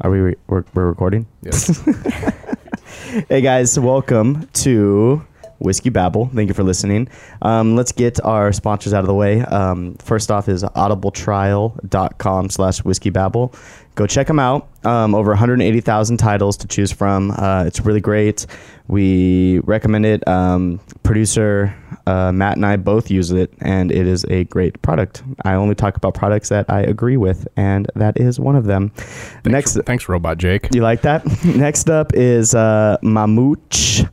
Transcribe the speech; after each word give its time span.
Are 0.00 0.10
we 0.10 0.18
re- 0.20 0.36
we're, 0.48 0.64
we're 0.74 0.86
recording? 0.88 1.26
Yes. 1.42 1.82
Hey 3.28 3.42
guys, 3.42 3.78
welcome 3.78 4.48
to 4.54 5.22
Whiskey 5.58 5.90
Babble. 5.90 6.30
Thank 6.34 6.48
you 6.48 6.54
for 6.54 6.62
listening. 6.62 7.08
Um, 7.42 7.76
let's 7.76 7.92
get 7.92 8.24
our 8.24 8.52
sponsors 8.52 8.94
out 8.94 9.00
of 9.00 9.06
the 9.06 9.14
way. 9.14 9.42
Um, 9.42 9.96
first 9.96 10.30
off 10.30 10.48
is 10.48 10.62
audibletrial.com 10.62 12.48
slash 12.50 12.78
whiskey 12.84 13.10
babble. 13.10 13.54
Go 13.96 14.06
check 14.06 14.28
them 14.28 14.38
out. 14.38 14.68
Um, 14.84 15.14
over 15.14 15.30
180,000 15.30 16.16
titles 16.16 16.56
to 16.58 16.66
choose 16.66 16.90
from. 16.90 17.32
Uh, 17.32 17.64
it's 17.66 17.80
really 17.80 18.00
great. 18.00 18.46
We 18.88 19.58
recommend 19.60 20.06
it. 20.06 20.26
Um, 20.26 20.80
producer 21.02 21.74
uh, 22.06 22.32
Matt 22.32 22.56
and 22.56 22.66
I 22.66 22.76
both 22.76 23.10
use 23.10 23.30
it, 23.30 23.52
and 23.60 23.92
it 23.92 24.06
is 24.06 24.24
a 24.28 24.44
great 24.44 24.80
product. 24.82 25.22
I 25.44 25.54
only 25.54 25.74
talk 25.74 25.96
about 25.96 26.14
products 26.14 26.48
that 26.48 26.66
I 26.68 26.80
agree 26.80 27.16
with, 27.16 27.46
and 27.56 27.90
that 27.94 28.18
is 28.18 28.40
one 28.40 28.56
of 28.56 28.64
them. 28.64 28.92
Next, 29.44 29.74
thanks, 29.74 29.86
thanks, 29.86 30.08
Robot 30.08 30.38
Jake. 30.38 30.74
you 30.74 30.82
like 30.82 31.02
that? 31.02 31.24
Next 31.44 31.88
up 31.90 32.12
is 32.14 32.54
uh, 32.54 32.96
Mamute 33.02 34.08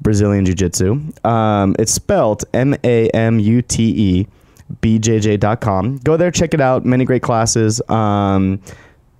Brazilian 0.00 0.44
Jiu 0.44 0.54
Jitsu. 0.54 1.00
Um, 1.24 1.74
it's 1.78 1.92
spelled 1.92 2.44
M 2.52 2.74
A 2.84 3.08
M 3.10 3.38
U 3.38 3.62
T 3.62 3.84
E 3.84 4.26
BJJ.com. 4.80 5.98
Go 5.98 6.16
there, 6.16 6.30
check 6.30 6.54
it 6.54 6.60
out. 6.60 6.84
Many 6.84 7.04
great 7.04 7.22
classes. 7.22 7.80
Um, 7.88 8.60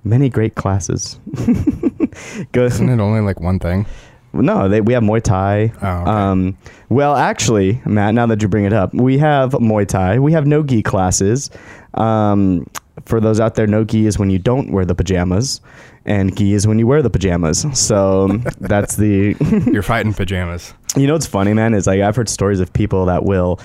many 0.04 0.28
great 0.28 0.54
classes. 0.54 1.18
Go. 2.52 2.64
Isn't 2.64 2.88
it 2.88 3.00
only 3.00 3.20
like 3.20 3.40
one 3.40 3.58
thing? 3.58 3.86
No, 4.34 4.68
they, 4.68 4.80
we 4.80 4.92
have 4.94 5.02
Muay 5.02 5.22
Thai. 5.22 5.72
Oh, 5.80 5.86
okay. 6.02 6.10
Um, 6.10 6.56
well, 6.88 7.14
actually, 7.16 7.80
Matt, 7.86 8.14
now 8.14 8.26
that 8.26 8.42
you 8.42 8.48
bring 8.48 8.64
it 8.64 8.72
up, 8.72 8.92
we 8.94 9.18
have 9.18 9.52
Muay 9.52 9.86
Thai. 9.86 10.18
We 10.18 10.32
have 10.32 10.46
no 10.46 10.62
gi 10.62 10.82
classes. 10.82 11.50
Um, 11.94 12.66
for 13.06 13.20
those 13.20 13.40
out 13.40 13.54
there, 13.54 13.66
no 13.66 13.84
gi 13.84 14.06
is 14.06 14.18
when 14.18 14.30
you 14.30 14.38
don't 14.38 14.70
wear 14.72 14.84
the 14.84 14.94
pajamas, 14.94 15.60
and 16.06 16.36
gi 16.36 16.54
is 16.54 16.66
when 16.66 16.78
you 16.78 16.86
wear 16.86 17.02
the 17.02 17.10
pajamas. 17.10 17.66
So 17.72 18.28
that's 18.60 18.96
the. 18.96 19.36
You're 19.72 19.82
fighting 19.82 20.12
pajamas. 20.14 20.74
you 20.96 21.06
know 21.06 21.12
what's 21.14 21.26
funny, 21.26 21.54
man? 21.54 21.74
Is 21.74 21.86
like 21.86 22.00
I've 22.00 22.16
heard 22.16 22.28
stories 22.28 22.60
of 22.60 22.72
people 22.72 23.06
that 23.06 23.24
will, 23.24 23.60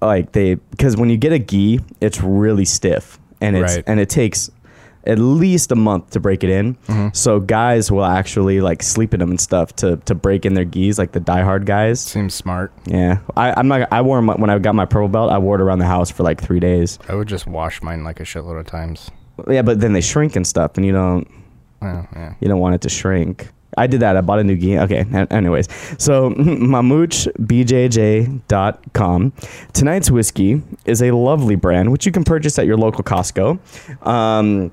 like 0.00 0.32
they, 0.32 0.54
because 0.54 0.96
when 0.96 1.10
you 1.10 1.16
get 1.16 1.32
a 1.32 1.38
gi, 1.38 1.80
it's 2.00 2.20
really 2.22 2.64
stiff, 2.64 3.18
and 3.40 3.56
it's 3.56 3.74
Right. 3.76 3.84
and 3.86 3.98
it 4.00 4.08
takes 4.08 4.50
at 5.08 5.18
least 5.18 5.72
a 5.72 5.74
month 5.76 6.10
to 6.10 6.20
break 6.20 6.44
it 6.44 6.50
in. 6.50 6.76
Mhm. 6.86 7.16
So 7.16 7.40
guys 7.40 7.90
will 7.90 8.04
actually 8.04 8.60
like 8.60 8.82
sleep 8.82 9.14
in 9.14 9.20
them 9.20 9.30
and 9.30 9.40
stuff 9.40 9.74
to 9.76 9.96
to 10.04 10.14
break 10.14 10.44
in 10.46 10.54
their 10.54 10.64
gis, 10.64 10.98
like 10.98 11.12
the 11.12 11.20
diehard 11.20 11.64
guys. 11.64 12.00
Seems 12.00 12.34
smart. 12.34 12.70
Yeah, 12.86 13.18
I, 13.36 13.54
I'm 13.56 13.66
not. 13.68 13.88
I 13.92 14.02
wore 14.02 14.18
'em 14.18 14.28
when 14.28 14.50
I 14.50 14.58
got 14.58 14.74
my 14.74 14.84
purple 14.84 15.08
belt. 15.08 15.30
I 15.32 15.38
wore 15.38 15.54
it 15.56 15.60
around 15.62 15.78
the 15.80 15.86
house 15.86 16.10
for 16.10 16.22
like 16.22 16.40
three 16.40 16.60
days. 16.60 16.98
I 17.08 17.14
would 17.14 17.28
just 17.28 17.46
wash 17.46 17.82
mine 17.82 18.04
like 18.04 18.20
a 18.20 18.24
shitload 18.24 18.60
of 18.60 18.66
times. 18.66 19.10
Yeah, 19.48 19.62
but 19.62 19.80
then 19.80 19.92
they 19.94 20.00
shrink 20.00 20.36
and 20.36 20.46
stuff, 20.46 20.72
and 20.76 20.84
you 20.84 20.92
don't 20.92 21.26
Oh, 21.80 22.06
yeah. 22.14 22.34
you 22.40 22.48
don't 22.48 22.60
want 22.60 22.74
it 22.74 22.80
to 22.82 22.88
shrink. 22.88 23.48
I 23.76 23.86
did 23.86 24.00
that. 24.00 24.16
I 24.16 24.20
bought 24.22 24.40
a 24.40 24.44
new 24.44 24.56
gi. 24.56 24.78
Okay. 24.80 25.04
Anyways, 25.30 25.68
so 25.98 26.30
mamutebjj.com. 27.90 29.32
Tonight's 29.72 30.10
whiskey 30.10 30.62
is 30.84 31.02
a 31.02 31.10
lovely 31.12 31.54
brand 31.54 31.92
which 31.92 32.04
you 32.06 32.12
can 32.12 32.24
purchase 32.24 32.58
at 32.58 32.66
your 32.66 32.76
local 32.76 33.04
Costco. 33.04 33.58
Um, 34.06 34.70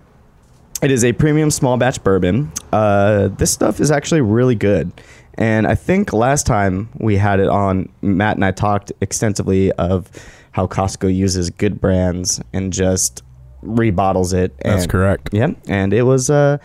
it 0.86 0.92
is 0.92 1.04
a 1.04 1.14
premium 1.14 1.50
small 1.50 1.78
batch 1.78 2.04
bourbon. 2.04 2.52
Uh, 2.72 3.30
this 3.30 3.50
stuff 3.50 3.80
is 3.80 3.90
actually 3.90 4.22
really 4.22 4.54
good. 4.54 4.92
And 5.34 5.66
I 5.66 5.74
think 5.74 6.14
last 6.14 6.46
time 6.46 6.90
we 7.00 7.18
had 7.18 7.40
it 7.40 7.50
on, 7.50 7.90
Matt 8.04 8.36
and 8.36 8.46
I 8.46 8.52
talked 8.52 8.92
extensively 9.02 9.72
of 9.74 10.12
how 10.52 10.68
Costco 10.68 11.14
uses 11.14 11.50
good 11.50 11.82
brands 11.82 12.40
and 12.54 12.72
just 12.72 13.24
rebottles 13.64 14.32
it. 14.32 14.56
That's 14.64 14.86
correct. 14.86 15.30
yeah, 15.32 15.54
and 15.68 15.92
it 15.92 16.04
was 16.04 16.30
uh 16.30 16.60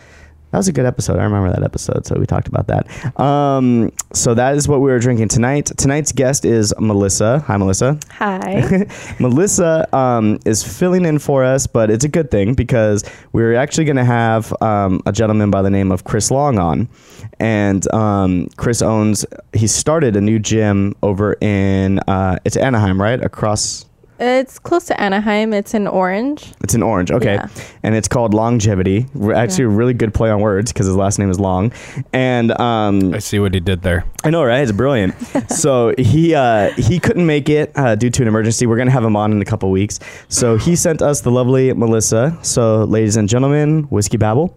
that 0.51 0.57
was 0.57 0.67
a 0.67 0.73
good 0.73 0.85
episode. 0.85 1.17
I 1.17 1.23
remember 1.23 1.49
that 1.51 1.63
episode, 1.63 2.05
so 2.05 2.19
we 2.19 2.25
talked 2.25 2.47
about 2.49 2.67
that. 2.67 3.19
Um, 3.19 3.91
so 4.13 4.33
that 4.33 4.55
is 4.55 4.67
what 4.67 4.81
we 4.81 4.91
were 4.91 4.99
drinking 4.99 5.29
tonight. 5.29 5.71
Tonight's 5.77 6.11
guest 6.11 6.43
is 6.43 6.73
Melissa. 6.77 7.39
Hi, 7.47 7.55
Melissa. 7.55 7.97
Hi. 8.11 8.85
Melissa 9.19 9.87
um, 9.95 10.39
is 10.45 10.61
filling 10.61 11.05
in 11.05 11.19
for 11.19 11.45
us, 11.45 11.67
but 11.67 11.89
it's 11.89 12.03
a 12.03 12.09
good 12.09 12.29
thing 12.31 12.53
because 12.53 13.03
we're 13.31 13.55
actually 13.55 13.85
going 13.85 13.95
to 13.95 14.03
have 14.03 14.53
um, 14.61 15.01
a 15.05 15.13
gentleman 15.13 15.51
by 15.51 15.61
the 15.61 15.69
name 15.69 15.89
of 15.91 16.03
Chris 16.03 16.29
Long 16.29 16.59
on, 16.59 16.89
and 17.39 17.91
um, 17.93 18.47
Chris 18.57 18.81
owns. 18.81 19.25
He 19.53 19.67
started 19.67 20.17
a 20.17 20.21
new 20.21 20.37
gym 20.37 20.95
over 21.01 21.37
in 21.39 21.99
uh, 22.07 22.39
it's 22.43 22.57
Anaheim, 22.57 23.01
right 23.01 23.23
across. 23.23 23.85
It's 24.21 24.59
close 24.59 24.85
to 24.85 25.01
Anaheim. 25.01 25.51
It's 25.53 25.73
in 25.73 25.87
Orange. 25.87 26.53
It's 26.61 26.73
in 26.75 26.83
Orange, 26.83 27.11
okay, 27.11 27.35
Yeah. 27.35 27.47
and 27.83 27.95
it's 27.95 28.07
called 28.07 28.33
Longevity. 28.33 29.07
We're 29.13 29.33
Actually, 29.33 29.65
a 29.65 29.69
really 29.69 29.93
good 29.93 30.13
play 30.13 30.29
on 30.29 30.39
words 30.41 30.71
because 30.71 30.85
his 30.85 30.95
last 30.95 31.17
name 31.19 31.29
is 31.31 31.39
Long, 31.39 31.71
and 32.13 32.51
um, 32.59 33.13
I 33.13 33.19
see 33.19 33.39
what 33.39 33.53
he 33.53 33.59
did 33.59 33.81
there. 33.81 34.05
I 34.23 34.29
know, 34.29 34.43
right? 34.43 34.61
It's 34.61 34.71
brilliant. 34.71 35.15
so 35.49 35.93
he 35.97 36.35
uh, 36.35 36.69
he 36.73 36.99
couldn't 36.99 37.25
make 37.25 37.49
it 37.49 37.71
uh, 37.75 37.95
due 37.95 38.09
to 38.11 38.21
an 38.21 38.27
emergency. 38.27 38.67
We're 38.67 38.77
gonna 38.77 38.91
have 38.91 39.03
him 39.03 39.15
on 39.15 39.31
in 39.31 39.41
a 39.41 39.45
couple 39.45 39.69
weeks. 39.71 39.99
So 40.29 40.57
he 40.57 40.75
sent 40.75 41.01
us 41.01 41.21
the 41.21 41.31
lovely 41.31 41.73
Melissa. 41.73 42.37
So, 42.43 42.83
ladies 42.83 43.15
and 43.17 43.27
gentlemen, 43.27 43.83
whiskey 43.83 44.17
babble. 44.17 44.55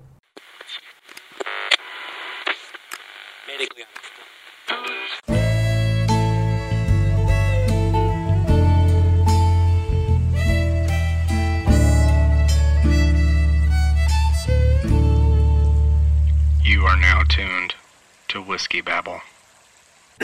Whiskey 18.54 18.82
Babble. 18.82 19.20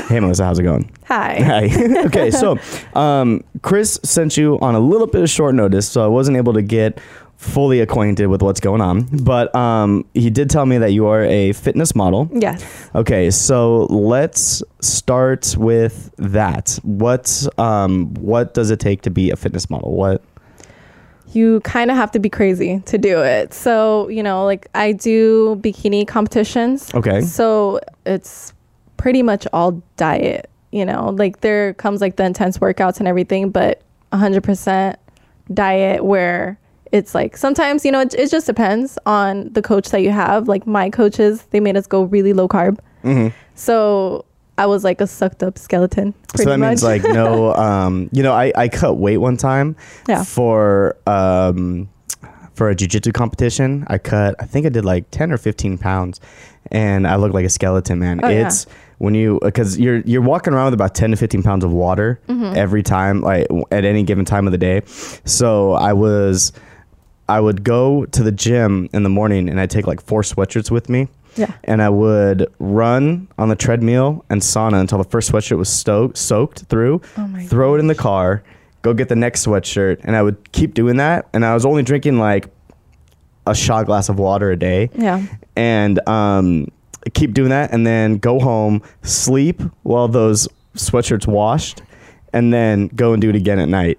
Hey, 0.06 0.20
Melissa, 0.20 0.44
how's 0.44 0.60
it 0.60 0.62
going? 0.62 0.88
Hi. 1.06 1.40
Hi. 1.68 2.04
okay, 2.06 2.30
so 2.30 2.56
um, 2.94 3.42
Chris 3.62 3.98
sent 4.04 4.36
you 4.36 4.56
on 4.60 4.76
a 4.76 4.78
little 4.78 5.08
bit 5.08 5.22
of 5.22 5.28
short 5.28 5.56
notice, 5.56 5.88
so 5.88 6.04
I 6.04 6.06
wasn't 6.06 6.36
able 6.36 6.52
to 6.52 6.62
get 6.62 7.00
fully 7.38 7.80
acquainted 7.80 8.28
with 8.28 8.40
what's 8.40 8.60
going 8.60 8.80
on. 8.80 9.08
But 9.24 9.52
um, 9.56 10.04
he 10.14 10.30
did 10.30 10.48
tell 10.48 10.64
me 10.64 10.78
that 10.78 10.92
you 10.92 11.08
are 11.08 11.24
a 11.24 11.52
fitness 11.54 11.96
model. 11.96 12.30
Yes. 12.32 12.88
Okay, 12.94 13.32
so 13.32 13.86
let's 13.86 14.62
start 14.80 15.56
with 15.58 16.14
that. 16.18 16.78
What 16.84 17.48
um, 17.58 18.14
what 18.14 18.54
does 18.54 18.70
it 18.70 18.78
take 18.78 19.02
to 19.02 19.10
be 19.10 19.32
a 19.32 19.36
fitness 19.36 19.68
model? 19.68 19.96
What? 19.96 20.22
You 21.32 21.60
kind 21.60 21.90
of 21.90 21.96
have 21.96 22.10
to 22.12 22.18
be 22.18 22.28
crazy 22.28 22.80
to 22.86 22.98
do 22.98 23.22
it. 23.22 23.54
So, 23.54 24.08
you 24.08 24.22
know, 24.22 24.44
like 24.44 24.68
I 24.74 24.92
do 24.92 25.56
bikini 25.62 26.06
competitions. 26.06 26.92
Okay. 26.94 27.20
So 27.20 27.80
it's 28.04 28.52
pretty 28.96 29.22
much 29.22 29.46
all 29.52 29.82
diet, 29.96 30.50
you 30.72 30.84
know, 30.84 31.10
like 31.10 31.40
there 31.40 31.74
comes 31.74 32.00
like 32.00 32.16
the 32.16 32.24
intense 32.24 32.58
workouts 32.58 32.98
and 32.98 33.08
everything, 33.08 33.50
but 33.50 33.82
100% 34.12 34.96
diet 35.54 36.04
where 36.04 36.58
it's 36.92 37.14
like 37.14 37.36
sometimes, 37.36 37.84
you 37.84 37.92
know, 37.92 38.00
it, 38.00 38.14
it 38.14 38.30
just 38.30 38.46
depends 38.46 38.98
on 39.06 39.52
the 39.52 39.62
coach 39.62 39.90
that 39.90 40.02
you 40.02 40.10
have. 40.10 40.48
Like 40.48 40.66
my 40.66 40.90
coaches, 40.90 41.42
they 41.50 41.60
made 41.60 41.76
us 41.76 41.86
go 41.86 42.02
really 42.02 42.32
low 42.32 42.48
carb. 42.48 42.78
Mm-hmm. 43.04 43.34
So 43.54 44.24
I 44.60 44.66
was 44.66 44.84
like 44.84 45.00
a 45.00 45.06
sucked 45.06 45.42
up 45.42 45.58
skeleton. 45.58 46.12
Pretty 46.28 46.44
so 46.44 46.50
that 46.50 46.58
much. 46.58 46.68
means 46.68 46.82
like 46.82 47.02
no 47.02 47.54
um 47.68 48.08
you 48.12 48.22
know 48.22 48.32
i 48.32 48.52
i 48.56 48.68
cut 48.68 48.94
weight 48.98 49.16
one 49.18 49.36
time 49.36 49.74
Yeah. 50.08 50.22
for 50.24 50.96
um 51.06 51.88
for 52.54 52.68
a 52.68 52.74
jiu-jitsu 52.74 53.12
competition 53.12 53.84
i 53.88 53.96
cut 53.98 54.34
i 54.38 54.44
think 54.44 54.66
i 54.66 54.68
did 54.68 54.84
like 54.84 55.10
10 55.10 55.32
or 55.32 55.38
15 55.38 55.78
pounds 55.78 56.20
and 56.70 57.06
i 57.06 57.16
look 57.16 57.32
like 57.32 57.46
a 57.46 57.48
skeleton 57.48 57.98
man 57.98 58.20
Oh, 58.22 58.28
yeah. 58.28 58.46
it's 58.46 58.66
when 58.98 59.14
you 59.14 59.38
because 59.42 59.78
you're 59.78 60.00
you're 60.00 60.20
walking 60.20 60.52
around 60.52 60.66
with 60.66 60.74
about 60.74 60.94
10 60.94 61.12
to 61.12 61.16
15 61.16 61.42
pounds 61.42 61.64
of 61.64 61.72
water 61.72 62.20
Mm-hmm. 62.28 62.56
every 62.56 62.82
time 62.82 63.22
like 63.22 63.46
at 63.72 63.84
any 63.86 64.02
given 64.02 64.24
time 64.26 64.46
of 64.46 64.52
the 64.52 64.58
day 64.58 64.82
so 65.24 65.72
i 65.72 65.92
was 65.94 66.52
i 67.28 67.40
would 67.40 67.64
go 67.64 68.04
to 68.06 68.22
the 68.22 68.32
gym 68.32 68.88
in 68.92 69.02
the 69.04 69.08
morning 69.18 69.48
and 69.48 69.58
i'd 69.58 69.70
take 69.70 69.86
like 69.86 70.02
four 70.02 70.20
sweatshirts 70.22 70.70
with 70.70 70.88
me 70.90 71.08
Yeah. 71.36 71.52
and 71.64 71.80
I 71.82 71.88
would 71.88 72.52
run 72.58 73.28
on 73.38 73.48
the 73.48 73.56
treadmill 73.56 74.24
and 74.30 74.40
sauna 74.42 74.80
until 74.80 74.98
the 74.98 75.04
first 75.08 75.30
sweatshirt 75.32 75.58
was 75.58 75.68
sto- 75.68 76.12
soaked 76.14 76.60
through, 76.64 77.00
Oh 77.16 77.28
throw 77.46 77.74
it 77.74 77.78
in 77.78 77.86
the 77.86 77.94
car, 77.94 78.42
go 78.82 78.94
get 78.94 79.08
the 79.08 79.16
next 79.16 79.46
sweatshirt, 79.46 80.00
and 80.04 80.16
I 80.16 80.22
would 80.22 80.52
keep 80.52 80.74
doing 80.74 80.96
that. 80.96 81.28
And 81.32 81.44
I 81.44 81.54
was 81.54 81.64
only 81.64 81.82
drinking 81.82 82.18
like 82.18 82.48
a 83.46 83.54
shot 83.54 83.86
glass 83.86 84.08
of 84.08 84.18
water 84.18 84.50
a 84.50 84.56
day, 84.56 84.90
Yeah. 84.94 85.22
and 85.56 86.06
um, 86.08 86.68
keep 87.14 87.32
doing 87.34 87.50
that, 87.50 87.72
and 87.72 87.86
then 87.86 88.18
go 88.18 88.38
home, 88.38 88.82
sleep 89.02 89.62
while 89.82 90.08
those 90.08 90.46
sweatshirts 90.76 91.26
washed, 91.26 91.82
and 92.32 92.52
then 92.52 92.88
go 92.88 93.12
and 93.12 93.20
do 93.20 93.28
it 93.30 93.36
again 93.36 93.58
at 93.58 93.68
night. 93.68 93.98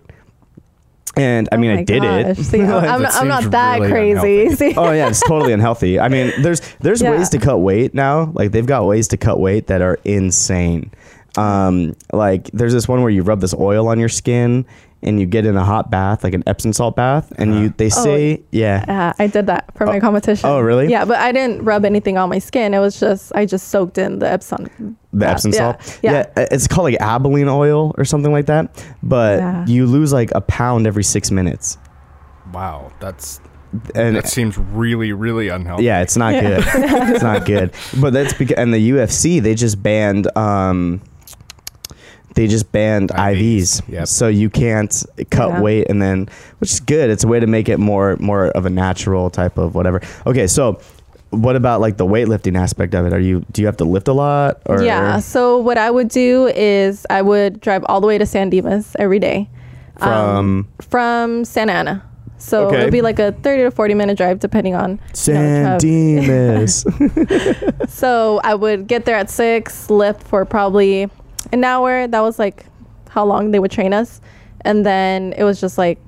And 1.18 1.50
I 1.52 1.58
mean, 1.58 1.72
Oh 1.72 1.80
I 1.80 1.84
did 1.84 2.02
gosh. 2.04 2.40
it. 2.40 2.44
See, 2.44 2.62
I'm, 2.62 3.02
That 3.02 3.14
I'm 3.16 3.28
not 3.28 3.52
that 3.52 3.82
really 3.82 4.16
crazy. 4.16 4.74
oh 4.78 4.92
yeah, 4.92 5.10
it's 5.10 5.22
totally 5.28 5.52
unhealthy. 5.54 6.00
I 6.00 6.08
mean, 6.08 6.32
there's 6.42 6.62
there's 6.80 7.02
Yeah. 7.02 7.12
ways 7.12 7.30
to 7.30 7.38
cut 7.38 7.58
weight 7.58 7.94
now. 7.94 8.32
Like 8.34 8.52
they've 8.52 8.66
got 8.66 8.86
ways 8.86 9.08
to 9.10 9.18
cut 9.18 9.40
weight 9.40 9.68
that 9.68 9.82
are 9.82 10.00
insane. 10.06 10.92
Um, 11.38 11.96
like 12.14 12.50
there's 12.52 12.74
this 12.74 12.88
one 12.88 13.02
where 13.02 13.10
you 13.12 13.24
rub 13.24 13.42
this 13.42 13.54
oil 13.54 13.88
on 13.88 14.00
your 14.00 14.10
skin 14.10 14.66
and 15.04 15.20
you 15.20 15.26
get 15.26 15.46
in 15.46 15.56
a 15.58 15.64
hot 15.66 15.90
bath, 15.90 16.24
like 16.24 16.34
an 16.34 16.44
Epsom 16.46 16.74
salt 16.74 16.96
bath, 16.96 17.32
and 17.38 17.56
you 17.56 17.74
they 17.78 17.90
say 17.90 18.42
yeah. 18.52 18.86
Yeah, 18.88 19.14
I 19.18 19.28
did 19.28 19.48
that 19.48 19.66
for 19.76 19.86
my 19.88 20.00
competition. 20.00 20.48
oh, 20.50 20.60
really? 20.60 20.88
Yeah, 20.90 21.06
but 21.06 21.18
I 21.18 21.32
didn't 21.32 21.64
rub 21.64 21.86
anything 21.86 22.18
on 22.18 22.30
my 22.30 22.40
skin. 22.40 22.74
It 22.74 22.80
was 22.80 23.00
just 23.00 23.32
I 23.36 23.46
just 23.46 23.70
soaked 23.70 23.98
in 23.98 24.20
the 24.20 24.30
Epsom. 24.30 24.66
The 25.14 25.20
bath. 25.20 25.34
Epsom 25.38 25.52
Yeah, 25.54 25.58
salt, 25.58 26.00
Yeah. 26.04 26.26
it's 26.38 26.68
called 26.68 26.86
like 26.92 27.00
Albolene 27.00 27.52
oil 27.52 27.94
or 27.98 28.06
something 28.06 28.32
like 28.32 28.46
that. 28.46 28.86
But 29.02 29.40
Yeah. 29.40 29.66
you 29.66 29.86
lose 29.88 30.14
like 30.14 30.32
a 30.36 30.42
pound 30.42 30.86
every 30.88 31.04
six 31.04 31.32
minutes, 31.32 31.78
Wow, 32.54 32.92
that's 33.00 33.40
and 33.96 34.18
that 34.18 34.28
seems 34.28 34.58
really, 34.58 35.14
really 35.14 35.48
unhealthy. 35.48 35.86
Yeah, 35.86 36.02
it's 36.02 36.18
not 36.18 36.34
good. 36.40 36.62
it's 36.66 37.24
not 37.24 37.46
good. 37.54 37.72
But 38.02 38.12
that's 38.14 38.34
because 38.34 38.58
and 38.58 38.74
the 38.74 38.90
UFC 38.92 39.42
they 39.42 39.56
just 39.56 39.82
banned 39.82 40.28
um 40.38 41.02
they 42.36 42.48
just 42.48 42.72
banned 42.72 43.10
IVs. 43.10 43.82
IVs, 43.82 43.82
yep. 43.90 44.08
So 44.08 44.28
you 44.28 44.50
can't 44.50 45.04
cut 45.30 45.50
Yeah. 45.50 45.62
weight 45.62 45.88
and 45.90 46.02
then 46.02 46.30
which 46.60 46.72
is 46.72 46.80
good. 46.80 47.10
It's 47.10 47.24
a 47.24 47.28
way 47.28 47.40
to 47.40 47.48
make 47.48 47.68
it 47.70 47.78
more 47.78 48.16
more 48.20 48.48
of 48.48 48.66
a 48.66 48.70
natural 48.70 49.30
type 49.30 49.58
of 49.58 49.76
whatever. 49.76 50.02
Okay, 50.26 50.48
so 50.48 50.80
what 51.32 51.56
about 51.56 51.80
like 51.82 51.96
the 51.98 52.06
weightlifting 52.06 52.58
aspect 52.58 52.94
of 52.94 53.06
it? 53.06 53.14
Are 53.14 53.20
you 53.20 53.46
do 53.52 53.62
you 53.62 53.66
have 53.66 53.78
to 53.78 53.86
lift 53.86 54.08
a 54.08 54.14
lot 54.14 54.62
or 54.66 54.84
Yeah. 54.84 55.20
So 55.20 55.58
what 55.58 55.78
I 55.78 55.90
would 55.92 56.10
do 56.10 56.48
is 56.48 57.06
I 57.10 57.22
would 57.22 57.60
drive 57.62 57.84
all 57.88 58.02
the 58.02 58.08
way 58.08 58.18
to 58.18 58.26
San 58.26 58.50
Dimas 58.50 58.96
every 59.00 59.20
day. 59.20 59.50
Um, 59.98 60.68
from 60.80 60.90
from 60.90 61.46
Santa 61.46 61.74
Ana. 61.74 62.04
So 62.38 62.66
Okay. 62.68 62.80
it 62.82 62.84
would 62.86 62.92
be 62.92 63.02
like 63.04 63.20
a 63.20 63.34
30 63.44 63.64
to 63.64 63.72
40 63.72 63.94
minute 63.94 64.18
drive 64.18 64.40
depending 64.40 64.74
on 64.74 64.92
you 64.92 64.96
know, 64.98 64.98
San. 65.14 65.78
Dimas? 65.80 66.86
So 67.88 68.40
I 68.44 68.56
would 68.56 68.88
get 68.88 69.06
there 69.06 69.16
at 69.16 69.30
six, 69.30 69.90
lift 69.90 70.24
for 70.24 70.44
probably 70.46 71.08
an 71.52 71.64
hour. 71.64 72.08
That 72.08 72.22
was 72.22 72.40
like 72.40 72.66
how 73.10 73.26
long 73.26 73.52
they 73.52 73.60
would 73.60 73.72
train 73.72 73.94
us. 73.94 74.22
And 74.62 74.86
then 74.86 75.34
it 75.34 75.44
was 75.44 75.60
just 75.60 75.78
like, 75.78 76.00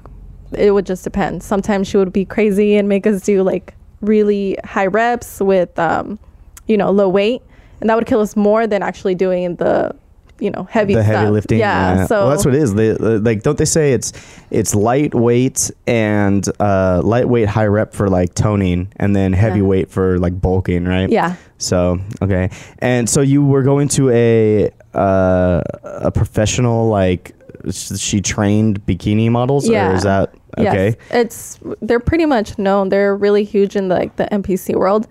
it 0.55 0.71
would 0.71 0.85
just 0.85 1.03
depend. 1.03 1.41
Sometimes 1.43 1.87
she 1.87 1.97
would 1.97 2.13
be 2.13 2.25
crazy 2.25 2.75
and 2.75 2.87
make 2.87 3.07
us 3.07 3.21
do 3.21 3.43
like 3.43 3.73
really 4.01 4.57
high 4.63 4.85
reps 4.85 5.39
with, 5.39 5.77
um, 5.79 6.19
you 6.67 6.77
know, 6.77 6.91
low 6.91 7.09
weight. 7.09 7.41
And 7.81 7.89
that 7.89 7.95
would 7.95 8.05
kill 8.05 8.21
us 8.21 8.35
more 8.35 8.67
than 8.67 8.83
actually 8.83 9.15
doing 9.15 9.55
the, 9.55 9.95
you 10.39 10.51
know, 10.51 10.63
heavy 10.69 10.93
the 10.93 11.03
heavy 11.03 11.29
lifting. 11.29 11.59
Yeah. 11.59 12.05
So 12.05 12.21
well, 12.21 12.29
that's 12.29 12.45
what 12.45 12.53
it 12.53 12.61
is. 12.61 12.73
They, 12.73 12.91
uh, 12.91 13.19
like, 13.19 13.43
don't 13.43 13.57
they 13.57 13.65
say 13.65 13.93
it's 13.93 14.13
it's 14.51 14.75
lightweight 14.75 15.71
and 15.87 16.47
uh, 16.59 17.01
lightweight 17.03 17.47
high 17.47 17.67
rep 17.67 17.93
for 17.93 18.09
like 18.09 18.33
toning, 18.35 18.91
and 18.97 19.15
then 19.15 19.33
heavyweight 19.33 19.89
for 19.89 20.17
like 20.19 20.39
bulking, 20.39 20.85
right? 20.85 21.09
Yeah. 21.09 21.35
So 21.57 21.99
okay, 22.21 22.49
and 22.79 23.09
so 23.09 23.21
you 23.21 23.45
were 23.45 23.63
going 23.63 23.87
to 23.89 24.09
a 24.09 24.71
uh, 24.95 25.61
a 25.83 26.11
professional 26.11 26.87
like 26.89 27.35
she 27.71 28.21
trained 28.21 28.85
bikini 28.85 29.29
models, 29.29 29.67
Yeah. 29.69 29.91
or 29.91 29.95
is 29.95 30.03
that 30.03 30.33
okay? 30.57 30.95
Yes. 31.11 31.11
It's 31.11 31.59
they're 31.81 31.99
pretty 31.99 32.25
much 32.25 32.57
known. 32.57 32.89
They're 32.89 33.15
really 33.15 33.43
huge 33.43 33.75
in 33.75 33.87
the, 33.87 33.95
like 33.95 34.15
the 34.17 34.25
NPC 34.25 34.75
world. 34.75 35.07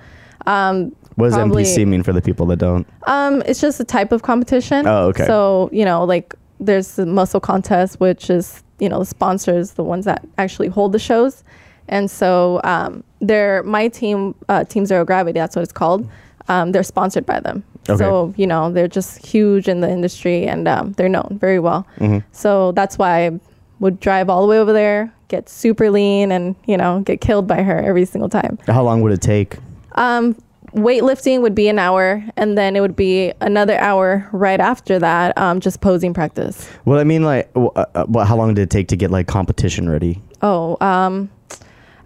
Um, 0.46 0.94
What 1.16 1.26
does 1.28 1.34
probably- 1.34 1.64
NPC 1.64 1.86
mean 1.86 2.02
for 2.02 2.12
the 2.12 2.20
people 2.22 2.46
that 2.46 2.56
don't? 2.58 2.86
Um, 3.06 3.42
it's 3.46 3.60
just 3.60 3.80
a 3.80 3.84
type 3.84 4.12
of 4.12 4.22
competition. 4.22 4.86
Oh, 4.86 5.08
okay. 5.08 5.26
So 5.26 5.70
you 5.72 5.84
know, 5.84 6.04
like 6.04 6.34
there's 6.60 6.94
the 6.96 7.06
muscle 7.06 7.40
contest, 7.40 8.00
which 8.00 8.28
is 8.30 8.62
you 8.80 8.88
know 8.88 8.98
the 8.98 9.06
sponsors, 9.06 9.72
the 9.72 9.84
ones 9.84 10.04
that 10.04 10.26
actually 10.38 10.68
hold 10.68 10.92
the 10.92 10.98
shows, 10.98 11.44
and 11.88 12.10
so 12.10 12.60
um, 12.64 13.02
they're 13.20 13.62
my 13.62 13.88
team, 13.88 14.34
uh, 14.48 14.64
Team 14.64 14.84
Zero 14.86 15.04
Gravity. 15.04 15.38
That's 15.38 15.56
what 15.56 15.62
it's 15.62 15.72
called. 15.72 16.08
Um, 16.48 16.72
they're 16.72 16.82
sponsored 16.82 17.24
by 17.24 17.40
them. 17.40 17.62
Okay. 17.88 17.98
So 17.98 18.32
you 18.36 18.46
know 18.46 18.70
they're 18.70 18.88
just 18.88 19.24
huge 19.24 19.68
in 19.68 19.80
the 19.80 19.90
industry, 19.90 20.46
and 20.46 20.68
um, 20.68 20.92
they're 20.92 21.08
known 21.08 21.38
very 21.40 21.58
well. 21.58 21.86
Mm-hmm. 21.98 22.18
So 22.32 22.72
that's 22.72 22.98
why 22.98 23.26
I 23.26 23.40
would 23.80 23.98
drive 23.98 24.30
all 24.30 24.42
the 24.42 24.48
way 24.48 24.58
over 24.58 24.72
there, 24.72 25.12
get 25.28 25.48
super 25.48 25.90
lean, 25.90 26.30
and 26.30 26.54
you 26.66 26.76
know 26.76 27.00
get 27.00 27.20
killed 27.20 27.46
by 27.46 27.62
her 27.62 27.78
every 27.78 28.04
single 28.04 28.28
time. 28.28 28.58
How 28.66 28.82
long 28.82 29.02
would 29.02 29.12
it 29.12 29.20
take? 29.20 29.56
Um, 29.92 30.36
weightlifting 30.74 31.42
would 31.42 31.54
be 31.54 31.68
an 31.68 31.78
hour, 31.78 32.24
and 32.36 32.56
then 32.56 32.76
it 32.76 32.80
would 32.80 32.96
be 32.96 33.32
another 33.40 33.76
hour 33.78 34.28
right 34.32 34.60
after 34.60 34.98
that, 34.98 35.36
um, 35.36 35.60
just 35.60 35.80
posing 35.80 36.14
practice. 36.14 36.68
Well, 36.84 36.98
I 36.98 37.04
mean, 37.04 37.24
like, 37.24 37.50
uh, 37.54 37.66
uh, 37.94 38.06
well, 38.08 38.24
how 38.24 38.36
long 38.36 38.54
did 38.54 38.62
it 38.62 38.70
take 38.70 38.88
to 38.88 38.96
get 38.96 39.10
like 39.10 39.26
competition 39.26 39.88
ready? 39.88 40.22
Oh, 40.40 40.76
um, 40.80 41.30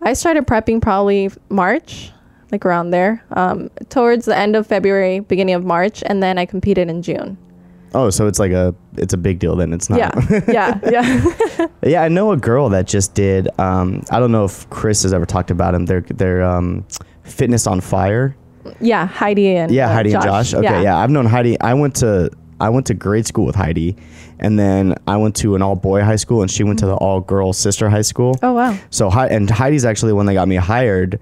I 0.02 0.12
started 0.12 0.46
prepping 0.46 0.80
probably 0.82 1.30
March, 1.48 2.12
like 2.52 2.64
around 2.64 2.90
there, 2.90 3.24
um, 3.32 3.70
towards 3.88 4.24
the 4.26 4.36
end 4.36 4.56
of 4.56 4.66
February, 4.66 5.20
beginning 5.20 5.54
of 5.54 5.64
March, 5.64 6.02
and 6.06 6.22
then 6.22 6.38
I 6.38 6.46
competed 6.46 6.88
in 6.88 7.02
June. 7.02 7.36
Oh, 7.94 8.10
so 8.10 8.26
it's 8.26 8.38
like 8.38 8.52
a 8.52 8.74
it's 8.96 9.14
a 9.14 9.16
big 9.16 9.38
deal 9.38 9.56
then. 9.56 9.72
It's 9.72 9.88
not. 9.88 9.98
Yeah, 9.98 10.40
yeah, 10.48 10.80
yeah. 10.90 11.66
Yeah, 11.82 12.02
I 12.02 12.08
know 12.08 12.32
a 12.32 12.36
girl 12.36 12.68
that 12.70 12.86
just 12.86 13.14
did. 13.14 13.48
Um, 13.60 14.02
I 14.10 14.18
don't 14.18 14.32
know 14.32 14.44
if 14.44 14.68
Chris 14.70 15.02
has 15.04 15.12
ever 15.14 15.24
talked 15.24 15.50
about 15.50 15.74
him. 15.74 15.86
They're 15.86 16.00
they're 16.02 16.42
um, 16.42 16.84
fitness 17.22 17.66
on 17.66 17.80
fire. 17.80 18.36
yeah, 18.80 19.06
Heidi 19.06 19.56
and 19.56 19.72
Yeah, 19.72 19.88
uh, 19.88 19.94
Heidi 19.94 20.12
and 20.12 20.22
Josh. 20.22 20.52
Okay, 20.52 20.82
yeah. 20.82 20.98
I've 20.98 21.10
known 21.10 21.26
Heidi. 21.26 21.58
I 21.60 21.74
went 21.74 21.96
to 21.96 22.30
I 22.60 22.68
went 22.70 22.86
to 22.86 22.94
grade 22.94 23.26
school 23.26 23.46
with 23.46 23.54
Heidi, 23.54 23.96
and 24.40 24.58
then 24.58 24.96
I 25.06 25.16
went 25.16 25.36
to 25.36 25.54
an 25.54 25.62
all 25.62 25.76
boy 25.76 26.02
high 26.02 26.16
school, 26.16 26.42
and 26.42 26.50
she 26.50 26.64
went 26.64 26.78
to 26.80 26.86
the 26.86 26.96
all 26.96 27.20
girl 27.20 27.52
sister 27.52 27.88
high 27.88 28.02
school. 28.02 28.36
Oh 28.42 28.52
wow. 28.52 28.76
So 28.90 29.10
and 29.10 29.48
Heidi's 29.48 29.84
actually 29.84 30.10
the 30.10 30.16
one 30.16 30.26
that 30.26 30.34
got 30.34 30.48
me 30.48 30.56
hired 30.56 31.20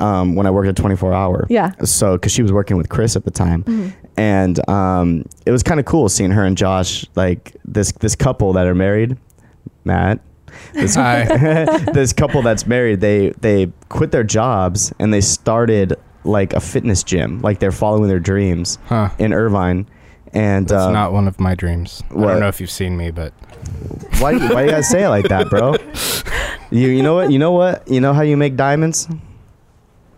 um, 0.00 0.34
when 0.34 0.46
I 0.46 0.50
worked 0.50 0.68
at 0.68 0.76
24 0.76 1.12
Hour. 1.12 1.46
Yeah. 1.48 1.70
Mm-hmm. 1.70 1.84
So 1.84 2.16
because 2.16 2.32
she 2.32 2.42
was 2.42 2.52
working 2.52 2.76
with 2.76 2.88
Chris 2.88 3.16
at 3.16 3.24
the 3.24 3.30
time, 3.30 3.94
and 4.16 4.68
um, 4.68 5.24
it 5.44 5.50
was 5.50 5.62
kind 5.62 5.80
of 5.80 5.86
cool 5.86 6.08
seeing 6.08 6.30
her 6.30 6.44
and 6.44 6.56
Josh 6.56 7.06
like 7.14 7.54
this 7.64 7.92
this 7.92 8.14
couple 8.14 8.52
that 8.54 8.66
are 8.66 8.74
married, 8.74 9.16
Matt. 9.84 10.20
This, 10.72 10.94
Hi. 10.94 11.24
this 11.92 12.12
couple 12.12 12.40
that's 12.42 12.66
married, 12.66 13.00
they 13.00 13.30
they 13.40 13.72
quit 13.88 14.10
their 14.10 14.24
jobs 14.24 14.92
and 14.98 15.12
they 15.12 15.20
started 15.20 15.94
like 16.24 16.52
a 16.54 16.60
fitness 16.60 17.02
gym, 17.02 17.40
like 17.40 17.58
they're 17.60 17.70
following 17.72 18.08
their 18.08 18.18
dreams 18.20 18.78
Huh. 18.86 19.10
in 19.18 19.32
Irvine. 19.32 19.86
And 20.32 20.66
That's 20.68 20.82
uh, 20.82 20.90
not 20.92 21.12
one 21.12 21.28
of 21.28 21.38
my 21.40 21.54
dreams. 21.54 22.02
I 22.10 22.14
don't 22.14 22.40
know 22.40 22.48
if 22.48 22.60
you've 22.60 22.70
seen 22.70 22.96
me, 22.96 23.10
but 23.10 23.32
why 24.18 24.36
why 24.36 24.64
you 24.64 24.70
gotta 24.70 24.82
say 24.82 25.04
it 25.04 25.08
like 25.08 25.28
that, 25.28 25.48
bro? 25.48 25.74
You 26.70 26.88
you 26.88 27.02
know 27.02 27.14
what 27.14 27.30
you 27.30 27.38
know 27.38 27.52
what 27.52 27.86
you 27.88 28.00
know 28.00 28.12
how 28.12 28.22
you 28.22 28.36
make 28.36 28.56
diamonds? 28.56 29.06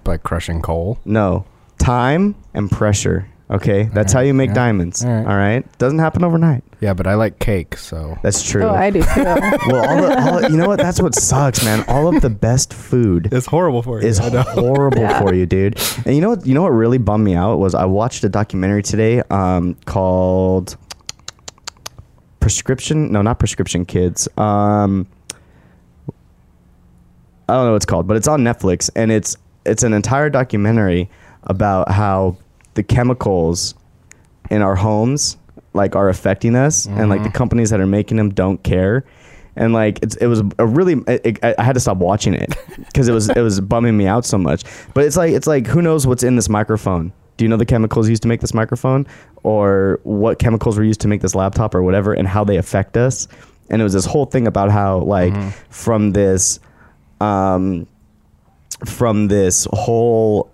By 0.09 0.17
crushing 0.17 0.63
coal. 0.63 0.99
No, 1.05 1.45
time 1.79 2.35
and 2.55 2.71
pressure. 2.71 3.29
Okay, 3.51 3.85
that's 3.95 4.13
how 4.13 4.21
you 4.21 4.35
make 4.35 4.49
yeah. 4.49 4.55
diamonds. 4.55 5.05
All 5.05 5.11
right. 5.11 5.27
All 5.27 5.37
right, 5.37 5.79
doesn't 5.79 5.99
happen 5.99 6.25
overnight. 6.25 6.65
Yeah, 6.81 6.95
but 6.95 7.07
I 7.07 7.15
like 7.15 7.39
cake, 7.39 7.77
so 7.77 8.17
That's 8.23 8.43
true. 8.43 8.63
Oh, 8.63 8.71
I 8.71 8.91
do 8.91 9.03
too. 9.03 9.07
well, 9.25 9.89
all 9.89 10.03
the, 10.03 10.19
all, 10.21 10.43
you 10.51 10.57
know 10.57 10.67
what? 10.67 10.79
That's 10.79 11.01
what 11.01 11.15
sucks, 11.15 11.63
man. 11.65 11.85
All 11.89 12.09
of 12.09 12.23
the 12.23 12.31
best 12.31 12.73
food 12.73 13.29
it's 13.33 13.47
horrible 13.47 13.83
for 13.83 14.01
you. 14.01 14.07
is 14.09 14.19
horrible 14.23 15.01
Yeah. 15.01 15.21
for 15.21 15.35
you, 15.35 15.45
dude. 15.45 15.79
And 16.07 16.15
you 16.15 16.21
know 16.21 16.31
what? 16.31 16.47
You 16.47 16.55
know 16.55 16.63
what 16.63 16.71
really 16.71 16.99
bummed 16.99 17.25
me 17.25 17.35
out 17.35 17.57
was 17.57 17.75
I 17.75 17.85
watched 17.85 18.25
a 18.25 18.29
documentary 18.29 18.83
today 18.83 19.23
um, 19.31 19.75
called 19.87 20.77
Prescription. 22.41 23.13
No, 23.13 23.23
not 23.23 23.39
Prescription 23.39 23.85
Kids. 23.85 24.29
Um, 24.39 25.07
I 27.49 27.55
don't 27.55 27.65
know 27.65 27.71
what 27.73 27.77
it's 27.77 27.87
called, 27.87 28.07
but 28.07 28.17
it's 28.17 28.29
on 28.29 28.43
Netflix, 28.43 28.91
and 28.95 29.11
it's 29.11 29.37
it's 29.65 29.83
an 29.83 29.93
entire 29.93 30.31
documentary 30.31 31.09
about 31.45 31.91
how 31.91 32.37
the 32.75 32.83
chemicals 32.83 33.75
in 34.51 34.63
our 34.63 34.77
homes 34.77 35.37
like 35.75 35.95
are 35.95 36.09
affecting 36.09 36.57
us, 36.57 36.87
and 36.87 37.09
like 37.11 37.23
the 37.23 37.31
companies 37.31 37.71
that 37.71 37.81
are 37.81 37.87
making 37.87 38.17
them 38.17 38.31
don't 38.31 38.63
care. 38.63 39.05
And 39.57 39.73
like 39.73 39.99
it's, 40.03 40.17
it 40.17 40.27
was 40.27 40.43
a 40.59 40.67
really 40.67 40.95
it, 41.07 41.21
it, 41.25 41.39
I 41.59 41.63
had 41.63 41.75
to 41.75 41.81
stop 41.81 41.99
watching 41.99 42.35
it 42.35 42.57
because 42.79 43.09
it 43.09 43.13
was 43.13 43.29
it 43.29 43.41
was 43.41 43.61
bumming 43.61 43.97
me 43.97 44.07
out 44.07 44.25
so 44.25 44.39
much. 44.39 44.65
But 44.95 45.05
it's 45.05 45.17
like 45.17 45.33
it's 45.33 45.47
like 45.47 45.67
who 45.67 45.83
knows 45.83 46.07
what's 46.07 46.23
in 46.23 46.37
this 46.37 46.49
microphone? 46.49 47.13
Do 47.37 47.45
you 47.45 47.49
know 47.49 47.57
the 47.57 47.67
chemicals 47.67 48.09
used 48.09 48.23
to 48.23 48.29
make 48.29 48.41
this 48.41 48.55
microphone, 48.55 49.07
or 49.45 50.01
what 50.03 50.39
chemicals 50.39 50.77
were 50.77 50.85
used 50.85 51.01
to 51.03 51.09
make 51.09 51.21
this 51.21 51.35
laptop, 51.35 51.75
or 51.75 51.83
whatever, 51.83 52.13
and 52.13 52.27
how 52.27 52.45
they 52.45 52.57
affect 52.57 52.97
us? 52.97 53.29
And 53.71 53.81
it 53.81 53.85
was 53.85 53.93
this 53.93 54.07
whole 54.07 54.27
thing 54.27 54.47
about 54.47 54.71
how 54.71 54.99
like 55.01 55.35
from 55.71 56.13
this 56.13 56.59
um, 57.21 57.87
from 58.85 59.29
this 59.29 59.67
whole 59.73 60.51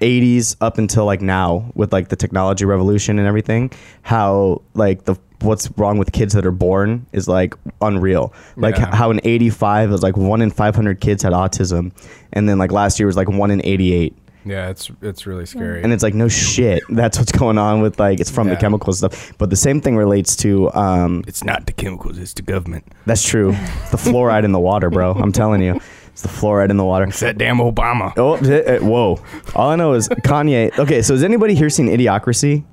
80s 0.00 0.56
up 0.60 0.76
until 0.76 1.06
like 1.06 1.22
now 1.22 1.70
with 1.74 1.92
like 1.92 2.08
the 2.08 2.16
technology 2.16 2.66
revolution 2.66 3.18
and 3.18 3.26
everything 3.26 3.70
how 4.02 4.60
like 4.74 5.04
the 5.06 5.14
what's 5.40 5.70
wrong 5.78 5.96
with 5.96 6.12
kids 6.12 6.34
that 6.34 6.44
are 6.44 6.50
born 6.50 7.06
is 7.12 7.26
like 7.28 7.54
unreal 7.80 8.32
like 8.56 8.76
Yeah. 8.76 8.88
h- 8.88 8.94
how 8.94 9.10
in 9.10 9.20
85 9.24 9.88
it 9.88 9.92
was 9.92 10.02
like 10.02 10.16
1 10.16 10.42
in 10.42 10.50
500 10.50 11.00
kids 11.00 11.22
had 11.22 11.32
autism 11.32 11.92
and 12.34 12.46
then 12.48 12.58
like 12.58 12.72
last 12.72 12.98
year 13.00 13.06
was 13.06 13.16
like 13.16 13.28
1 13.30 13.50
in 13.50 13.62
88 13.64 14.14
Yeah, 14.44 14.68
it's 14.68 14.90
it's 15.00 15.26
really 15.26 15.46
scary. 15.46 15.82
and 15.82 15.94
it's 15.94 16.02
like 16.02 16.14
no 16.14 16.28
shit 16.28 16.82
that's 16.90 17.18
what's 17.18 17.32
going 17.32 17.56
on 17.56 17.80
with 17.80 17.98
like 17.98 18.20
it's 18.20 18.30
from 18.30 18.48
the 18.48 18.52
Yeah. 18.54 18.60
chemical 18.60 18.92
stuff 18.92 19.32
but 19.38 19.48
the 19.48 19.56
same 19.56 19.80
thing 19.80 19.96
relates 19.96 20.36
to 20.36 20.70
um 20.74 21.24
it's 21.26 21.42
not 21.42 21.64
the 21.64 21.72
chemicals, 21.72 22.18
it's 22.18 22.34
the 22.34 22.42
government. 22.42 22.84
that's 23.06 23.26
true 23.26 23.52
the 23.92 23.96
fluoride 23.96 24.44
in 24.44 24.52
the 24.52 24.60
water 24.60 24.90
bro 24.90 25.12
i'm 25.14 25.32
telling 25.32 25.62
you 25.62 25.80
it's 26.16 26.22
the 26.22 26.28
fluoride 26.28 26.70
in 26.70 26.78
the 26.78 26.84
water 26.84 27.04
It's 27.04 27.20
that 27.20 27.36
damn 27.36 27.58
Obama. 27.58 28.10
Oh, 28.16 28.36
eh, 28.36 28.62
eh, 28.64 28.78
whoa! 28.78 29.20
All 29.54 29.68
I 29.68 29.76
know 29.76 29.92
is 29.92 30.08
Kanye. 30.08 30.78
Okay, 30.78 31.02
so 31.02 31.12
has 31.12 31.22
anybody 31.22 31.54
here 31.54 31.68
seen 31.68 31.88
Idiocracy? 31.88 32.64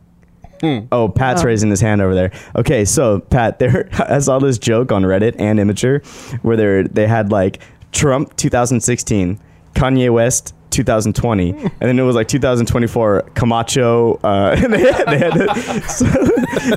Oh, 0.93 1.09
Pat's 1.09 1.41
Oh. 1.41 1.45
raising 1.47 1.69
his 1.69 1.81
hand 1.81 2.01
over 2.01 2.15
there. 2.15 2.31
Okay, 2.55 2.85
so 2.85 3.19
Pat, 3.19 3.59
there 3.59 3.89
I 3.99 4.19
saw 4.19 4.39
this 4.39 4.57
joke 4.57 4.93
on 4.93 5.03
Reddit 5.03 5.35
and 5.37 5.59
Imgur 5.59 6.05
where 6.41 6.55
they 6.55 6.83
they 6.83 7.05
had 7.05 7.33
like 7.33 7.59
Trump 7.91 8.33
2016, 8.37 9.39
Kanye 9.73 10.11
West 10.11 10.53
2020, 10.71 11.51
and 11.51 11.71
then 11.79 11.99
it 11.99 12.01
was 12.01 12.15
like 12.15 12.27
2024 12.27 13.21
Camacho. 13.35 14.19
Uh, 14.23 14.55
and 14.63 14.73
they 14.73 14.79
had, 14.79 15.05
they 15.05 15.17
had 15.19 15.33
so, 15.89 16.05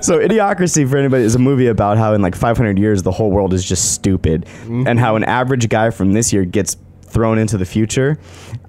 so 0.00 0.18
Idiocracy 0.18 0.88
for 0.88 0.98
anybody 0.98 1.24
is 1.24 1.34
a 1.34 1.38
movie 1.38 1.66
about 1.66 1.96
how 1.96 2.12
in 2.14 2.20
like 2.22 2.34
500 2.34 2.78
years 2.78 3.02
the 3.02 3.12
whole 3.12 3.30
world 3.30 3.54
is 3.54 3.64
just 3.64 3.92
stupid, 3.92 4.46
and 4.66 4.98
how 4.98 5.16
an 5.16 5.24
average 5.24 5.68
guy 5.68 5.90
from 5.90 6.12
this 6.12 6.32
year 6.32 6.44
gets 6.44 6.76
thrown 7.02 7.38
into 7.38 7.56
the 7.56 7.64
future. 7.64 8.18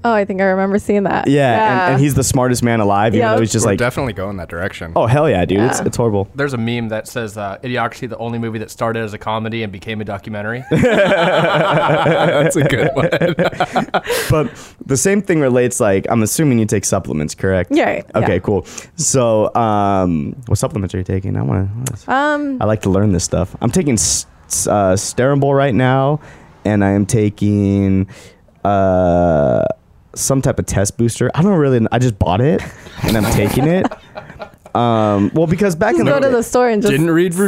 Oh, 0.03 0.13
I 0.13 0.25
think 0.25 0.41
I 0.41 0.45
remember 0.45 0.79
seeing 0.79 1.03
that. 1.03 1.27
Yeah, 1.27 1.85
And, 1.85 1.93
and 1.93 2.01
he's 2.01 2.13
the 2.13 2.23
smartest 2.23 2.63
man 2.63 2.79
alive. 2.79 3.13
Even 3.15 3.27
Yep. 3.27 3.35
though 3.35 3.41
he's 3.41 3.51
just 3.51 3.65
We're 3.65 3.71
like, 3.73 3.79
definitely 3.79 4.13
going 4.13 4.37
that 4.37 4.47
direction. 4.49 4.93
oh 4.95 5.05
hell 5.05 5.29
yeah, 5.29 5.43
dude, 5.45 5.59
it's 5.59 5.79
Yeah. 5.79 5.85
it's 5.87 5.97
horrible. 5.97 6.29
There's 6.35 6.53
a 6.53 6.57
meme 6.57 6.89
that 6.89 7.07
says 7.07 7.37
uh, 7.37 7.57
Idiocracy, 7.63 8.07
the 8.09 8.17
only 8.17 8.39
movie 8.39 8.59
that 8.59 8.71
started 8.71 9.03
as 9.03 9.13
a 9.13 9.17
comedy 9.17 9.63
and 9.63 9.71
became 9.71 9.99
a 10.01 10.05
documentary. 10.05 10.63
that's 10.71 12.55
a 12.55 12.63
good 12.63 12.89
one. 12.93 13.09
but 14.29 14.75
the 14.85 14.97
same 14.97 15.21
thing 15.21 15.39
relates 15.39 15.79
like 15.79 16.05
i'm 16.09 16.23
assuming 16.23 16.59
you 16.59 16.65
take 16.65 16.85
supplements 16.85 17.35
correct 17.35 17.71
Yeah, 17.71 18.01
okay 18.15 18.33
yeah. 18.35 18.39
cool 18.39 18.65
so 18.95 19.53
um 19.55 20.35
what 20.47 20.57
supplements 20.57 20.93
are 20.95 20.99
you 20.99 21.03
taking 21.03 21.35
i 21.35 21.41
want 21.41 21.69
to 21.97 22.11
um, 22.13 22.57
i 22.61 22.65
like 22.65 22.81
to 22.83 22.89
learn 22.89 23.11
this 23.11 23.23
stuff 23.23 23.55
i'm 23.61 23.71
taking 23.71 23.93
S- 23.95 24.25
S- 24.47 24.67
uh, 24.67 24.93
Sterambol 24.93 25.55
right 25.55 25.73
now 25.75 26.19
and 26.65 26.83
i 26.83 26.91
am 26.91 27.05
taking 27.05 28.07
uh 28.63 29.63
some 30.17 30.41
type 30.41 30.59
of 30.59 30.65
test 30.65 30.97
booster 30.97 31.29
i 31.35 31.41
don't 31.41 31.57
really 31.57 31.85
i 31.91 31.99
just 31.99 32.17
bought 32.19 32.41
it 32.41 32.61
and 33.03 33.17
i'm 33.17 33.31
taking 33.33 33.67
it 33.67 33.85
um 34.75 35.31
well 35.33 35.47
because 35.47 35.75
back 35.75 35.91
just 35.91 36.01
in 36.01 36.05
go 36.05 36.15
the 36.15 36.29
to 36.29 36.29
the 36.29 36.43
store 36.43 36.69
and 36.69 36.81
just 36.81 36.91
Didn't 36.91 37.09
read 37.09 37.33
sell, 37.33 37.43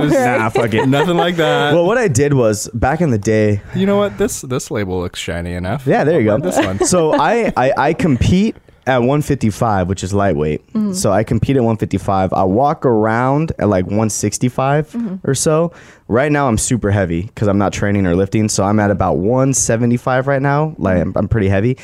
reviews. 0.00 0.14
right? 0.14 0.38
nah 0.38 0.48
fuck 0.50 0.74
it 0.74 0.86
Nothing 0.88 1.16
like 1.16 1.36
that. 1.36 1.72
well 1.72 1.86
what 1.86 1.96
i 1.96 2.08
did 2.08 2.34
was 2.34 2.68
back 2.74 3.00
in 3.00 3.10
the 3.10 3.18
day 3.18 3.62
you 3.74 3.86
know 3.86 3.96
what? 3.96 4.18
This 4.18 4.40
this 4.42 4.70
label 4.70 5.00
looks 5.00 5.20
shiny 5.20 5.52
enough. 5.54 5.86
Yeah, 5.86 6.04
there 6.04 6.18
you 6.18 6.26
go. 6.26 6.32
I'll 6.32 6.38
buy 6.38 6.46
This 6.46 6.64
one. 6.64 6.84
So 6.84 7.14
I, 7.14 7.52
I 7.56 7.72
I 7.76 7.92
compete 7.92 8.56
at 8.86 8.98
155, 8.98 9.88
which 9.88 10.04
is 10.04 10.14
lightweight. 10.14 10.64
Mm-hmm. 10.68 10.92
So 10.92 11.12
I 11.12 11.24
compete 11.24 11.56
at 11.56 11.62
155. 11.62 12.32
I 12.32 12.44
walk 12.44 12.86
around 12.86 13.52
at 13.58 13.68
like 13.68 13.84
165 13.86 14.92
mm-hmm. 14.92 15.28
or 15.28 15.34
so. 15.34 15.72
Right 16.08 16.30
now 16.30 16.46
I'm 16.46 16.56
super 16.56 16.92
heavy 16.92 17.22
because 17.22 17.48
I'm 17.48 17.58
not 17.58 17.72
training 17.72 18.06
or 18.06 18.14
lifting. 18.14 18.48
So 18.48 18.62
I'm 18.64 18.78
at 18.78 18.92
about 18.92 19.16
175 19.16 20.28
right 20.28 20.40
now. 20.40 20.74
Like 20.78 20.98
mm-hmm. 20.98 21.08
I'm, 21.08 21.16
I'm 21.16 21.28
pretty 21.28 21.48
heavy. 21.48 21.78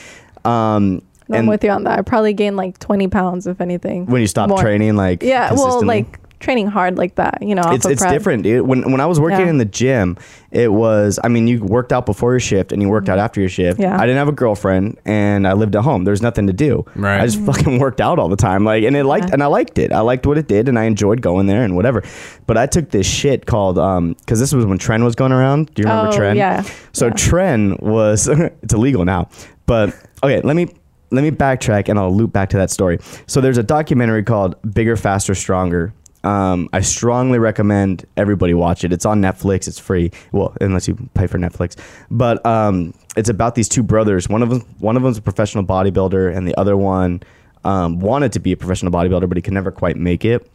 Um, 0.44 1.02
I'm 1.30 1.46
with 1.46 1.64
you 1.64 1.70
on 1.70 1.84
that. 1.84 1.98
I 1.98 2.02
probably 2.02 2.34
gained 2.34 2.56
like 2.56 2.78
20 2.78 3.08
pounds, 3.08 3.46
if 3.46 3.60
anything. 3.60 4.06
when 4.06 4.20
you 4.20 4.26
stop 4.26 4.48
More. 4.50 4.58
training, 4.58 4.96
like 4.96 5.22
Yeah, 5.22 5.52
well, 5.54 5.82
like 5.84 6.18
training 6.40 6.66
hard 6.66 6.98
like 6.98 7.14
that, 7.14 7.38
you 7.40 7.54
know. 7.54 7.62
off 7.62 7.72
it's 7.74 7.86
of 7.86 7.92
it's 7.92 8.02
prep. 8.02 8.12
different, 8.12 8.42
dude. 8.42 8.66
When 8.66 8.90
when 8.90 9.00
I 9.00 9.06
was 9.06 9.20
working 9.20 9.38
Yeah. 9.40 9.48
in 9.50 9.58
the 9.58 9.64
gym, 9.64 10.18
it 10.50 10.72
was 10.72 11.18
I 11.24 11.28
mean, 11.28 11.46
you 11.46 11.62
worked 11.64 11.92
out 11.92 12.04
before 12.04 12.32
your 12.32 12.40
shift 12.40 12.72
and 12.72 12.82
you 12.82 12.88
worked 12.88 13.08
out 13.08 13.18
after 13.20 13.40
your 13.40 13.48
shift. 13.48 13.78
Yeah. 13.80 13.94
I 13.96 14.00
didn't 14.00 14.16
have 14.18 14.26
a 14.28 14.32
girlfriend 14.32 14.98
and 15.06 15.46
I 15.46 15.52
lived 15.54 15.74
at 15.76 15.84
home. 15.84 16.02
There's 16.04 16.20
nothing 16.20 16.48
to 16.48 16.52
do. 16.52 16.84
Right. 16.96 17.20
I 17.20 17.26
just 17.26 17.40
fucking 17.46 17.78
worked 17.78 18.00
out 18.00 18.18
all 18.18 18.28
the 18.28 18.36
time. 18.36 18.64
Like 18.64 18.82
and 18.82 18.96
it 18.96 19.04
liked 19.04 19.26
Yeah. 19.28 19.34
and 19.34 19.42
I 19.42 19.46
liked 19.46 19.78
it. 19.78 19.92
I 19.92 20.00
liked 20.00 20.26
what 20.26 20.36
it 20.36 20.48
did 20.48 20.68
and 20.68 20.76
I 20.78 20.84
enjoyed 20.84 21.22
going 21.22 21.46
there 21.46 21.62
and 21.62 21.76
whatever. 21.76 22.02
But 22.48 22.58
I 22.58 22.66
took 22.66 22.90
this 22.90 23.06
shit 23.06 23.46
called 23.46 23.78
um 23.78 24.14
because 24.18 24.40
this 24.40 24.52
was 24.52 24.66
when 24.66 24.78
Tren 24.78 25.04
was 25.04 25.14
going 25.14 25.32
around. 25.32 25.72
Do 25.74 25.82
you 25.82 25.88
remember 25.88 26.10
Oh, 26.12 26.18
Tren? 26.18 26.34
yeah. 26.36 26.62
So 26.92 27.06
Yeah. 27.06 27.12
Tren 27.12 27.80
was 27.80 28.26
it's 28.62 28.74
illegal 28.74 29.04
now. 29.04 29.28
But 29.66 29.94
okay, 30.22 30.40
let 30.42 30.56
me 30.56 30.68
let 31.10 31.22
me 31.22 31.30
backtrack 31.30 31.88
and 31.88 31.98
I'll 31.98 32.14
loop 32.14 32.32
back 32.32 32.48
to 32.50 32.56
that 32.56 32.70
story. 32.70 32.98
So 33.26 33.40
there's 33.40 33.58
a 33.58 33.62
documentary 33.62 34.22
called 34.22 34.56
Bigger, 34.74 34.96
Faster, 34.96 35.34
Stronger. 35.34 35.92
Um, 36.24 36.68
I 36.72 36.80
strongly 36.80 37.38
recommend 37.38 38.06
everybody 38.16 38.54
watch 38.54 38.84
it. 38.84 38.92
It's 38.92 39.04
on 39.04 39.20
Netflix. 39.20 39.66
It's 39.66 39.78
free. 39.78 40.12
Well, 40.30 40.56
unless 40.60 40.86
you 40.88 40.94
pay 41.14 41.26
for 41.26 41.38
Netflix. 41.38 41.76
But 42.10 42.44
um, 42.46 42.94
it's 43.16 43.28
about 43.28 43.56
these 43.56 43.68
two 43.68 43.82
brothers. 43.82 44.28
One 44.28 44.42
of 44.42 44.48
them, 44.48 44.60
one 44.78 44.96
of 44.96 45.02
them's 45.02 45.18
a 45.18 45.22
professional 45.22 45.64
bodybuilder, 45.64 46.34
and 46.34 46.46
the 46.46 46.56
other 46.56 46.76
one 46.76 47.22
um, 47.64 47.98
wanted 47.98 48.32
to 48.32 48.40
be 48.40 48.52
a 48.52 48.56
professional 48.56 48.92
bodybuilder, 48.92 49.28
but 49.28 49.36
he 49.36 49.42
could 49.42 49.52
never 49.52 49.72
quite 49.72 49.96
make 49.96 50.24
it. 50.24 50.48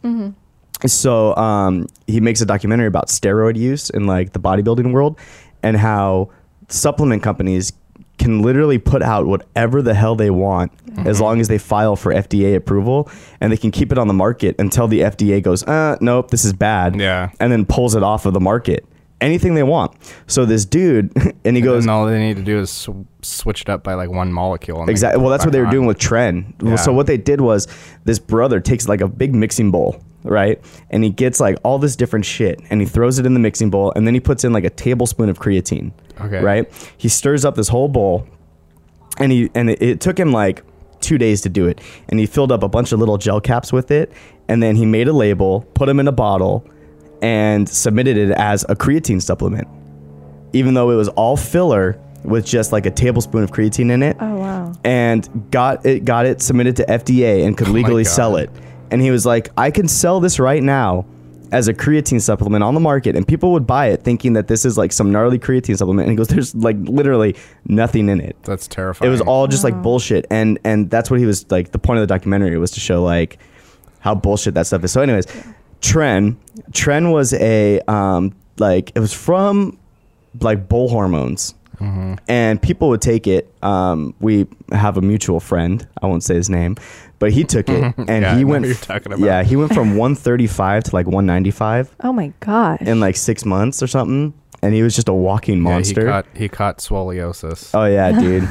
So 0.86 1.36
um, 1.36 1.86
he 2.06 2.20
makes 2.20 2.40
a 2.40 2.46
documentary 2.46 2.86
about 2.86 3.08
steroid 3.08 3.56
use 3.56 3.90
in 3.90 4.06
like 4.06 4.32
the 4.32 4.40
bodybuilding 4.40 4.92
world 4.92 5.18
and 5.62 5.76
how 5.76 6.30
supplement 6.68 7.22
companies 7.22 7.72
can 8.18 8.42
literally 8.42 8.78
put 8.78 9.02
out 9.02 9.26
whatever 9.26 9.80
the 9.80 9.94
hell 9.94 10.16
they 10.16 10.30
want 10.30 10.72
as 11.06 11.20
long 11.20 11.40
as 11.40 11.48
they 11.48 11.58
file 11.58 11.96
for 11.96 12.12
FDA 12.12 12.56
approval 12.56 13.08
and 13.40 13.52
they 13.52 13.56
can 13.56 13.70
keep 13.70 13.92
it 13.92 13.98
on 13.98 14.08
the 14.08 14.14
market 14.14 14.56
until 14.58 14.88
the 14.88 15.00
FDA 15.00 15.42
goes, 15.42 15.62
uh, 15.64 15.96
nope, 16.00 16.30
this 16.30 16.44
is 16.44 16.52
bad. 16.52 16.98
Yeah. 16.98 17.30
And 17.38 17.52
then 17.52 17.64
pulls 17.64 17.94
it 17.94 18.02
off 18.02 18.26
of 18.26 18.34
the 18.34 18.40
market. 18.40 18.84
Anything 19.20 19.54
they 19.54 19.64
want. 19.64 19.96
So 20.28 20.44
this 20.44 20.64
dude, 20.64 21.12
and 21.44 21.56
he 21.56 21.62
goes, 21.62 21.84
and 21.84 21.90
all 21.90 22.06
they 22.06 22.18
need 22.18 22.36
to 22.36 22.42
do 22.42 22.58
is 22.60 22.70
sw- 22.70 22.90
switch 23.22 23.62
it 23.62 23.68
up 23.68 23.82
by 23.82 23.94
like 23.94 24.10
one 24.10 24.32
molecule. 24.32 24.88
Exactly. 24.88 25.20
Well, 25.20 25.30
that's 25.30 25.44
what 25.44 25.52
they 25.52 25.58
were 25.60 25.66
on. 25.66 25.72
doing 25.72 25.86
with 25.86 25.98
Tren. 25.98 26.54
Yeah. 26.62 26.76
So 26.76 26.92
what 26.92 27.06
they 27.08 27.16
did 27.16 27.40
was 27.40 27.66
this 28.04 28.20
brother 28.20 28.60
takes 28.60 28.86
like 28.88 29.00
a 29.00 29.08
big 29.08 29.34
mixing 29.34 29.72
bowl, 29.72 30.00
right? 30.22 30.60
And 30.90 31.02
he 31.02 31.10
gets 31.10 31.40
like 31.40 31.58
all 31.64 31.80
this 31.80 31.96
different 31.96 32.26
shit 32.26 32.60
and 32.70 32.80
he 32.80 32.86
throws 32.86 33.18
it 33.18 33.26
in 33.26 33.34
the 33.34 33.40
mixing 33.40 33.70
bowl 33.70 33.92
and 33.96 34.06
then 34.06 34.14
he 34.14 34.20
puts 34.20 34.44
in 34.44 34.52
like 34.52 34.64
a 34.64 34.70
tablespoon 34.70 35.28
of 35.28 35.38
creatine. 35.40 35.92
Okay. 36.20 36.40
Right? 36.40 36.92
He 36.96 37.08
stirs 37.08 37.44
up 37.44 37.54
this 37.54 37.68
whole 37.68 37.88
bowl 37.88 38.26
and 39.18 39.32
he 39.32 39.50
and 39.54 39.70
it, 39.70 39.82
it 39.82 40.00
took 40.00 40.18
him 40.18 40.32
like 40.32 40.62
two 41.00 41.18
days 41.18 41.40
to 41.42 41.48
do 41.48 41.66
it. 41.66 41.80
And 42.08 42.18
he 42.18 42.26
filled 42.26 42.50
up 42.52 42.62
a 42.62 42.68
bunch 42.68 42.92
of 42.92 42.98
little 42.98 43.18
gel 43.18 43.40
caps 43.40 43.72
with 43.72 43.90
it 43.90 44.12
and 44.48 44.62
then 44.62 44.76
he 44.76 44.84
made 44.86 45.08
a 45.08 45.12
label, 45.12 45.62
put 45.74 45.86
them 45.86 46.00
in 46.00 46.08
a 46.08 46.12
bottle, 46.12 46.66
and 47.22 47.68
submitted 47.68 48.16
it 48.16 48.30
as 48.32 48.64
a 48.68 48.74
creatine 48.76 49.20
supplement. 49.22 49.68
Even 50.52 50.74
though 50.74 50.90
it 50.90 50.96
was 50.96 51.08
all 51.10 51.36
filler 51.36 52.00
with 52.24 52.44
just 52.46 52.72
like 52.72 52.84
a 52.86 52.90
tablespoon 52.90 53.42
of 53.44 53.50
creatine 53.52 53.90
in 53.92 54.02
it 54.02 54.16
Oh, 54.18 54.36
wow. 54.38 54.72
and 54.84 55.28
got 55.52 55.86
it 55.86 56.04
got 56.04 56.26
it 56.26 56.42
submitted 56.42 56.74
to 56.76 56.84
FDA 56.86 57.46
and 57.46 57.56
could 57.56 57.68
oh 57.68 57.72
legally 57.72 58.02
God. 58.04 58.10
sell 58.10 58.36
it. 58.36 58.50
And 58.90 59.00
he 59.02 59.10
was 59.10 59.24
like, 59.26 59.50
I 59.56 59.70
can 59.70 59.86
sell 59.86 60.18
this 60.18 60.38
right 60.40 60.62
now 60.62 61.06
as 61.52 61.68
a 61.68 61.74
creatine 61.74 62.20
supplement 62.20 62.62
on 62.62 62.74
the 62.74 62.80
market, 62.80 63.16
and 63.16 63.26
people 63.26 63.52
would 63.52 63.66
buy 63.66 63.86
it 63.86 64.02
thinking 64.02 64.34
that 64.34 64.48
this 64.48 64.64
is 64.64 64.76
like 64.76 64.92
some 64.92 65.10
gnarly 65.10 65.38
creatine 65.38 65.76
supplement. 65.76 66.08
And 66.08 66.12
he 66.12 66.16
goes, 66.16 66.28
There's 66.28 66.54
like 66.54 66.76
literally 66.80 67.36
nothing 67.66 68.08
in 68.08 68.20
it. 68.20 68.36
That's 68.42 68.68
terrifying. 68.68 69.08
It 69.08 69.10
was 69.10 69.20
all 69.20 69.46
just 69.46 69.64
like 69.64 69.80
bullshit. 69.82 70.26
And 70.30 70.58
and 70.64 70.90
that's 70.90 71.10
what 71.10 71.20
he 71.20 71.26
was 71.26 71.50
like 71.50 71.72
the 71.72 71.78
point 71.78 71.98
of 71.98 72.02
the 72.06 72.12
documentary 72.14 72.58
was 72.58 72.70
to 72.72 72.80
show 72.80 73.02
like 73.02 73.38
how 74.00 74.14
bullshit 74.14 74.54
that 74.54 74.66
stuff 74.66 74.84
is. 74.84 74.92
So 74.92 75.00
anyways, 75.00 75.26
Tren 75.80 76.36
Tren 76.72 77.12
was 77.12 77.32
a 77.34 77.80
um 77.88 78.34
like 78.58 78.92
it 78.94 79.00
was 79.00 79.12
from 79.12 79.78
like 80.40 80.68
bull 80.68 80.88
hormones. 80.88 81.54
And 82.26 82.60
people 82.60 82.88
would 82.88 83.00
take 83.00 83.28
it. 83.28 83.54
Um, 83.62 84.12
we 84.18 84.48
have 84.72 84.96
a 84.96 85.00
mutual 85.00 85.38
friend. 85.38 85.86
I 86.02 86.06
won't 86.06 86.24
say 86.24 86.34
his 86.34 86.50
name, 86.50 86.76
but 87.18 87.32
he 87.32 87.44
took 87.44 87.68
it, 87.68 87.94
and 87.98 88.08
Yeah, 88.08 88.36
he 88.36 88.44
went. 88.44 88.64
you're 88.66 88.74
talking 88.74 89.12
about. 89.12 89.24
Yeah, 89.24 89.42
he 89.42 89.56
went 89.56 89.74
from 89.74 89.96
135 89.96 90.84
to 90.84 90.94
like 90.94 91.06
195 91.06 91.94
Oh, 92.00 92.12
my 92.12 92.32
gosh. 92.40 92.80
in 92.82 93.00
like 93.00 93.16
six 93.16 93.44
months 93.44 93.82
or 93.82 93.86
something, 93.86 94.34
and 94.62 94.74
he 94.74 94.82
was 94.82 94.94
just 94.94 95.08
a 95.08 95.12
walking 95.14 95.58
Yeah, 95.58 95.62
monster. 95.62 96.00
he 96.02 96.06
caught 96.06 96.26
he 96.34 96.48
caught 96.48 96.78
scoliosis. 96.78 97.70
Oh 97.74 97.84
yeah, 97.84 98.12
dude. 98.20 98.42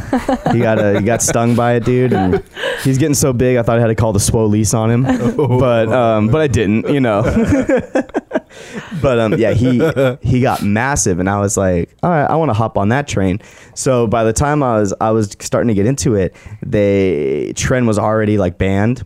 he 0.53 0.59
got 0.59 0.79
a, 0.79 0.99
he 0.99 1.05
got 1.05 1.21
stung 1.21 1.55
by 1.55 1.73
it, 1.75 1.85
dude. 1.85 2.13
And 2.13 2.43
he's 2.83 2.97
getting 2.97 3.13
so 3.15 3.33
big, 3.33 3.57
I 3.57 3.63
thought 3.63 3.77
I 3.77 3.81
had 3.81 3.87
to 3.87 3.95
call 3.95 4.13
the 4.13 4.19
Swole 4.19 4.53
on 4.73 4.91
him, 4.91 5.03
but 5.03 5.89
um, 5.89 6.27
but 6.29 6.41
I 6.41 6.47
didn't, 6.47 6.89
you 6.89 6.99
know. 6.99 7.23
but 9.01 9.19
um, 9.19 9.33
yeah, 9.33 9.51
he 9.53 9.81
he 10.21 10.41
got 10.41 10.63
massive, 10.63 11.19
and 11.19 11.29
I 11.29 11.39
was 11.39 11.57
like, 11.57 11.95
all 12.03 12.09
right, 12.09 12.25
I 12.25 12.35
want 12.35 12.49
to 12.49 12.53
hop 12.53 12.77
on 12.77 12.89
that 12.89 13.07
train. 13.07 13.39
So 13.75 14.07
by 14.07 14.23
the 14.23 14.33
time 14.33 14.63
I 14.63 14.79
was 14.79 14.93
I 15.01 15.11
was 15.11 15.35
starting 15.39 15.67
to 15.69 15.73
get 15.73 15.85
into 15.85 16.15
it, 16.15 16.35
they 16.65 17.53
trend 17.55 17.87
was 17.87 17.99
already 17.99 18.37
like 18.37 18.57
banned. 18.57 19.05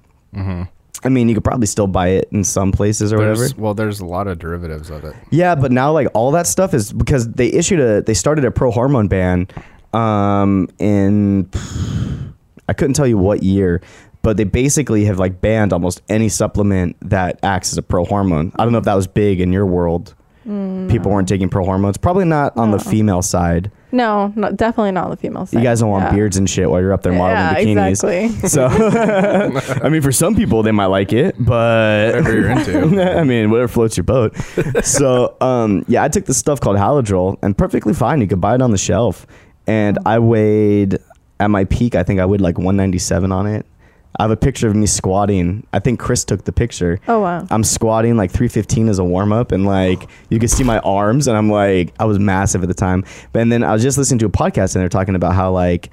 I 1.03 1.09
mean, 1.09 1.27
you 1.29 1.35
could 1.35 1.43
probably 1.43 1.67
still 1.67 1.87
buy 1.87 2.09
it 2.09 2.29
in 2.31 2.43
some 2.43 2.71
places 2.71 3.11
or 3.11 3.17
whatever. 3.17 3.47
Well, 3.57 3.73
there's 3.73 3.99
a 3.99 4.05
lot 4.05 4.27
of 4.27 4.37
derivatives 4.39 4.89
of 4.89 5.03
it. 5.03 5.15
Yeah, 5.31 5.55
but 5.55 5.71
now 5.71 5.91
like 5.91 6.07
all 6.13 6.31
that 6.31 6.45
stuff 6.47 6.73
is 6.73 6.93
because 6.93 7.27
they 7.27 7.47
issued 7.51 7.79
a 7.79 8.01
they 8.01 8.13
started 8.13 8.45
a 8.45 8.51
pro 8.51 8.71
hormone 8.71 9.07
ban 9.07 9.47
um 9.93 10.69
in 10.79 11.49
I 12.69 12.73
couldn't 12.73 12.93
tell 12.93 13.07
you 13.07 13.17
what 13.17 13.43
year, 13.43 13.81
but 14.21 14.37
they 14.37 14.43
basically 14.43 15.05
have 15.05 15.17
like 15.19 15.41
banned 15.41 15.73
almost 15.73 16.01
any 16.07 16.29
supplement 16.29 16.95
that 17.09 17.39
acts 17.43 17.71
as 17.71 17.77
a 17.77 17.81
pro 17.83 18.05
hormone. 18.05 18.51
I 18.57 18.63
don't 18.63 18.71
know 18.71 18.77
if 18.79 18.85
that 18.85 18.93
was 18.95 19.07
big 19.07 19.41
in 19.41 19.51
your 19.51 19.65
world. 19.65 20.13
People 20.43 21.11
weren't 21.11 21.27
taking 21.27 21.49
pro 21.49 21.63
hormones. 21.63 21.97
Probably 21.97 22.25
not 22.25 22.57
on 22.57 22.71
the 22.71 22.79
female 22.79 23.21
side. 23.21 23.71
No, 23.91 24.31
no, 24.35 24.51
definitely 24.51 24.91
not 24.91 25.09
the 25.09 25.17
female 25.17 25.45
side. 25.45 25.59
You 25.59 25.63
guys 25.63 25.79
don't 25.81 25.89
want 25.89 26.05
Yeah. 26.05 26.11
beards 26.15 26.37
and 26.37 26.49
shit 26.49 26.69
while 26.69 26.79
you're 26.81 26.93
up 26.93 27.01
there 27.03 27.13
modeling 27.13 27.75
Yeah, 27.77 27.89
bikinis. 27.89 28.03
exactly. 28.03 28.49
So, 28.49 28.67
I 29.83 29.89
mean, 29.89 30.01
for 30.01 30.11
some 30.11 30.35
people 30.35 30.63
they 30.63 30.71
might 30.71 30.85
like 30.87 31.13
it, 31.13 31.35
but 31.37 32.15
Whatever 32.15 32.33
you're 32.39 32.49
into. 32.49 33.17
I 33.19 33.23
mean, 33.23 33.49
whatever 33.51 33.67
floats 33.67 33.97
your 33.97 34.03
boat. 34.03 34.35
so, 34.83 35.35
um, 35.41 35.83
yeah, 35.87 36.03
I 36.03 36.07
took 36.07 36.25
this 36.25 36.37
stuff 36.37 36.59
called 36.59 36.77
Halodrol, 36.77 37.37
and 37.41 37.57
perfectly 37.57 37.93
fine. 37.93 38.21
You 38.21 38.27
could 38.27 38.41
buy 38.41 38.55
it 38.55 38.61
on 38.61 38.71
the 38.71 38.77
shelf. 38.77 39.27
And 39.67 39.99
I 40.05 40.19
weighed 40.19 40.97
at 41.39 41.47
my 41.49 41.65
peak. 41.65 41.93
I 41.95 42.03
think 42.03 42.19
I 42.19 42.25
weighed 42.25 42.41
like 42.41 42.57
197 42.57 43.31
on 43.31 43.45
it, 43.47 43.65
I 44.17 44.23
have 44.23 44.31
a 44.31 44.37
picture 44.37 44.67
of 44.67 44.75
me 44.75 44.87
squatting. 44.87 45.65
I 45.71 45.79
think 45.79 45.99
Chris 45.99 46.25
took 46.25 46.43
the 46.43 46.51
picture. 46.51 46.99
Oh 47.07 47.21
wow. 47.21 47.47
I'm 47.49 47.63
squatting 47.63 48.17
like 48.17 48.31
315 48.31 48.89
as 48.89 48.99
a 48.99 49.03
warm 49.03 49.31
up, 49.31 49.51
and 49.51 49.65
like 49.65 50.09
you 50.29 50.39
can 50.39 50.49
see 50.49 50.63
my 50.63 50.79
arms, 50.79 51.27
and 51.27 51.37
I'm 51.37 51.49
like 51.49 51.93
I 51.99 52.05
was 52.05 52.19
massive 52.19 52.61
at 52.61 52.67
the 52.67 52.73
time. 52.73 53.05
But 53.31 53.41
and 53.41 53.51
then 53.51 53.63
I 53.63 53.73
was 53.73 53.81
just 53.81 53.97
listening 53.97 54.19
to 54.19 54.25
a 54.25 54.29
podcast, 54.29 54.75
and 54.75 54.81
they're 54.81 54.89
talking 54.89 55.15
about 55.15 55.33
how 55.33 55.51
like 55.51 55.91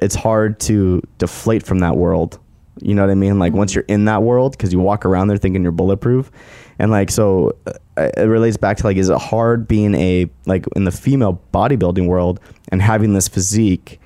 it's 0.00 0.14
hard 0.14 0.58
to 0.60 1.02
deflate 1.18 1.64
from 1.64 1.78
that 1.78 1.96
world. 1.96 2.38
You 2.80 2.94
know 2.94 3.02
what 3.02 3.10
I 3.10 3.14
mean? 3.14 3.38
Like 3.38 3.52
once 3.52 3.74
you're 3.74 3.84
in 3.86 4.06
that 4.06 4.22
world, 4.22 4.52
because 4.52 4.72
you 4.72 4.80
walk 4.80 5.04
around 5.06 5.28
there 5.28 5.36
thinking 5.36 5.62
you're 5.62 5.72
bulletproof, 5.72 6.32
and 6.78 6.90
like 6.90 7.10
so, 7.10 7.54
uh, 7.66 8.10
it 8.16 8.26
relates 8.28 8.56
back 8.56 8.78
to 8.78 8.86
like 8.86 8.96
is 8.96 9.08
it 9.08 9.18
hard 9.18 9.68
being 9.68 9.94
a 9.94 10.28
like 10.46 10.66
in 10.74 10.84
the 10.84 10.90
female 10.90 11.40
bodybuilding 11.54 12.06
world 12.08 12.40
and 12.68 12.82
having 12.82 13.12
this 13.12 13.28
physique, 13.28 14.00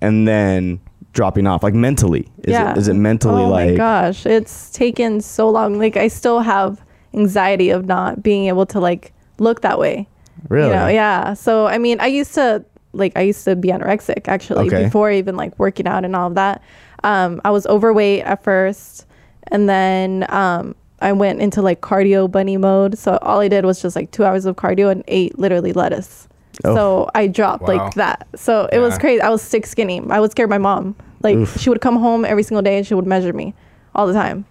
and 0.00 0.28
then 0.28 0.80
dropping 1.12 1.46
off 1.46 1.62
like 1.62 1.74
mentally? 1.74 2.28
Is 2.44 2.52
yeah. 2.52 2.72
it 2.72 2.78
is 2.78 2.88
it 2.88 2.94
mentally 2.94 3.42
oh 3.42 3.48
like 3.48 3.70
my 3.70 3.76
gosh, 3.76 4.26
it's 4.26 4.70
taken 4.70 5.20
so 5.20 5.48
long. 5.50 5.78
Like 5.78 5.96
I 5.96 6.08
still 6.08 6.40
have 6.40 6.84
anxiety 7.14 7.70
of 7.70 7.86
not 7.86 8.22
being 8.22 8.46
able 8.46 8.66
to 8.66 8.80
like 8.80 9.12
look 9.38 9.62
that 9.62 9.78
way. 9.78 10.06
really? 10.48 10.68
You 10.68 10.74
know, 10.74 10.88
yeah. 10.88 11.34
So 11.34 11.66
I 11.66 11.78
mean, 11.78 12.00
I 12.00 12.06
used 12.06 12.34
to 12.34 12.64
like 12.92 13.12
I 13.16 13.22
used 13.22 13.44
to 13.44 13.56
be 13.56 13.68
anorexic 13.68 14.28
actually 14.28 14.66
Okay. 14.68 14.84
before 14.84 15.10
even 15.10 15.36
like 15.36 15.58
working 15.58 15.86
out 15.86 16.04
and 16.04 16.14
all 16.16 16.28
of 16.28 16.34
that. 16.34 16.62
Um, 17.02 17.40
I 17.44 17.50
was 17.50 17.66
overweight 17.66 18.22
at 18.24 18.44
first, 18.44 19.06
and 19.50 19.68
then 19.68 20.26
um, 20.28 20.74
I 21.00 21.12
went 21.12 21.40
into 21.40 21.62
like 21.62 21.80
cardio 21.80 22.30
bunny 22.30 22.56
mode. 22.56 22.98
So 22.98 23.18
all 23.22 23.40
I 23.40 23.48
did 23.48 23.64
was 23.64 23.80
just 23.80 23.96
like 23.96 24.10
two 24.10 24.24
hours 24.24 24.44
of 24.44 24.56
cardio 24.56 24.90
and 24.90 25.02
ate 25.08 25.38
literally 25.38 25.72
lettuce. 25.72 26.28
Oh. 26.64 26.74
So 26.74 27.10
I 27.14 27.26
dropped 27.26 27.62
Wow. 27.62 27.76
like 27.76 27.94
that. 27.94 28.26
So 28.36 28.68
it 28.72 28.78
was 28.78 28.98
crazy. 28.98 29.20
I 29.20 29.28
was 29.30 29.42
stick 29.42 29.66
skinny. 29.66 30.00
I 30.10 30.20
would 30.20 30.30
scare 30.30 30.46
my 30.48 30.58
mom. 30.58 30.94
Like 31.22 31.36
Oof. 31.36 31.58
she 31.60 31.68
would 31.70 31.80
come 31.80 31.96
home 31.96 32.24
every 32.24 32.42
single 32.42 32.62
day 32.62 32.78
and 32.78 32.86
she 32.86 32.94
would 32.94 33.06
measure 33.06 33.32
me 33.32 33.54
all 33.94 34.06
the 34.06 34.12
time. 34.14 34.44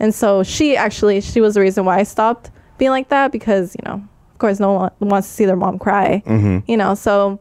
And 0.00 0.14
so 0.14 0.42
she 0.42 0.76
actually 0.76 1.20
she 1.20 1.40
was 1.40 1.54
the 1.54 1.60
reason 1.60 1.84
why 1.84 1.98
I 1.98 2.02
stopped 2.04 2.50
being 2.78 2.90
like 2.90 3.08
that 3.10 3.30
because 3.32 3.74
you 3.76 3.82
know 3.88 4.02
of 4.32 4.38
course 4.38 4.58
no 4.58 4.72
one 4.72 4.90
wants 5.00 5.28
to 5.28 5.34
see 5.34 5.44
their 5.44 5.56
mom 5.56 5.78
cry. 5.78 6.22
Mm-hmm. 6.26 6.70
You 6.70 6.76
know 6.76 6.94
so 6.94 7.38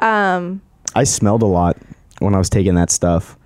um 0.00 0.60
I 0.94 1.04
smelled 1.04 1.42
a 1.42 1.46
lot 1.46 1.76
when 2.18 2.34
I 2.34 2.38
was 2.38 2.50
taking 2.50 2.74
that 2.74 2.90
stuff. 2.90 3.37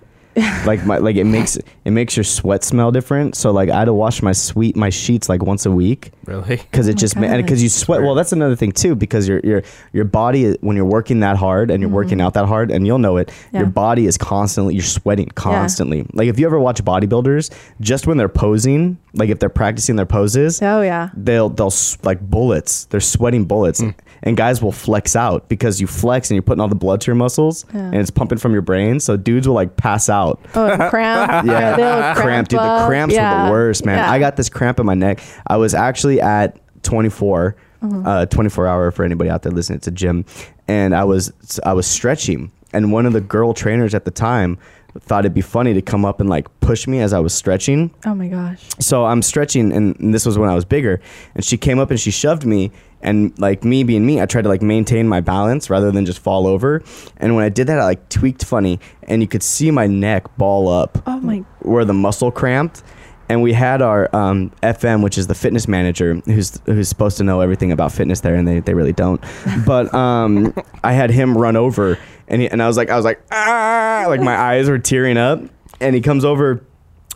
Like 0.65 0.85
my 0.85 0.97
like 0.97 1.15
it 1.15 1.25
makes 1.25 1.57
it 1.57 1.91
makes 1.91 2.17
your 2.17 2.23
sweat 2.23 2.63
smell 2.63 2.91
different. 2.91 3.35
So 3.35 3.51
like 3.51 3.69
I 3.69 3.79
had 3.79 3.85
to 3.85 3.93
wash 3.93 4.21
my 4.21 4.31
sweet 4.31 4.75
my 4.75 4.89
sheets 4.89 5.29
like 5.29 5.43
once 5.43 5.65
a 5.65 5.71
week 5.71 6.11
Really? 6.25 6.57
because 6.57 6.87
it 6.87 6.91
Oh 6.91 7.19
my 7.19 7.27
just 7.27 7.43
because 7.45 7.61
you 7.61 7.69
sweat. 7.69 8.01
Well, 8.01 8.15
that's 8.15 8.31
another 8.31 8.55
thing 8.55 8.71
too 8.71 8.95
because 8.95 9.27
your 9.27 9.39
your 9.43 9.63
your 9.91 10.05
body 10.05 10.53
when 10.61 10.75
you're 10.75 10.85
working 10.85 11.19
that 11.19 11.37
hard 11.37 11.69
and 11.69 11.81
you're 11.81 11.89
working 11.89 12.21
out 12.21 12.33
that 12.33 12.45
hard 12.45 12.71
and 12.71 12.87
you'll 12.87 12.97
know 12.99 13.17
it. 13.17 13.27
Mm-hmm. 13.27 13.55
Yeah. 13.55 13.61
Your 13.61 13.69
body 13.69 14.05
is 14.05 14.17
constantly 14.17 14.73
you're 14.73 14.83
sweating 14.83 15.29
constantly. 15.35 15.99
Yeah. 15.99 16.05
Like 16.13 16.27
if 16.29 16.39
you 16.39 16.45
ever 16.45 16.59
watch 16.59 16.83
bodybuilders, 16.83 17.53
just 17.79 18.07
when 18.07 18.17
they're 18.17 18.29
posing, 18.29 18.97
like 19.13 19.29
if 19.29 19.39
they're 19.39 19.49
practicing 19.49 19.95
their 19.95 20.05
poses, 20.05 20.61
oh 20.61 20.81
yeah. 20.81 21.09
they'll 21.15 21.49
they'll 21.49 21.73
like 22.03 22.19
bullets. 22.21 22.85
They're 22.85 22.99
sweating 22.99 23.45
bullets, 23.45 23.83
and 24.23 24.35
guys 24.37 24.61
will 24.61 24.71
flex 24.71 25.15
out 25.15 25.47
because 25.49 25.79
you 25.81 25.87
flex 25.87 26.29
and 26.31 26.35
you're 26.35 26.41
putting 26.43 26.61
all 26.61 26.67
the 26.67 26.75
blood 26.75 27.01
to 27.01 27.07
your 27.07 27.15
muscles, 27.15 27.65
Yeah. 27.73 27.81
and 27.81 27.95
it's 27.95 28.09
pumping 28.09 28.37
from 28.39 28.53
your 28.53 28.61
brain. 28.61 28.99
So 28.99 29.17
dudes 29.17 29.47
will 29.47 29.55
like 29.55 29.75
pass 29.77 30.09
out. 30.09 30.39
Oh 30.55 30.75
cramp. 30.89 31.45
Yeah, 31.47 31.75
they'll 31.75 32.15
cramp, 32.23 32.47
dude. 32.47 32.59
The 32.59 32.85
cramps 32.87 33.13
are 33.13 33.17
Yeah. 33.17 33.45
the 33.45 33.51
worst, 33.51 33.85
man. 33.85 33.97
Yeah. 33.97 34.11
I 34.11 34.19
got 34.19 34.35
this 34.37 34.49
cramp 34.49 34.79
in 34.79 34.85
my 34.85 34.93
neck. 34.95 35.19
I 35.45 35.57
was 35.57 35.73
actually 35.73 36.19
at 36.21 36.57
24, 36.83 37.55
Mm-hmm. 37.83 38.07
uh, 38.07 38.25
24 38.27 38.65
hour 38.65 38.91
for 38.91 39.03
anybody 39.03 39.29
out 39.29 39.41
there 39.43 39.51
listening. 39.51 39.75
It's 39.75 39.87
a 39.87 39.91
gym, 39.91 40.23
and 40.69 40.95
I 40.95 41.03
was 41.03 41.33
I 41.65 41.73
was 41.73 41.85
stretching, 41.85 42.49
and 42.71 42.93
one 42.93 43.05
of 43.05 43.11
the 43.11 43.19
girl 43.19 43.53
trainers 43.53 43.93
at 43.93 44.05
the 44.05 44.11
time 44.11 44.57
thought 45.01 45.25
it'd 45.25 45.33
be 45.33 45.41
funny 45.41 45.73
to 45.73 45.81
come 45.81 46.05
up 46.05 46.21
and 46.21 46.29
like 46.29 46.47
push 46.61 46.87
me 46.87 47.01
as 47.01 47.11
I 47.11 47.19
was 47.19 47.33
stretching 47.33 47.91
Oh 48.05 48.15
my 48.15 48.27
gosh. 48.29 48.63
so 48.79 49.03
I'm 49.05 49.21
stretching, 49.21 49.73
and, 49.73 49.99
and 49.99 50.13
this 50.13 50.25
was 50.25 50.37
when 50.37 50.49
I 50.49 50.55
was 50.55 50.63
bigger. 50.63 51.01
And 51.35 51.43
she 51.43 51.57
came 51.57 51.77
up 51.77 51.89
and 51.91 51.99
she 51.99 52.09
shoved 52.09 52.45
me, 52.45 52.71
and 53.03 53.37
like 53.37 53.63
me 53.63 53.83
being 53.83 54.05
me, 54.05 54.21
I 54.21 54.25
tried 54.25 54.43
to 54.43 54.49
like 54.49 54.61
maintain 54.61 55.07
my 55.07 55.19
balance 55.19 55.69
rather 55.69 55.91
than 55.91 56.05
just 56.05 56.19
fall 56.19 56.47
over. 56.47 56.81
And 57.17 57.35
when 57.35 57.43
I 57.43 57.49
did 57.49 57.67
that, 57.67 57.79
I 57.79 57.83
like 57.83 58.09
tweaked 58.09 58.45
funny, 58.45 58.79
and 59.03 59.21
you 59.21 59.27
could 59.27 59.43
see 59.43 59.69
my 59.69 59.85
neck 59.85 60.35
ball 60.37 60.69
up 60.69 61.03
Oh 61.05 61.19
my 61.19 61.43
where 61.59 61.85
the 61.85 61.93
muscle 61.93 62.31
cramped. 62.31 62.81
And 63.29 63.41
we 63.41 63.53
had 63.53 63.81
our 63.81 64.13
um, 64.15 64.51
FM, 64.61 65.01
which 65.01 65.17
is 65.17 65.27
the 65.27 65.35
fitness 65.35 65.67
manager, 65.67 66.15
who's 66.25 66.59
who's 66.65 66.89
supposed 66.89 67.17
to 67.17 67.23
know 67.23 67.41
everything 67.41 67.71
about 67.71 67.91
fitness 67.91 68.19
there, 68.21 68.35
and 68.35 68.47
they, 68.47 68.59
they 68.59 68.73
really 68.73 68.93
don't. 68.93 69.23
But 69.65 69.93
um, 69.93 70.53
I 70.83 70.93
had 70.93 71.09
him 71.09 71.37
run 71.37 71.55
over, 71.55 71.97
and 72.27 72.41
he, 72.41 72.49
and 72.49 72.61
I 72.61 72.67
was 72.67 72.77
like 72.77 72.89
I 72.89 72.95
was 72.95 73.05
like 73.05 73.21
ah, 73.31 74.05
like 74.07 74.21
my 74.21 74.35
eyes 74.35 74.69
were 74.69 74.79
tearing 74.79 75.17
up, 75.17 75.41
and 75.79 75.95
he 75.95 76.01
comes 76.01 76.25
over 76.25 76.65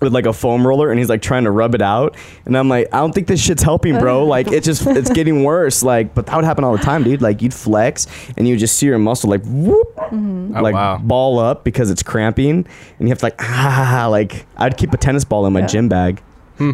with 0.02 0.14
like 0.14 0.26
a 0.26 0.34
foam 0.34 0.66
roller, 0.66 0.90
and 0.92 1.00
he's 1.00 1.10
like 1.10 1.22
trying 1.22 1.44
to 1.46 1.52
rub 1.52 1.76
it 1.76 1.82
out, 1.82 2.16
and 2.46 2.58
I'm 2.58 2.70
like 2.70 2.88
I 2.94 3.00
don't 3.00 3.14
think 3.14 3.28
this 3.28 3.42
shit's 3.42 3.64
helping, 3.64 3.98
bro. 4.00 4.26
Like 4.38 4.48
it's 4.52 4.66
just 4.66 4.86
it's 4.88 5.10
getting 5.12 5.44
worse. 5.44 5.82
Like, 5.84 6.14
but 6.14 6.26
that 6.28 6.36
would 6.36 6.46
happen 6.46 6.64
all 6.64 6.76
the 6.76 6.84
time, 6.84 7.04
dude. 7.04 7.22
Like 7.22 7.42
you'd 7.42 7.54
flex, 7.54 8.08
and 8.38 8.48
you 8.48 8.54
would 8.54 8.60
just 8.60 8.78
see 8.78 8.86
your 8.88 8.98
muscle 9.00 9.30
like 9.30 9.44
whoop, 9.46 9.94
Oh, 9.98 10.60
like 10.62 10.74
wow. 10.74 10.98
ball 10.98 11.40
up 11.40 11.64
because 11.64 11.90
it's 11.92 12.04
cramping 12.04 12.66
and 13.00 13.08
you 13.08 13.10
have 13.10 13.20
to 13.20 13.26
like 13.26 13.36
ah 13.40 14.08
like 14.12 14.46
I'd 14.58 14.78
keep 14.78 14.94
a 14.94 14.98
tennis 14.98 15.24
ball 15.26 15.46
in 15.46 15.54
my 15.54 15.62
Yeah. 15.62 15.68
gym 15.68 15.90
bag 15.90 16.22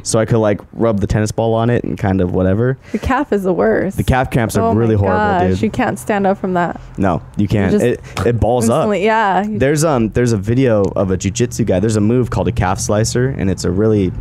so 0.03 0.19
I 0.19 0.25
could 0.25 0.37
like 0.39 0.61
rub 0.73 0.99
the 0.99 1.07
tennis 1.07 1.31
ball 1.31 1.53
on 1.53 1.69
it 1.69 1.83
and 1.83 1.97
kind 1.97 2.21
of 2.21 2.33
whatever. 2.33 2.77
the 2.91 2.99
calf 2.99 3.31
is 3.33 3.43
the 3.43 3.53
worst. 3.53 3.97
The 3.97 4.03
calf 4.03 4.31
cramps 4.31 4.55
are 4.57 4.61
oh 4.71 4.73
really 4.73 4.95
my 4.95 5.01
horrible, 5.01 5.47
gosh, 5.49 5.49
dude. 5.55 5.61
You 5.63 5.71
can't 5.71 5.99
stand 5.99 6.25
up 6.27 6.37
from 6.37 6.53
that. 6.53 6.79
no, 6.97 7.21
you 7.37 7.47
can't. 7.47 7.71
just 7.71 7.83
It 7.85 8.01
it 8.25 8.39
balls 8.39 8.69
up. 8.69 8.89
Yeah. 8.95 9.43
There's 9.47 9.83
um 9.83 10.09
there's 10.09 10.31
a 10.31 10.37
video 10.37 10.83
of 10.95 11.11
a 11.11 11.17
jujitsu 11.17 11.65
guy. 11.65 11.79
There's 11.79 11.95
a 11.97 12.01
move 12.01 12.29
called 12.29 12.47
a 12.47 12.51
calf 12.51 12.79
slicer, 12.79 13.27
and 13.29 13.49
it's 13.49 13.63
a 13.65 13.71
really, 13.71 14.11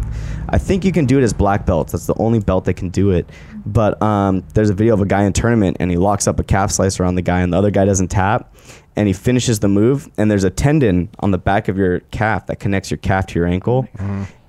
I 0.49 0.59
think 0.59 0.85
you 0.85 0.93
can 0.93 1.07
do 1.07 1.19
it 1.19 1.23
as 1.23 1.33
black 1.33 1.67
belts. 1.67 1.93
That's 1.93 2.07
the 2.07 2.17
only 2.19 2.41
belt 2.41 2.65
that 2.65 2.75
can 2.75 2.89
do 2.89 3.11
it. 3.11 3.29
But 3.65 4.03
um, 4.03 4.43
there's 4.55 4.71
a 4.71 4.75
video 4.75 4.95
of 4.95 5.01
a 5.01 5.07
guy 5.07 5.23
in 5.23 5.33
tournament, 5.33 5.77
and 5.79 5.91
he 5.91 5.97
locks 5.97 6.27
up 6.27 6.41
a 6.41 6.45
calf 6.45 6.73
slicer 6.73 7.05
on 7.05 7.15
the 7.15 7.23
guy, 7.23 7.41
and 7.43 7.53
the 7.53 7.57
other 7.59 7.71
guy 7.71 7.85
doesn't 7.85 8.09
tap, 8.09 8.53
and 8.97 9.07
he 9.07 9.13
finishes 9.13 9.61
the 9.61 9.69
move, 9.69 10.11
and 10.19 10.29
there's 10.29 10.43
a 10.43 10.51
tendon 10.51 11.09
on 11.21 11.31
the 11.31 11.39
back 11.39 11.69
of 11.69 11.79
your 11.79 12.01
calf 12.11 12.47
that 12.47 12.59
connects 12.59 12.91
your 12.91 12.99
calf 12.99 13.27
to 13.29 13.39
your 13.39 13.47
ankle. 13.47 13.87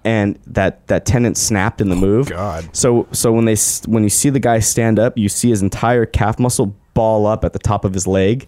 And 0.05 0.37
that, 0.47 0.85
that 0.87 1.05
tendon 1.05 1.35
snapped 1.35 1.79
in 1.79 1.89
the 1.89 1.95
oh, 1.95 1.99
move. 1.99 2.27
Oh, 2.27 2.35
God. 2.35 2.75
So 2.75 3.07
so 3.11 3.31
when 3.31 3.45
they 3.45 3.55
when 3.85 4.03
you 4.03 4.09
see 4.09 4.29
the 4.29 4.39
guy 4.39 4.59
stand 4.59 4.99
up, 4.99 5.17
you 5.17 5.29
see 5.29 5.49
his 5.49 5.61
entire 5.61 6.05
calf 6.05 6.39
muscle 6.39 6.75
ball 6.93 7.25
up 7.25 7.45
at 7.45 7.53
the 7.53 7.59
top 7.59 7.85
of 7.85 7.93
his 7.93 8.05
leg, 8.05 8.47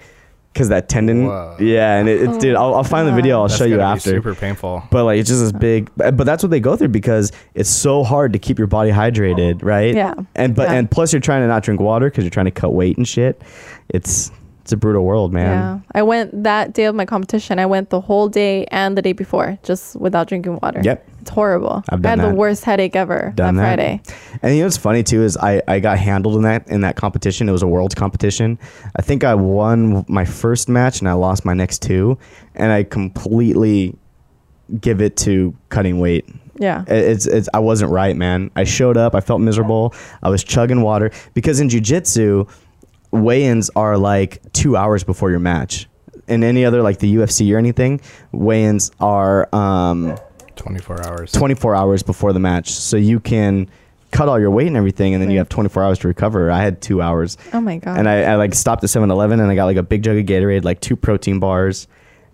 because 0.55 0.69
that 0.69 0.87
tendon. 0.87 1.25
Whoa. 1.25 1.57
Yeah, 1.59 1.97
and 1.97 2.07
it, 2.07 2.21
it 2.21 2.39
dude, 2.39 2.55
I'll, 2.55 2.75
I'll 2.75 2.83
find 2.83 3.07
the 3.07 3.13
video. 3.13 3.41
I'll 3.41 3.47
That's 3.47 3.57
show 3.57 3.65
you 3.65 3.75
gotta 3.75 3.95
be 3.95 3.97
after. 3.97 4.09
Super 4.11 4.35
painful. 4.35 4.83
But 4.89 5.03
like 5.03 5.19
it's 5.19 5.29
just 5.29 5.41
this 5.41 5.51
big. 5.51 5.91
But 5.97 6.15
but 6.15 6.25
that's 6.25 6.41
what 6.41 6.49
they 6.49 6.61
go 6.61 6.77
through 6.77 6.89
because 6.89 7.31
it's 7.53 7.69
so 7.69 8.03
hard 8.03 8.33
to 8.33 8.39
keep 8.39 8.57
your 8.57 8.67
body 8.67 8.89
hydrated, 8.89 9.63
right? 9.63 9.93
Yeah. 9.93 10.13
And 10.33 10.55
but 10.55 10.69
Yeah. 10.69 10.75
and 10.75 10.89
plus 10.89 11.11
you're 11.11 11.19
trying 11.19 11.41
to 11.41 11.47
not 11.47 11.63
drink 11.63 11.81
water 11.81 12.09
because 12.09 12.23
you're 12.23 12.31
trying 12.31 12.45
to 12.45 12.51
cut 12.51 12.73
weight 12.73 12.97
and 12.97 13.07
shit. 13.07 13.41
It's 13.89 14.31
it's 14.61 14.71
a 14.71 14.77
brutal 14.77 15.03
world, 15.03 15.31
man. 15.31 15.57
Yeah. 15.57 15.79
I 15.93 16.03
went 16.03 16.43
that 16.43 16.73
day 16.73 16.85
of 16.85 16.95
my 16.95 17.05
competition. 17.05 17.59
I 17.59 17.65
went 17.65 17.91
the 17.91 18.01
whole 18.01 18.29
day 18.29 18.65
and 18.71 18.97
the 18.97 19.01
day 19.01 19.13
before 19.13 19.59
just 19.61 19.95
without 19.97 20.27
drinking 20.27 20.59
water. 20.61 20.81
Yep. 20.83 21.07
It's 21.25 21.31
horrible. 21.31 21.83
I've 21.89 22.05
I 22.05 22.09
had 22.09 22.19
that. 22.19 22.29
the 22.29 22.35
worst 22.35 22.63
headache 22.65 22.95
ever 22.95 23.33
Done 23.35 23.55
that, 23.55 23.77
that. 23.77 24.05
Friday. 24.05 24.39
And 24.43 24.53
you 24.53 24.59
know 24.59 24.67
what's 24.67 24.77
funny 24.77 25.01
too 25.01 25.23
is 25.23 25.35
I, 25.37 25.59
I 25.67 25.79
got 25.79 25.97
handled 25.97 26.35
in 26.35 26.43
that 26.43 26.67
in 26.67 26.81
that 26.81 26.95
competition. 26.97 27.49
It 27.49 27.51
was 27.51 27.63
a 27.63 27.67
world 27.67 27.95
competition. 27.95 28.59
I 28.95 29.01
think 29.01 29.23
I 29.23 29.33
won 29.33 30.05
my 30.07 30.23
first 30.23 30.69
match 30.69 30.99
and 30.99 31.09
I 31.09 31.13
lost 31.13 31.43
my 31.43 31.55
next 31.55 31.81
two, 31.81 32.19
and 32.53 32.71
I 32.71 32.83
completely 32.83 33.95
give 34.79 35.01
it 35.01 35.17
to 35.17 35.55
cutting 35.69 35.99
weight. 35.99 36.25
Yeah. 36.59 36.83
It- 36.87 37.05
It's, 37.11 37.25
it's 37.25 37.49
I 37.55 37.59
wasn't 37.59 37.91
right, 37.91 38.15
man. 38.15 38.51
I 38.55 38.63
showed 38.65 38.95
up. 38.97 39.15
I 39.15 39.19
felt 39.19 39.41
miserable. 39.41 39.95
I 40.21 40.29
was 40.29 40.43
chugging 40.43 40.81
water 40.81 41.09
because 41.33 41.59
in 41.59 41.69
jujitsu, 41.69 42.47
weigh-ins 43.11 43.69
are 43.75 43.97
like 43.97 44.41
two 44.53 44.77
hours 44.77 45.03
before 45.03 45.31
your 45.31 45.39
match. 45.39 45.87
In 46.27 46.43
any 46.43 46.65
other 46.65 46.81
like 46.81 46.99
the 46.99 47.15
UFC 47.15 47.53
or 47.53 47.57
anything, 47.57 48.01
weigh-ins 48.31 48.91
are 48.99 49.47
um, 49.55 50.17
24 50.55 51.05
hours. 51.07 51.31
24 51.31 51.75
hours 51.75 52.03
before 52.03 52.33
the 52.33 52.39
match, 52.39 52.71
so 52.71 52.97
you 52.97 53.19
can 53.19 53.69
cut 54.11 54.29
all 54.29 54.39
your 54.39 54.51
weight 54.51 54.67
and 54.67 54.77
everything, 54.77 55.13
and 55.13 55.21
then 55.21 55.29
you 55.29 55.37
have 55.39 55.49
24 55.49 55.83
hours 55.83 55.99
to 55.99 56.07
recover. 56.07 56.49
I 56.51 56.61
had 56.61 56.81
two 56.81 57.01
hours, 57.01 57.37
oh 57.53 57.59
my 57.61 57.77
god. 57.77 57.97
and 57.99 58.07
I, 58.07 58.23
I 58.23 58.35
like 58.35 58.53
stopped 58.55 58.83
at 58.83 58.89
7-Eleven 58.89 59.39
and 59.39 59.51
I 59.51 59.55
got 59.55 59.65
like 59.65 59.77
a 59.77 59.83
big 59.83 60.03
jug 60.03 60.17
of 60.17 60.25
Gatorade, 60.25 60.63
like 60.63 60.79
two 60.79 60.95
protein 60.95 61.39
bars, 61.39 61.87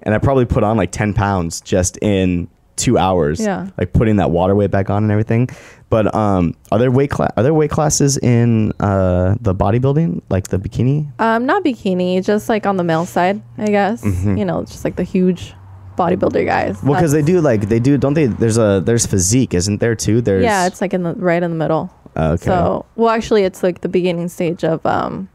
and 0.04 0.14
I 0.14 0.18
probably 0.20 0.46
put 0.46 0.64
on 0.64 0.78
like 0.78 0.92
10 0.92 1.14
pounds 1.14 1.60
just 1.62 1.98
in 2.02 2.50
two 2.76 2.98
hours. 2.98 3.40
Yeah. 3.40 3.70
like 3.78 3.94
putting 3.94 4.16
that 4.18 4.32
water 4.32 4.56
weight 4.56 4.72
back 4.72 4.90
on 4.90 5.04
and 5.04 5.12
everything. 5.12 5.50
But 5.90 6.14
um, 6.16 6.56
are 6.72 6.80
there 6.80 6.90
weight 6.90 7.10
cla- 7.12 7.32
are 7.36 7.44
there 7.44 7.54
weight 7.54 7.70
classes 7.70 8.18
in 8.18 8.72
uh 8.80 9.36
the 9.42 9.54
bodybuilding, 9.54 10.22
like 10.30 10.48
the 10.48 10.58
bikini? 10.58 11.12
um, 11.20 11.46
not 11.46 11.64
bikini, 11.66 12.24
just 12.26 12.48
like 12.48 12.66
on 12.66 12.78
the 12.78 12.84
male 12.84 13.06
side, 13.06 13.42
I 13.58 13.68
guess. 13.68 14.02
Mhm. 14.04 14.40
You 14.40 14.46
know, 14.46 14.64
just 14.64 14.86
like 14.86 14.96
the 14.96 15.04
huge 15.04 15.54
bodybuilder 16.02 16.46
guys. 16.46 16.82
Well, 16.84 16.96
because 17.00 17.12
they 17.18 17.22
do 17.34 17.42
like 17.42 17.62
they 17.74 17.80
do, 17.80 17.98
don't 18.04 18.16
they? 18.20 18.28
There's 18.28 18.58
a 18.58 18.82
there's 18.88 19.06
physique, 19.06 19.54
isn't 19.54 19.80
there 19.84 19.96
too? 19.96 20.22
There's 20.22 20.44
Yeah, 20.44 20.68
it's 20.70 20.82
like 20.82 20.94
in 20.98 21.04
the 21.04 21.14
right 21.16 21.42
in 21.44 21.52
the 21.52 21.58
middle. 21.64 21.86
okay. 22.18 22.46
So, 22.52 22.86
well, 22.96 23.10
actually, 23.18 23.44
it's 23.50 23.62
like 23.64 23.82
the 23.82 23.90
beginning 23.90 24.28
stage 24.30 24.64
of 24.64 24.86
um, 24.86 25.30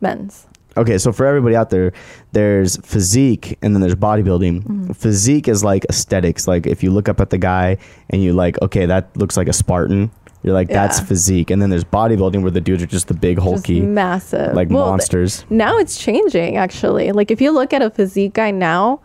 men's. 0.00 0.46
okay, 0.76 0.96
so 0.98 1.12
for 1.12 1.26
everybody 1.26 1.54
out 1.54 1.68
there, 1.70 1.92
there's 2.32 2.76
physique 2.78 3.58
and 3.62 3.74
then 3.74 3.80
there's 3.84 3.94
bodybuilding. 3.94 4.62
Mm-hmm. 4.64 4.92
Physique 4.92 5.46
is 5.48 5.62
like 5.62 5.84
aesthetics. 5.90 6.48
Like 6.48 6.66
if 6.66 6.82
you 6.82 6.90
look 6.90 7.08
up 7.08 7.20
at 7.20 7.30
the 7.30 7.38
guy 7.38 7.76
and 8.10 8.22
you 8.22 8.32
like, 8.32 8.60
okay, 8.62 8.86
that 8.86 9.14
looks 9.16 9.36
like 9.36 9.48
a 9.48 9.52
Spartan. 9.52 10.10
You're 10.42 10.54
like, 10.54 10.68
that's 10.68 10.98
Yeah. 10.98 11.04
physique. 11.06 11.50
And 11.52 11.60
then 11.62 11.70
there's 11.70 11.84
bodybuilding 11.84 12.42
where 12.42 12.50
the 12.50 12.60
dudes 12.60 12.82
are 12.82 12.86
just 12.90 13.06
the 13.08 13.14
big 13.14 13.36
Just 13.36 13.46
hulky, 13.46 13.80
massive. 13.80 14.54
like 14.56 14.70
Well, 14.70 14.84
th- 14.84 14.90
monsters. 14.90 15.44
now 15.50 15.78
it's 15.78 15.96
changing 15.98 16.56
actually. 16.56 17.12
Like 17.12 17.30
if 17.30 17.40
you 17.40 17.52
look 17.52 17.72
at 17.72 17.80
a 17.82 17.90
physique 17.90 18.32
guy 18.32 18.50
now, 18.50 19.00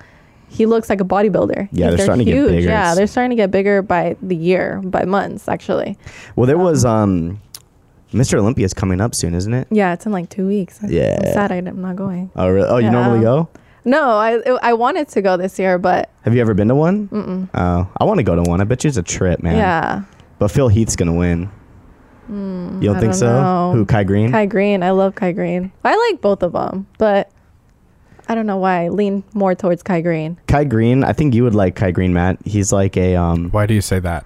he 0.49 0.65
looks 0.65 0.89
like 0.89 1.01
a 1.01 1.05
bodybuilder. 1.05 1.69
Yeah, 1.71 1.87
Like, 1.87 1.97
they're 1.97 2.05
starting 2.05 2.25
to 2.25 2.31
get 2.31 2.47
bigger. 2.47 2.69
Yeah, 2.69 2.95
they're 2.95 3.07
starting 3.07 3.31
to 3.31 3.35
get 3.35 3.51
bigger 3.51 3.81
by 3.81 4.15
the 4.21 4.35
year, 4.35 4.81
by 4.83 5.05
months 5.05 5.47
actually. 5.47 5.97
Well, 6.35 6.47
there 6.47 6.57
was 6.57 6.85
um, 6.85 7.41
Mr. 8.13 8.39
Olympia's 8.39 8.73
coming 8.73 9.01
up 9.01 9.13
soon, 9.13 9.33
isn't 9.35 9.53
it? 9.53 9.67
Yeah, 9.71 9.93
it's 9.93 10.05
in 10.05 10.11
like 10.11 10.29
two 10.29 10.47
weeks. 10.47 10.79
Yeah. 10.87 11.17
I'm 11.25 11.33
sad 11.33 11.51
I'm 11.51 11.81
not 11.81 11.95
going. 11.95 12.31
Oh, 12.35 12.49
really? 12.49 12.67
Oh, 12.67 12.77
you 12.77 12.85
Yeah. 12.85 12.91
normally 12.91 13.21
go? 13.21 13.49
No, 13.85 14.09
I 14.17 14.41
I 14.61 14.73
wanted 14.73 15.07
to 15.09 15.21
go 15.21 15.37
this 15.37 15.57
year, 15.59 15.77
but 15.77 16.09
Have 16.23 16.35
you 16.35 16.41
ever 16.41 16.53
been 16.53 16.67
to 16.67 16.75
one? 16.75 17.07
Mm-mm. 17.07 17.49
Oh, 17.53 17.87
I 17.97 18.03
want 18.03 18.17
to 18.19 18.23
go 18.23 18.35
to 18.35 18.43
one. 18.43 18.59
I 18.59 18.65
bet 18.65 18.83
you 18.83 18.89
it's 18.89 18.97
a 18.97 19.03
trip, 19.03 19.41
man. 19.43 19.55
yeah. 19.57 20.03
But 20.39 20.51
Phil 20.51 20.67
Heath's 20.67 20.95
gonna 20.97 21.13
win. 21.13 21.49
you 22.29 22.35
don't 22.35 22.81
Mm, 22.81 22.95
I 22.95 22.99
think 22.99 23.11
don't 23.11 23.13
so? 23.13 23.41
know. 23.41 23.71
Who? 23.73 23.85
Kai 23.85 24.03
Greene? 24.03 24.31
Kai 24.31 24.45
Greene, 24.45 24.83
I 24.83 24.91
love 24.91 25.15
Kai 25.15 25.31
Greene. 25.31 25.71
I 25.85 25.95
like 26.11 26.19
both 26.21 26.43
of 26.43 26.51
them, 26.51 26.85
but 26.97 27.29
I 28.29 28.35
don't 28.35 28.45
know 28.45 28.57
why 28.57 28.85
I 28.85 28.89
lean 28.89 29.23
more 29.33 29.55
towards 29.55 29.83
Kai 29.83 30.01
Greene. 30.01 30.37
Kai 30.47 30.63
Greene. 30.65 31.03
I 31.03 31.13
think 31.13 31.33
you 31.33 31.43
would 31.43 31.55
like 31.55 31.75
Kai 31.75 31.91
Greene, 31.91 32.13
Matt. 32.13 32.37
He's 32.45 32.71
like 32.73 32.97
a 32.97 33.15
um. 33.15 33.49
Why 33.51 33.65
do 33.65 33.73
you 33.73 33.81
say 33.81 33.99
that? 33.99 34.25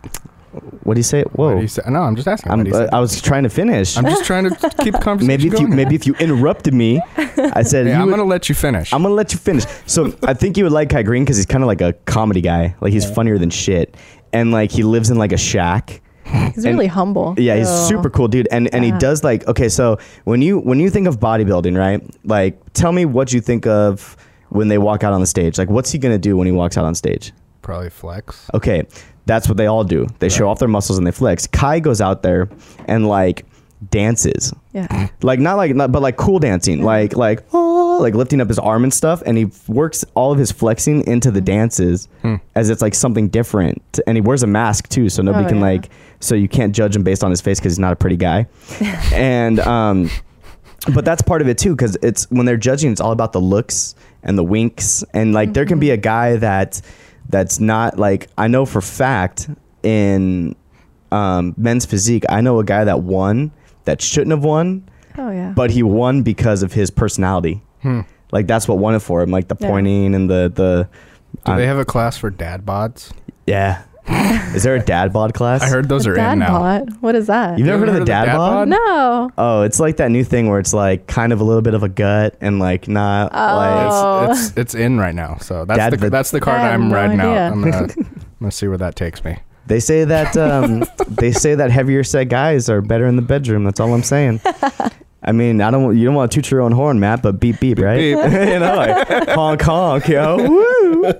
What 0.83 0.95
do 0.95 0.99
you 0.99 1.03
say? 1.03 1.23
Why 1.23 1.45
Whoa. 1.51 1.55
do 1.55 1.61
you 1.61 1.67
say, 1.69 1.81
no, 1.87 2.01
I'm 2.01 2.15
just 2.15 2.27
asking. 2.27 2.51
I'm, 2.51 2.63
do 2.63 2.71
you 2.71 2.75
say 2.75 2.83
uh, 2.85 2.97
I 2.97 2.99
was 2.99 3.21
trying 3.21 3.43
to 3.43 3.49
finish. 3.49 3.95
I'm 3.97 4.03
just 4.03 4.25
trying 4.25 4.49
to 4.49 4.55
keep 4.83 4.93
the 4.93 4.99
conversation 4.99 5.27
maybe 5.27 5.47
if 5.47 5.59
you 5.61 5.67
maybe 5.67 5.95
if 5.95 6.05
you 6.05 6.13
interrupted 6.15 6.73
me, 6.73 6.99
I 7.17 7.63
said 7.63 7.85
Yeah, 7.87 7.95
you 7.97 8.01
I'm 8.01 8.05
would- 8.07 8.11
gonna 8.17 8.25
let 8.25 8.49
you 8.49 8.55
finish. 8.55 8.91
I'm 8.91 9.01
gonna 9.03 9.13
let 9.15 9.31
you 9.31 9.39
finish. 9.39 9.63
So 9.85 10.13
I 10.23 10.33
think 10.33 10.57
you 10.57 10.63
would 10.65 10.73
like 10.73 10.89
Kai 10.89 11.03
Greene 11.03 11.23
because 11.23 11.37
he's 11.37 11.45
kind 11.45 11.63
of 11.63 11.67
like 11.67 11.79
a 11.81 11.93
comedy 12.05 12.41
guy. 12.41 12.75
Like 12.81 12.91
he's 12.91 13.09
funnier 13.09 13.37
than 13.37 13.49
shit, 13.49 13.95
and 14.33 14.51
like 14.51 14.71
he 14.71 14.83
lives 14.83 15.09
in 15.09 15.17
like 15.17 15.31
a 15.31 15.37
shack. 15.37 16.01
He's 16.55 16.65
And- 16.65 16.75
really 16.75 16.87
humble. 16.87 17.35
Yeah, 17.37 17.55
he's 17.57 17.67
So- 17.69 17.87
super 17.89 18.09
cool, 18.09 18.27
dude. 18.27 18.47
And 18.51 18.73
and 18.73 18.83
he 18.83 18.91
does 18.93 19.23
like 19.23 19.47
okay. 19.47 19.69
So 19.69 19.97
when 20.25 20.41
you 20.41 20.59
when 20.59 20.79
you 20.79 20.89
think 20.89 21.07
of 21.07 21.19
bodybuilding, 21.19 21.77
right? 21.77 22.01
Like, 22.25 22.59
tell 22.73 22.91
me 22.91 23.05
what 23.05 23.33
you 23.33 23.41
think 23.41 23.65
of 23.67 24.15
when 24.49 24.67
they 24.67 24.77
walk 24.77 25.03
out 25.03 25.13
on 25.13 25.21
the 25.21 25.27
stage. 25.27 25.57
Like, 25.57 25.69
what's 25.69 25.91
he 25.91 25.97
gonna 25.97 26.17
do 26.17 26.35
when 26.37 26.45
he 26.47 26.51
walks 26.53 26.77
out 26.77 26.85
on 26.85 26.95
stage? 26.95 27.31
Probably 27.61 27.89
flex. 27.89 28.49
Okay, 28.53 28.83
that's 29.25 29.47
what 29.47 29.57
they 29.57 29.67
all 29.67 29.83
do. 29.83 30.07
They 30.19 30.29
show 30.29 30.49
off 30.49 30.59
their 30.59 30.67
muscles 30.67 30.97
and 30.97 31.05
they 31.05 31.11
flex. 31.11 31.47
Kai 31.47 31.79
goes 31.79 32.01
out 32.01 32.23
there 32.23 32.49
and 32.87 33.07
like 33.07 33.45
dances. 33.89 34.53
Yeah. 34.73 35.09
like 35.21 35.39
not 35.39 35.55
like 35.57 35.75
not, 35.75 35.91
but 35.91 36.01
like 36.01 36.17
cool 36.17 36.39
dancing. 36.39 36.83
Like 36.83 37.15
like 37.15 37.43
oh 37.53 37.97
like 38.01 38.13
lifting 38.15 38.39
up 38.41 38.47
his 38.47 38.59
arm 38.59 38.83
and 38.83 38.93
stuff 38.93 39.21
and 39.25 39.37
he 39.37 39.47
works 39.67 40.03
all 40.13 40.31
of 40.31 40.37
his 40.39 40.51
flexing 40.51 41.05
into 41.07 41.29
the 41.31 41.41
dances 41.41 42.07
as 42.55 42.69
it's 42.69 42.81
like 42.81 42.95
something 42.95 43.27
different. 43.29 43.99
And 44.07 44.17
he 44.17 44.21
wears 44.21 44.43
a 44.43 44.47
mask 44.47 44.87
too 44.89 45.09
so 45.09 45.21
nobody 45.21 45.45
Oh, 45.45 45.49
can 45.49 45.57
yeah. 45.57 45.63
like 45.63 45.89
so 46.19 46.35
you 46.35 46.47
can't 46.47 46.73
judge 46.75 46.95
him 46.95 47.03
based 47.03 47.23
on 47.23 47.29
his 47.31 47.41
face 47.41 47.59
because 47.59 47.73
he's 47.73 47.79
not 47.79 47.93
a 47.93 47.95
pretty 47.95 48.17
guy. 48.17 48.47
And 49.13 49.59
um 49.61 50.09
but 50.95 51.05
that's 51.05 51.21
part 51.21 51.41
of 51.41 51.47
it 51.47 51.57
too 51.57 51.75
because 51.75 51.95
it's 52.01 52.29
when 52.31 52.45
they're 52.45 52.57
judging 52.57 52.91
it's 52.91 53.01
all 53.01 53.11
about 53.11 53.33
the 53.33 53.41
looks 53.41 53.93
and 54.23 54.37
the 54.37 54.43
winks. 54.43 55.03
And 55.13 55.33
like 55.33 55.53
there 55.53 55.65
can 55.65 55.79
be 55.79 55.91
a 55.91 55.97
guy 55.97 56.37
that 56.37 56.81
that's 57.29 57.59
not 57.59 57.99
like 57.99 58.27
i 58.37 58.47
know 58.47 58.65
for 58.65 58.81
fact 58.81 59.47
in 59.83 60.55
um, 61.11 61.53
men's 61.55 61.85
physique 61.85 62.23
i 62.29 62.41
know 62.41 62.59
a 62.59 62.63
guy 62.63 62.83
that 62.83 63.01
won 63.03 63.51
that 63.85 64.01
shouldn't 64.01 64.31
have 64.31 64.43
won 64.43 64.87
Oh 65.17 65.29
yeah. 65.31 65.51
but 65.55 65.71
he 65.71 65.83
won 65.83 66.23
because 66.23 66.63
of 66.63 66.73
his 66.73 66.89
personality 66.89 67.61
like 68.31 68.47
that's 68.47 68.67
what 68.67 68.77
won 68.77 68.95
it 68.95 68.99
for 68.99 69.21
him 69.21 69.31
like 69.31 69.47
the 69.47 69.57
Yeah. 69.59 69.67
pointing 69.69 70.15
and 70.15 70.29
the 70.29 70.51
the 70.53 70.87
Do 71.45 71.51
uh, 71.51 71.55
they 71.57 71.67
have 71.67 71.77
a 71.79 71.85
class 71.85 72.17
for 72.17 72.29
dad 72.29 72.65
bods? 72.65 73.11
yeah 73.47 73.83
is 74.55 74.63
there 74.63 74.75
a 74.75 74.79
dad 74.83 75.13
bod 75.13 75.33
class 75.33 75.61
I 75.61 75.67
heard 75.69 75.87
those 75.87 76.07
A 76.07 76.11
are 76.11 76.15
dad 76.15 76.33
in 76.33 76.39
now. 76.39 76.57
bod? 76.59 76.97
What 77.01 77.13
is 77.15 77.27
that? 77.27 77.57
you've 77.59 77.67
never 77.67 77.81
heard 77.85 77.89
of 77.89 77.95
the 77.99 78.05
dad, 78.05 78.35
bod? 78.35 78.67
no. 78.67 79.29
Oh, 79.37 79.61
it's 79.61 79.79
like 79.79 79.97
that 79.97 80.09
new 80.09 80.23
thing 80.23 80.49
where 80.49 80.59
it's 80.59 80.73
like 80.73 81.05
kind 81.05 81.31
of 81.31 81.39
a 81.39 81.43
little 81.43 81.61
bit 81.61 81.75
of 81.75 81.83
a 81.83 81.89
gut 81.89 82.35
and 82.41 82.57
like 82.59 82.87
not 82.87 83.31
like 83.31 83.91
Oh. 83.93 84.31
It's, 84.31 84.47
it's 84.49 84.57
it's 84.57 84.75
in 84.75 84.97
right 84.97 85.13
now. 85.13 85.37
So 85.37 85.65
that's 85.65 85.77
Dad 85.77 85.93
the 85.93 85.97
bod. 85.97 86.11
that's 86.11 86.31
the 86.31 86.39
card 86.41 86.61
I 86.61 86.71
have 86.71 86.81
I'm 86.81 86.89
no 86.89 86.95
riding 86.95 87.19
idea. 87.19 87.31
out. 87.47 87.51
I'm 87.53 87.61
gonna, 87.61 87.77
I'm 87.97 88.21
gonna 88.39 88.51
see 88.51 88.67
where 88.67 88.77
that 88.79 88.95
takes 88.95 89.23
me. 89.23 89.37
They 89.67 89.79
say 89.79 90.03
that 90.03 90.35
um, 90.37 90.83
they 91.07 91.31
say 91.31 91.55
that 91.55 91.71
heavier 91.71 92.03
set 92.03 92.29
guys 92.29 92.69
are 92.69 92.81
better 92.81 93.05
in 93.05 93.15
the 93.15 93.21
bedroom. 93.21 93.63
That's 93.63 93.79
all 93.79 93.93
I'm 93.93 94.03
saying. 94.03 94.41
I 95.23 95.33
mean, 95.33 95.61
I 95.61 95.69
don't. 95.69 95.95
You 95.95 96.05
don't 96.05 96.15
want 96.15 96.31
to 96.31 96.35
toot 96.35 96.49
your 96.49 96.61
own 96.61 96.71
horn, 96.71 96.99
Matt, 96.99 97.21
but 97.21 97.39
beep 97.39 97.59
beep, 97.59 97.77
right? 97.77 97.97
beep. 97.97 98.17
you 98.17 98.59
know, 98.59 98.75
like 98.75 99.29
honk 99.29 99.61
honk, 99.61 100.07
yo. 100.07 100.37
Woo. 100.37 101.13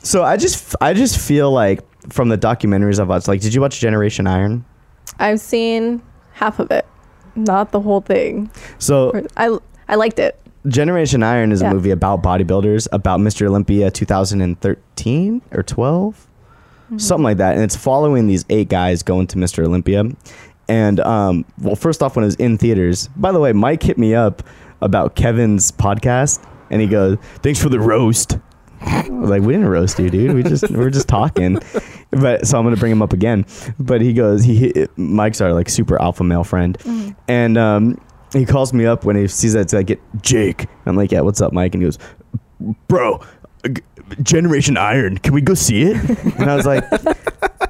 so 0.00 0.24
I 0.24 0.36
just, 0.36 0.74
I 0.80 0.92
just 0.92 1.20
feel 1.20 1.52
like 1.52 1.80
from 2.12 2.30
the 2.30 2.38
documentaries 2.38 2.98
I've 2.98 3.08
watched, 3.08 3.28
like, 3.28 3.40
did 3.40 3.54
you 3.54 3.60
watch 3.60 3.78
Generation 3.78 4.26
Iron? 4.26 4.64
I've 5.20 5.38
seen 5.38 6.02
half 6.32 6.58
of 6.58 6.72
it, 6.72 6.84
not 7.36 7.70
the 7.70 7.80
whole 7.80 8.00
thing. 8.00 8.50
So 8.78 9.24
I 9.36 9.56
I 9.88 9.94
liked 9.94 10.18
it. 10.18 10.36
Generation 10.66 11.22
Iron 11.22 11.50
is 11.52 11.60
a 11.60 11.70
movie 11.70 11.90
about 11.90 12.22
bodybuilders, 12.22 12.86
about 12.92 13.18
Mr. 13.20 13.46
Olympia 13.46 13.90
2013 13.90 15.42
or 15.50 15.62
12, 15.62 16.28
something 16.98 17.24
like 17.24 17.38
that. 17.38 17.54
And 17.54 17.62
it's 17.62 17.76
following 17.76 18.26
these 18.26 18.44
eight 18.50 18.68
guys 18.68 19.02
going 19.02 19.26
to 19.28 19.36
Mr. 19.36 19.64
Olympia. 19.64 20.04
And, 20.68 21.00
um, 21.00 21.44
well, 21.60 21.76
first 21.76 22.02
off, 22.02 22.16
when 22.16 22.22
it 22.24 22.26
was 22.26 22.36
in 22.36 22.56
theaters, 22.58 23.08
by 23.16 23.32
the 23.32 23.40
way, 23.40 23.52
Mike 23.52 23.82
hit 23.82 23.98
me 23.98 24.14
up 24.14 24.42
about 24.80 25.16
Kevin's 25.16 25.70
podcast 25.72 26.46
and 26.70 26.80
he 26.80 26.86
goes, 26.86 27.18
Thanks 27.42 27.60
for 27.62 27.68
the 27.68 27.80
roast. 27.80 28.38
I 28.84 29.08
was 29.10 29.30
like, 29.30 29.42
we 29.42 29.52
didn't 29.52 29.68
roast 29.68 29.98
you, 29.98 30.10
dude. 30.10 30.34
We 30.34 30.42
just 30.42 30.68
we 30.70 30.76
we're 30.76 30.90
just 30.90 31.08
talking. 31.08 31.58
But 32.10 32.46
so 32.46 32.58
I'm 32.58 32.64
gonna 32.64 32.76
bring 32.76 32.90
him 32.90 33.00
up 33.00 33.12
again. 33.12 33.46
But 33.78 34.00
he 34.00 34.12
goes, 34.12 34.42
he 34.42 34.86
Mike's 34.96 35.40
our 35.40 35.52
like 35.52 35.68
super 35.68 36.00
alpha 36.02 36.24
male 36.24 36.42
friend, 36.44 36.76
and 37.28 37.56
um, 37.56 38.00
he 38.32 38.44
calls 38.44 38.72
me 38.72 38.84
up 38.84 39.04
when 39.04 39.14
he 39.16 39.28
sees 39.28 39.52
that 39.52 39.72
like 39.72 39.86
get 39.86 40.00
Jake. 40.20 40.66
I'm 40.86 40.96
like, 40.96 41.12
yeah, 41.12 41.20
what's 41.20 41.40
up, 41.40 41.52
Mike? 41.52 41.74
And 41.74 41.82
he 41.82 41.86
goes, 41.86 41.98
bro, 42.88 43.20
Generation 44.22 44.76
Iron, 44.76 45.18
can 45.18 45.34
we 45.34 45.40
go 45.40 45.54
see 45.54 45.82
it? 45.82 45.96
And 46.38 46.50
I 46.50 46.56
was 46.56 46.66
like, 46.66 46.84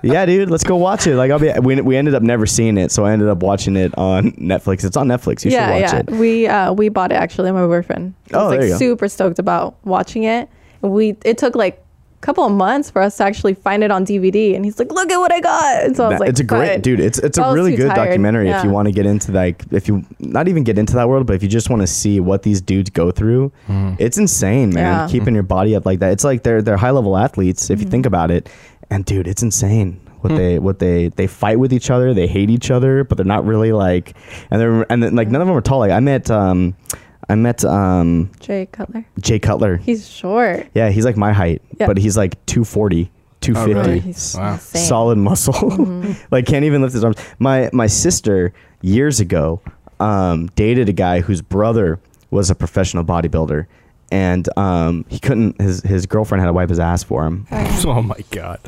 yeah, 0.02 0.24
dude, 0.26 0.50
let's 0.50 0.64
go 0.64 0.76
watch 0.76 1.06
it. 1.06 1.14
Like, 1.16 1.30
I'll 1.30 1.38
be. 1.38 1.52
We, 1.60 1.80
we 1.80 1.96
ended 1.96 2.14
up 2.14 2.22
never 2.22 2.46
seeing 2.46 2.78
it, 2.78 2.90
so 2.90 3.04
I 3.04 3.12
ended 3.12 3.28
up 3.28 3.42
watching 3.42 3.76
it 3.76 3.96
on 3.98 4.32
Netflix. 4.32 4.84
It's 4.84 4.96
on 4.96 5.08
Netflix. 5.08 5.44
You 5.44 5.50
yeah, 5.50 5.66
should 5.66 5.82
watch 5.82 5.92
yeah. 5.92 6.14
it. 6.14 6.20
We 6.20 6.46
uh 6.46 6.72
we 6.72 6.88
bought 6.88 7.12
it 7.12 7.16
actually. 7.16 7.52
My 7.52 7.66
boyfriend. 7.66 8.14
I 8.32 8.36
Oh, 8.36 8.44
was 8.44 8.50
there 8.52 8.60
like 8.60 8.66
you 8.68 8.72
go. 8.74 8.78
super 8.78 9.08
stoked 9.08 9.38
about 9.38 9.76
watching 9.84 10.24
it. 10.24 10.48
We 10.80 11.16
it 11.24 11.38
took 11.38 11.54
like 11.54 11.76
a 11.76 11.80
couple 12.22 12.44
of 12.46 12.52
months 12.52 12.90
for 12.90 13.02
us 13.02 13.16
to 13.18 13.24
actually 13.24 13.52
find 13.54 13.84
it 13.84 13.90
on 13.90 14.06
DVD, 14.06 14.54
and 14.56 14.64
he's 14.64 14.78
like, 14.78 14.90
"Look 14.90 15.10
at 15.12 15.18
what 15.18 15.30
I 15.32 15.40
got!" 15.40 15.84
And 15.84 15.96
so 15.96 16.04
I 16.04 16.08
was 16.08 16.14
That- 16.14 16.20
like, 16.20 16.28
it's 16.30 16.40
a 16.40 16.44
great 16.44 16.82
dude. 16.82 17.00
It's 17.00 17.18
it's 17.18 17.36
I 17.38 17.42
a 17.44 17.46
was 17.48 17.54
really 17.56 17.76
good 17.76 17.88
tired. 17.90 18.06
documentary 18.06 18.48
if 18.48 18.64
you 18.64 18.70
want 18.70 18.86
to 18.88 18.92
get 18.92 19.04
into 19.06 19.32
like 19.32 19.64
if 19.72 19.88
you 19.88 20.04
not 20.20 20.48
even 20.48 20.64
get 20.64 20.78
into 20.78 20.94
that 20.94 21.08
world, 21.08 21.26
but 21.26 21.34
if 21.34 21.42
you 21.42 21.48
just 21.48 21.68
want 21.68 21.82
to 21.82 21.86
see 21.86 22.20
what 22.20 22.42
these 22.42 22.60
dudes 22.60 22.88
go 22.90 23.10
through, 23.10 23.52
it's 23.98 24.16
insane, 24.16 24.70
man. 24.72 24.84
Yeah. 24.84 25.08
Keeping 25.08 25.34
your 25.34 25.42
body 25.42 25.76
up 25.76 25.84
like 25.84 25.98
that. 25.98 26.12
It's 26.12 26.24
like 26.24 26.42
they're 26.44 26.62
they're 26.62 26.76
high 26.78 26.90
level 26.92 27.16
athletes 27.16 27.68
if 27.70 27.78
you 27.80 27.84
Mm-hmm. 27.84 27.90
think 27.90 28.06
about 28.06 28.30
it. 28.30 28.48
And 28.90 29.04
dude, 29.04 29.26
it's 29.26 29.42
insane 29.42 29.98
what 30.20 30.36
they 30.36 30.58
what 30.60 30.78
they 30.78 31.08
they 31.08 31.26
fight 31.26 31.58
with 31.58 31.72
each 31.72 31.90
other. 31.90 32.14
They 32.14 32.28
hate 32.28 32.48
each 32.50 32.70
other, 32.70 33.02
but 33.04 33.16
they're 33.18 33.26
not 33.36 33.44
really 33.44 33.72
like 33.72 34.14
and 34.50 34.60
they're 34.60 34.86
and 34.92 35.02
then, 35.02 35.16
like 35.16 35.28
none 35.28 35.40
of 35.42 35.48
them 35.48 35.56
are 35.56 35.60
tall. 35.60 35.80
Like 35.80 35.90
I 35.90 35.98
met 36.00 36.30
um 36.30 36.74
I 37.32 37.34
met 37.34 37.64
um 37.64 38.30
Jay 38.40 38.66
Cutler. 38.70 39.04
Jay 39.18 39.38
Cutler. 39.38 39.78
He's 39.78 40.06
short. 40.08 40.66
Yeah, 40.74 40.90
he's 40.90 41.04
like 41.06 41.16
my 41.16 41.32
height, 41.32 41.62
Yeah. 41.80 41.86
but 41.86 41.96
he's 41.96 42.14
like 42.16 42.34
240, 42.46 43.10
250 43.40 43.74
really? 43.88 44.00
He's 44.00 44.36
Wow. 44.38 44.56
solid 44.58 45.16
muscle. 45.16 45.54
Mm-hmm. 45.54 46.12
like 46.30 46.44
can't 46.46 46.64
even 46.66 46.82
lift 46.82 46.92
his 46.92 47.04
arms. 47.04 47.16
My 47.38 47.70
my 47.72 47.86
sister 47.86 48.52
years 48.82 49.18
ago 49.20 49.62
um, 49.98 50.48
dated 50.56 50.88
a 50.88 50.92
guy 50.92 51.20
whose 51.20 51.40
brother 51.40 51.98
was 52.30 52.50
a 52.50 52.54
professional 52.54 53.04
bodybuilder, 53.04 53.66
and 54.10 54.46
um, 54.58 55.04
he 55.08 55.18
couldn't. 55.18 55.58
His 55.60 55.80
his 55.82 56.04
girlfriend 56.06 56.40
had 56.42 56.48
to 56.48 56.52
wipe 56.52 56.68
his 56.68 56.80
ass 56.80 57.02
for 57.02 57.24
him 57.24 57.46
Oh 57.86 58.02
my 58.02 58.20
god, 58.30 58.58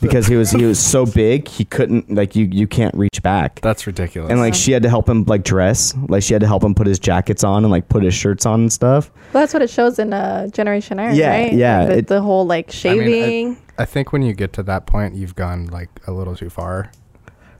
because 0.00 0.26
he 0.26 0.36
was 0.36 0.50
he 0.50 0.64
was 0.64 0.78
so 0.78 1.04
big 1.06 1.48
he 1.48 1.64
couldn't 1.64 2.10
like 2.12 2.34
you 2.36 2.46
you 2.50 2.66
can't 2.66 2.94
reach 2.94 3.22
back. 3.22 3.60
that's 3.60 3.86
ridiculous. 3.86 4.30
And 4.30 4.40
like 4.40 4.54
she 4.54 4.72
had 4.72 4.82
to 4.82 4.88
help 4.88 5.08
him 5.08 5.24
like 5.24 5.44
dress, 5.44 5.94
like 6.08 6.22
she 6.22 6.32
had 6.34 6.40
to 6.40 6.46
help 6.46 6.62
him 6.64 6.74
put 6.74 6.86
his 6.86 6.98
jackets 6.98 7.44
on 7.44 7.64
and 7.64 7.70
like 7.70 7.88
put 7.88 8.02
his 8.02 8.14
shirts 8.14 8.46
on 8.46 8.60
and 8.62 8.72
stuff. 8.72 9.10
Well, 9.32 9.42
that's 9.42 9.52
what 9.52 9.62
it 9.62 9.70
shows 9.70 9.98
in 9.98 10.12
uh, 10.12 10.48
Generation 10.48 10.98
Iron, 10.98 11.14
Yeah, 11.14 11.30
right? 11.30 11.52
yeah, 11.52 11.84
The, 11.86 11.98
it- 11.98 12.06
the 12.06 12.20
whole 12.22 12.46
like 12.46 12.70
I 12.84 12.94
mean, 12.94 13.00
I- 13.00 13.04
shaving. 13.04 13.56
I 13.78 13.84
think 13.86 14.12
when 14.12 14.20
you 14.22 14.34
get 14.34 14.52
to 14.54 14.62
that 14.64 14.86
point, 14.86 15.14
you've 15.14 15.34
gone 15.34 15.66
like 15.66 15.88
a 16.06 16.12
little 16.12 16.36
too 16.36 16.50
far. 16.50 16.90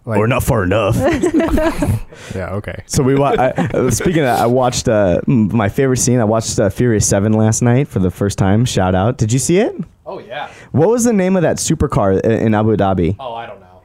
Like, 0.07 0.19
or 0.19 0.27
not 0.27 0.43
far 0.43 0.65
enough. 0.65 0.97
Yeah. 2.35 2.51
Okay. 2.55 2.83
So 2.87 3.03
we 3.03 3.15
wa- 3.15 3.35
I, 3.39 3.49
uh, 3.51 3.91
speaking 3.91 4.21
of 4.21 4.27
that, 4.27 4.41
I 4.41 4.47
watched 4.47 4.89
uh, 4.89 5.21
my 5.27 5.69
favorite 5.69 5.97
scene. 5.99 6.21
I 6.21 6.25
watched 6.25 6.59
uh, 6.61 6.69
Furious 6.71 7.07
Seven 7.09 7.33
last 7.33 7.63
night 7.63 7.89
for 7.89 7.99
the 7.99 8.11
first 8.11 8.37
time. 8.39 8.65
Shout 8.65 8.95
out! 8.95 9.17
Did 9.19 9.33
you 9.33 9.39
see 9.39 9.59
it? 9.59 9.75
Oh 10.07 10.19
yeah. 10.19 10.51
What 10.73 10.89
was 10.91 11.05
the 11.05 11.13
name 11.13 11.35
of 11.37 11.43
that 11.43 11.57
supercar 11.57 12.21
i- 12.25 12.29
in 12.29 12.55
Abu 12.55 12.77
Dhabi? 12.77 13.17
Oh, 13.19 13.35
I 13.35 13.47
don't 13.47 13.61
know. 13.61 13.83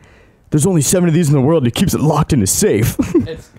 There's 0.50 0.66
only 0.66 0.82
seven 0.82 1.08
of 1.08 1.16
these 1.16 1.28
in 1.30 1.34
the 1.36 1.42
world. 1.42 1.66
He 1.66 1.72
keeps 1.72 1.94
it 1.94 2.02
locked 2.02 2.34
in 2.34 2.42
a 2.42 2.48
safe. 2.48 2.98
It's 3.28 3.50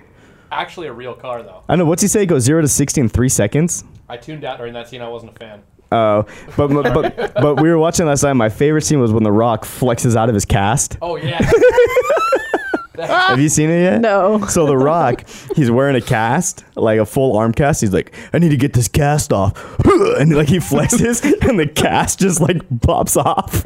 actually 0.53 0.87
a 0.89 0.93
real 0.93 1.15
car 1.15 1.43
though. 1.43 1.63
I 1.69 1.77
know. 1.77 1.85
What's 1.85 2.03
he 2.03 2.09
say? 2.09 2.23
It 2.23 2.27
goes 2.27 2.43
zero 2.43 2.61
to 2.63 2.69
sixty 2.69 3.01
in 3.01 3.09
three 3.09 3.29
seconds. 3.29 3.83
I 4.09 4.17
tuned 4.19 4.45
out 4.45 4.59
during 4.59 4.75
that 4.75 4.89
scene. 4.89 5.01
I 5.03 5.09
wasn't 5.09 5.33
a 5.33 5.39
fan. 5.39 5.63
Oh, 5.93 6.27
but, 6.57 6.69
but 6.69 6.93
but 6.95 7.35
but 7.41 7.61
we 7.61 7.69
were 7.71 7.79
watching 7.79 8.07
last 8.07 8.23
night. 8.25 8.33
My 8.35 8.49
favorite 8.51 8.83
scene 8.83 9.01
was 9.01 9.13
when 9.13 9.23
The 9.23 9.33
Rock 9.33 9.65
flexes 9.65 10.17
out 10.17 10.29
of 10.29 10.35
his 10.35 10.45
cast. 10.45 10.99
Oh 11.01 11.17
yeah. 11.17 11.39
Have 13.07 13.41
you 13.41 13.49
seen 13.49 13.71
it 13.71 13.81
yet? 13.83 14.01
No. 14.01 14.45
So 14.47 14.67
The 14.67 14.77
Rock, 14.77 15.25
he's 15.55 15.71
wearing 15.71 15.97
a 15.97 16.01
cast, 16.01 16.65
like 16.77 16.99
a 16.99 17.07
full 17.07 17.37
arm 17.37 17.53
cast. 17.53 17.81
He's 17.81 17.93
like, 17.93 18.15
I 18.33 18.39
need 18.39 18.51
to 18.51 18.57
get 18.57 18.73
this 18.73 18.89
cast 18.89 19.33
off, 19.33 19.55
and 20.19 20.35
like 20.35 20.49
he 20.49 20.59
flexes, 20.59 21.23
and 21.49 21.59
the 21.59 21.67
cast 21.67 22.19
just 22.21 22.41
like 22.41 22.63
pops 22.81 23.17
off. 23.17 23.65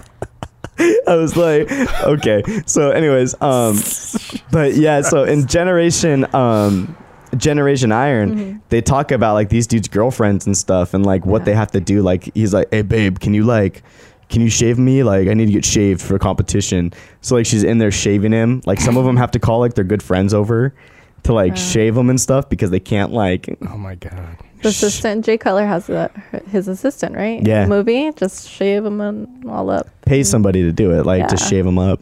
I 1.06 1.14
was 1.16 1.36
like, 1.36 1.70
okay. 2.04 2.42
So, 2.64 2.90
anyways, 2.90 3.34
um, 3.42 3.76
but 4.50 4.74
yeah. 4.74 5.02
So 5.02 5.24
in 5.24 5.46
Generation, 5.46 6.26
um, 6.34 6.96
Generation 7.36 7.92
Iron, 7.92 8.62
they 8.70 8.80
talk 8.80 9.10
about 9.12 9.34
like 9.34 9.50
these 9.50 9.66
dudes' 9.66 9.88
girlfriends 9.88 10.46
and 10.46 10.56
stuff, 10.56 10.94
and 10.94 11.04
like 11.04 11.26
what 11.26 11.40
Yeah. 11.40 11.44
they 11.46 11.54
have 11.54 11.70
to 11.72 11.80
do. 11.80 12.00
Like 12.02 12.32
he's 12.34 12.54
like, 12.54 12.68
hey 12.70 12.82
babe, 12.82 13.18
can 13.20 13.34
you 13.34 13.44
like. 13.44 13.82
Can 14.30 14.40
you 14.42 14.48
shave 14.48 14.78
me? 14.78 15.02
Like 15.02 15.28
I 15.28 15.34
need 15.34 15.46
to 15.46 15.52
get 15.52 15.64
shaved 15.64 16.00
for 16.00 16.14
a 16.14 16.18
competition. 16.18 16.92
So 17.20 17.34
like 17.34 17.46
she's 17.46 17.64
in 17.64 17.78
there 17.78 17.90
shaving 17.90 18.32
him. 18.32 18.62
Like 18.64 18.80
some 18.80 18.96
of 18.96 19.04
them 19.04 19.16
have 19.16 19.30
to 19.32 19.38
call 19.38 19.58
like 19.60 19.74
their 19.74 19.84
good 19.84 20.02
friends 20.02 20.32
over 20.32 20.72
to 21.24 21.32
like 21.34 21.52
Uh. 21.52 21.56
shave 21.56 21.96
him 21.96 22.08
and 22.10 22.20
stuff 22.20 22.48
because 22.48 22.70
they 22.70 22.80
can't 22.80 23.12
like 23.12 23.58
Oh 23.68 23.76
my 23.76 23.96
god. 23.96 24.36
The 24.62 24.68
assistant, 24.68 25.24
Jay 25.24 25.38
Cutler 25.38 25.64
has 25.66 25.86
that, 25.86 26.12
his 26.50 26.68
assistant, 26.68 27.16
right? 27.16 27.44
Yeah. 27.46 27.66
movie, 27.66 28.10
just 28.12 28.46
shave 28.48 28.84
him 28.84 29.00
and 29.00 29.48
all 29.48 29.70
up. 29.70 29.88
pay 30.04 30.22
somebody 30.22 30.62
to 30.62 30.70
do 30.72 30.92
it, 30.92 31.06
like 31.06 31.26
to 31.28 31.36
Yeah. 31.36 31.48
shave 31.48 31.66
him 31.66 31.78
up. 31.78 32.00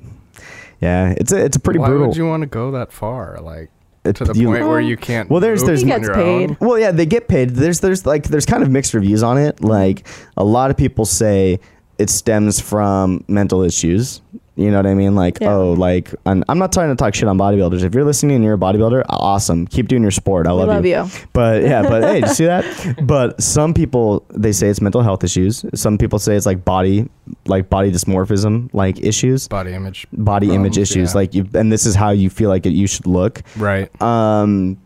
Yeah, 0.80 1.14
it's 1.16 1.32
a 1.32 1.44
it's 1.44 1.56
a 1.56 1.60
pretty 1.60 1.80
Why 1.80 1.88
brutal. 1.88 2.08
would 2.08 2.16
you 2.16 2.26
want 2.26 2.42
to 2.42 2.46
go 2.48 2.70
that 2.72 2.92
far? 2.92 3.38
Like 3.40 3.70
it- 4.04 4.16
to 4.16 4.24
the 4.24 4.34
you- 4.38 4.46
point 4.48 4.66
where 4.66 4.80
you 4.80 4.96
can't. 4.96 5.28
Well, 5.30 5.40
there's- 5.40 5.60
move 5.60 5.66
there's- 5.68 5.82
He 5.82 5.92
on 5.92 5.98
gets 6.00 6.06
your 6.08 6.14
paid. 6.16 6.50
own? 6.50 6.56
Well, 6.60 6.78
yeah, 6.78 6.90
they 6.92 7.06
get 7.06 7.26
paid. 7.28 7.50
There's 7.50 7.80
there's 7.80 8.04
like 8.06 8.24
there's 8.28 8.46
kind 8.46 8.62
of 8.62 8.70
mixed 8.70 8.92
reviews 8.94 9.22
on 9.22 9.38
it. 9.38 9.62
Like 9.62 10.06
a 10.36 10.44
lot 10.44 10.70
of 10.70 10.76
people 10.76 11.04
say 11.04 11.58
it 11.98 12.10
stems 12.10 12.60
from 12.60 13.24
mental 13.28 13.62
issues. 13.62 14.20
You 14.54 14.72
know 14.72 14.78
what 14.78 14.86
I 14.86 14.94
mean? 14.94 15.14
Like, 15.14 15.38
Yeah. 15.40 15.52
oh, 15.54 15.72
like 15.74 16.12
I'm, 16.26 16.42
I'm 16.48 16.58
not 16.58 16.72
trying 16.72 16.88
to 16.88 16.96
talk 16.96 17.14
shit 17.14 17.28
on 17.28 17.38
bodybuilders. 17.38 17.84
If 17.84 17.94
you're 17.94 18.02
listening 18.04 18.34
and 18.36 18.44
you're 18.44 18.54
a 18.54 18.58
bodybuilder, 18.58 19.04
awesome. 19.08 19.68
Keep 19.68 19.86
doing 19.86 20.02
your 20.02 20.10
sport. 20.10 20.48
I 20.48 20.52
We 20.52 20.58
love, 20.58 20.68
love 20.68 20.84
you. 20.84 20.96
you. 21.04 21.08
But 21.32 21.62
yeah, 21.62 21.82
but 21.88 22.02
hey, 22.02 22.20
did 22.22 22.28
you 22.30 22.34
see 22.34 22.46
that? 22.46 23.06
But 23.06 23.40
some 23.40 23.72
people 23.72 24.24
they 24.34 24.50
say 24.50 24.66
it's 24.68 24.80
mental 24.80 25.02
health 25.02 25.22
issues. 25.22 25.64
Some 25.74 25.96
people 25.96 26.18
say 26.18 26.34
it's 26.34 26.44
like 26.46 26.64
body 26.64 27.08
like 27.46 27.70
body 27.70 27.92
dysmorphism 27.92 28.70
like 28.72 28.98
issues. 29.00 29.46
Body 29.46 29.74
image. 29.74 30.08
Body 30.12 30.52
image 30.52 30.76
issues. 30.76 31.12
yeah. 31.12 31.18
Like 31.18 31.34
you 31.34 31.48
and 31.54 31.70
this 31.70 31.86
is 31.86 31.94
how 31.94 32.10
you 32.10 32.28
feel 32.28 32.48
like 32.48 32.66
it, 32.66 32.72
you 32.72 32.88
should 32.88 33.06
look. 33.06 33.42
Right. 33.56 33.88
Um 34.02 34.76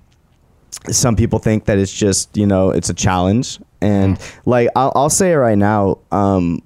some 0.90 1.16
people 1.16 1.38
think 1.38 1.64
that 1.64 1.78
it's 1.78 1.92
just, 1.92 2.36
you 2.36 2.46
know, 2.46 2.70
it's 2.70 2.90
a 2.90 2.94
challenge. 2.94 3.58
And 3.80 4.18
like 4.44 4.68
I'll, 4.76 4.92
I'll 4.94 5.10
say 5.10 5.32
it 5.32 5.36
right 5.36 5.56
now, 5.56 5.98
um 6.10 6.60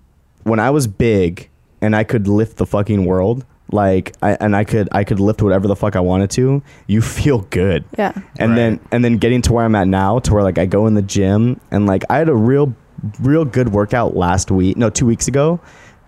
when 0.46 0.60
I 0.60 0.70
was 0.70 0.86
big 0.86 1.48
and 1.80 1.94
I 1.96 2.04
could 2.04 2.28
lift 2.28 2.56
the 2.56 2.66
fucking 2.66 3.04
world, 3.04 3.44
like 3.72 4.14
I 4.22 4.32
and 4.40 4.54
I 4.54 4.64
could 4.64 4.88
I 4.92 5.02
could 5.04 5.18
lift 5.20 5.42
whatever 5.42 5.66
the 5.68 5.76
fuck 5.76 5.96
I 5.96 6.00
wanted 6.00 6.30
to, 6.32 6.62
you 6.86 7.02
feel 7.18 7.40
good 7.50 7.84
Yeah. 7.98 8.12
and 8.38 8.50
Right. 8.50 8.56
then 8.56 8.80
and 8.92 9.04
then 9.04 9.16
getting 9.18 9.42
to 9.42 9.52
where 9.52 9.64
I'm 9.64 9.74
at 9.74 9.88
now, 9.88 10.18
to 10.20 10.32
where 10.34 10.42
like 10.42 10.58
I 10.58 10.66
go 10.66 10.86
in 10.86 10.94
the 10.94 11.02
gym 11.02 11.60
and 11.70 11.86
like 11.86 12.04
I 12.08 12.18
had 12.18 12.28
a 12.28 12.34
real, 12.34 12.74
real 13.20 13.44
good 13.44 13.70
workout 13.72 14.16
last 14.16 14.50
week. 14.50 14.76
No, 14.76 14.88
two 14.88 15.04
weeks 15.06 15.26
ago, 15.28 15.58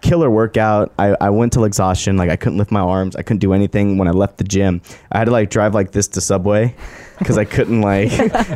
killer 0.02 0.30
workout. 0.30 0.92
I 0.98 1.16
I 1.20 1.30
went 1.30 1.52
till 1.52 1.64
exhaustion. 1.64 2.16
Like 2.16 2.30
I 2.30 2.36
couldn't 2.36 2.58
lift 2.58 2.70
my 2.70 2.80
arms. 2.80 3.16
I 3.16 3.22
couldn't 3.22 3.40
do 3.40 3.52
anything 3.52 3.98
when 3.98 4.06
I 4.06 4.12
left 4.12 4.38
the 4.38 4.44
gym. 4.44 4.80
I 5.10 5.18
had 5.18 5.24
to 5.24 5.32
like 5.32 5.50
drive 5.50 5.74
like 5.74 5.90
this 5.92 6.06
to 6.08 6.20
Subway. 6.20 6.74
Because 7.18 7.36
I 7.38 7.44
couldn't 7.44 7.80
like, 7.80 8.12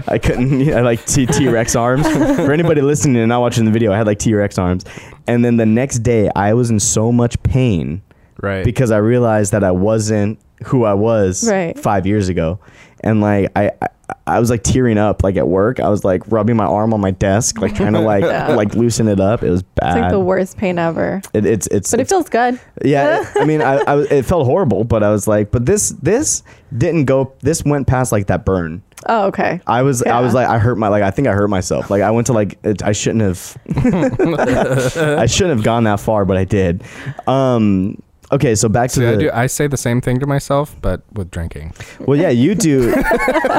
I 0.08 0.18
couldn't. 0.18 0.72
I 0.72 0.80
like 0.82 1.04
T 1.06 1.26
T 1.26 1.48
Rex 1.48 1.74
arms. 1.76 2.06
For 2.06 2.52
anybody 2.52 2.80
listening 2.80 3.16
and 3.16 3.28
not 3.28 3.40
watching 3.40 3.64
the 3.64 3.70
video, 3.70 3.92
I 3.92 3.96
had 3.96 4.06
like 4.06 4.18
T 4.18 4.32
Rex 4.34 4.58
arms. 4.58 4.84
And 5.26 5.44
then 5.44 5.56
the 5.56 5.66
next 5.66 6.00
day, 6.00 6.30
I 6.36 6.54
was 6.54 6.70
in 6.70 6.80
so 6.80 7.12
much 7.12 7.40
pain 7.42 8.02
Right. 8.42 8.64
because 8.64 8.90
I 8.90 8.96
realized 8.98 9.52
that 9.52 9.62
I 9.64 9.70
wasn't 9.70 10.38
who 10.66 10.84
I 10.84 10.94
was 10.94 11.48
Right. 11.48 11.78
five 11.78 12.06
years 12.06 12.28
ago, 12.28 12.58
and 13.02 13.20
like 13.20 13.50
I, 13.56 13.70
I, 13.80 13.88
I 14.26 14.40
was 14.40 14.50
like 14.50 14.62
tearing 14.62 14.98
up 14.98 15.22
like 15.24 15.36
at 15.36 15.48
work. 15.48 15.80
I 15.80 15.88
was 15.88 16.04
like 16.04 16.30
rubbing 16.30 16.56
my 16.56 16.64
arm 16.66 16.92
on 16.94 17.00
my 17.00 17.10
desk, 17.12 17.60
like 17.60 17.74
trying 17.74 17.94
to 17.94 18.00
like 18.12 18.22
Yeah. 18.24 18.48
like 18.54 18.74
loosen 18.74 19.08
it 19.08 19.20
up. 19.20 19.42
It 19.42 19.50
was 19.50 19.62
bad. 19.62 19.96
It's 19.96 20.02
like 20.02 20.10
the 20.12 20.20
worst 20.20 20.56
pain 20.58 20.78
ever. 20.78 21.22
It, 21.34 21.44
it's 21.46 21.66
it's 21.68 21.90
But 21.90 22.00
it 22.00 22.02
it's- 22.04 22.10
feels 22.10 22.28
good. 22.28 22.60
yeah. 22.84 23.24
I 23.36 23.44
mean, 23.44 23.62
I, 23.62 23.76
I 23.78 23.94
was- 23.94 24.10
it 24.10 24.24
felt 24.26 24.44
horrible, 24.46 24.84
but 24.84 25.02
I 25.02 25.10
was 25.10 25.26
like, 25.26 25.50
but 25.50 25.66
this 25.66 25.90
this 26.02 26.42
didn't 26.76 27.06
go. 27.06 27.32
This 27.40 27.64
went 27.64 27.86
past 27.86 28.12
like 28.12 28.26
that 28.28 28.44
burn. 28.44 28.82
Oh, 29.08 29.26
okay. 29.28 29.60
I 29.66 29.82
was 29.82 30.00
I 30.04 30.20
was 30.20 30.32
like 30.32 30.46
I 30.48 30.58
hurt 30.60 30.78
my 30.78 30.86
like 30.88 31.02
I 31.02 31.10
think 31.10 31.26
I 31.26 31.32
hurt 31.32 31.48
myself. 31.50 31.90
Like 31.90 32.02
I 32.02 32.12
went 32.12 32.28
to 32.28 32.32
like 32.34 32.58
it, 32.62 32.84
I 32.84 32.92
shouldn't 32.92 33.22
have 33.22 33.56
I 34.16 35.26
shouldn't 35.26 35.56
have 35.56 35.64
gone 35.64 35.84
that 35.84 35.98
far, 36.00 36.24
but 36.24 36.36
I 36.36 36.44
did. 36.44 36.84
Um 37.26 38.00
okay, 38.32 38.54
so 38.54 38.68
back 38.68 38.90
to 38.90 38.94
See, 38.96 39.00
the 39.02 39.12
I 39.12 39.16
do. 39.16 39.30
I 39.32 39.46
say 39.46 39.66
the 39.66 39.76
same 39.76 40.00
thing 40.00 40.18
to 40.20 40.26
myself, 40.26 40.74
but 40.80 41.02
with 41.12 41.30
drinking. 41.30 41.74
Well, 42.00 42.18
yeah, 42.18 42.30
you 42.30 42.54
do. 42.54 42.94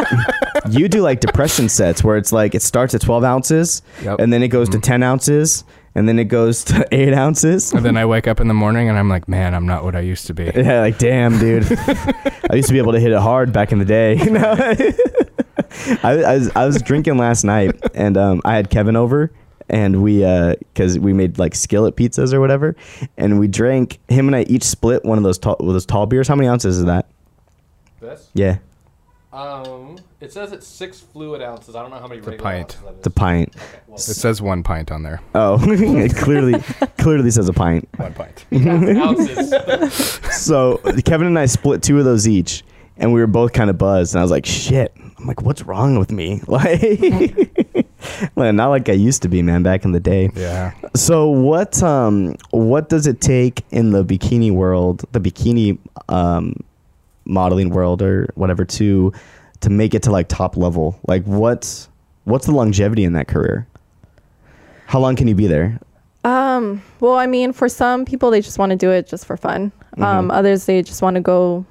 you 0.69 0.87
do 0.87 1.01
like 1.01 1.19
depression 1.19 1.69
sets 1.69 2.03
where 2.03 2.17
it's 2.17 2.31
like 2.31 2.55
it 2.55 2.61
starts 2.61 2.93
at 2.93 3.01
12 3.01 3.23
ounces 3.23 3.81
Yep. 4.03 4.19
and 4.19 4.31
then 4.31 4.41
it 4.43 4.47
goes 4.47 4.69
to 4.69 4.79
10 4.79 5.03
ounces 5.03 5.63
and 5.95 6.07
then 6.07 6.17
it 6.19 6.25
goes 6.25 6.63
to 6.65 6.87
8 6.91 7.13
ounces. 7.13 7.71
And 7.73 7.85
then 7.85 7.97
I 7.97 8.05
wake 8.05 8.27
up 8.27 8.39
in 8.39 8.47
the 8.47 8.53
morning 8.53 8.89
and 8.89 8.97
I'm 8.97 9.09
like, 9.09 9.27
man, 9.27 9.53
I'm 9.53 9.65
not 9.65 9.83
what 9.83 9.95
I 9.95 9.99
used 9.99 10.27
to 10.27 10.33
be. 10.33 10.51
Yeah, 10.55 10.79
like 10.81 10.97
damn, 10.97 11.37
dude. 11.39 11.65
I 12.49 12.55
used 12.55 12.67
to 12.69 12.73
be 12.73 12.79
able 12.79 12.93
to 12.93 12.99
hit 12.99 13.11
it 13.11 13.19
hard 13.19 13.51
back 13.53 13.71
in 13.71 13.79
the 13.79 13.85
day. 13.85 14.15
You 14.17 14.31
know? 14.31 14.55
I, 16.03 16.23
I, 16.23 16.33
was, 16.37 16.51
I 16.55 16.65
was 16.65 16.81
drinking 16.81 17.17
last 17.17 17.43
night 17.43 17.75
and 17.93 18.15
um, 18.17 18.41
I 18.45 18.55
had 18.55 18.69
Kevin 18.69 18.95
over 18.95 19.31
and 19.69 20.01
we 20.03 20.19
because 20.19 20.97
we 20.99 21.13
made 21.13 21.37
like 21.39 21.55
skillet 21.55 21.95
pizzas 21.95 22.33
or 22.33 22.39
whatever 22.41 22.75
and 23.17 23.39
we 23.39 23.47
drank 23.47 23.99
him 24.09 24.27
and 24.27 24.35
I 24.35 24.41
each 24.43 24.63
split 24.63 25.03
one 25.05 25.17
of 25.17 25.23
those 25.23 25.37
tall 25.37 25.55
those 25.59 25.85
tall 25.85 26.05
beers. 26.05 26.27
How 26.27 26.35
many 26.35 26.47
ounces 26.47 26.77
is 26.79 26.85
that? 26.85 27.07
This? 28.01 28.29
Yeah, 28.33 28.57
Um, 29.31 29.97
it 30.19 30.31
says 30.33 30.51
it's 30.51 30.67
six 30.67 30.99
fluid 30.99 31.41
ounces. 31.41 31.75
I 31.75 31.81
don't 31.81 31.89
know 31.91 31.97
how 31.99 32.07
many 32.07 32.19
a 32.19 32.23
regular 32.23 32.37
pint. 32.43 32.75
ounces 32.75 32.81
that 32.81 32.91
is. 32.91 32.97
it's 32.97 33.07
a 33.07 33.11
pint. 33.11 33.49
Okay, 33.55 33.79
well, 33.87 33.95
It 33.95 34.01
says 34.01 34.41
one 34.41 34.61
pint 34.63 34.91
on 34.91 35.03
there. 35.03 35.21
Oh, 35.33 35.57
it 35.61 36.15
clearly 36.15 36.59
clearly 36.97 37.31
says 37.31 37.47
a 37.49 37.53
pint. 37.53 37.87
One 37.97 38.13
pint. 38.13 38.45
ounces. 38.53 40.19
So 40.33 40.77
Kevin 41.05 41.27
and 41.27 41.39
I 41.39 41.45
split 41.45 41.81
two 41.81 41.97
of 41.99 42.05
those 42.05 42.27
each, 42.27 42.63
and 42.97 43.13
we 43.13 43.21
were 43.21 43.27
both 43.27 43.53
kind 43.53 43.69
of 43.69 43.77
buzzed. 43.77 44.13
And 44.15 44.19
I 44.19 44.23
was 44.23 44.31
like, 44.31 44.45
"Shit!" 44.45 44.91
I'm 45.17 45.25
like, 45.25 45.41
"What's 45.41 45.61
wrong 45.63 45.97
with 45.97 46.11
me?" 46.11 46.41
Like, 46.47 47.62
like, 48.35 48.53
not 48.53 48.67
like 48.69 48.89
I 48.89 48.93
used 48.93 49.21
to 49.23 49.29
be, 49.29 49.41
man, 49.41 49.63
back 49.63 49.85
in 49.85 49.91
the 49.91 49.99
day. 49.99 50.29
Yeah. 50.35 50.73
So 50.95 51.27
what 51.29 51.81
um 51.83 52.35
what 52.51 52.89
does 52.89 53.07
it 53.07 53.21
take 53.21 53.63
in 53.71 53.91
the 53.91 54.03
bikini 54.03 54.51
world, 54.51 55.03
the 55.11 55.19
bikini 55.19 55.77
um 56.09 56.55
modeling 57.25 57.69
world 57.69 58.01
or 58.01 58.27
whatever 58.35 58.65
to 58.65 59.13
to 59.61 59.69
make 59.69 59.93
it 59.93 60.03
to 60.03 60.11
like 60.11 60.27
top 60.27 60.57
level? 60.57 60.99
Like 61.07 61.23
what's 61.23 61.89
what's 62.25 62.45
the 62.45 62.51
longevity 62.53 63.03
in 63.03 63.13
that 63.13 63.27
career? 63.27 63.67
How 64.85 64.99
long 64.99 65.15
can 65.15 65.27
you 65.27 65.35
be 65.35 65.47
there? 65.47 65.79
Um, 66.25 66.81
well, 67.01 67.15
I 67.15 67.25
mean, 67.27 67.51
for 67.51 67.67
some 67.67 68.05
people, 68.05 68.31
they 68.31 68.39
just 68.39 68.57
want 68.57 68.69
to 68.69 68.75
do 68.77 68.91
it 68.91 69.07
just 69.07 69.25
for 69.25 69.35
fun. 69.35 69.71
Um, 69.97 70.29
Mhm. 70.29 70.33
others, 70.33 70.65
they 70.65 70.81
just 70.81 71.01
want 71.01 71.15
to 71.15 71.21
go 71.21 71.65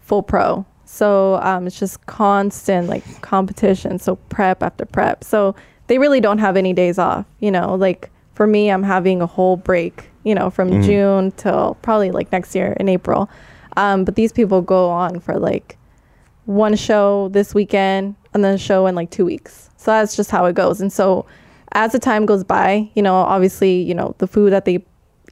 full 0.00 0.22
pro. 0.22 0.64
So 0.92 1.36
um, 1.36 1.66
it's 1.66 1.78
just 1.78 2.04
constant 2.04 2.86
like 2.86 3.02
competition. 3.22 3.98
So 3.98 4.16
prep 4.28 4.62
after 4.62 4.84
prep. 4.84 5.24
So 5.24 5.54
they 5.86 5.96
really 5.96 6.20
don't 6.20 6.36
have 6.36 6.54
any 6.54 6.74
days 6.74 6.98
off. 6.98 7.24
You 7.40 7.50
know, 7.50 7.74
like 7.74 8.10
for 8.34 8.46
me, 8.46 8.70
I'm 8.70 8.82
having 8.82 9.22
a 9.22 9.26
whole 9.26 9.56
break. 9.56 10.10
You 10.24 10.34
know, 10.34 10.50
from 10.50 10.70
Mhm. 10.70 10.84
June 10.84 11.32
till 11.32 11.78
probably 11.80 12.10
like 12.10 12.30
next 12.30 12.54
year 12.54 12.76
in 12.78 12.90
April. 12.90 13.30
Um, 13.78 14.04
but 14.04 14.16
these 14.16 14.32
people 14.32 14.60
go 14.60 14.90
on 14.90 15.18
for 15.20 15.38
like 15.38 15.78
one 16.44 16.76
show 16.76 17.28
this 17.30 17.54
weekend 17.54 18.14
and 18.34 18.44
then 18.44 18.54
a 18.54 18.58
show 18.58 18.86
in 18.86 18.94
like 18.94 19.08
two 19.10 19.24
weeks. 19.24 19.70
So 19.78 19.90
that's 19.92 20.14
just 20.14 20.30
how 20.30 20.44
it 20.44 20.54
goes. 20.54 20.80
And 20.82 20.92
so 20.92 21.24
as 21.72 21.92
the 21.92 21.98
time 21.98 22.26
goes 22.26 22.44
by, 22.44 22.90
you 22.94 23.02
know, 23.02 23.14
obviously, 23.16 23.80
you 23.82 23.94
know, 23.94 24.14
the 24.18 24.26
food 24.26 24.52
that 24.52 24.66
they 24.66 24.84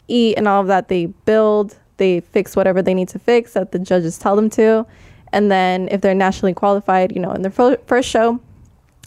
eat 0.08 0.36
and 0.38 0.48
all 0.48 0.62
of 0.62 0.68
that 0.68 0.88
they 0.88 1.06
build, 1.06 1.76
they 1.98 2.20
fix 2.20 2.56
whatever 2.56 2.80
they 2.82 2.94
need 2.94 3.08
to 3.10 3.18
fix 3.18 3.52
that 3.52 3.72
the 3.72 3.78
judges 3.78 4.18
tell 4.18 4.34
them 4.36 4.48
to. 4.50 4.86
And 5.32 5.50
then 5.50 5.88
if 5.90 6.00
they're 6.00 6.14
nationally 6.14 6.54
qualified, 6.54 7.12
you 7.14 7.20
know, 7.20 7.32
in 7.32 7.42
their 7.42 7.50
fir- 7.50 7.78
first 7.86 8.08
show, 8.08 8.40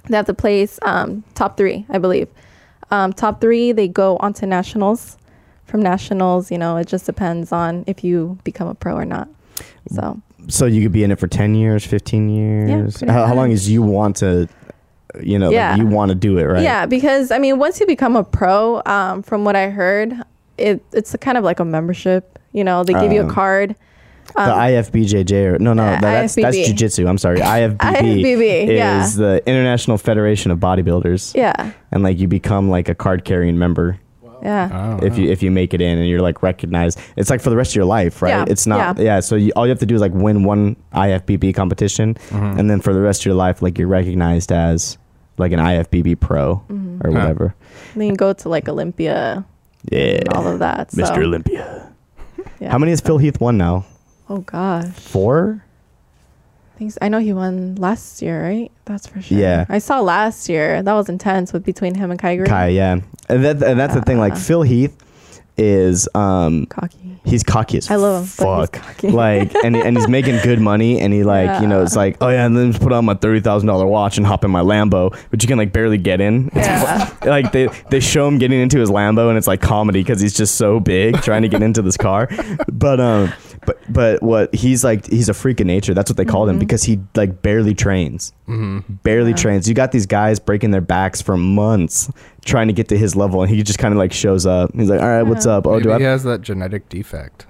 they 0.09 0.15
have 0.17 0.25
to 0.27 0.33
place 0.33 0.79
um, 0.83 1.23
top 1.36 1.57
three, 1.57 1.86
I 1.89 1.97
believe. 1.97 2.27
Um, 2.91 3.13
top 3.13 3.41
three, 3.41 3.71
they 3.71 3.88
go 3.88 4.17
on 4.17 4.33
to 4.33 4.45
nationals. 4.45 5.17
From 5.65 5.81
nationals, 5.81 6.51
you 6.51 6.57
know, 6.57 6.77
it 6.77 6.88
just 6.88 7.05
depends 7.05 7.51
on 7.51 7.83
if 7.88 8.03
you 8.03 8.38
become 8.43 8.67
a 8.67 8.75
pro 8.75 8.95
or 8.95 9.05
not. 9.05 9.27
So 9.89 10.21
So 10.49 10.65
you 10.65 10.81
could 10.83 10.91
be 10.91 11.03
in 11.03 11.12
it 11.12 11.19
for 11.19 11.27
10 11.27 11.55
years, 11.55 11.86
15 11.86 12.29
years. 12.29 12.97
pretty 12.97 13.12
how, 13.12 13.25
how 13.27 13.33
long 13.33 13.51
as 13.51 13.69
you 13.69 13.81
want 13.81 14.17
to 14.17 14.47
you 15.21 15.38
know, 15.38 15.47
like, 15.47 15.53
Yeah. 15.55 15.75
you 15.75 15.86
want 15.86 16.09
to 16.09 16.15
do 16.15 16.38
it, 16.39 16.43
right? 16.43 16.63
Yeah, 16.63 16.86
because 16.88 17.29
I 17.31 17.38
mean, 17.38 17.59
once 17.59 17.79
you 17.79 17.86
become 17.86 18.15
a 18.15 18.23
pro, 18.23 18.81
um, 18.88 19.21
from 19.21 19.45
what 19.45 19.55
I 19.55 19.69
heard, 19.69 20.13
it 20.57 20.83
it's 20.91 21.13
a 21.13 21.17
kind 21.19 21.38
of 21.38 21.43
like 21.43 21.59
a 21.59 21.65
membership. 21.65 22.39
You 22.51 22.63
know, 22.63 22.83
they 22.83 22.93
give 22.93 23.12
you 23.12 23.21
Oh. 23.21 23.27
a 23.27 23.31
card. 23.31 23.75
The 24.34 24.39
IFBJJ 24.41 25.54
or 25.56 25.60
no 25.60 25.74
no 25.74 25.84
uh, 25.84 26.00
that's 26.02 26.36
that's 26.36 26.56
IFBB. 26.58 26.65
jujitsu. 26.74 27.08
I'm 27.08 27.17
sorry, 27.17 27.39
IFBB, 27.58 27.78
IFBB, 27.78 28.67
is 28.67 28.69
yeah. 28.69 29.08
the 29.15 29.43
International 29.46 29.98
Federation 29.98 30.52
of 30.52 30.60
Bodybuilders. 30.60 31.36
Yeah. 31.36 31.72
and 31.91 32.04
like 32.04 32.17
you 32.19 32.28
become 32.28 32.69
like 32.69 32.89
a 32.89 32.96
card 32.96 33.24
carrying 33.26 33.58
member 33.58 34.00
Yeah. 34.41 34.69
Oh, 35.02 35.06
if 35.06 35.17
you 35.17 35.30
if 35.32 35.41
you 35.43 35.52
make 35.52 35.74
it 35.74 35.82
in 35.82 35.98
and 35.98 36.08
you're 36.10 36.22
like 36.22 36.43
recognized. 36.43 37.00
It's 37.15 37.30
like 37.30 37.41
for 37.41 37.50
the 37.50 37.56
rest 37.56 37.72
of 37.72 37.76
your 37.76 37.86
life, 37.86 38.22
right? 38.22 38.30
Yeah, 38.32 38.46
It's 38.48 38.65
not 38.67 38.98
yeah. 38.98 39.04
yeah. 39.04 39.19
so 39.22 39.36
you, 39.36 39.52
all 39.56 39.65
you 39.65 39.69
have 39.69 39.80
to 39.80 39.86
do 39.86 39.96
is 39.96 40.02
like 40.02 40.12
win 40.13 40.43
one 40.43 40.76
IFBB 40.93 41.54
competition, 41.56 42.15
Mm-hmm. 42.30 42.60
and 42.60 42.69
then 42.69 42.82
for 42.82 42.93
the 42.93 43.00
rest 43.02 43.22
of 43.22 43.26
your 43.28 43.36
life, 43.36 43.62
like 43.62 43.78
you're 43.78 43.88
recognized 43.88 44.52
as 44.52 44.98
like 45.38 45.52
an 45.54 45.60
IFBB 45.60 46.19
pro 46.19 46.62
Mm-hmm. 46.69 47.08
or 47.08 47.12
Huh. 47.12 47.19
whatever. 47.19 47.56
Then 47.96 48.08
you 48.08 48.15
go 48.15 48.34
to 48.34 48.50
like 48.50 48.67
Olympia 48.67 49.46
Yeah, 49.91 50.00
and 50.19 50.30
all 50.30 50.48
of 50.48 50.60
that. 50.60 50.91
So, 50.91 51.02
Mr. 51.04 51.24
Olympia. 51.24 51.93
yeah. 52.60 52.72
How 52.72 52.78
many 52.80 52.91
has 52.91 53.00
Phil 53.02 53.17
Heath 53.19 53.39
won 53.39 53.58
now? 53.58 53.86
Oh 54.34 54.39
gosh. 54.39 54.88
Four. 54.96 55.63
Thanks. 56.80 56.98
I 57.04 57.08
know 57.08 57.19
he 57.19 57.34
won 57.34 57.76
last 57.76 58.19
year, 58.19 58.41
right? 58.41 58.72
That's 58.86 59.06
for 59.06 59.22
sure. 59.22 59.38
Yeah. 59.38 59.65
I 59.69 59.78
saw 59.78 60.00
last 60.02 60.50
year. 60.50 60.82
That 60.82 60.93
was 60.93 61.08
intense 61.08 61.54
with 61.54 61.63
between 61.63 61.93
him 61.93 62.10
and 62.10 62.19
Kai 62.19 62.38
Greene. 62.38 62.48
Kai, 62.48 62.69
yeah, 62.69 63.00
and 63.30 63.46
that 63.46 63.62
and 63.62 63.80
that's 63.80 63.93
the 63.93 64.02
thing. 64.02 64.17
Like 64.17 64.36
Phil 64.36 64.63
Heath 64.63 64.98
is 65.58 66.10
um 66.16 66.66
Cocky. 66.66 67.20
he's 67.26 67.44
cocky 67.44 67.78
as 67.78 67.92
I 67.92 67.96
love 67.96 68.24
him, 68.24 68.30
but 68.46 68.60
he's 68.60 68.70
fuck. 68.70 68.74
cocky. 68.74 69.10
like 69.12 69.54
and 69.63 69.76
and 69.76 69.96
he's 69.96 70.08
making 70.08 70.39
good 70.44 70.60
money 70.60 71.00
and 71.00 71.13
he 71.13 71.24
like 71.24 71.62
you 71.62 71.68
know 71.68 71.84
it's 71.84 71.96
like 71.96 72.18
oh 72.22 72.30
yeah 72.30 72.46
and 72.46 72.58
then 72.58 72.72
just 72.72 72.82
put 72.84 72.92
on 72.92 73.06
my 73.06 73.13
thirty 73.13 73.39
thousand 73.39 73.68
dollar 73.68 73.86
watch 73.86 74.18
and 74.18 74.26
hop 74.26 74.44
in 74.44 74.50
my 74.52 74.62
Lambo 74.62 75.16
but 75.30 75.44
you 75.44 75.48
can 75.48 75.58
like 75.60 75.72
barely 75.72 75.98
get 75.98 76.20
in. 76.22 76.48
It's 76.54 76.68
Yeah. 76.68 77.16
like 77.24 77.52
they 77.52 77.68
they 77.92 78.00
show 78.00 78.28
him 78.28 78.39
getting 78.39 78.60
into 78.60 78.80
his 78.80 78.89
Lambo 78.89 79.30
and 79.30 79.38
it's 79.38 79.48
like 79.48 79.62
comedy 79.62 80.02
because 80.02 80.20
he's 80.20 80.34
just 80.34 80.56
so 80.56 80.80
big 80.80 81.22
trying 81.22 81.44
to 81.44 81.48
get 81.50 81.62
into 81.62 81.82
this 81.82 81.98
car, 81.98 82.28
but 82.72 83.00
um 83.00 83.32
but 83.66 83.78
but 83.89 84.24
what 84.24 84.54
he's 84.56 84.84
like 84.84 85.06
he's 85.08 85.30
a 85.30 85.34
freak 85.34 85.60
of 85.60 85.68
nature. 85.68 85.94
That's 85.94 86.10
what 86.10 86.18
they 86.18 86.26
called 86.26 86.50
him 86.50 86.58
because 86.60 86.84
he 86.84 87.00
like 87.16 87.42
barely 87.44 87.76
trains 87.76 88.34
hmm 88.48 88.80
barely 89.04 89.30
Yeah. 89.32 89.36
trains. 89.38 89.70
You 89.70 89.76
got 89.76 89.92
these 89.92 90.06
guys 90.08 90.39
breaking 90.39 90.72
their 90.72 90.82
backs 90.82 91.22
for 91.22 91.38
months 91.38 92.12
trying 92.45 92.67
to 92.67 92.73
get 92.73 92.88
to 92.89 92.97
his 92.97 93.15
level, 93.15 93.41
and 93.41 93.49
he 93.49 93.63
just 93.63 93.79
kind 93.79 93.93
of 93.93 93.97
like 93.97 94.13
shows 94.13 94.45
up. 94.45 94.71
He's 94.75 94.89
like, 94.89 95.01
"All 95.01 95.08
right, 95.08 95.23
what's 95.23 95.45
up? 95.45 95.65
Oh, 95.67 95.71
Maybe 95.73 95.84
do 95.84 95.91
I 95.93 95.97
he 95.99 96.03
has 96.03 96.23
that 96.23 96.41
genetic 96.41 96.89
defect. 96.89 97.45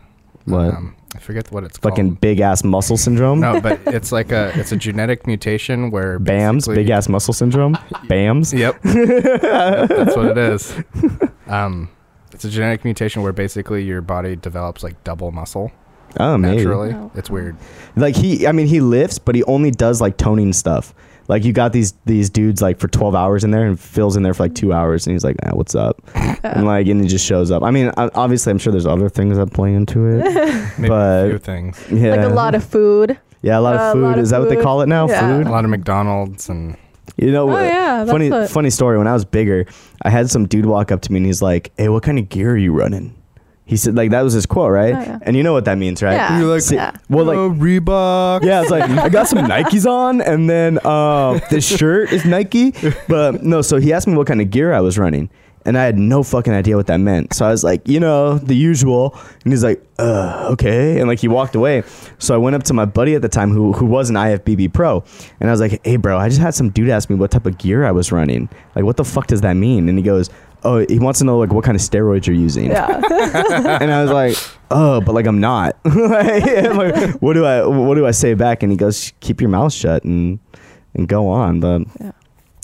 what? 0.45 0.69
Um, 0.73 0.95
I 1.15 1.19
forget 1.19 1.51
what 1.51 1.63
it's 1.63 1.77
called. 1.77 1.93
Fucking 1.93 2.15
big 2.15 2.39
ass 2.39 2.63
muscle 2.63 2.97
syndrome? 2.97 3.39
No, 3.39 3.62
but 3.62 3.79
it's 3.86 4.12
like 4.12 4.32
a 4.32 4.51
it's 4.56 4.71
a 4.71 4.75
genetic 4.75 5.27
mutation 5.27 5.91
where 5.91 6.19
BAMS, 6.21 6.65
basically- 6.65 6.75
big 6.75 6.89
ass 6.89 7.08
muscle 7.08 7.34
syndrome. 7.34 7.73
BAMS. 8.08 8.51
Yep, 8.58 8.82
that's 8.84 10.15
what 10.15 10.25
it 10.25 10.38
is. 10.38 10.75
Um, 11.47 11.89
it's 12.32 12.45
a 12.45 12.49
genetic 12.49 12.84
mutation 12.84 13.21
where 13.21 13.32
basically 13.34 13.84
your 13.84 14.01
body 14.01 14.36
develops 14.36 14.82
like 14.84 15.01
double 15.03 15.32
muscle 15.32 15.71
Oh, 16.19 16.38
maybe. 16.38 16.58
naturally. 16.58 16.93
Wow. 16.93 17.12
It's 17.15 17.29
weird. 17.29 17.56
Like 17.95 18.15
he, 18.15 18.47
I 18.47 18.51
mean, 18.51 18.65
he 18.67 18.82
lifts, 18.82 19.19
but 19.19 19.36
he 19.36 19.43
only 19.43 19.69
does 19.71 20.01
like 20.01 20.17
toning 20.17 20.51
stuff. 20.53 20.93
Like 21.27 21.45
you 21.45 21.53
got 21.53 21.71
these 21.73 21.93
these 22.05 22.29
dudes 22.29 22.62
like 22.62 22.79
for 22.79 22.88
twelve 22.88 23.15
hours 23.15 23.43
in 23.43 23.51
there, 23.51 23.65
and 23.65 23.79
Phil's 23.79 24.15
in 24.17 24.23
there 24.23 24.33
for 24.33 24.43
like 24.43 24.55
two 24.55 24.73
hours, 24.73 25.07
and 25.07 25.13
he's 25.13 25.23
like, 25.23 25.38
ah, 25.45 25.51
"What's 25.53 25.73
up?" 25.75 26.01
And 26.43 26.65
like, 26.65 26.88
and 26.88 27.01
he 27.01 27.07
just 27.07 27.25
shows 27.25 27.51
up. 27.51 27.63
I 27.63 27.71
mean, 27.71 27.89
o- 27.95 28.09
obviously, 28.15 28.51
I'm 28.51 28.57
sure 28.57 28.71
there's 28.71 28.86
other 28.86 29.07
things 29.07 29.38
that 29.38 29.53
play 29.53 29.73
into 29.73 30.05
it. 30.07 30.23
Maybe 30.77 30.89
But- 30.89 31.25
a 31.25 31.29
few 31.29 31.39
things. 31.39 31.81
Yeah, 31.89 32.15
Like 32.15 32.31
a 32.31 32.33
lot 32.33 32.53
of 32.55 32.63
food. 32.65 33.17
yeah, 33.41 33.57
a 33.57 33.62
lot 33.62 33.75
uh, 33.75 33.79
of 33.79 33.89
a 33.89 33.93
food. 33.93 34.03
lot 34.03 34.17
of 34.17 34.23
Is 34.25 34.29
that 34.31 34.39
what 34.41 34.49
they 34.49 34.55
food. 34.55 34.63
call 34.63 34.81
it 34.81 34.88
now? 34.88 35.07
Yeah. 35.07 35.21
Food. 35.38 35.47
A 35.47 35.51
lot 35.51 35.63
of 35.63 35.69
McDonald's 35.71 36.49
and 36.49 36.75
You 37.15 37.31
know, 37.31 37.49
Oh, 37.49 37.57
yeah, 37.63 37.99
that's 37.99 38.12
funny 38.12 38.29
what- 38.29 38.49
funny 38.49 38.69
story. 38.69 38.97
When 38.97 39.07
I 39.07 39.13
was 39.13 39.23
bigger, 39.23 39.65
I 40.01 40.09
had 40.09 40.29
some 40.29 40.47
dude 40.47 40.65
walk 40.65 40.91
up 40.91 41.01
to 41.03 41.12
me 41.13 41.17
and 41.19 41.25
he's 41.25 41.41
like, 41.41 41.71
"Hey, 41.77 41.88
what 41.88 42.03
kind 42.03 42.19
of 42.19 42.27
gear 42.27 42.51
are 42.51 42.57
you 42.57 42.73
running?" 42.73 43.15
He 43.65 43.78
said, 43.78 43.95
like 43.95 44.12
that 44.12 44.21
was 44.23 44.34
his 44.34 44.45
quote, 44.45 44.71
right? 44.71 44.93
Oh, 44.93 44.99
yeah. 44.99 45.19
And 45.21 45.38
you 45.38 45.43
know 45.43 45.54
what 45.54 45.63
that 45.65 45.78
means, 45.78 46.04
right? 46.04 46.13
Yeah. 46.15 46.38
You're 46.39 46.49
like, 46.49 46.62
See- 46.62 46.76
yeah. 46.76 46.91
well, 47.10 47.23
like 47.26 47.38
oh, 47.38 47.49
Reebok. 47.49 48.43
yeah, 48.43 48.62
it's 48.62 48.69
like 48.71 48.89
I 48.89 49.08
got 49.10 49.28
some 49.28 49.39
Nikes 49.47 49.86
on, 49.89 50.21
and 50.21 50.49
then 50.49 50.80
uh, 50.84 51.39
this 51.49 51.65
shirt 51.65 52.12
is 52.12 52.26
Nike. 52.26 52.73
But 53.08 53.41
no, 53.43 53.62
so 53.62 53.78
he 53.78 53.93
asked 53.93 54.06
me 54.08 54.15
what 54.15 54.28
kind 54.28 54.41
of 54.41 54.49
gear 54.52 54.73
I 54.73 54.82
was 54.82 54.97
running, 54.99 55.30
and 55.65 55.78
I 55.78 55.86
had 55.86 55.97
no 55.97 56.23
fucking 56.23 56.52
idea 56.54 56.76
what 56.76 56.88
that 56.88 56.97
meant. 56.97 57.34
So 57.34 57.45
I 57.45 57.52
was 57.52 57.63
like, 57.63 57.88
you 57.88 58.02
know, 58.02 58.38
the 58.38 58.54
usual. 58.54 59.17
And 59.45 59.54
he's 59.54 59.63
like, 59.63 59.82
uh, 59.97 60.49
okay, 60.52 60.99
and 60.99 61.08
like 61.08 61.19
he 61.19 61.30
walked 61.30 61.56
away. 61.56 61.84
So 62.19 62.36
I 62.36 62.38
went 62.38 62.58
up 62.58 62.63
to 62.63 62.73
my 62.73 62.84
buddy 62.84 63.15
at 63.15 63.21
the 63.21 63.30
time, 63.30 63.52
who 63.52 63.71
who 63.71 63.86
was 63.86 64.10
an 64.10 64.17
IFBB 64.17 64.73
pro, 64.73 65.06
and 65.39 65.49
I 65.49 65.54
was 65.54 65.62
like, 65.62 65.80
hey, 65.86 65.95
bro, 65.95 66.17
I 66.17 66.28
just 66.28 66.41
had 66.41 66.54
some 66.54 66.69
dude 66.69 66.89
ask 66.89 67.10
me 67.10 67.15
what 67.15 67.32
type 67.32 67.45
of 67.45 67.58
gear 67.60 67.86
I 67.86 67.91
was 67.91 68.12
running. 68.12 68.49
Like, 68.76 68.84
what 68.84 68.97
the 68.97 69.06
fuck 69.06 69.28
does 69.28 69.39
that 69.39 69.54
mean? 69.54 69.88
And 69.88 69.97
he 69.97 70.04
goes. 70.04 70.30
Oh, 70.65 70.86
he 70.88 70.99
wants 70.99 71.19
to 71.19 71.26
know 71.26 71.38
like 71.38 71.52
what 71.54 71.63
kind 71.63 71.76
of 71.76 71.82
steroids 71.82 72.26
you're 72.26 72.36
using 72.36 72.71
Yeah. 72.71 72.95
and 73.82 73.91
I 73.91 74.02
was 74.02 74.12
like, 74.12 74.38
"Oh, 74.71 75.02
but 75.02 75.13
like 75.13 75.26
I'm 75.28 75.39
not." 75.39 75.78
like, 75.86 76.43
I'm 76.47 76.78
like, 76.78 77.13
what 77.21 77.34
do 77.34 77.45
I 77.45 77.65
what 77.65 77.95
do 77.95 78.06
I 78.06 78.12
say 78.12 78.34
back? 78.34 78.63
And 78.63 78.71
he 78.71 78.78
goes, 78.78 79.12
"Keep 79.19 79.41
your 79.41 79.49
mouth 79.49 79.73
shut 79.73 80.04
and 80.04 80.39
and 80.93 81.08
go 81.08 81.28
on." 81.28 81.60
But 81.60 81.82
Yeah. 82.02 82.12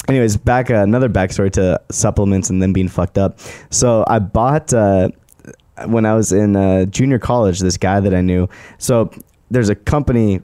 anyways, 0.08 0.38
back 0.38 0.72
uh, 0.72 0.76
another 0.76 1.10
backstory 1.10 1.52
to 1.54 1.80
supplements 1.92 2.50
and 2.50 2.62
then 2.62 2.74
being 2.74 2.88
fucked 2.88 3.18
up. 3.18 3.40
So 3.70 4.06
I 4.08 4.20
bought 4.20 4.74
uh, 4.74 5.10
when 5.86 6.06
I 6.06 6.14
was 6.16 6.32
in 6.32 6.56
uh, 6.56 6.86
junior 6.86 7.20
college. 7.20 7.60
This 7.60 7.78
guy 7.78 8.00
that 8.00 8.14
I 8.14 8.22
knew. 8.22 8.48
So 8.78 9.12
there's 9.52 9.70
a 9.70 9.76
company. 9.76 10.42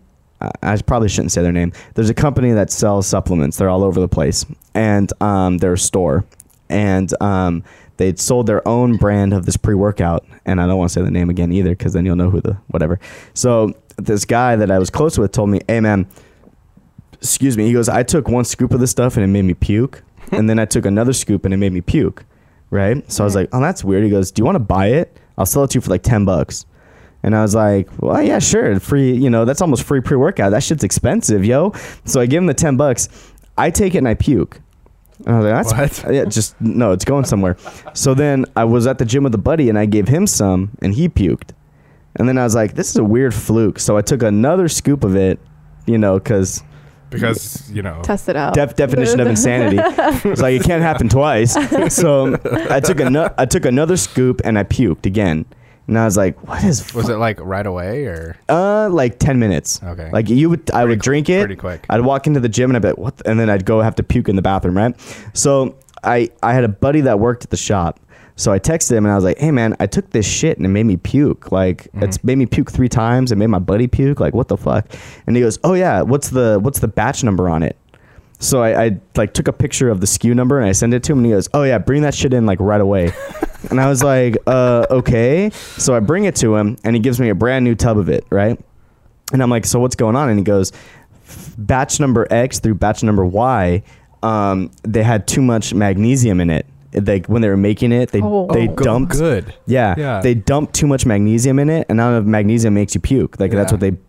I 0.61 0.77
probably 0.85 1.07
shouldn't 1.09 1.31
say 1.31 1.41
their 1.41 1.53
name. 1.53 1.71
There's 1.95 2.09
a 2.09 2.13
company 2.13 2.51
that 2.51 2.69
sells 2.69 3.07
supplements. 3.07 3.57
They're 3.57 3.69
all 3.69 3.83
over 3.83 3.99
the 4.01 4.07
place, 4.09 4.45
and 4.75 5.11
um, 5.23 5.57
they're 5.59 5.73
a 5.73 5.77
store, 5.77 6.25
and 6.69 7.13
um, 7.21 7.63
they'd 7.97 8.19
sold 8.19 8.47
their 8.47 8.65
own 8.67 8.97
brand 8.97 9.33
of 9.33 9.45
this 9.45 9.57
pre-workout. 9.57 10.25
And 10.45 10.61
I 10.61 10.67
don't 10.67 10.77
want 10.77 10.89
to 10.89 10.93
say 10.93 11.01
the 11.01 11.11
name 11.11 11.29
again 11.29 11.51
either, 11.51 11.71
because 11.71 11.93
then 11.93 12.05
you'll 12.05 12.15
know 12.15 12.29
who 12.29 12.41
the 12.41 12.57
whatever. 12.67 12.99
So 13.33 13.73
this 13.97 14.25
guy 14.25 14.55
that 14.55 14.71
I 14.71 14.79
was 14.79 14.89
close 14.89 15.17
with 15.17 15.31
told 15.31 15.49
me, 15.49 15.61
"Hey 15.67 15.79
man, 15.79 16.07
excuse 17.13 17.57
me." 17.57 17.65
He 17.65 17.73
goes, 17.73 17.89
"I 17.89 18.03
took 18.03 18.27
one 18.27 18.45
scoop 18.45 18.73
of 18.73 18.79
this 18.79 18.91
stuff 18.91 19.15
and 19.15 19.23
it 19.23 19.27
made 19.27 19.45
me 19.45 19.53
puke, 19.53 20.03
and 20.31 20.49
then 20.49 20.59
I 20.59 20.65
took 20.65 20.85
another 20.85 21.13
scoop 21.13 21.45
and 21.45 21.53
it 21.53 21.57
made 21.57 21.73
me 21.73 21.81
puke." 21.81 22.25
Right? 22.71 23.09
So 23.11 23.23
I 23.23 23.25
was 23.25 23.35
like, 23.35 23.49
"Oh, 23.53 23.61
that's 23.61 23.83
weird." 23.83 24.03
He 24.03 24.09
goes, 24.09 24.31
"Do 24.31 24.41
you 24.41 24.45
want 24.45 24.55
to 24.55 24.59
buy 24.59 24.87
it? 24.87 25.17
I'll 25.37 25.45
sell 25.45 25.63
it 25.63 25.71
to 25.71 25.75
you 25.75 25.81
for 25.81 25.89
like 25.89 26.03
ten 26.03 26.25
bucks." 26.25 26.65
And 27.25 27.35
I 27.35 27.41
was 27.41 27.55
like, 27.55 27.89
well, 27.99 28.21
yeah, 28.21 28.37
sure. 28.37 28.79
Free, 28.79 29.11
you 29.11 29.31
know, 29.31 29.45
that's 29.45 29.59
almost 29.59 29.81
free 29.81 29.99
pre 29.99 30.15
workout. 30.15 30.51
That 30.51 30.61
shit's 30.61 30.83
expensive, 30.83 31.43
yo. 31.43 31.73
So 32.05 32.21
I 32.21 32.27
give 32.27 32.37
him 32.37 32.45
the 32.45 32.53
10 32.53 32.77
bucks. 32.77 33.09
I 33.57 33.71
take 33.71 33.95
it 33.95 33.97
and 33.97 34.07
I 34.07 34.13
puke. 34.13 34.61
And 35.25 35.35
I 35.35 35.37
was 35.39 35.71
like, 35.71 35.77
that's 35.91 36.03
What? 36.03 36.13
yeah, 36.13 36.25
just 36.25 36.59
no, 36.59 36.91
it's 36.91 37.05
going 37.05 37.25
somewhere. 37.25 37.55
So 37.93 38.13
then 38.13 38.45
I 38.55 38.63
was 38.65 38.85
at 38.87 38.97
the 38.97 39.05
gym 39.05 39.23
with 39.23 39.33
a 39.35 39.37
buddy 39.39 39.69
and 39.69 39.77
I 39.79 39.85
gave 39.85 40.07
him 40.07 40.27
some 40.27 40.71
and 40.81 40.93
he 40.93 41.07
puked. 41.09 41.51
And 42.17 42.27
then 42.27 42.37
I 42.37 42.43
was 42.43 42.55
like, 42.55 42.75
this 42.75 42.89
is 42.89 42.95
a 42.97 43.03
weird 43.03 43.33
fluke. 43.33 43.79
So 43.79 43.97
I 43.97 44.01
took 44.01 44.23
another 44.23 44.67
scoop 44.67 45.03
of 45.03 45.15
it, 45.15 45.39
you 45.85 45.97
know, 45.97 46.15
because 46.19 46.63
because 47.11 47.71
you 47.71 47.81
know 47.81 48.01
Test 48.03 48.27
it 48.29 48.35
out. 48.35 48.53
def- 48.55 48.75
definition 48.75 49.19
of 49.19 49.27
insanity. 49.27 49.77
It's 50.29 50.41
like 50.41 50.59
it 50.59 50.63
can't 50.63 50.81
happen 50.81 51.07
twice. 51.07 51.53
So 51.93 52.33
I 52.69 52.79
took 52.79 52.99
a 52.99 53.33
I 53.37 53.45
took 53.45 53.65
another 53.65 53.95
scoop 53.97 54.41
and 54.43 54.57
I 54.59 54.63
puked 54.63 55.05
again. 55.05 55.45
And 55.87 55.99
I 55.99 56.05
was 56.05 56.17
like, 56.17 56.47
what 56.47 56.63
is 56.63 56.93
was 56.93 57.09
it 57.09 57.17
like 57.17 57.39
right 57.41 57.65
away 57.65 58.05
or 58.05 58.35
uh 58.49 58.89
like 58.91 59.19
10 59.19 59.37
minutes. 59.39 59.81
okay 59.83 60.09
Like 60.11 60.29
you 60.29 60.49
would, 60.49 60.71
I 60.71 60.83
would 60.85 60.99
drink 60.99 61.29
it. 61.29 61.39
pretty 61.41 61.55
quick 61.55 61.85
I'd 61.89 62.01
walk 62.01 62.27
into 62.27 62.39
the 62.39 62.49
gym 62.49 62.69
and 62.69 62.77
I'd 62.77 62.81
be 62.81 62.87
like, 62.89 62.97
what? 62.97 63.21
And 63.25 63.39
then 63.39 63.49
I'd 63.49 63.65
go 63.65 63.81
have 63.81 63.95
to 63.95 64.03
puke 64.03 64.27
in 64.29 64.35
the 64.35 64.41
bathroom, 64.41 64.75
right? 64.77 64.95
So 65.33 65.75
I, 66.03 66.29
I 66.43 66.53
had 66.53 66.63
a 66.63 66.69
buddy 66.69 67.01
that 67.01 67.19
worked 67.19 67.43
at 67.45 67.49
the 67.49 67.57
shop. 67.57 67.99
So 68.37 68.51
I 68.51 68.59
texted 68.59 68.91
him 68.97 69.05
and 69.05 69.11
I 69.13 69.15
was 69.15 69.23
like, 69.23 69.37
hey 69.37 69.51
man, 69.51 69.75
I 69.79 69.87
took 69.87 70.09
this 70.09 70.27
shit 70.27 70.57
and 70.57 70.65
it 70.65 70.69
made 70.69 70.85
me 70.85 70.97
puke. 70.97 71.51
Like 71.53 71.87
it's 71.95 72.21
made 72.23 72.37
me 72.37 72.45
puke 72.45 72.69
three 72.71 72.89
times. 72.89 73.31
It 73.31 73.37
made 73.37 73.47
my 73.47 73.59
buddy 73.59 73.87
puke. 73.87 74.19
Like 74.19 74.33
what 74.33 74.49
the 74.49 74.57
fuck? 74.57 74.85
And 75.25 75.35
he 75.37 75.41
goes, 75.41 75.57
oh 75.63 75.73
yeah, 75.73 76.01
what's 76.01 76.29
the 76.29 76.59
what's 76.61 76.79
the 76.79 76.87
batch 76.89 77.23
number 77.23 77.47
on 77.47 77.63
it? 77.63 77.77
So 78.39 78.61
I, 78.61 78.85
I 78.85 78.99
like 79.15 79.33
took 79.33 79.47
a 79.47 79.53
picture 79.53 79.89
of 79.89 80.01
the 80.01 80.07
SKU 80.07 80.35
number 80.35 80.59
and 80.59 80.67
I 80.67 80.71
sent 80.73 80.93
it 80.93 81.03
to 81.03 81.13
him 81.13 81.19
and 81.19 81.25
he 81.27 81.31
goes, 81.31 81.47
oh 81.53 81.63
yeah, 81.63 81.77
bring 81.77 82.01
that 82.03 82.13
shit 82.13 82.33
in 82.33 82.45
like 82.45 82.59
right 82.59 82.81
away. 82.81 83.11
and 83.69 83.79
I 83.79 83.87
was 83.89 84.03
like, 84.03 84.35
uh, 84.45 84.85
okay. 84.91 85.49
So 85.51 85.95
I 85.95 85.99
bring 86.01 86.25
it 86.25 86.35
to 86.37 86.55
him 86.55 86.77
and 86.83 86.95
he 86.95 86.99
gives 87.01 87.19
me 87.19 87.29
a 87.29 87.35
brand 87.35 87.63
new 87.65 87.75
tub 87.75 87.97
of 87.97 88.09
it, 88.09 88.25
right? 88.29 88.59
And 89.31 89.41
I'm 89.41 89.49
like, 89.49 89.65
so 89.65 89.79
what's 89.79 89.95
going 89.95 90.15
on? 90.15 90.29
And 90.29 90.37
he 90.37 90.43
goes, 90.43 90.71
batch 91.57 91.99
number 91.99 92.27
X 92.29 92.59
through 92.59 92.75
batch 92.75 93.03
number 93.03 93.25
Y, 93.25 93.81
um, 94.21 94.69
they 94.83 95.01
had 95.03 95.27
too 95.27 95.41
much 95.41 95.73
magnesium 95.73 96.39
in 96.41 96.49
it. 96.49 96.65
Like 96.93 97.25
when 97.27 97.41
they 97.41 97.49
were 97.49 97.57
making 97.57 97.91
it, 97.91 98.11
they 98.11 98.21
Oh. 98.21 98.47
they 98.53 98.69
Oh, 98.69 98.75
dumped 98.75 99.11
good 99.13 99.53
yeah, 99.65 99.95
Yeah. 99.97 100.21
they 100.21 100.33
dumped 100.33 100.73
too 100.73 100.87
much 100.87 101.05
magnesium 101.05 101.59
in 101.59 101.69
it, 101.69 101.85
and 101.89 101.97
now 101.97 102.21
magnesium 102.21 102.73
makes 102.73 102.95
you 102.95 103.01
puke. 103.01 103.37
Like 103.39 103.51
that's 103.51 103.71
what 103.71 103.81
they 103.81 103.89
it's 103.89 103.99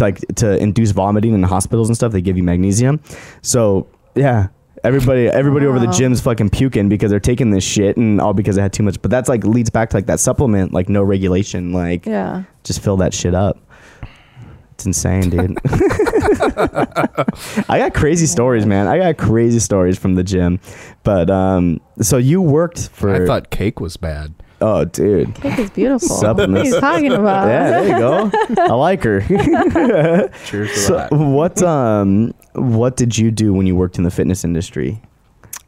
like 0.00 0.18
to 0.36 0.56
induce 0.58 0.90
vomiting 0.90 1.34
in 1.34 1.42
hospitals 1.42 1.88
and 1.88 1.96
stuff. 1.96 2.12
They 2.12 2.20
give 2.20 2.36
you 2.36 2.42
magnesium. 2.42 3.00
So 3.42 3.86
yeah, 4.14 4.48
everybody 4.84 5.28
everybody 5.28 5.66
over 5.66 5.78
the 5.78 5.86
Wow. 5.86 5.92
gym's 5.92 6.20
fucking 6.20 6.50
puking 6.50 6.88
because 6.88 7.10
they're 7.10 7.20
taking 7.20 7.50
this 7.50 7.64
shit, 7.64 7.96
and 7.96 8.20
all 8.20 8.34
because 8.34 8.56
it 8.58 8.62
had 8.62 8.72
too 8.72 8.82
much. 8.82 9.00
But 9.02 9.10
that's 9.10 9.28
like 9.28 9.44
leads 9.44 9.70
back 9.70 9.90
to 9.90 9.96
like 9.96 10.06
that 10.06 10.20
supplement, 10.20 10.72
like 10.72 10.88
no 10.88 11.02
regulation, 11.02 11.72
like 11.72 12.06
Yeah. 12.06 12.42
just 12.64 12.80
fill 12.82 12.96
that 12.98 13.14
shit 13.14 13.34
up. 13.34 13.58
It's 14.72 14.84
insane, 14.84 15.30
dude. 15.30 15.56
I 17.68 17.78
got 17.78 17.94
crazy 17.94 18.26
stories, 18.26 18.66
man. 18.66 18.86
I 18.86 18.98
got 18.98 19.16
crazy 19.16 19.58
stories 19.58 19.98
from 19.98 20.14
the 20.16 20.22
gym. 20.24 20.60
But 21.02 21.30
um 21.30 21.80
so 22.02 22.16
you 22.18 22.42
worked 22.42 22.88
for 22.90 23.14
I 23.14 23.26
thought 23.26 23.50
cake 23.50 23.80
was 23.80 23.96
bad 23.96 24.34
Oh, 24.60 24.84
dude. 24.86 25.34
Cake 25.34 25.58
is 25.58 25.70
beautiful. 25.70 26.08
Supplements. 26.08 26.72
What 26.72 26.82
are 26.84 27.00
you 27.00 27.10
talking 27.10 27.12
about? 27.20 27.46
Yeah, 27.46 27.70
there 27.70 27.88
you 27.88 27.98
go. 27.98 28.30
I 28.62 28.72
like 28.74 29.02
her. 29.02 29.20
Cheers 30.46 30.70
to 30.72 30.76
so, 30.78 30.96
that. 30.96 31.12
what 31.12 31.62
um, 31.62 32.32
what 32.54 32.96
did 32.96 33.18
you 33.18 33.30
do 33.30 33.52
when 33.52 33.66
you 33.66 33.76
worked 33.76 33.98
in 33.98 34.04
the 34.04 34.10
fitness 34.10 34.44
industry? 34.44 35.00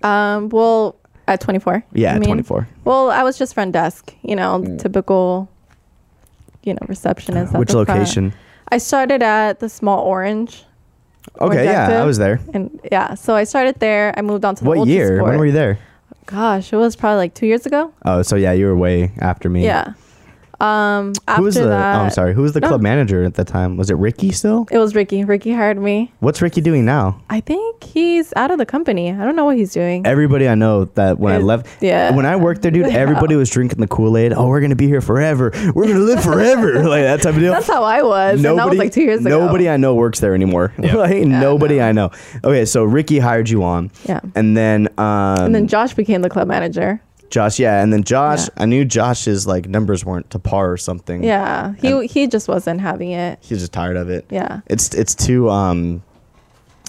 Um, 0.03 0.49
well, 0.49 0.97
at 1.26 1.41
24. 1.41 1.84
Yeah, 1.93 2.11
you 2.12 2.16
at 2.16 2.20
mean? 2.20 2.28
24. 2.28 2.68
Well, 2.84 3.11
I 3.11 3.22
was 3.22 3.36
just 3.36 3.53
front 3.55 3.72
desk, 3.72 4.14
you 4.22 4.34
know, 4.36 4.64
typical, 4.78 5.49
you 6.62 6.72
know, 6.72 6.80
receptionist. 6.89 7.53
at 7.55 7.59
Which 7.59 7.68
the 7.68 7.84
front. 7.84 7.89
location? 8.01 8.32
I 8.70 8.78
started 8.78 9.22
at 9.22 9.61
the 9.61 9.68
small 9.68 10.03
orange. 10.05 10.64
Okay, 11.41 11.64
yeah, 11.64 12.01
I 12.01 12.05
was 12.07 12.16
there. 12.16 12.41
And 12.55 12.80
yeah, 12.91 13.12
so 13.14 13.34
I 13.34 13.45
started 13.45 13.80
there. 13.80 14.14
I 14.16 14.22
moved 14.22 14.45
on 14.47 14.55
to 14.55 14.64
the 14.64 14.68
What 14.68 14.78
Ultra 14.78 14.93
year? 14.95 15.22
When 15.22 15.39
were 15.39 15.45
you 15.47 15.53
there? 15.53 15.78
Gosh, 16.29 16.74
it 16.74 16.76
was 16.76 16.95
probably 16.95 17.16
like 17.16 17.33
two 17.33 17.47
years 17.47 17.64
ago. 17.64 17.91
Oh, 18.05 18.20
so 18.20 18.37
yeah, 18.37 18.53
you 18.53 18.66
were 18.66 18.76
way 18.76 19.12
after 19.18 19.49
me. 19.49 19.64
Yeah. 19.64 19.95
Um, 20.61 21.12
after 21.28 21.36
Who 21.40 21.42
was 21.44 21.54
the? 21.54 21.68
that, 21.68 21.96
oh, 21.96 22.00
I'm 22.00 22.11
sorry. 22.11 22.34
Who 22.34 22.42
was 22.42 22.52
the 22.52 22.61
No. 22.61 22.68
club 22.68 22.80
manager 22.80 23.22
at 23.22 23.34
the 23.34 23.44
time? 23.44 23.76
Was 23.76 23.90
it 23.90 23.94
Ricky 23.96 24.32
still? 24.32 24.66
It 24.72 24.78
was 24.78 24.94
Ricky. 24.94 25.24
Ricky 25.24 25.52
hired 25.52 25.78
me. 25.78 26.12
What's 26.18 26.42
Ricky 26.42 26.61
doing 26.61 26.84
now? 26.84 27.20
I 27.30 27.40
think 27.40 27.84
he's 27.84 28.32
out 28.34 28.50
of 28.50 28.59
the 28.59 28.66
company. 28.66 29.12
I 29.12 29.24
don't 29.24 29.36
know 29.36 29.44
what 29.44 29.56
he's 29.56 29.72
doing. 29.72 30.04
Everybody 30.04 30.48
I 30.48 30.56
know 30.56 30.86
that 30.96 31.18
when 31.20 31.32
I 31.32 31.38
left, 31.38 31.68
yeah. 31.80 32.12
when 32.14 32.26
I 32.26 32.34
worked 32.34 32.62
there, 32.62 32.72
dude, 32.72 32.86
everybody 32.86 33.36
was 33.42 33.50
drinking 33.50 33.80
the 33.80 33.86
Kool 33.86 34.16
Aid. 34.16 34.32
Oh, 34.32 34.48
we're 34.48 34.61
gonna 34.61 34.74
be 34.74 34.88
here 34.88 35.00
forever. 35.00 35.52
We're 35.74 35.86
gonna 35.86 36.00
live 36.00 36.24
forever, 36.24 36.82
like 36.88 37.02
that 37.02 37.22
type 37.22 37.34
of 37.34 37.40
deal. 37.40 37.52
That's 37.52 37.68
how 37.68 37.84
I 37.84 38.02
was. 38.02 38.44
and 38.44 38.59
that 38.59 38.68
was 38.68 38.78
like 38.78 38.92
two 38.92 39.02
years 39.02 39.20
ago. 39.24 39.38
Nobody 39.46 39.68
I 39.68 39.76
know 39.76 39.94
works 39.94 40.18
there 40.18 40.34
anymore. 40.34 40.72
like 40.78 41.18
nobody 41.24 41.80
I 41.80 41.92
know. 41.92 42.11
Okay, 42.42 42.64
so 42.64 42.82
Ricky 42.82 43.20
hired 43.20 43.48
you 43.48 43.62
on, 43.62 43.92
Yeah. 44.06 44.20
and 44.34 44.56
then 44.56 44.88
um, 44.98 45.44
And 45.44 45.54
then 45.54 45.68
Josh 45.68 45.94
became 45.94 46.22
the 46.22 46.30
club 46.30 46.48
manager. 46.48 47.00
Josh, 47.31 47.59
yeah, 47.59 47.83
and 47.83 47.93
then 47.93 48.03
Josh. 48.05 48.45
Yeah. 48.45 48.62
I 48.62 48.66
knew 48.66 48.85
Josh's 48.85 49.47
like 49.47 49.68
numbers 49.68 50.05
weren't 50.05 50.31
to 50.31 50.39
par 50.39 50.70
or 50.72 50.76
something. 50.76 51.22
Yeah. 51.22 51.74
He 51.81 51.93
And- 51.93 52.11
he 52.11 52.26
just 52.26 52.49
wasn't 52.49 52.81
having 52.81 53.11
it. 53.12 53.39
he 53.43 53.55
was 53.55 53.62
just 53.62 53.72
tired 53.72 53.97
of 53.97 54.09
it. 54.11 54.26
Yeah. 54.31 54.61
It's 54.66 54.95
it's 54.95 55.14
too 55.14 55.51
um, 55.51 56.03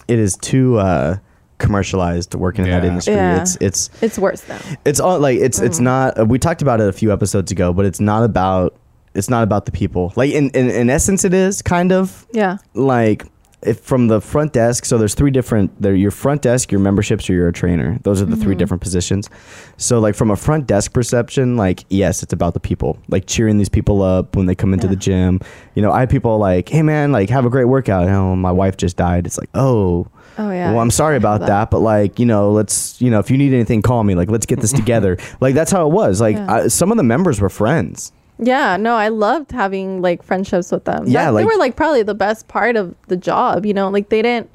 it 0.08 0.18
is 0.20 0.38
too 0.38 0.78
uh 0.80 1.18
commercialized 1.58 2.34
working 2.36 2.66
in 2.66 2.72
that 2.72 2.86
industry. 2.86 3.16
Yeah. 3.16 3.42
It's 3.42 3.58
it's 3.60 3.90
It's 4.02 4.18
worse 4.18 4.42
though. 4.42 4.58
it's 4.86 5.00
all 5.00 5.20
like 5.20 5.40
it's 5.40 5.60
it's 5.60 5.80
not. 5.80 6.18
Uh, 6.20 6.26
we 6.26 6.40
talked 6.40 6.62
about 6.62 6.80
it 6.82 6.88
a 6.88 6.94
few 6.94 7.12
episodes 7.12 7.52
ago, 7.52 7.74
but 7.74 7.86
it's 7.86 8.00
not 8.00 8.24
about 8.24 8.76
it's 9.14 9.30
not 9.30 9.44
about 9.44 9.66
the 9.66 9.72
people. 9.72 10.14
Like 10.16 10.32
in 10.32 10.50
in, 10.52 10.70
in 10.70 10.90
essence, 10.90 11.26
it 11.26 11.34
is 11.34 11.62
kind 11.62 11.92
of 11.92 12.26
Yeah. 12.32 12.58
like 12.76 13.26
if 13.62 13.80
from 13.82 14.08
the 14.08 14.22
front 14.22 14.54
desk. 14.54 14.86
So 14.86 14.98
there's 14.98 15.14
three 15.16 15.32
different. 15.32 15.82
There 15.82 15.94
your 15.96 16.12
front 16.12 16.42
desk, 16.42 16.72
your 16.72 16.80
memberships, 16.82 17.30
or 17.30 17.34
you're 17.34 17.48
a 17.48 17.54
trainer. 17.54 18.00
Those 18.04 18.22
are 18.22 18.26
the 18.26 18.36
three 18.38 18.56
different 18.56 18.82
positions. 18.82 19.30
So 19.78 20.00
like 20.00 20.16
from 20.16 20.32
a 20.32 20.36
front 20.36 20.68
desk 20.68 20.94
perception, 20.94 21.58
like 21.58 21.84
yes, 21.90 22.24
it's 22.24 22.34
about 22.34 22.54
the 22.54 22.60
people. 22.60 22.98
Like 23.10 23.26
cheering 23.28 23.58
these 23.58 23.70
people 23.70 24.02
up 24.02 24.36
when 24.36 24.46
they 24.46 24.56
come 24.56 24.74
into 24.74 24.88
Yeah. 24.88 24.92
the 24.92 24.96
gym. 24.96 25.40
You 25.76 25.82
know, 25.82 25.92
I 25.92 26.02
have 26.02 26.10
people 26.10 26.38
like, 26.38 26.70
hey 26.70 26.82
man, 26.82 27.12
like 27.12 27.30
have 27.30 27.46
a 27.46 27.50
great 27.50 27.66
workout. 27.66 28.08
Oh, 28.08 28.36
my 28.36 28.52
wife 28.52 28.78
just 28.78 28.98
died. 28.98 29.26
It's 29.26 29.38
like 29.38 29.50
oh. 29.54 30.08
Oh 30.38 30.52
yeah. 30.52 30.72
Well, 30.72 30.80
I'm 30.80 30.92
sorry 30.92 31.18
about 31.18 31.42
know 31.42 31.48
that. 31.48 31.70
but 31.70 31.80
like, 31.80 32.18
you 32.18 32.26
know, 32.26 32.52
let's, 32.52 33.02
you 33.02 33.10
know, 33.12 33.20
if 33.20 33.30
you 33.30 33.38
need 33.38 33.52
anything, 33.54 33.82
call 33.82 34.06
me. 34.06 34.16
Like, 34.16 34.30
let's 34.32 34.46
get 34.46 34.62
this 34.62 34.72
together. 34.82 35.18
like, 35.42 35.54
that's 35.54 35.70
how 35.70 35.86
it 35.86 35.92
was. 35.92 36.22
Like, 36.22 36.38
Yeah. 36.38 36.54
I, 36.54 36.68
some 36.70 36.92
of 36.92 36.98
the 36.98 37.04
members 37.04 37.42
were 37.42 37.50
friends. 37.50 38.14
Yeah, 38.40 38.78
no, 38.78 38.96
I 38.96 39.10
loved 39.10 39.52
having 39.52 40.02
like 40.02 40.24
friendships 40.24 40.72
with 40.72 40.86
them. 40.86 41.04
Yeah, 41.08 41.26
That- 41.26 41.34
like- 41.34 41.42
they 41.44 41.46
were 41.46 41.60
like 41.60 41.76
probably 41.76 42.04
the 42.04 42.16
best 42.16 42.48
part 42.48 42.76
of 42.76 42.96
the 43.08 43.18
job. 43.18 43.66
You 43.66 43.74
know, 43.74 43.90
like 43.90 44.10
they 44.10 44.22
didn't 44.22 44.50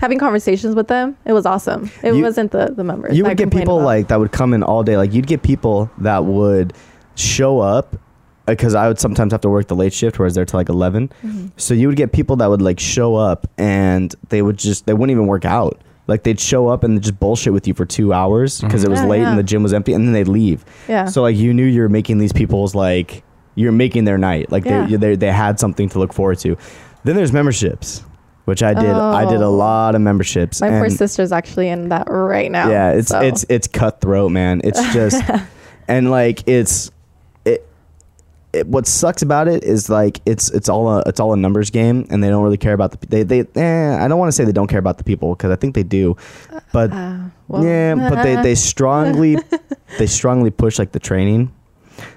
having 0.00 0.18
conversations 0.18 0.74
with 0.74 0.88
them. 0.88 1.16
It 1.26 1.32
was 1.32 1.44
awesome. 1.44 1.90
It 2.02 2.14
You- 2.14 2.22
wasn't 2.22 2.52
the 2.52 2.72
the 2.74 2.84
members. 2.84 3.16
You 3.16 3.24
would 3.24 3.36
get 3.36 3.50
people 3.50 3.76
about. 3.78 3.84
like 3.86 4.08
that 4.08 4.18
would 4.18 4.32
come 4.32 4.54
in 4.54 4.62
all 4.62 4.82
day. 4.82 4.96
Like, 4.96 5.12
you'd 5.12 5.26
get 5.26 5.42
people 5.42 5.90
that 5.98 6.24
would 6.24 6.72
show 7.16 7.58
up 7.60 7.96
because 8.46 8.74
I 8.74 8.88
would 8.88 8.98
sometimes 8.98 9.32
have 9.32 9.42
to 9.42 9.50
work 9.50 9.66
the 9.68 9.76
late 9.76 9.92
shift 9.92 10.18
where 10.18 10.24
I 10.24 10.28
was 10.28 10.34
there 10.34 10.44
till 10.46 10.58
like 10.58 10.70
11. 10.70 11.08
Mm-hmm. 11.22 11.46
So 11.58 11.74
you 11.74 11.86
would 11.88 11.96
get 11.96 12.12
people 12.12 12.36
that 12.36 12.46
would 12.48 12.62
like 12.62 12.80
show 12.80 13.14
up 13.14 13.46
and 13.58 14.14
they 14.30 14.40
would 14.40 14.56
just, 14.56 14.86
they 14.86 14.94
wouldn't 14.94 15.10
even 15.10 15.26
work 15.26 15.44
out. 15.44 15.78
Like, 16.08 16.24
they'd 16.24 16.40
show 16.40 16.66
up 16.68 16.82
and 16.84 17.00
just 17.00 17.20
bullshit 17.20 17.52
with 17.52 17.68
you 17.68 17.74
for 17.74 17.84
two 17.84 18.12
hours 18.12 18.56
mm-hmm. 18.58 18.66
because 18.66 18.82
it 18.82 18.90
was 18.90 19.00
Yeah, 19.00 19.06
late 19.06 19.20
yeah. 19.20 19.30
and 19.30 19.38
the 19.38 19.42
gym 19.44 19.62
was 19.62 19.72
empty 19.72 19.92
and 19.92 20.04
then 20.04 20.12
they'd 20.12 20.26
leave. 20.28 20.64
yeah. 20.88 21.04
So 21.06 21.22
like 21.22 21.36
you 21.36 21.54
knew 21.54 21.64
you 21.66 21.82
were 21.82 21.88
making 21.88 22.18
these 22.18 22.32
people's 22.32 22.74
like 22.74 23.22
you're 23.54 23.72
making 23.72 24.04
their 24.04 24.18
night. 24.18 24.50
Like 24.50 24.64
Yeah. 24.64 24.86
they, 24.86 24.96
they 24.96 25.16
they 25.16 25.32
had 25.32 25.60
something 25.60 25.88
to 25.90 25.98
look 25.98 26.12
forward 26.12 26.38
to. 26.40 26.56
Then 27.04 27.14
there's 27.16 27.32
memberships, 27.32 28.02
which 28.46 28.62
I 28.62 28.72
did. 28.74 28.90
I 28.90 29.24
did 29.24 29.40
a 29.40 29.44
Oh. 29.44 29.52
lot 29.52 29.94
of 29.94 30.00
memberships. 30.00 30.60
My 30.60 30.68
poor 30.70 30.84
and 30.84 30.92
sister's 30.92 31.30
actually 31.32 31.68
in 31.68 31.88
that 31.90 32.06
right 32.08 32.50
now. 32.50 32.70
yeah, 32.70 32.92
it's 32.92 33.08
so. 33.08 33.20
it's 33.20 33.44
it's 33.48 33.66
cutthroat, 33.68 34.32
man. 34.32 34.60
It's 34.64 34.80
just 34.92 35.22
and 35.88 36.10
like 36.10 36.46
it's 36.48 36.88
it, 36.88 36.92
it. 38.52 38.66
What 38.66 38.86
sucks 38.86 39.22
about 39.22 39.48
it 39.48 39.64
is 39.64 39.88
like 39.90 40.20
it's 40.26 40.50
it's 40.50 40.68
all 40.68 40.88
a 40.88 41.02
it's 41.06 41.20
all 41.20 41.32
a 41.32 41.36
numbers 41.36 41.70
game, 41.70 42.06
and 42.10 42.22
they 42.22 42.28
don't 42.28 42.42
really 42.42 42.56
care 42.56 42.72
about 42.72 42.98
the 43.00 43.06
they 43.06 43.22
they. 43.22 43.40
Eh, 43.60 44.04
I 44.04 44.08
don't 44.08 44.18
want 44.18 44.28
to 44.28 44.32
say 44.32 44.44
they 44.44 44.52
don't 44.52 44.68
care 44.68 44.78
about 44.78 44.98
the 44.98 45.04
people 45.04 45.34
because 45.34 45.50
I 45.50 45.56
think 45.56 45.74
they 45.74 45.82
do, 45.82 46.16
but 46.72 46.92
Uh, 46.92 47.18
well, 47.48 47.64
yeah, 47.64 47.94
but 47.94 48.22
they, 48.22 48.36
they 48.42 48.54
strongly 48.54 49.36
they 49.98 50.06
strongly 50.06 50.50
push 50.50 50.78
like 50.78 50.92
the 50.92 51.00
training. 51.00 51.52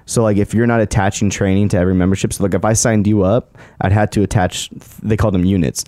So 0.06 0.24
like 0.24 0.38
if 0.38 0.54
you're 0.54 0.68
not 0.68 0.82
attaching 0.82 1.30
training 1.30 1.70
to 1.70 1.78
every 1.78 1.96
membership, 1.96 2.34
so 2.34 2.44
like 2.44 2.54
if 2.54 2.66
I 2.66 2.74
signed 2.74 3.08
you 3.08 3.24
up, 3.24 3.58
I'd 3.82 3.92
have 3.92 4.10
to 4.12 4.22
attach. 4.24 4.70
They 5.02 5.18
call 5.18 5.32
them 5.32 5.46
units. 5.46 5.86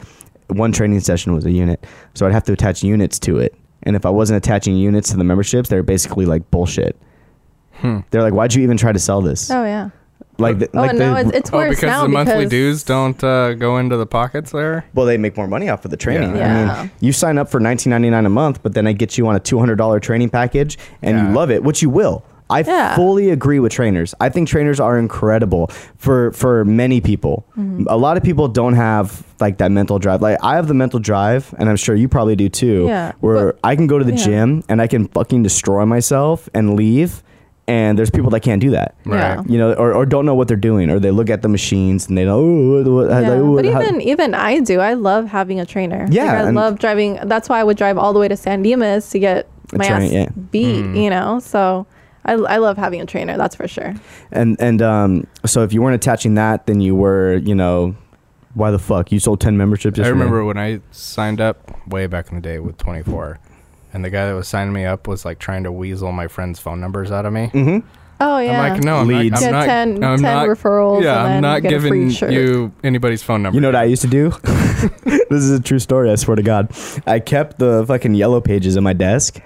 One 0.48 0.72
training 0.72 1.00
session 1.00 1.34
was 1.34 1.46
a 1.46 1.52
unit, 1.52 1.86
so 2.14 2.26
I'd 2.26 2.34
have 2.34 2.44
to 2.46 2.54
attach 2.54 2.84
units 2.84 3.20
to 3.20 3.40
it. 3.40 3.56
And 3.84 3.96
if 3.96 4.06
I 4.06 4.10
wasn't 4.10 4.38
attaching 4.38 4.78
units 4.78 5.10
to 5.12 5.18
the 5.18 5.24
memberships, 5.24 5.70
they're 5.70 5.84
basically 5.84 6.26
like 6.26 6.50
bullshit. 6.52 6.98
Hmm. 7.74 8.00
They're 8.12 8.22
like, 8.22 8.34
"Why'd 8.34 8.54
you 8.54 8.64
even 8.64 8.78
try 8.78 8.92
to 8.92 9.00
sell 9.00 9.22
this?" 9.22 9.52
oh 9.52 9.64
yeah. 9.64 9.90
Like, 10.40 10.60
the, 10.60 10.70
Oh 10.74 10.82
like 10.82 10.94
no, 10.96 11.14
they, 11.14 11.22
it's, 11.22 11.32
it's 11.32 11.50
Oh, 11.54 11.58
worse 11.58 11.70
because 11.76 11.84
now 11.88 12.02
the 12.04 12.10
monthly 12.10 12.46
dues 12.48 12.84
don't 12.84 13.24
uh, 13.24 13.54
go 13.54 13.78
into 13.78 13.98
the 13.98 14.06
pockets 14.08 14.52
there. 14.52 14.84
well, 14.94 15.06
they 15.06 15.18
make 15.18 15.38
more 15.38 15.48
money 15.48 15.70
off 15.70 15.86
of 15.86 15.92
the 15.92 15.98
training. 15.98 16.36
Yeah. 16.36 16.74
I 16.76 16.82
mean, 16.84 16.92
you 17.02 17.12
sign 17.14 17.38
up 17.38 17.50
for 17.50 17.60
nineteen 17.60 17.92
ninety 17.92 18.10
nine 18.10 18.26
a 18.26 18.30
month, 18.30 18.64
but 18.64 18.74
then 18.74 18.88
I 18.88 18.94
get 18.94 19.18
you 19.18 19.28
on 19.28 19.36
a 19.36 19.40
two 19.40 19.60
hundred 19.60 19.76
dollar 19.76 20.00
training 20.00 20.30
package, 20.32 20.78
and 21.02 21.18
Yeah. 21.18 21.28
you 21.30 21.34
love 21.36 21.52
it, 21.52 21.64
which 21.64 21.82
you 21.82 21.90
will. 21.90 22.24
I 22.50 22.60
Yeah. 22.62 22.96
fully 22.96 23.30
agree 23.30 23.60
with 23.60 23.72
trainers. 23.72 24.14
I 24.20 24.30
think 24.30 24.48
trainers 24.50 24.80
are 24.80 25.00
incredible 25.00 25.68
for 25.98 26.32
for 26.34 26.66
many 26.66 27.00
people. 27.00 27.46
Mm-hmm. 27.58 27.86
A 27.88 27.96
lot 27.96 28.18
of 28.18 28.24
people 28.24 28.48
don't 28.48 28.74
have 28.74 29.24
like 29.40 29.58
that 29.60 29.72
mental 29.72 29.98
drive. 30.00 30.22
Like 30.22 30.38
I 30.44 30.56
have 30.56 30.68
the 30.68 30.74
mental 30.74 31.00
drive, 31.00 31.54
and 31.58 31.70
I'm 31.70 31.78
sure 31.78 31.96
you 31.96 32.08
probably 32.10 32.36
do 32.36 32.50
too. 32.50 32.86
Yeah, 32.88 33.14
Where 33.22 33.54
but- 33.54 33.60
I 33.64 33.76
can 33.76 33.88
go 33.88 33.98
to 34.00 34.04
the 34.06 34.12
yeah. 34.16 34.26
gym 34.26 34.64
and 34.68 34.82
I 34.82 34.88
can 34.88 35.08
fucking 35.08 35.42
destroy 35.44 35.86
myself 35.86 36.50
and 36.54 36.76
leave, 36.76 37.24
and 37.68 37.98
there's 37.98 38.10
people 38.10 38.30
that 38.32 38.42
can't 38.42 38.62
do 38.62 38.72
that. 38.72 38.96
Yeah. 39.06 39.36
Right. 39.38 39.50
You 39.50 39.58
know, 39.58 39.74
or, 39.74 39.94
or 39.94 40.06
don't 40.06 40.26
know 40.26 40.36
what 40.36 40.48
they're 40.48 40.58
doing, 40.58 40.90
or 40.90 41.00
they 41.00 41.12
look 41.12 41.30
at 41.30 41.42
the 41.42 41.48
machines 41.50 42.08
and 42.08 42.18
they 42.18 42.26
know. 42.26 42.40
Oh, 42.40 42.84
what- 42.84 42.92
what- 42.92 43.10
Yeah, 43.10 43.30
like, 43.30 43.40
oh, 43.40 43.56
but 43.56 43.66
how-" 43.66 43.82
even 43.82 44.02
even 44.02 44.34
I 44.34 44.60
do. 44.60 44.80
I 44.80 44.94
love 44.96 45.28
having 45.28 45.60
a 45.60 45.66
trainer. 45.66 46.08
Yeah, 46.10 46.26
like, 46.26 46.48
I 46.48 46.50
love 46.50 46.80
driving. 46.80 47.20
That's 47.24 47.48
why 47.50 47.60
I 47.60 47.64
would 47.64 47.78
drive 47.78 47.98
all 47.98 48.12
the 48.14 48.20
way 48.20 48.28
to 48.28 48.36
San 48.38 48.62
Dimas 48.64 49.10
to 49.12 49.20
get 49.20 49.48
my 49.72 49.88
train- 49.88 50.02
ass 50.04 50.12
yeah. 50.12 50.30
beat. 50.52 50.84
Mm. 50.84 51.04
You 51.04 51.10
know, 51.10 51.40
so 51.40 51.86
I 52.26 52.34
I 52.34 52.58
love 52.58 52.78
having 52.78 53.02
a 53.02 53.06
trainer. 53.06 53.38
That's 53.38 53.56
for 53.56 53.68
sure. 53.68 53.94
And 54.32 54.58
and 54.60 54.82
um, 54.82 55.28
so 55.46 55.64
if 55.64 55.72
you 55.74 55.82
weren't 55.82 55.96
attaching 55.96 56.36
that, 56.36 56.66
then 56.68 56.82
you 56.82 56.96
were, 56.96 57.36
you 57.38 57.56
know, 57.56 57.96
why 58.56 58.72
the 58.72 58.80
fuck 58.80 59.12
you 59.12 59.20
sold 59.20 59.40
ten 59.42 59.58
memberships? 59.58 59.98
I 59.98 60.02
yesterday? 60.04 60.20
remember 60.20 60.44
when 60.46 60.58
I 60.58 60.82
signed 60.92 61.40
up 61.42 61.72
way 61.88 62.08
back 62.08 62.30
in 62.30 62.36
the 62.36 62.42
day 62.42 62.60
with 62.60 62.78
24, 62.78 63.40
and 63.94 64.04
the 64.04 64.10
guy 64.10 64.28
that 64.28 64.34
was 64.34 64.48
signing 64.48 64.74
me 64.74 64.86
up 64.86 65.08
was 65.08 65.24
like 65.24 65.40
trying 65.40 65.64
to 65.64 65.72
weasel 65.72 66.12
my 66.12 66.28
friends' 66.28 66.60
phone 66.60 66.82
numbers 66.82 67.12
out 67.12 67.26
of 67.26 67.34
me. 67.34 67.48
Mm-hmm. 67.54 67.88
Oh 68.20 68.38
yeah. 68.40 68.62
I'm 68.62 68.74
like, 68.74 68.84
no, 68.84 68.98
I'm 68.98 69.08
Leads. 69.08 69.34
not. 69.34 69.40
Get 69.40 69.54
I'm 69.54 69.54
not, 69.54 69.66
10 69.66 70.04
I'm 70.04 70.18
10 70.20 70.22
not 70.22 70.48
referrals 70.48 71.04
Yeah, 71.04 71.26
and 71.26 71.34
I'm 71.34 71.42
not 71.42 71.62
get 71.62 71.70
giving 71.70 72.10
you 72.10 72.72
anybody's 72.84 73.22
phone 73.24 73.44
number. 73.44 73.56
You 73.56 73.62
know 73.62 73.68
what 73.68 73.76
I 73.76 73.84
used 73.84 74.02
to 74.04 74.08
do? 74.08 74.30
this 75.04 75.44
is 75.44 75.52
a 75.52 75.62
true 75.62 75.80
story. 75.80 76.10
I 76.10 76.16
swear 76.16 76.36
to 76.36 76.44
God. 76.44 76.72
I 77.06 77.20
kept 77.20 77.60
the 77.60 77.86
fucking 77.86 78.16
yellow 78.16 78.40
pages 78.40 78.76
in 78.76 78.84
my 78.84 78.94
desk 78.94 79.40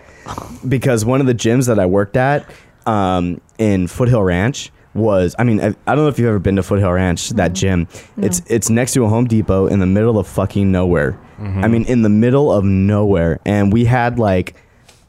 because 0.68 1.06
one 1.06 1.22
of 1.22 1.28
the 1.28 1.36
gyms 1.36 1.68
that 1.68 1.80
I 1.80 1.86
worked 1.86 2.18
at 2.18 2.50
um, 2.86 3.42
in 3.58 3.88
Foothill 3.88 4.24
Ranch 4.24 4.72
was. 4.94 5.36
I 5.40 5.44
mean, 5.44 5.60
I, 5.60 5.68
I 5.88 5.96
don't 5.96 6.04
know 6.04 6.08
if 6.08 6.20
you've 6.20 6.28
ever 6.28 6.40
been 6.40 6.58
to 6.58 6.64
Foothill 6.64 6.92
Ranch. 6.92 7.30
That 7.32 7.54
gym. 7.54 7.88
It's 8.18 8.42
it's 8.48 8.70
next 8.70 8.94
to 8.94 9.04
a 9.06 9.08
Home 9.08 9.26
Depot 9.26 9.68
in 9.68 9.80
the 9.80 9.86
middle 9.86 10.20
of 10.20 10.28
fucking 10.28 10.72
nowhere. 10.72 11.20
I 11.40 11.68
mean, 11.68 11.84
in 11.86 12.02
the 12.02 12.10
middle 12.10 12.52
of 12.52 12.64
nowhere, 12.64 13.40
and 13.46 13.72
we 13.72 13.86
had 13.86 14.18
like 14.20 14.56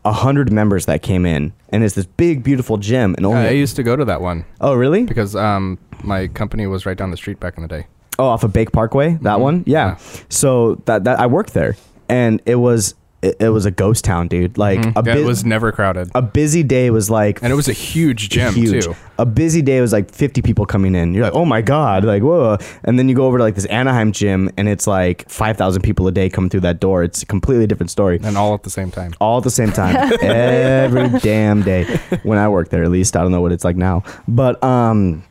a 0.05 0.12
hundred 0.12 0.53
members 0.53 0.87
that 0.87 1.03
came 1.03 1.24
in, 1.26 1.53
and 1.70 1.83
it's 1.83 1.95
this 1.95 2.07
big, 2.07 2.43
beautiful 2.43 2.76
gym, 2.76 3.14
and 3.16 3.26
only. 3.26 3.41
I 3.47 3.51
used 3.51 3.76
to 3.76 3.83
go 3.83 3.97
to 3.97 4.05
that 4.07 4.20
one 4.20 4.45
oh, 4.61 4.74
really? 4.74 5.05
because 5.05 5.35
um 5.35 5.79
my 6.05 6.29
company 6.29 6.66
was 6.66 6.87
right 6.87 6.97
down 6.97 7.11
the 7.11 7.16
street 7.16 7.41
back 7.41 7.57
in 7.57 7.62
the 7.62 7.68
day. 7.68 7.87
Oh, 8.18 8.26
off 8.26 8.43
of 8.45 8.53
Bake 8.53 8.72
Parkway, 8.72 9.18
that 9.22 9.39
Mhm. 9.39 9.41
one. 9.41 9.64
Yeah. 9.66 9.87
Yeah. 9.89 9.97
So 10.29 10.76
that 10.87 11.05
that 11.05 11.18
I 11.20 11.26
worked 11.26 11.55
there, 11.55 11.76
and 12.09 12.41
it 12.47 12.57
was 12.57 12.95
it, 13.23 13.37
it 13.41 13.49
was 13.49 13.66
a 13.66 13.71
ghost 13.71 14.05
town, 14.05 14.29
dude. 14.29 14.57
Like 14.59 14.79
a, 14.85 14.93
Yeah, 15.05 15.14
bu- 15.14 15.23
it 15.23 15.25
was 15.27 15.45
never 15.45 15.73
crowded, 15.73 16.11
a 16.14 16.23
busy 16.23 16.62
day 16.62 16.91
was 16.91 17.11
like 17.11 17.43
and 17.43 17.53
it 17.53 17.57
was 17.57 17.69
a 17.69 17.73
huge 17.73 18.29
gym 18.29 18.55
huge. 18.55 18.85
too. 18.85 18.95
A 19.21 19.27
busy 19.27 19.61
day 19.62 19.81
was 19.81 19.93
like 19.93 20.12
50 20.14 20.43
people 20.43 20.64
coming 20.64 20.95
in. 20.95 21.12
You're 21.12 21.25
like, 21.25 21.35
oh 21.35 21.45
my 21.45 21.61
God, 21.61 22.05
like, 22.05 22.23
whoa. 22.23 22.57
And 22.85 22.97
then 22.99 23.09
you 23.09 23.16
go 23.16 23.27
over 23.27 23.39
to 23.39 23.43
like 23.43 23.57
this 23.57 23.64
Anaheim 23.66 24.12
gym 24.12 24.49
and 24.57 24.69
it's 24.69 24.87
like 24.87 25.29
5,000 25.29 25.83
people 25.83 26.07
a 26.07 26.12
day 26.12 26.31
come 26.31 26.49
through 26.49 26.61
that 26.61 26.79
door. 26.79 27.03
It's 27.03 27.23
a 27.25 27.27
completely 27.27 27.66
different 27.66 27.91
story. 27.91 28.21
And 28.23 28.39
all 28.39 28.55
at 28.55 28.62
the 28.62 28.71
same 28.71 28.93
time. 28.93 29.12
All 29.21 29.39
at 29.39 29.43
the 29.45 29.51
same 29.51 29.73
time, 29.73 29.97
every 30.23 31.09
damn 31.19 31.62
day. 31.62 31.83
When 32.23 32.39
I 32.39 32.49
worked 32.49 32.71
there, 32.71 32.85
at 32.85 32.91
least 32.93 33.16
I 33.16 33.23
don't 33.23 33.33
know 33.33 33.41
what 33.41 33.51
it's 33.51 33.64
like 33.64 33.75
now. 33.77 34.05
But, 34.29 34.62
um, 34.62 35.25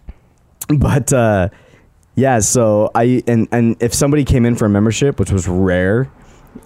but, 0.67 1.13
uh, 1.13 1.47
yeah, 2.15 2.39
so 2.39 2.91
I, 2.95 3.23
and, 3.27 3.47
and 3.53 3.77
if 3.79 3.93
somebody 3.93 4.25
came 4.25 4.45
in 4.45 4.55
for 4.55 4.65
a 4.65 4.69
membership, 4.69 5.19
which 5.19 5.31
was 5.31 5.47
rare, 5.47 6.11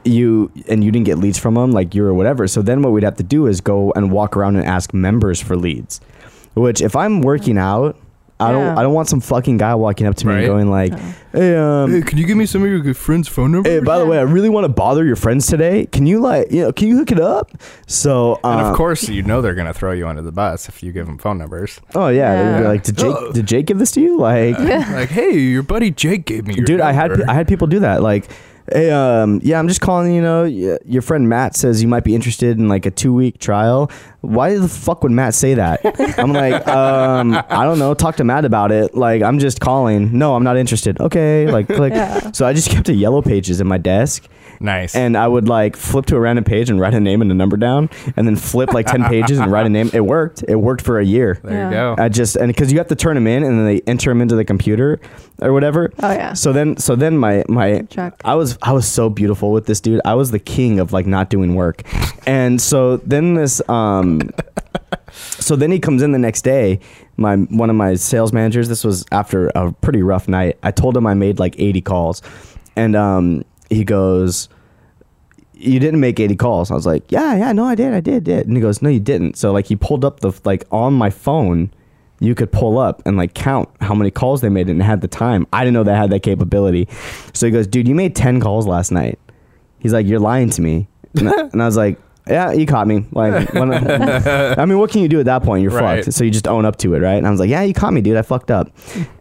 you 0.05 0.51
and 0.67 0.83
you 0.83 0.91
didn't 0.91 1.05
get 1.05 1.17
leads 1.17 1.37
from 1.37 1.55
them 1.55 1.71
like 1.71 1.93
you 1.95 2.05
or 2.05 2.13
whatever 2.13 2.47
so 2.47 2.61
then 2.61 2.81
what 2.81 2.91
we'd 2.91 3.03
have 3.03 3.15
to 3.17 3.23
do 3.23 3.47
is 3.47 3.61
go 3.61 3.91
and 3.95 4.11
walk 4.11 4.35
around 4.37 4.55
and 4.55 4.65
ask 4.65 4.93
members 4.93 5.41
for 5.41 5.55
leads 5.55 5.99
which 6.53 6.81
if 6.81 6.95
i'm 6.95 7.21
working 7.21 7.57
out 7.57 7.97
i 8.39 8.51
don't 8.51 8.61
Yeah. 8.65 8.77
i 8.79 8.81
don't 8.83 8.93
want 8.93 9.07
some 9.07 9.21
fucking 9.21 9.57
guy 9.57 9.75
walking 9.75 10.07
up 10.07 10.15
to 10.15 10.27
me 10.27 10.33
and 10.33 10.41
Right. 10.41 10.47
going 10.47 10.69
like 10.69 10.93
hey 11.31 11.55
um 11.55 12.01
can 12.01 12.17
you 12.17 12.25
give 12.25 12.35
me 12.37 12.45
some 12.47 12.63
of 12.63 12.69
your 12.69 12.79
good 12.79 12.97
friends' 12.97 13.27
phone 13.27 13.51
number? 13.51 13.69
hey 13.69 13.79
by 13.79 13.99
the 13.99 14.05
way 14.05 14.17
i 14.17 14.21
really 14.23 14.49
want 14.49 14.65
to 14.65 14.69
bother 14.69 15.05
your 15.05 15.15
friends 15.15 15.45
today 15.47 15.85
can 15.85 16.05
you 16.07 16.19
like 16.19 16.51
you 16.51 16.61
know 16.63 16.71
can 16.73 16.87
you 16.87 16.97
hook 16.97 17.11
it 17.11 17.19
up 17.19 17.51
so 17.87 18.39
uh, 18.43 18.49
and 18.57 18.61
of 18.67 18.75
course, 18.75 19.07
you 19.07 19.21
know 19.23 19.41
they're 19.41 19.53
gonna 19.55 19.73
throw 19.73 19.91
you 19.91 20.07
under 20.07 20.21
the 20.23 20.31
bus 20.31 20.67
if 20.67 20.81
you 20.83 20.91
give 20.91 21.05
them 21.05 21.17
phone 21.19 21.37
numbers. 21.37 21.79
oh 21.95 22.07
yeah, 22.09 22.35
they're 22.35 22.57
be 22.57 22.63
Yeah. 22.63 22.67
like 22.69 22.83
did 22.83 22.97
jake 22.97 23.15
Oh. 23.15 23.31
did 23.31 23.45
jake 23.45 23.65
give 23.67 23.77
this 23.77 23.91
to 23.91 24.01
you 24.01 24.17
like 24.17 24.57
like, 24.59 25.09
hey, 25.09 25.37
your 25.37 25.63
buddy 25.63 25.91
Jake 25.91 26.25
gave 26.25 26.47
me 26.47 26.55
your 26.55 26.65
dude 26.65 26.81
i 26.81 26.91
had 26.91 27.21
i 27.23 27.33
had 27.33 27.47
people 27.47 27.67
do 27.67 27.79
that 27.79 28.01
like 28.01 28.27
hey 28.72 28.91
um 28.91 29.39
yeah 29.43 29.57
i'm 29.59 29.68
just 29.68 29.82
calling 29.82 30.14
you 30.14 30.22
know 30.22 30.43
your 30.43 31.01
friend 31.01 31.28
matt 31.30 31.55
says 31.55 31.82
you 31.82 31.88
might 31.88 32.03
be 32.03 32.14
interested 32.14 32.57
in 32.57 32.68
like 32.68 32.86
a 32.86 32.91
two 32.91 33.14
week 33.14 33.39
trial. 33.39 33.89
Why 34.22 34.55
the 34.55 34.68
fuck 34.68 35.01
would 35.01 35.12
matt 35.12 35.34
say 35.34 35.55
that? 35.55 35.80
I'm 36.20 36.32
like 36.32 36.68
um 36.68 37.34
i 37.34 37.64
don't 37.64 37.80
know. 37.80 37.93
Talk 37.93 38.18
to 38.18 38.24
matt 38.24 38.45
about 38.45 38.72
it. 38.72 38.93
Like 38.93 39.22
i'm 39.24 39.39
just 39.39 39.59
calling. 39.59 40.18
No 40.18 40.36
i'm 40.36 40.43
not 40.43 40.57
interested. 40.57 40.99
Okay 40.99 41.47
like 41.47 41.68
click. 41.68 41.93
Yeah. 41.93 42.32
so 42.32 42.45
i 42.45 42.53
just 42.53 42.70
kept 42.70 42.88
a 42.89 42.93
yellow 42.93 43.22
pages 43.22 43.62
in 43.62 43.68
my 43.68 43.78
desk 43.78 44.28
nice. 44.62 44.95
and 44.95 45.18
I 45.18 45.28
would 45.28 45.47
like 45.47 45.76
flip 45.76 46.05
to 46.07 46.16
a 46.16 46.20
random 46.20 46.43
page 46.45 46.70
and 46.70 46.80
write 46.80 46.93
a 46.93 46.99
name 46.99 47.22
and 47.22 47.32
a 47.32 47.36
number 47.36 47.57
down, 47.57 47.89
and 48.16 48.28
then 48.28 48.36
flip 48.36 48.74
like 48.74 48.86
ten 48.88 49.03
pages 49.16 49.39
and 49.39 49.51
write 49.51 49.66
a 49.66 49.70
name. 49.70 49.89
It 49.93 50.01
worked. 50.05 50.43
It 50.47 50.55
worked 50.55 50.82
for 50.84 50.99
a 50.99 51.05
year. 51.05 51.39
there 51.43 51.53
Yeah. 51.53 51.66
you 51.70 51.72
go. 51.95 51.95
I 52.03 52.09
just 52.09 52.36
and 52.36 52.47
because 52.47 52.72
you 52.72 52.78
have 52.78 52.88
to 52.88 52.95
turn 52.95 53.16
them 53.16 53.28
in 53.28 53.43
and 53.43 53.57
then 53.57 53.66
they 53.66 53.82
enter 53.88 54.09
them 54.12 54.22
into 54.22 54.36
the 54.36 54.45
computer 54.45 54.99
or 55.41 55.53
whatever. 55.53 55.91
Oh, 56.01 56.12
yeah. 56.12 56.34
So 56.34 56.53
then, 56.53 56.78
so 56.78 56.95
then 56.95 57.18
my 57.18 57.43
my 57.49 57.82
Check. 57.89 58.22
I 58.24 58.36
was 58.36 58.57
I 58.62 58.72
was 58.74 58.88
so 58.88 59.09
beautiful 59.09 59.51
with 59.51 59.66
this 59.66 59.82
dude. 59.82 60.01
I 60.05 60.14
was 60.14 60.32
the 60.32 60.39
king 60.39 60.80
of 60.80 60.93
like 60.93 61.05
not 61.05 61.30
doing 61.30 61.55
work, 61.55 61.82
and 62.28 62.62
so 62.62 62.97
then 62.97 63.34
this 63.34 63.62
um, 63.70 64.22
so 65.12 65.55
then 65.55 65.72
he 65.72 65.80
comes 65.80 66.01
in 66.01 66.12
the 66.12 66.20
next 66.20 66.43
day. 66.43 66.80
My 67.18 67.36
one 67.36 67.70
of 67.70 67.76
my 67.76 67.95
sales 67.95 68.34
managers. 68.34 68.70
This 68.70 68.84
was 68.84 69.05
after 69.12 69.47
a 69.49 69.72
pretty 69.72 70.01
rough 70.01 70.28
night. 70.28 70.57
I 70.64 70.72
told 70.72 70.95
him 70.95 71.05
I 71.05 71.14
made 71.14 71.39
like 71.39 71.55
eighty 71.59 71.82
calls, 71.82 72.22
and 72.76 72.95
um, 72.95 73.43
he 73.72 73.84
goes 73.84 74.49
you 75.61 75.80
didn't 75.80 75.99
make 75.99 76.19
80 76.19 76.36
calls. 76.36 76.72
I 76.72 76.74
was 76.74 76.86
like, 76.86 77.11
yeah, 77.11 77.36
yeah, 77.36 77.51
no, 77.51 77.65
I 77.65 77.76
did, 77.76 77.93
I 77.93 77.99
did, 77.99 78.24
did. 78.24 78.47
And 78.47 78.57
he 78.57 78.61
goes, 78.61 78.82
no, 78.82 78.89
you 78.89 78.99
didn't. 78.99 79.38
So 79.38 79.51
like 79.51 79.67
he 79.67 79.76
pulled 79.76 80.03
up 80.03 80.19
the 80.22 80.32
like 80.43 80.65
on 80.72 80.93
my 80.93 81.09
phone, 81.09 81.72
you 82.19 82.36
could 82.36 82.51
pull 82.51 82.78
up 82.80 83.01
and 83.05 83.17
like 83.17 83.34
count 83.34 83.69
how 83.80 83.93
many 83.93 84.11
calls 84.11 84.41
they 84.41 84.49
made 84.49 84.69
and 84.69 84.82
had 84.82 85.01
the 85.01 85.07
time. 85.07 85.47
I 85.53 85.63
didn't 85.63 85.74
know 85.74 85.84
they 85.84 85.95
had 85.95 86.09
that 86.11 86.24
capability. 86.24 86.88
So 87.34 87.45
he 87.45 87.51
goes, 87.51 87.67
dude, 87.67 87.88
you 87.88 87.95
made 87.95 88.15
10 88.15 88.39
calls 88.39 88.67
last 88.67 88.91
night. 88.91 89.19
He's 89.80 89.93
like, 89.93 90.05
you're 90.05 90.19
lying 90.19 90.49
to 90.51 90.61
me. 90.61 90.88
And 91.15 91.30
I, 91.30 91.34
and 91.53 91.61
I 91.61 91.65
was 91.65 91.78
like, 91.78 91.99
yeah, 92.28 92.51
you 92.51 92.65
caught 92.65 92.88
me. 92.88 93.05
Like, 93.11 93.53
when 93.53 93.74
I, 93.74 94.55
I 94.57 94.65
mean, 94.65 94.78
what 94.80 94.91
can 94.91 95.01
you 95.01 95.07
do 95.07 95.19
at 95.19 95.26
that 95.26 95.43
point? 95.43 95.63
You're 95.63 95.72
Right. 95.72 96.03
fucked. 96.03 96.13
So 96.15 96.24
you 96.24 96.32
just 96.32 96.47
own 96.47 96.65
up 96.65 96.78
to 96.78 96.93
it, 96.95 96.99
right? 96.99 97.15
And 97.15 97.28
I 97.28 97.32
was 97.32 97.39
like, 97.39 97.49
yeah, 97.49 97.61
you 97.63 97.74
caught 97.74 97.93
me, 97.93 98.01
dude. 98.01 98.17
I 98.17 98.22
fucked 98.22 98.51
up. 98.51 98.69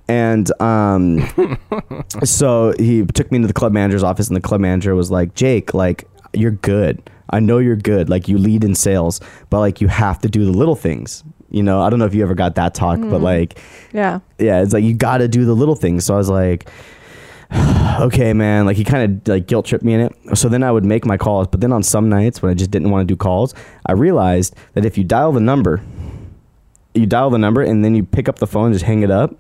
And 0.09 0.51
um, 0.61 1.21
so 2.25 2.75
he 2.79 3.05
took 3.07 3.31
me 3.31 3.37
into 3.37 3.49
the 3.49 3.55
club 3.55 3.73
manager's 3.73 4.03
office, 4.03 4.29
and 4.29 4.37
the 4.37 4.41
club 4.41 4.61
manager 4.61 4.95
was 4.95 5.11
like, 5.11 5.35
Jake, 5.35 5.75
like, 5.75 6.05
you're 6.33 6.51
good. 6.53 7.03
I 7.31 7.41
know 7.41 7.59
you're 7.59 7.77
good. 7.77 8.09
Like, 8.11 8.29
you 8.29 8.39
lead 8.39 8.65
in 8.65 8.75
sales, 8.75 9.21
but 9.51 9.61
like, 9.61 9.81
you 9.81 9.89
have 9.89 10.19
to 10.21 10.29
do 10.29 10.45
the 10.45 10.51
little 10.53 10.75
things. 10.77 11.23
You 11.53 11.63
know, 11.63 11.81
I 11.81 11.91
don't 11.91 11.99
know 11.99 12.05
if 12.07 12.15
you 12.15 12.23
ever 12.23 12.35
got 12.35 12.55
that 12.57 12.75
talk, 12.75 13.01
but 13.01 13.21
like, 13.21 13.59
Yeah. 13.93 14.21
yeah, 14.39 14.63
it's 14.63 14.73
like 14.73 14.85
you 14.85 14.95
got 14.95 15.19
to 15.19 15.27
do 15.29 15.45
the 15.45 15.55
little 15.55 15.75
things. 15.75 16.05
So 16.05 16.15
I 16.15 16.17
was 16.17 16.29
like, 16.31 16.69
okay, 18.01 18.33
man. 18.33 18.67
Like 18.67 18.77
he 18.77 18.85
kind 18.85 19.21
of 19.23 19.29
like 19.29 19.47
guilt 19.47 19.67
tripped 19.67 19.85
me 19.85 19.95
in 19.95 20.01
it. 20.01 20.39
So 20.39 20.49
then 20.49 20.63
I 20.63 20.71
would 20.73 20.85
make 20.85 21.05
my 21.05 21.17
calls, 21.17 21.49
but 21.49 21.61
then 21.61 21.73
on 21.73 21.83
some 21.83 22.09
nights 22.09 22.43
when 22.43 22.51
I 22.51 22.55
just 22.55 22.71
didn't 22.71 22.91
want 22.91 23.07
to 23.07 23.13
do 23.13 23.17
calls, 23.17 23.55
I 23.87 23.93
realized 23.93 24.55
that 24.75 24.85
if 24.85 24.97
you 24.97 25.05
dial 25.05 25.33
the 25.33 25.41
number, 25.41 25.83
you 26.95 27.07
dial 27.07 27.31
the 27.31 27.39
number 27.39 27.63
and 27.63 27.85
then 27.85 27.95
you 27.95 28.05
pick 28.05 28.29
up 28.29 28.39
the 28.39 28.47
phone 28.47 28.67
and 28.67 28.75
just 28.75 28.85
hang 28.85 29.03
it 29.03 29.11
up. 29.11 29.35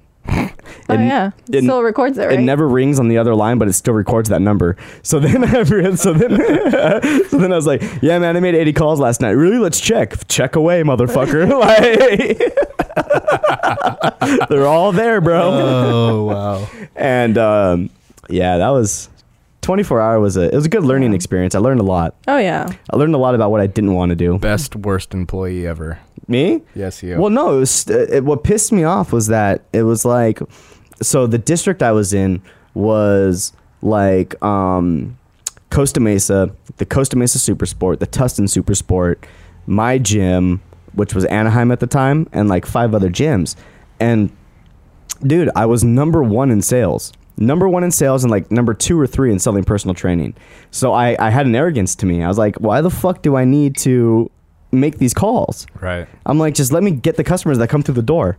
Oh 0.89 0.95
it- 0.95 1.01
yeah. 1.01 1.31
It 1.49 1.57
it- 1.57 1.63
still 1.65 1.83
records 1.83 2.19
it, 2.19 2.27
right? 2.27 2.39
It 2.39 2.43
never 2.43 2.69
rings 2.69 2.99
on 3.01 3.09
the 3.09 3.19
other 3.19 3.35
line, 3.35 3.59
but 3.59 3.69
it 3.69 3.73
still 3.73 3.95
records 3.95 4.29
that 4.29 4.43
number. 4.43 4.77
So 5.03 5.19
then, 5.19 5.45
I 5.45 5.63
so 5.95 6.13
then, 6.13 6.37
so 7.29 7.39
then 7.39 7.53
I 7.53 7.57
was 7.57 7.67
like, 7.67 7.83
"Yeah, 8.03 8.19
man, 8.19 8.37
I 8.37 8.41
made 8.41 8.55
80 8.55 8.73
calls 8.75 9.01
last 9.01 9.21
night. 9.21 9.31
Really? 9.31 9.59
Let's 9.59 9.81
check. 9.81 10.27
Check 10.29 10.57
away, 10.57 10.83
motherfucker. 10.83 11.49
like, 14.31 14.49
they're 14.49 14.67
all 14.67 14.93
there, 14.93 15.21
bro." 15.21 15.51
oh 15.53 16.25
wow. 16.25 16.69
and 16.97 17.39
um, 17.39 17.91
yeah, 18.31 18.59
that 18.59 18.71
was 18.71 19.09
24 19.63 20.01
hour 20.01 20.21
was 20.21 20.37
a 20.37 20.43
it 20.43 20.55
was 20.55 20.67
a 20.67 20.69
good 20.69 20.85
learning 20.85 21.13
experience. 21.15 21.55
I 21.55 21.59
learned 21.59 21.81
a 21.81 21.85
lot. 21.85 22.15
oh 22.29 22.39
yeah. 22.39 22.71
I 22.91 22.97
learned 22.97 23.15
a 23.15 23.19
lot 23.19 23.35
about 23.35 23.51
what 23.51 23.61
I 23.61 23.67
didn't 23.67 23.95
want 23.95 24.11
to 24.11 24.17
do. 24.17 24.39
Best 24.39 24.77
worst 24.77 25.15
employee 25.15 25.67
ever. 25.67 25.99
Me? 26.29 26.63
Yes, 26.75 27.03
you. 27.03 27.19
Well, 27.19 27.31
no. 27.31 27.57
It 27.57 27.61
was 27.61 27.91
it, 27.91 28.25
what 28.25 28.45
pissed 28.45 28.73
me 28.73 28.85
off 28.85 29.13
was 29.13 29.27
that 29.29 29.63
it 29.73 29.83
was 29.83 30.05
like, 30.05 30.41
so 31.03 31.27
the 31.27 31.39
district 31.39 31.83
I 31.83 31.93
was 31.93 32.15
in 32.15 32.41
was 32.75 33.53
like 33.83 34.41
um, 34.43 35.19
Costa 35.71 36.01
Mesa, 36.01 36.55
the 36.77 36.87
Costa 36.87 37.17
Mesa 37.17 37.39
Super 37.39 37.67
Sport, 37.67 38.01
the 38.01 38.07
Tustin 38.07 38.49
Super 38.49 38.75
Sport, 38.75 39.27
my 39.67 39.99
gym, 39.99 40.61
which 40.95 41.15
was 41.15 41.25
Anaheim 41.27 41.73
at 41.73 41.81
the 41.81 41.87
time, 41.87 42.29
and 42.33 42.49
like 42.49 42.65
five 42.65 42.95
other 42.95 43.11
gyms, 43.11 43.57
and 43.99 44.31
dude, 45.23 45.51
I 45.57 45.67
was 45.67 45.85
number 45.85 46.23
one 46.23 46.51
in 46.51 46.63
sales. 46.63 47.13
Number 47.41 47.67
one 47.69 47.83
in 47.83 47.91
sales 47.91 48.23
and 48.23 48.31
like 48.31 48.51
number 48.51 48.75
two 48.75 49.01
or 49.01 49.07
three 49.07 49.33
in 49.33 49.39
selling 49.39 49.65
personal 49.65 49.95
training. 49.95 50.35
So 50.71 50.93
I, 50.93 51.17
I 51.19 51.31
had 51.31 51.47
an 51.47 51.55
arrogance 51.55 51.95
to 51.97 52.07
me. 52.07 52.23
I 52.23 52.29
was 52.29 52.37
like, 52.39 52.57
why 52.57 52.83
the 52.83 52.91
fuck 52.91 53.23
do 53.23 53.35
I 53.35 53.45
need 53.47 53.77
to 53.79 54.31
make 54.73 54.99
these 54.99 55.15
calls? 55.15 55.67
right. 55.81 56.07
I'm 56.27 56.39
like, 56.39 56.55
just 56.55 56.71
let 56.71 56.83
me 56.83 56.91
get 56.91 57.17
the 57.17 57.25
customers 57.25 57.59
that 57.59 57.69
come 57.69 57.83
through 57.83 57.95
the 57.95 58.03
door. 58.03 58.39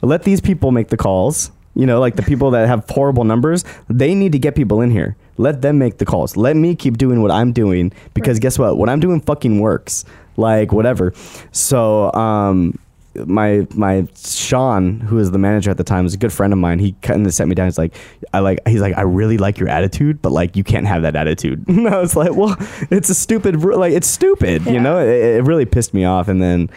Let 0.00 0.22
these 0.22 0.40
people 0.40 0.72
make 0.72 0.88
the 0.88 0.96
calls. 0.96 1.52
You 1.74 1.86
know, 1.86 2.00
like 2.00 2.16
the 2.16 2.22
people 2.22 2.50
that 2.52 2.66
have 2.66 2.88
horrible 2.88 3.22
numbers, 3.22 3.64
they 3.88 4.14
need 4.14 4.32
to 4.32 4.38
get 4.38 4.56
people 4.56 4.80
in 4.80 4.90
here. 4.90 5.16
Let 5.36 5.62
them 5.62 5.78
make 5.78 5.98
the 5.98 6.04
calls. 6.04 6.36
Let 6.36 6.56
me 6.56 6.74
keep 6.74 6.98
doing 6.98 7.22
what 7.22 7.30
I'm 7.30 7.52
doing 7.52 7.92
because 8.14 8.40
guess 8.40 8.58
what? 8.58 8.78
What 8.78 8.88
I'm 8.88 8.98
doing 8.98 9.20
fucking 9.20 9.60
works. 9.60 10.04
Like 10.36 10.72
whatever. 10.72 11.12
So, 11.52 12.12
um, 12.14 12.78
my 13.26 13.66
my 13.74 14.06
Sean, 14.16 15.00
who 15.00 15.16
was 15.16 15.30
the 15.30 15.38
manager 15.38 15.70
at 15.70 15.76
the 15.76 15.84
time, 15.84 16.04
was 16.04 16.14
a 16.14 16.18
good 16.18 16.32
friend 16.32 16.52
of 16.52 16.58
mine. 16.58 16.78
He 16.78 16.92
kind 17.02 17.26
of 17.26 17.32
set 17.34 17.48
me 17.48 17.54
down. 17.54 17.66
He's 17.66 17.78
like, 17.78 17.94
I 18.32 18.40
like. 18.40 18.60
He's 18.66 18.80
like, 18.80 18.96
I 18.96 19.02
really 19.02 19.38
like 19.38 19.58
your 19.58 19.68
attitude, 19.68 20.20
but 20.22 20.32
like, 20.32 20.56
you 20.56 20.64
can't 20.64 20.86
have 20.86 21.02
that 21.02 21.16
attitude. 21.16 21.64
And 21.68 21.88
I 21.88 21.98
was 22.00 22.16
like, 22.16 22.34
well, 22.34 22.56
it's 22.90 23.08
a 23.10 23.14
stupid. 23.14 23.62
Like, 23.64 23.92
it's 23.92 24.06
stupid. 24.08 24.66
You 24.66 24.80
know, 24.80 24.98
it, 24.98 25.08
it 25.38 25.44
really 25.44 25.64
pissed 25.66 25.94
me 25.94 26.04
off. 26.04 26.28
And 26.28 26.42
then, 26.42 26.68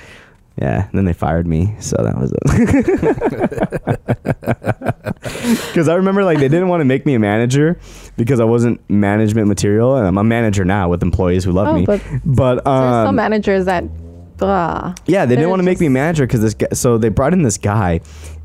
yeah, 0.62 0.84
and 0.88 0.94
then 0.98 1.06
they 1.06 1.14
fired 1.14 1.48
me. 1.48 1.76
So 1.80 1.98
that 1.98 2.18
was 2.18 2.32
it. 2.34 3.98
Because 5.72 5.88
I 5.88 5.96
remember 5.96 6.24
like 6.24 6.40
they 6.40 6.48
didn't 6.50 6.68
want 6.68 6.82
to 6.82 6.86
make 6.86 7.06
me 7.06 7.14
a 7.14 7.20
manager 7.20 7.80
because 8.18 8.40
I 8.40 8.44
wasn't 8.44 8.82
management 8.90 9.48
material, 9.48 9.96
and 9.96 10.06
I'm 10.08 10.18
a 10.18 10.24
manager 10.24 10.66
now 10.66 10.90
with 10.90 11.02
employees 11.04 11.44
who 11.44 11.52
love 11.52 11.68
Oh, 11.68 11.74
me. 11.76 11.86
but 11.86 12.02
But 12.26 12.56
There's 12.56 12.64
some 12.66 13.08
um, 13.08 13.16
managers 13.16 13.66
that 13.66 13.84
blah. 14.42 14.94
yeah, 15.06 15.26
they 15.26 15.30
They're 15.36 15.38
didn't 15.38 15.50
want 15.52 15.60
to 15.62 15.66
make 15.66 15.80
me 15.80 15.88
manager 15.88 16.26
because 16.28 16.42
this 16.42 16.54
guy. 16.54 16.68
So 16.74 16.98
they 16.98 17.08
brought 17.10 17.32
in 17.34 17.44
this 17.44 17.58
guy, 17.58 18.02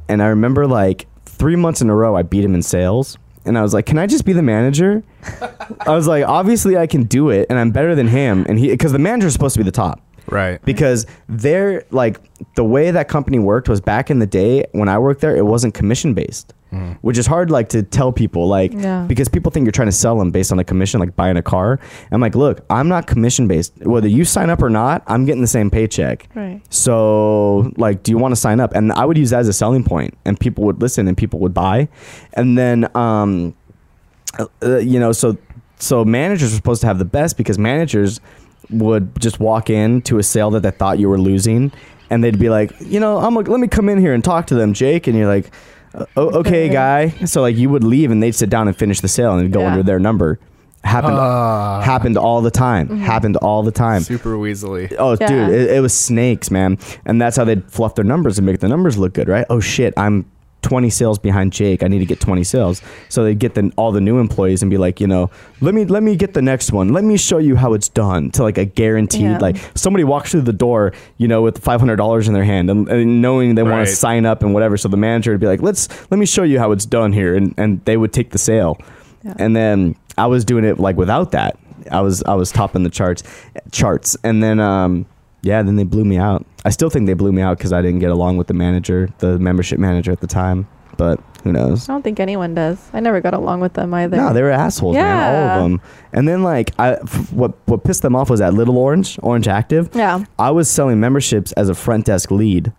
and 0.09 0.23
I 0.23 0.27
remember 0.27 0.67
like 0.69 1.09
three 1.25 1.57
months 1.57 1.81
in 1.83 1.91
a 1.91 1.95
row 1.95 2.15
I 2.17 2.23
beat 2.23 2.45
him 2.45 2.55
in 2.55 2.63
sales, 2.63 3.19
and 3.45 3.59
I 3.59 3.63
was 3.63 3.75
like, 3.75 3.87
"Can 3.87 3.99
I 3.99 4.07
just 4.07 4.25
be 4.25 4.33
the 4.33 4.43
manager?" 4.43 5.03
I 5.81 5.91
was 5.91 6.07
like, 6.07 6.25
"Obviously 6.25 6.77
I 6.77 6.87
can 6.87 7.03
do 7.05 7.31
it, 7.31 7.47
and 7.51 7.59
I'm 7.59 7.73
better 7.73 7.95
than 7.97 8.07
him." 8.07 8.47
And 8.49 8.59
he 8.59 8.69
because 8.69 8.93
the 8.93 8.99
manager 9.01 9.27
is 9.27 9.33
supposed 9.33 9.55
to 9.55 9.61
be 9.61 9.65
the 9.65 9.73
top 9.73 10.01
Right. 10.29 10.61
because 10.65 11.07
they're 11.29 11.85
like 11.91 12.21
the 12.57 12.65
way 12.65 12.91
that 12.91 13.09
company 13.09 13.39
worked 13.39 13.69
was 13.69 13.81
back 13.81 14.11
in 14.11 14.19
the 14.19 14.27
day 14.27 14.65
when 14.73 14.89
I 14.89 14.99
worked 14.99 15.21
there, 15.21 15.37
it 15.37 15.45
wasn't 15.47 15.75
commission 15.75 16.15
based. 16.15 16.53
Which 17.01 17.17
is 17.17 17.27
hard, 17.27 17.51
like 17.51 17.71
to 17.71 17.83
tell 17.83 18.13
people, 18.13 18.47
like 18.49 18.73
Yeah. 18.75 19.07
because 19.09 19.29
people 19.29 19.51
think 19.51 19.65
you're 19.65 19.73
trying 19.73 19.89
to 19.89 19.93
sell 19.93 20.19
them 20.19 20.31
based 20.31 20.53
on 20.53 20.59
a 20.59 20.65
commission, 20.65 21.01
like 21.01 21.17
buying 21.17 21.39
a 21.39 21.43
car. 21.43 21.81
I'm 22.11 22.21
like, 22.21 22.35
look, 22.35 22.67
I'm 22.69 22.89
not 22.89 23.07
commission 23.07 23.49
based. 23.49 23.73
Whether 23.83 24.09
you 24.09 24.27
sign 24.27 24.51
up 24.51 24.61
or 24.63 24.69
not, 24.69 25.03
I'm 25.07 25.25
getting 25.25 25.41
the 25.41 25.47
same 25.47 25.71
paycheck. 25.71 26.29
Right. 26.35 26.61
So, 26.69 27.73
like, 27.79 28.03
do 28.03 28.11
you 28.13 28.19
want 28.19 28.33
to 28.33 28.37
sign 28.37 28.61
up? 28.61 28.75
And 28.75 28.93
I 28.93 29.07
would 29.07 29.17
use 29.17 29.31
that 29.31 29.41
as 29.41 29.49
a 29.49 29.55
selling 29.55 29.85
point, 29.85 30.19
and 30.27 30.39
people 30.39 30.65
would 30.65 30.83
listen 30.83 31.09
and 31.09 31.17
people 31.17 31.39
would 31.41 31.55
buy. 31.55 31.89
And 32.35 32.59
then, 32.59 32.95
um, 32.95 33.55
uh, 34.63 34.77
you 34.79 35.01
know, 35.01 35.13
so 35.13 35.39
so 35.79 36.05
managers 36.05 36.51
were 36.53 36.57
supposed 36.57 36.81
to 36.83 36.87
have 36.89 36.99
the 36.99 37.05
best 37.07 37.37
because 37.39 37.59
managers 37.59 38.21
would 38.71 39.19
just 39.21 39.41
walk 39.41 39.71
in 39.71 40.03
to 40.03 40.19
a 40.19 40.23
sale 40.23 40.51
that 40.51 40.61
they 40.63 40.71
thought 40.73 40.99
you 40.99 41.09
were 41.09 41.19
losing, 41.19 41.73
and 42.11 42.23
they'd 42.23 42.39
be 42.39 42.51
like, 42.51 42.73
you 42.81 43.01
know, 43.01 43.19
I'm 43.19 43.35
like, 43.35 43.49
let 43.49 43.61
me 43.61 43.69
come 43.69 43.89
in 43.89 43.99
here 43.99 44.13
and 44.13 44.23
talk 44.23 44.47
to 44.49 44.55
them, 44.55 44.75
Jake, 44.75 45.07
and 45.07 45.17
you're 45.17 45.29
like. 45.29 45.51
"Uh, 45.97 46.05
oh, 46.17 46.27
okay, 46.41 46.67
Okay. 46.67 46.69
guy. 46.69 47.09
So 47.25 47.41
like 47.43 47.57
you 47.57 47.69
would 47.71 47.85
leave 47.85 48.11
and 48.11 48.23
they'd 48.23 48.35
sit 48.35 48.51
down 48.51 48.69
and 48.69 48.77
finish 48.77 49.01
the 49.01 49.09
sale 49.09 49.33
and 49.33 49.41
it'd 49.41 49.53
go 49.53 49.61
Yeah. 49.61 49.71
under 49.73 49.83
their 49.83 49.99
number. 49.99 50.39
Happened 50.85 51.17
Ah. 51.19 51.81
happened 51.83 52.17
all 52.17 52.43
the 52.43 52.51
time. 52.51 52.87
Mm-hmm. 52.87 52.99
Happened 53.03 53.37
all 53.39 53.65
the 53.65 53.73
time. 53.73 54.03
Super 54.03 54.37
weaselly. 54.37 54.95
Oh, 54.99 55.17
Yeah. 55.21 55.27
dude, 55.27 55.49
it, 55.55 55.71
it 55.77 55.81
was 55.81 55.93
snakes, 55.93 56.49
man. 56.51 56.79
And 57.05 57.21
that's 57.21 57.37
how 57.37 57.45
they'd 57.45 57.65
fluff 57.71 57.97
their 57.97 58.05
numbers 58.05 58.39
and 58.39 58.47
make 58.47 58.61
the 58.61 58.69
numbers 58.69 58.97
look 58.97 59.13
good, 59.15 59.27
right? 59.29 59.45
Oh 59.51 59.59
shit, 59.59 59.95
I'm 59.97 60.27
20 60.67 60.91
sales 60.91 61.17
behind 61.21 61.53
Jake. 61.53 61.85
I 61.85 61.87
need 61.87 62.01
to 62.01 62.07
get 62.07 62.19
20 62.19 62.43
sales. 62.43 62.83
So 63.09 63.23
they'd 63.23 63.39
get 63.39 63.55
the, 63.55 63.71
all 63.77 63.93
the 63.93 64.01
new 64.01 64.19
employees 64.19 64.63
and 64.63 64.71
be 64.71 64.79
like, 64.79 65.01
you 65.01 65.07
know, 65.07 65.31
let 65.61 65.75
me 65.75 65.85
let 65.85 66.03
me 66.03 66.17
get 66.17 66.35
the 66.35 66.43
next 66.43 66.73
one. 66.73 66.89
Let 66.89 67.05
me 67.05 67.17
show 67.17 67.39
you 67.39 67.55
how 67.55 67.73
it's 67.73 67.89
done. 67.89 68.33
To 68.33 68.43
like 68.43 68.59
a 68.59 68.65
guaranteed, 68.65 69.21
Yeah. 69.23 69.39
like 69.39 69.57
somebody 69.77 70.03
walks 70.03 70.33
through 70.33 70.41
the 70.43 70.53
door, 70.53 70.93
you 71.19 71.29
know, 71.29 71.41
with 71.41 71.63
$500 71.63 72.27
in 72.27 72.33
their 72.35 72.43
hand 72.43 72.69
and, 72.69 72.89
and 72.89 73.23
knowing 73.23 73.55
they 73.55 73.63
want 73.63 73.87
to 73.87 73.95
sign 73.95 74.27
up 74.27 74.43
and 74.43 74.53
whatever. 74.55 74.77
So 74.77 74.89
the 74.89 74.97
manager 74.97 75.31
would 75.31 75.41
be 75.41 75.47
like, 75.47 75.63
let's 75.63 75.89
let 76.11 76.19
me 76.19 76.27
show 76.27 76.43
you 76.43 76.59
how 76.59 76.73
it's 76.73 76.85
done 76.85 77.13
here, 77.13 77.37
and 77.37 77.55
and 77.57 77.85
they 77.85 77.97
would 77.97 78.13
take 78.13 78.31
the 78.31 78.39
sale. 78.39 78.77
Yeah. 79.23 79.35
And 79.39 79.55
then 79.55 79.95
I 80.19 80.27
was 80.27 80.45
doing 80.45 80.65
it 80.65 80.81
like 80.81 80.97
without 80.97 81.31
that. 81.31 81.57
I 81.93 82.01
was 82.01 82.25
I 82.25 82.35
was 82.35 82.51
topping 82.51 82.83
the 82.83 82.91
charts 82.91 83.23
charts. 83.71 84.17
And 84.25 84.43
then 84.43 84.59
um 84.59 85.07
yeah, 85.43 85.63
then 85.63 85.77
they 85.77 85.85
blew 85.85 86.05
me 86.05 86.17
out. 86.17 86.45
I 86.65 86.71
still 86.71 86.91
think 86.91 87.07
they 87.07 87.15
blew 87.15 87.33
me 87.33 87.43
out 87.43 87.59
cuz 87.59 87.73
I 87.73 87.81
didn't 87.83 88.01
get 88.01 88.11
along 88.11 88.37
with 88.37 88.47
the 88.49 88.55
manager, 88.55 89.09
the 89.19 89.39
membership 89.39 89.79
manager 89.79 90.11
at 90.13 90.21
the 90.21 90.27
time. 90.27 90.67
But 90.97 91.21
who 91.45 91.53
knows? 91.53 91.89
I 91.89 91.93
don't 91.93 92.03
think 92.03 92.19
anyone 92.21 92.55
does. 92.55 92.79
I 92.95 93.01
never 93.01 93.21
got 93.21 93.35
along 93.35 93.61
with 93.61 93.75
them 93.75 93.93
either. 93.93 94.17
No, 94.17 94.33
they 94.33 94.43
were 94.43 94.51
assholes, 94.51 94.95
man, 94.97 95.35
all 95.35 95.51
of 95.51 95.63
them. 95.63 95.81
And 96.15 96.27
then 96.27 96.43
like 96.43 96.73
I 96.79 96.93
f- 96.95 97.33
what 97.33 97.53
what 97.67 97.85
pissed 97.85 98.01
them 98.03 98.17
off 98.17 98.31
was 98.31 98.41
that 98.41 98.55
Little 98.55 98.79
Orange, 98.79 99.19
Orange 99.23 99.47
Active. 99.47 99.91
yeah. 99.95 100.25
I 100.39 100.51
was 100.53 100.71
selling 100.71 100.99
memberships 100.99 101.53
as 101.53 101.69
a 101.69 101.75
front 101.75 102.07
desk 102.07 102.31
lead 102.31 102.73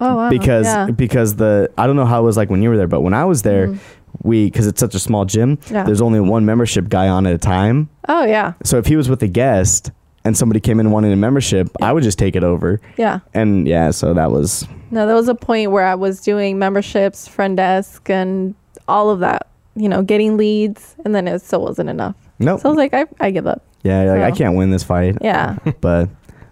Oh 0.00 0.16
wow. 0.16 0.30
because 0.30 0.66
yeah. 0.66 0.86
because 0.90 1.36
the 1.36 1.70
I 1.78 1.86
don't 1.86 1.96
know 1.96 2.04
how 2.06 2.20
it 2.22 2.24
was 2.24 2.36
like 2.36 2.50
when 2.50 2.62
you 2.62 2.70
were 2.70 2.76
there, 2.76 2.88
but 2.88 3.02
when 3.02 3.14
I 3.14 3.24
was 3.26 3.42
there, 3.42 3.68
Mhm. 3.68 3.78
we 4.22 4.46
because 4.46 4.66
it's 4.66 4.80
such 4.80 4.94
a 4.94 4.98
small 4.98 5.24
gym, 5.24 5.58
Yeah. 5.70 5.84
there's 5.84 6.00
only 6.00 6.20
one 6.20 6.44
membership 6.44 6.88
guy 6.88 7.08
on 7.08 7.26
at 7.26 7.34
a 7.34 7.38
time. 7.38 7.88
Oh 8.08 8.24
yeah. 8.24 8.54
So 8.64 8.78
if 8.78 8.86
he 8.86 8.96
was 8.96 9.08
with 9.08 9.22
a 9.22 9.28
guest 9.28 9.92
and 10.24 10.36
somebody 10.36 10.60
came 10.60 10.80
in 10.80 10.90
wanting 10.90 11.12
a 11.12 11.16
membership, 11.16 11.68
I 11.82 11.92
would 11.92 12.02
just 12.02 12.18
take 12.18 12.34
it 12.36 12.44
over. 12.44 12.80
Yeah. 12.96 13.20
And 13.34 13.66
yeah, 13.68 13.90
so 13.90 14.14
that 14.14 14.30
was 14.30 14.66
No, 14.90 15.06
there 15.06 15.14
was 15.16 15.28
a 15.28 15.34
point 15.34 15.70
where 15.70 15.86
I 15.86 15.94
was 15.94 16.20
doing 16.20 16.58
memberships, 16.58 17.28
front 17.28 17.56
desk, 17.56 18.08
and 18.10 18.54
all 18.88 19.10
of 19.10 19.20
that. 19.20 19.48
You 19.76 19.88
know, 19.88 20.02
getting 20.02 20.36
leads, 20.36 20.94
and 21.04 21.14
then 21.14 21.26
it 21.26 21.40
still 21.42 21.62
wasn't 21.62 21.90
enough. 21.90 22.14
nope. 22.38 22.60
So 22.60 22.68
I 22.68 22.70
was 22.70 22.78
like, 22.78 22.94
I, 22.94 23.06
I 23.18 23.30
give 23.32 23.46
up. 23.46 23.62
yeah, 23.82 24.04
like, 24.04 24.22
I 24.22 24.30
can't 24.30 24.56
win 24.56 24.70
this 24.70 24.84
fight, 24.84 25.18
Yeah. 25.20 25.56
but 25.80 26.08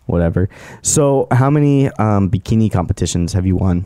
whatever. 0.06 0.48
So 0.82 1.28
how 1.30 1.48
many 1.48 1.86
um, 2.00 2.28
bikini 2.28 2.70
competitions 2.70 3.32
have 3.34 3.46
you 3.46 3.54
won? 3.54 3.84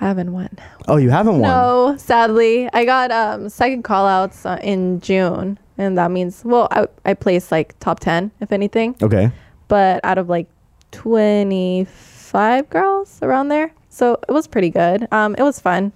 I 0.00 0.08
haven't 0.08 0.32
won. 0.32 0.48
Oh, 0.88 0.96
you 0.96 1.10
haven't 1.10 1.34
won. 1.40 1.42
No, 1.50 1.96
sadly, 1.98 2.68
I 2.72 2.84
got 2.86 3.10
um 3.12 3.48
second 3.50 3.82
call 3.82 4.06
outs 4.06 4.46
uh, 4.46 4.58
in 4.62 5.00
June, 5.00 5.58
and 5.78 5.96
that 5.98 6.10
means 6.10 6.44
well, 6.44 6.68
I 6.70 6.86
I 7.04 7.14
placed 7.14 7.50
like 7.52 7.78
top 7.80 8.00
ten 8.00 8.30
if 8.40 8.52
anything, 8.52 8.96
Okay. 9.02 9.30
but 9.68 10.00
out 10.04 10.18
of 10.18 10.28
like 10.28 10.46
twenty 10.90 11.84
five 11.90 12.68
girls 12.70 13.18
around 13.22 13.48
there, 13.48 13.70
so 13.88 14.18
it 14.28 14.32
was 14.32 14.46
pretty 14.46 14.70
good. 14.70 15.06
Um, 15.12 15.34
it 15.38 15.42
was 15.42 15.60
fun. 15.60 15.92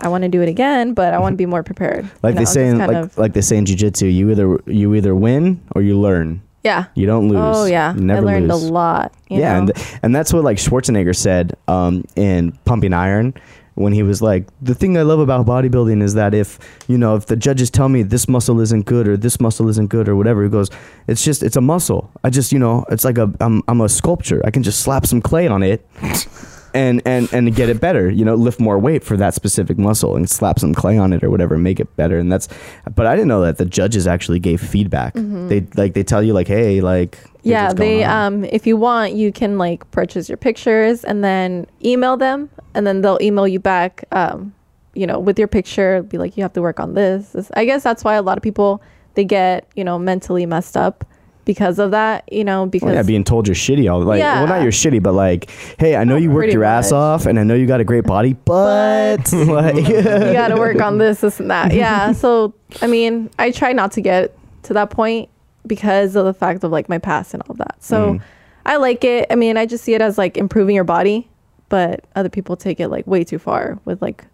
I 0.00 0.08
want 0.08 0.22
to 0.22 0.28
do 0.28 0.40
it 0.42 0.48
again, 0.48 0.94
but 0.94 1.12
I 1.12 1.18
want 1.18 1.32
to 1.32 1.36
be 1.36 1.46
more 1.46 1.62
prepared. 1.64 2.08
Like 2.22 2.34
you 2.34 2.38
they 2.38 2.44
know, 2.44 2.50
say, 2.50 2.68
in, 2.68 2.78
like 2.78 2.96
of- 2.96 3.18
like 3.18 3.32
they 3.32 3.40
say 3.40 3.56
in 3.56 3.66
jiu-jitsu, 3.66 4.06
you 4.06 4.30
either 4.30 4.58
you 4.66 4.94
either 4.94 5.14
win 5.14 5.60
or 5.74 5.82
you 5.82 5.98
learn. 5.98 6.40
yeah. 6.62 6.84
You 6.94 7.06
don't 7.06 7.28
lose. 7.28 7.38
Oh 7.40 7.64
yeah, 7.64 7.94
You 7.94 8.00
never 8.02 8.20
I 8.28 8.32
learned 8.32 8.48
lose. 8.48 8.64
a 8.64 8.72
lot. 8.72 9.12
you 9.28 9.40
yeah, 9.40 9.58
and 9.58 9.72
and 10.02 10.14
that's 10.14 10.32
what 10.32 10.44
like 10.44 10.58
Schwarzenegger 10.58 11.16
said 11.16 11.56
um, 11.66 12.04
in 12.16 12.52
Pumping 12.64 12.92
Iron 12.92 13.34
when 13.78 13.92
he 13.92 14.02
was 14.02 14.20
like, 14.20 14.46
the 14.60 14.74
thing 14.74 14.96
I 14.98 15.02
love 15.02 15.20
about 15.20 15.46
bodybuilding 15.46 16.02
is 16.02 16.14
that 16.14 16.34
if 16.34 16.58
you 16.88 16.98
know 16.98 17.16
if 17.16 17.26
the 17.26 17.36
judges 17.36 17.70
tell 17.70 17.88
me 17.88 18.02
this 18.02 18.28
muscle 18.28 18.60
isn't 18.60 18.86
good 18.86 19.06
or 19.06 19.16
this 19.16 19.40
muscle 19.40 19.68
isn't 19.68 19.88
good 19.88 20.08
or 20.08 20.16
whatever, 20.16 20.42
he 20.42 20.48
goes, 20.48 20.70
it's 21.06 21.24
just 21.24 21.42
it's 21.42 21.56
a 21.56 21.60
muscle. 21.60 22.10
I 22.24 22.30
just 22.30 22.52
you 22.52 22.58
know 22.58 22.84
it's 22.90 23.04
like 23.04 23.18
a 23.18 23.32
I'm 23.40 23.62
I'm 23.68 23.80
a 23.80 23.88
sculpture. 23.88 24.42
I 24.44 24.50
can 24.50 24.62
just 24.62 24.80
slap 24.80 25.06
some 25.06 25.22
clay 25.22 25.46
on 25.46 25.62
it. 25.62 25.86
And, 26.74 27.00
and 27.06 27.32
and 27.32 27.54
get 27.54 27.68
it 27.70 27.80
better, 27.80 28.10
you 28.10 28.24
know, 28.24 28.34
lift 28.34 28.60
more 28.60 28.78
weight 28.78 29.02
for 29.02 29.16
that 29.16 29.32
specific 29.34 29.78
muscle 29.78 30.16
and 30.16 30.28
slap 30.28 30.58
some 30.58 30.74
clay 30.74 30.98
on 30.98 31.12
it 31.12 31.24
or 31.24 31.30
whatever, 31.30 31.56
make 31.56 31.80
it 31.80 31.94
better. 31.96 32.18
And 32.18 32.30
that's, 32.30 32.46
but 32.94 33.06
I 33.06 33.14
didn't 33.16 33.28
know 33.28 33.40
that 33.42 33.56
the 33.58 33.64
judges 33.64 34.06
actually 34.06 34.38
gave 34.38 34.60
feedback. 34.60 35.14
They 35.14 35.66
like 35.76 35.94
they 35.94 36.02
tell 36.04 36.22
you 36.22 36.32
like, 36.34 36.46
hey, 36.48 36.80
like 36.80 37.18
Mm-hmm. 37.38 37.50
yeah 37.50 37.72
they 37.72 38.04
on. 38.04 38.34
um 38.34 38.44
if 38.44 38.66
you 38.66 38.76
want 38.76 39.14
you 39.14 39.32
can 39.32 39.56
like 39.58 39.88
purchase 39.92 40.28
your 40.28 40.36
pictures 40.36 41.04
and 41.04 41.22
then 41.24 41.66
email 41.84 42.16
them 42.16 42.50
and 42.74 42.84
then 42.86 43.00
they'll 43.00 43.18
email 43.22 43.46
you 43.48 43.60
back 43.60 44.04
um 44.12 44.52
you 44.94 45.06
know 45.06 45.18
with 45.20 45.38
your 45.38 45.46
picture 45.48 46.02
be 46.02 46.18
like 46.18 46.36
you 46.36 46.42
have 46.42 46.52
to 46.52 46.60
work 46.60 46.80
on 46.80 46.94
this, 46.94 47.30
this. 47.30 47.50
i 47.54 47.64
guess 47.64 47.82
that's 47.84 48.02
why 48.02 48.14
a 48.16 48.22
lot 48.22 48.36
of 48.36 48.42
people 48.42 48.82
they 49.14 49.24
get 49.24 49.66
you 49.76 49.84
know 49.84 49.98
mentally 49.98 50.44
messed 50.46 50.76
up 50.76 51.04
because 51.48 51.78
of 51.78 51.90
that 51.92 52.30
you 52.30 52.44
know 52.44 52.66
because 52.66 52.86
Well, 52.86 52.94
yeah, 52.94 53.02
being 53.02 53.24
told 53.24 53.48
you're 53.48 53.54
shitty 53.56 53.90
all 53.90 54.00
like 54.02 54.20
well 54.20 54.46
not 54.46 54.56
Yeah. 54.56 54.62
you're 54.64 54.70
shitty, 54.70 55.02
but 55.02 55.14
like, 55.14 55.50
hey, 55.80 55.96
I 55.96 56.04
know 56.04 56.16
you 56.16 56.28
worked 56.30 56.40
Pretty 56.44 56.52
your 56.52 56.64
ass 56.64 56.92
off 56.92 57.24
and 57.24 57.40
I 57.40 57.42
know 57.42 57.54
you 57.54 57.66
got 57.66 57.80
a 57.80 57.84
great 57.84 58.04
body, 58.04 58.34
but, 58.44 59.32
like, 59.32 59.74
you 59.88 60.02
got 60.02 60.48
to 60.48 60.56
work 60.56 60.80
on 60.80 60.98
this 60.98 61.22
this 61.22 61.40
and 61.40 61.50
that. 61.50 61.72
Yeah 61.72 62.12
so 62.12 62.52
i 62.82 62.86
mean 62.86 63.30
i 63.38 63.50
try 63.50 63.72
not 63.72 63.92
to 63.92 64.00
get 64.02 64.36
to 64.64 64.74
that 64.74 64.90
point 64.90 65.28
because 65.66 66.14
of 66.16 66.24
the 66.26 66.34
fact 66.34 66.62
of 66.64 66.70
like 66.70 66.88
my 66.88 66.98
past 66.98 67.32
and 67.34 67.42
all 67.48 67.54
that. 67.56 67.76
So 67.82 68.14
Mm. 68.14 68.20
i 68.66 68.76
like 68.76 69.02
it. 69.04 69.26
I 69.30 69.34
mean 69.34 69.56
i 69.56 69.64
just 69.64 69.82
see 69.84 69.94
it 69.94 70.02
as 70.02 70.18
like 70.18 70.36
improving 70.36 70.74
your 70.76 70.84
body 70.84 71.28
but 71.70 72.04
other 72.14 72.28
people 72.28 72.56
take 72.56 72.78
it 72.78 72.88
like 72.88 73.06
way 73.06 73.24
too 73.24 73.38
far 73.38 73.78
with 73.86 74.02
like 74.02 74.24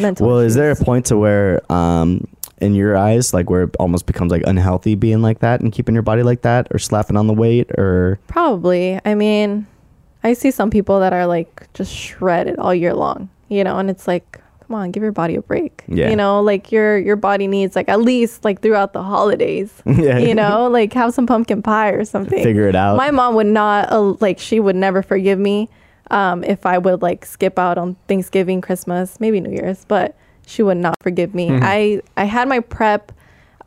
mental 0.00 0.26
well, 0.26 0.38
is 0.38 0.54
there 0.54 0.70
a 0.70 0.76
point 0.76 1.04
to 1.06 1.16
where 1.18 1.60
um 1.70 2.26
in 2.58 2.74
your 2.74 2.96
eyes 2.96 3.34
like 3.34 3.50
where 3.50 3.64
it 3.64 3.76
almost 3.78 4.06
becomes 4.06 4.32
like 4.32 4.42
unhealthy 4.46 4.94
being 4.94 5.20
like 5.22 5.40
that 5.40 5.60
and 5.60 5.72
keeping 5.72 5.94
your 5.94 6.02
body 6.02 6.22
like 6.22 6.42
that 6.42 6.66
or 6.70 6.78
slapping 6.78 7.16
on 7.16 7.26
the 7.26 7.34
weight 7.34 7.70
or 7.78 8.18
probably 8.28 8.98
i 9.04 9.14
mean 9.14 9.66
i 10.24 10.32
see 10.32 10.50
some 10.50 10.70
people 10.70 11.00
that 11.00 11.12
are 11.12 11.26
like 11.26 11.70
just 11.74 11.92
shredded 11.94 12.58
all 12.58 12.74
year 12.74 12.94
long 12.94 13.28
you 13.48 13.62
know 13.62 13.78
and 13.78 13.90
it's 13.90 14.08
like 14.08 14.40
come 14.66 14.74
on 14.74 14.90
give 14.90 15.02
your 15.02 15.12
body 15.12 15.36
a 15.36 15.42
break 15.42 15.84
Yeah. 15.86 16.08
you 16.08 16.16
know 16.16 16.40
like 16.40 16.72
your 16.72 16.96
your 16.98 17.16
body 17.16 17.46
needs 17.46 17.76
like 17.76 17.88
at 17.90 18.00
least 18.00 18.42
like 18.44 18.62
throughout 18.62 18.94
the 18.94 19.02
holidays 19.02 19.70
yeah, 19.86 20.18
you 20.18 20.34
know 20.34 20.66
like 20.68 20.92
have 20.94 21.12
some 21.12 21.26
pumpkin 21.26 21.60
pie 21.62 21.90
or 21.90 22.04
something 22.06 22.42
figure 22.42 22.68
it 22.68 22.74
out. 22.74 22.96
my 22.96 23.10
mom 23.10 23.34
would 23.34 23.46
not 23.46 23.92
uh, 23.92 24.14
like 24.20 24.38
she 24.38 24.60
would 24.60 24.76
never 24.76 25.02
forgive 25.02 25.38
me 25.38 25.68
um, 26.10 26.42
if 26.42 26.64
i 26.64 26.78
would 26.78 27.02
like 27.02 27.26
skip 27.26 27.58
out 27.58 27.76
on 27.76 27.96
thanksgiving 28.08 28.60
christmas 28.62 29.20
maybe 29.20 29.40
new 29.40 29.50
year's 29.50 29.84
but 29.84 30.16
she 30.46 30.62
would 30.62 30.78
not 30.78 30.94
forgive 31.02 31.34
me 31.34 31.50
i 31.60 32.00
i 32.16 32.24
had 32.24 32.48
my 32.48 32.60
prep 32.60 33.12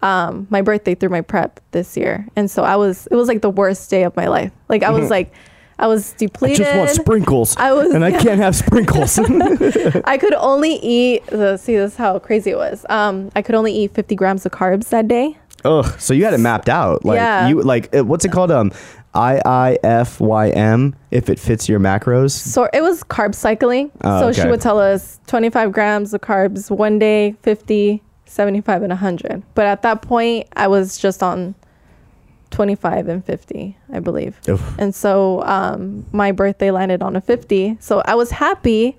um, 0.02 0.48
my 0.50 0.62
birthday 0.62 0.96
through 0.96 1.10
my 1.10 1.20
prep 1.22 1.60
this 1.72 1.98
year 1.98 2.26
and 2.38 2.50
so 2.50 2.64
i 2.64 2.76
was 2.76 3.06
it 3.12 3.16
was 3.16 3.28
like 3.28 3.42
the 3.42 3.50
worst 3.50 3.90
day 3.90 4.04
of 4.04 4.16
my 4.16 4.28
life 4.28 4.52
like 4.70 4.82
i 4.82 4.90
was 4.90 5.10
like 5.10 5.32
i 5.78 5.88
was 5.88 6.14
depleted. 6.14 6.62
I 6.62 6.64
just 6.64 6.78
want 6.78 6.90
sprinkles. 6.92 7.56
I 7.58 7.72
was- 7.74 7.94
and 7.94 8.04
I 8.04 8.12
can't 8.24 8.40
have 8.42 8.54
sprinkles. 8.56 9.18
I 10.06 10.18
could 10.18 10.34
only 10.36 10.74
eat 10.76 11.26
the 11.28 11.56
see 11.58 11.76
this 11.78 11.92
is 11.92 11.98
how 11.98 12.18
crazy 12.20 12.52
it 12.52 12.58
was 12.58 12.86
um 12.90 13.30
i 13.36 13.42
could 13.42 13.56
only 13.56 13.74
eat 13.74 13.94
50 13.94 14.16
grams 14.16 14.46
of 14.46 14.52
carbs 14.54 14.90
that 14.90 15.08
day 15.08 15.38
Ugh. 15.66 15.86
So 16.00 16.14
you 16.14 16.24
had 16.24 16.34
it 16.34 16.38
mapped 16.40 16.70
out. 16.70 17.04
Like 17.04 17.18
Yeah. 17.18 17.50
you 17.50 17.62
like 17.62 17.94
what's 17.94 18.24
it 18.24 18.32
called? 18.32 18.50
Um 18.50 18.72
I 19.14 19.42
I 19.46 19.78
F 19.84 20.20
Y 20.20 20.50
M 20.50 20.96
if 21.12 21.30
it 21.30 21.40
fits 21.40 21.68
your 21.68 21.80
macros. 21.80 22.32
So 22.32 22.70
it 22.74 22.82
was 22.82 23.04
carb 23.04 23.34
cycling. 23.34 23.92
Oh, 24.04 24.32
so 24.32 24.42
she 24.42 24.48
would 24.48 24.62
tell 24.62 24.80
us 24.80 25.20
25 25.28 25.72
grams 25.72 26.14
of 26.14 26.22
carbs 26.22 26.70
one 26.70 27.00
day, 27.00 27.36
50, 27.42 28.04
75, 28.26 28.84
and 28.84 28.92
100. 28.92 29.44
But 29.56 29.66
at 29.66 29.82
that 29.82 30.02
point, 30.02 30.48
I 30.56 30.68
was 30.68 30.98
just 30.98 31.24
on 31.24 31.56
25 32.52 33.08
and 33.08 33.26
50, 33.26 33.78
I 33.92 34.00
believe. 34.00 34.40
Oof. 34.48 34.78
And 34.78 34.94
so 34.94 35.44
um, 35.44 36.06
my 36.12 36.32
birthday 36.32 36.72
landed 36.72 37.02
on 37.02 37.16
a 37.16 37.22
50. 37.22 37.78
So 37.80 38.02
I 38.06 38.16
was 38.16 38.32
happy 38.32 38.98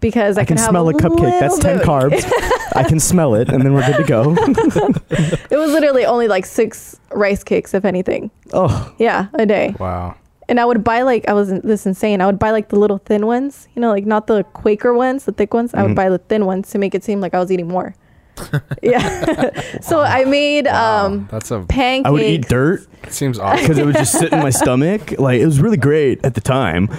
because 0.00 0.38
I, 0.38 0.42
I 0.42 0.44
can 0.44 0.56
could 0.56 0.60
have 0.60 0.70
smell 0.70 0.88
a 0.88 0.94
cupcake. 0.94 1.40
That's 1.40 1.58
10 1.58 1.78
bit- 1.78 1.86
carbs. 1.86 2.32
I 2.76 2.84
can 2.84 3.00
smell 3.00 3.34
it 3.34 3.48
and 3.48 3.62
then 3.64 3.74
we're 3.74 3.86
good 3.86 3.96
to 3.96 4.04
go. 4.04 4.34
It 5.50 5.56
was 5.58 5.72
literally 5.72 6.04
only 6.06 6.28
like 6.28 6.46
six 6.46 6.98
rice 7.12 7.42
cakes, 7.42 7.74
if 7.74 7.84
anything. 7.84 8.30
oh, 8.52 8.94
Yeah, 8.98 9.26
a 9.34 9.44
day. 9.46 9.74
Wow. 9.78 10.14
And 10.48 10.58
I 10.60 10.64
would 10.64 10.82
buy 10.82 11.02
like 11.02 11.28
I 11.28 11.32
was 11.32 11.48
this 11.62 11.86
insane. 11.86 12.20
I 12.20 12.26
would 12.26 12.38
buy 12.38 12.50
like 12.52 12.68
the 12.68 12.78
little 12.78 12.98
thin 12.98 13.26
ones, 13.26 13.68
you 13.74 13.80
know, 13.80 13.90
like 13.90 14.06
not 14.06 14.26
the 14.26 14.44
Quaker 14.52 14.94
ones, 14.94 15.24
the 15.24 15.32
thick 15.32 15.52
ones. 15.54 15.74
I 15.74 15.78
Mhm. 15.82 15.86
would 15.88 15.96
buy 15.96 16.08
the 16.08 16.18
thin 16.18 16.46
ones 16.46 16.70
to 16.70 16.78
make 16.78 16.94
it 16.94 17.04
seem 17.04 17.20
like 17.20 17.34
I 17.34 17.38
was 17.38 17.50
eating 17.52 17.68
more. 17.68 17.94
yeah. 18.82 19.60
so 19.80 20.00
I 20.00 20.24
made 20.24 20.66
Wow. 20.66 21.06
um 21.06 21.28
That's 21.30 21.50
a 21.50 21.60
pancakes. 21.60 22.06
I 22.08 22.10
would 22.10 22.22
eat 22.22 22.48
dirt 22.48 22.86
seems 23.08 23.38
awful. 23.38 23.60
because 23.60 23.78
it 23.78 23.86
would 23.86 23.96
just 23.96 24.12
sit 24.18 24.32
in 24.32 24.40
my 24.40 24.50
stomach. 24.50 25.18
Like 25.18 25.40
it 25.40 25.46
was 25.46 25.60
really 25.60 25.76
great 25.76 26.24
at 26.24 26.34
the 26.34 26.40
time. 26.40 26.88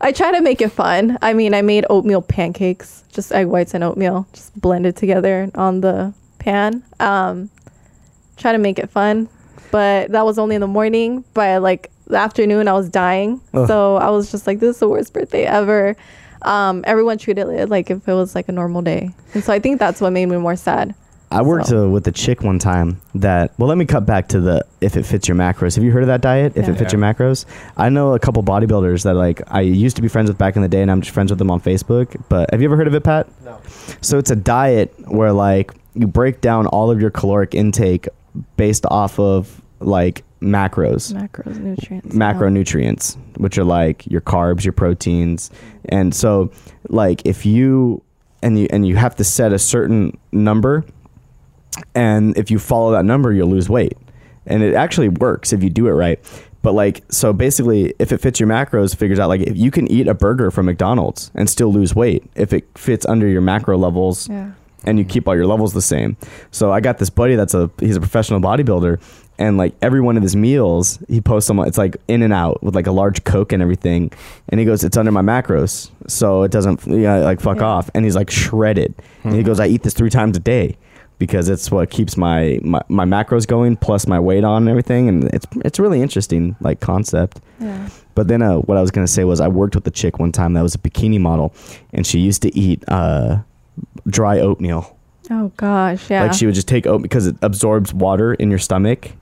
I 0.00 0.12
try 0.14 0.32
to 0.32 0.40
make 0.40 0.60
it 0.60 0.70
fun. 0.70 1.18
I 1.22 1.32
mean, 1.32 1.54
I 1.54 1.62
made 1.62 1.84
oatmeal 1.90 2.22
pancakes, 2.22 3.04
just 3.12 3.32
egg 3.32 3.46
whites 3.46 3.74
and 3.74 3.84
oatmeal, 3.84 4.26
just 4.32 4.58
blended 4.60 4.96
together 4.96 5.50
on 5.54 5.80
the 5.80 6.12
pan. 6.38 6.82
Um, 7.00 7.50
try 8.36 8.52
to 8.52 8.58
make 8.58 8.78
it 8.78 8.90
fun, 8.90 9.28
but 9.70 10.10
that 10.12 10.24
was 10.24 10.38
only 10.38 10.54
in 10.54 10.60
the 10.60 10.66
morning. 10.66 11.24
By 11.34 11.58
like 11.58 11.90
the 12.06 12.16
afternoon, 12.16 12.68
I 12.68 12.72
was 12.72 12.88
dying. 12.88 13.40
Ugh. 13.54 13.66
So 13.66 13.96
I 13.96 14.10
was 14.10 14.30
just 14.30 14.46
like, 14.46 14.60
"This 14.60 14.76
is 14.76 14.80
the 14.80 14.88
worst 14.88 15.12
birthday 15.12 15.44
ever." 15.44 15.96
Um, 16.44 16.82
everyone 16.86 17.18
treated 17.18 17.48
it 17.48 17.68
like 17.68 17.90
if 17.90 18.06
it 18.08 18.12
was 18.12 18.34
like 18.34 18.48
a 18.48 18.52
normal 18.52 18.82
day, 18.82 19.10
and 19.34 19.42
so 19.42 19.52
I 19.52 19.58
think 19.58 19.78
that's 19.78 20.00
what 20.00 20.12
made 20.12 20.26
me 20.26 20.36
more 20.36 20.56
sad. 20.56 20.94
I 21.30 21.42
worked 21.42 21.66
So- 21.68 21.86
uh, 21.86 21.88
with 21.90 22.06
a 22.06 22.12
chick 22.12 22.42
one 22.42 22.58
time 22.60 23.00
that. 23.16 23.52
Well, 23.58 23.68
let 23.68 23.78
me 23.78 23.86
cut 23.86 24.06
back 24.06 24.28
to 24.28 24.40
the 24.40 24.64
if 24.80 24.96
it 24.96 25.04
fits 25.04 25.26
your 25.26 25.36
macros. 25.36 25.74
Have 25.74 25.82
you 25.82 25.90
heard 25.90 26.02
of 26.02 26.06
that 26.06 26.20
diet? 26.20 26.52
If 26.54 26.66
Yeah. 26.66 26.72
it 26.74 26.78
fits 26.78 26.92
Yeah. 26.92 26.98
your 27.00 27.06
macros, 27.14 27.44
I 27.76 27.88
know 27.88 28.14
a 28.14 28.18
couple 28.20 28.42
bodybuilders 28.44 29.02
that 29.02 29.14
like 29.14 29.42
I 29.48 29.62
used 29.62 29.96
to 29.96 30.02
be 30.02 30.06
friends 30.08 30.28
with 30.30 30.38
back 30.38 30.54
in 30.54 30.62
the 30.62 30.68
day, 30.68 30.82
and 30.82 30.90
I'm 30.90 31.00
just 31.00 31.12
friends 31.12 31.32
with 31.32 31.38
them 31.38 31.50
on 31.50 31.60
Facebook. 31.60 32.14
But 32.28 32.50
have 32.52 32.60
you 32.60 32.68
ever 32.68 32.76
heard 32.76 32.86
of 32.86 32.94
it, 32.94 33.02
Pat? 33.02 33.26
No. 33.44 33.56
So 34.00 34.18
it's 34.18 34.30
a 34.30 34.36
diet 34.36 34.94
where 35.08 35.32
like 35.32 35.72
you 35.94 36.06
break 36.06 36.40
down 36.40 36.66
all 36.68 36.90
of 36.90 37.00
your 37.00 37.10
caloric 37.10 37.54
intake 37.54 38.08
based 38.56 38.84
off 38.90 39.18
of 39.18 39.60
like 39.80 40.22
macros 40.44 41.12
Macros, 41.12 41.58
nutrients, 41.58 42.14
macronutrients, 42.14 43.16
which 43.38 43.58
are 43.58 43.64
like 43.64 44.06
your 44.06 44.20
carbs, 44.20 44.64
your 44.64 44.72
proteins, 44.72 45.50
and 45.86 46.14
so 46.14 46.50
like 46.88 47.22
if 47.24 47.44
you 47.46 48.02
and 48.42 48.58
you 48.58 48.66
and 48.70 48.86
you 48.86 48.96
have 48.96 49.16
to 49.16 49.24
set 49.24 49.52
a 49.52 49.58
certain 49.58 50.16
number, 50.32 50.84
and 51.94 52.36
if 52.36 52.50
you 52.50 52.58
follow 52.58 52.92
that 52.92 53.04
number, 53.04 53.32
you'll 53.32 53.48
lose 53.48 53.68
weight, 53.68 53.96
and 54.46 54.62
it 54.62 54.74
actually 54.74 55.08
works 55.08 55.52
if 55.52 55.62
you 55.62 55.70
do 55.70 55.86
it 55.88 55.92
right. 55.92 56.18
But 56.62 56.72
like 56.72 57.04
so, 57.10 57.32
basically, 57.32 57.94
if 57.98 58.12
it 58.12 58.18
fits 58.18 58.40
your 58.40 58.48
macros, 58.48 58.96
figures 58.96 59.18
out 59.18 59.28
like 59.28 59.42
if 59.42 59.56
you 59.56 59.70
can 59.70 59.90
eat 59.90 60.08
a 60.08 60.14
burger 60.14 60.50
from 60.50 60.66
McDonald's 60.66 61.30
and 61.34 61.48
still 61.50 61.72
lose 61.72 61.94
weight 61.94 62.24
if 62.36 62.52
it 62.52 62.66
fits 62.76 63.04
under 63.06 63.26
your 63.28 63.42
macro 63.42 63.76
levels 63.76 64.28
Yeah. 64.30 64.52
and 64.84 64.98
you 64.98 65.04
keep 65.04 65.28
all 65.28 65.36
your 65.36 65.46
levels 65.46 65.74
the 65.74 65.82
same. 65.82 66.16
So 66.52 66.72
I 66.72 66.80
got 66.80 66.96
this 66.98 67.10
buddy 67.10 67.34
that's 67.36 67.52
a 67.52 67.70
he's 67.80 67.96
a 67.96 68.00
professional 68.00 68.40
bodybuilder 68.40 68.98
and 69.38 69.56
like 69.58 69.74
every 69.82 70.00
one 70.00 70.16
of 70.16 70.22
his 70.22 70.36
meals 70.36 70.98
he 71.08 71.20
posts 71.20 71.48
them 71.48 71.58
it's 71.60 71.78
like 71.78 71.96
in 72.08 72.22
and 72.22 72.32
out 72.32 72.62
with 72.62 72.74
like 72.74 72.86
a 72.86 72.92
large 72.92 73.24
coke 73.24 73.52
and 73.52 73.62
everything 73.62 74.10
and 74.48 74.60
he 74.60 74.64
goes 74.66 74.84
it's 74.84 74.96
under 74.96 75.10
my 75.10 75.22
macros 75.22 75.90
so 76.06 76.42
it 76.44 76.50
doesn't 76.52 76.86
yeah 76.86 77.16
like 77.16 77.40
fuck 77.40 77.56
Yeah. 77.58 77.64
off 77.66 77.90
and 77.94 78.04
he's 78.04 78.14
like 78.16 78.30
shredded 78.30 78.94
and 79.24 79.34
he 79.34 79.42
goes 79.42 79.58
I 79.60 79.66
eat 79.66 79.82
this 79.82 79.94
3 79.94 80.08
times 80.10 80.36
a 80.36 80.40
day 80.40 80.76
because 81.18 81.48
it's 81.48 81.70
what 81.70 81.90
keeps 81.90 82.16
my, 82.16 82.58
my 82.62 82.80
my 82.88 83.04
macros 83.04 83.46
going 83.46 83.76
plus 83.76 84.06
my 84.06 84.18
weight 84.20 84.44
on 84.44 84.62
and 84.62 84.68
everything 84.68 85.08
and 85.08 85.24
it's 85.34 85.46
it's 85.64 85.78
really 85.78 86.00
interesting 86.02 86.56
like 86.60 86.80
concept 86.80 87.40
Yeah. 87.60 87.88
but 88.14 88.28
then 88.28 88.42
uh, 88.42 88.56
what 88.58 88.76
I 88.78 88.80
was 88.80 88.90
gonna 88.90 89.06
say 89.08 89.24
was 89.24 89.40
I 89.40 89.48
worked 89.48 89.74
with 89.74 89.86
a 89.86 89.90
chick 89.92 90.18
one 90.18 90.32
time 90.32 90.52
that 90.54 90.62
was 90.62 90.74
a 90.74 90.78
bikini 90.78 91.20
model, 91.20 91.54
and 91.92 92.04
she 92.06 92.18
used 92.18 92.42
to 92.42 92.56
eat 92.56 92.82
uh, 92.88 93.38
dry 94.08 94.38
oatmeal. 94.40 94.96
Oh 95.30 95.50
gosh, 95.56 96.10
yeah. 96.10 96.24
Like 96.24 96.34
she 96.34 96.46
would 96.46 96.54
just 96.54 96.68
take 96.68 96.86
oat 96.86 97.00
because 97.02 97.26
it 97.26 97.36
absorbs 97.42 97.94
water 97.94 98.34
in 98.34 98.50
your 98.50 98.58
stomach. 98.58 99.12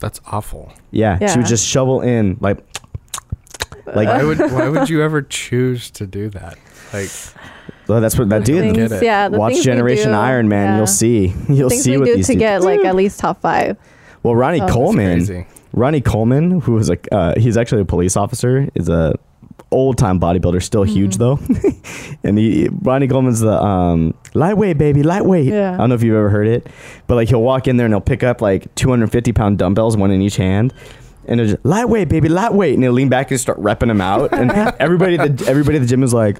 That's 0.00 0.20
awful. 0.26 0.72
Yeah, 0.90 1.18
she 1.26 1.38
would 1.38 1.46
just 1.48 1.66
shovel 1.66 2.00
in 2.02 2.36
like 2.40 2.58
like 3.86 4.08
Why 4.08 4.22
would 4.24 4.38
why 4.38 4.68
would 4.68 4.88
you 4.90 5.02
ever 5.02 5.22
choose 5.22 5.90
to 5.92 6.06
do 6.06 6.28
that? 6.30 6.58
Like 6.92 7.10
well, 7.86 8.00
that's 8.00 8.18
what 8.18 8.28
that 8.28 8.44
dude. 8.44 8.64
don't 8.64 8.74
things, 8.74 8.90
get 8.90 9.02
it. 9.02 9.04
yeah. 9.04 9.28
The 9.28 9.38
Watch 9.38 9.62
Generation 9.62 10.10
do, 10.10 10.16
Iron 10.18 10.48
Man, 10.48 10.66
yeah. 10.72 10.76
you'll 10.76 10.86
see. 10.86 11.34
You'll 11.48 11.70
things 11.70 11.82
see 11.82 11.92
we 11.92 11.98
what 11.98 12.04
do 12.06 12.16
these 12.16 12.26
to 12.26 12.32
dudes- 12.34 12.40
get 12.40 12.62
like 12.62 12.84
at 12.84 12.94
least 12.94 13.18
top 13.18 13.40
five. 13.40 13.76
Well, 14.22 14.34
Ronnie 14.36 14.60
Oh. 14.60 14.68
Coleman. 14.68 15.46
Ronnie 15.72 16.00
Coleman, 16.00 16.60
who 16.60 16.72
was 16.72 16.88
like, 16.88 17.06
uh, 17.12 17.34
he's 17.38 17.56
actually 17.56 17.82
a 17.82 17.84
police 17.84 18.16
officer, 18.16 18.68
is 18.74 18.88
a 18.88 19.14
old 19.70 19.98
time 19.98 20.18
bodybuilder, 20.18 20.62
still 20.62 20.82
huge 20.82 21.16
though. 21.16 21.38
and 22.22 22.38
he, 22.38 22.68
Ronnie 22.82 23.08
Coleman's 23.08 23.40
the 23.40 23.62
um, 23.62 24.14
lightweight 24.34 24.78
baby, 24.78 25.02
lightweight. 25.02 25.46
Yeah. 25.46 25.74
I 25.74 25.76
don't 25.78 25.90
know 25.90 25.94
if 25.94 26.02
you've 26.02 26.16
ever 26.16 26.30
heard 26.30 26.46
it, 26.46 26.66
but 27.06 27.16
like 27.16 27.28
he'll 27.28 27.42
walk 27.42 27.68
in 27.68 27.76
there 27.76 27.86
and 27.86 27.92
he'll 27.92 28.00
pick 28.00 28.22
up 28.22 28.40
like 28.40 28.74
250 28.74 29.32
pound 29.32 29.58
dumbbells, 29.58 29.96
one 29.96 30.10
in 30.10 30.22
each 30.22 30.36
hand. 30.36 30.72
And 31.26 31.40
it's 31.42 31.62
lightweight, 31.62 32.08
baby, 32.08 32.30
lightweight, 32.30 32.74
and 32.74 32.82
he'll 32.82 32.92
lean 32.92 33.10
back 33.10 33.30
and 33.30 33.38
start 33.38 33.58
repping 33.60 33.88
them 33.88 34.00
out, 34.00 34.32
and 34.32 34.50
everybody, 34.80 35.18
at 35.18 35.36
the 35.36 35.46
everybody 35.46 35.76
at 35.76 35.80
the 35.80 35.86
gym 35.86 36.02
is 36.02 36.14
like, 36.14 36.38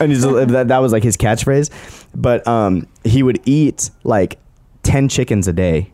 and 0.00 0.10
he's, 0.10 0.22
that 0.22 0.66
that 0.66 0.78
was 0.78 0.90
like 0.90 1.04
his 1.04 1.16
catchphrase. 1.16 1.70
But 2.12 2.44
um, 2.48 2.88
he 3.04 3.22
would 3.22 3.40
eat 3.44 3.90
like 4.02 4.40
ten 4.82 5.08
chickens 5.08 5.46
a 5.46 5.52
day, 5.52 5.92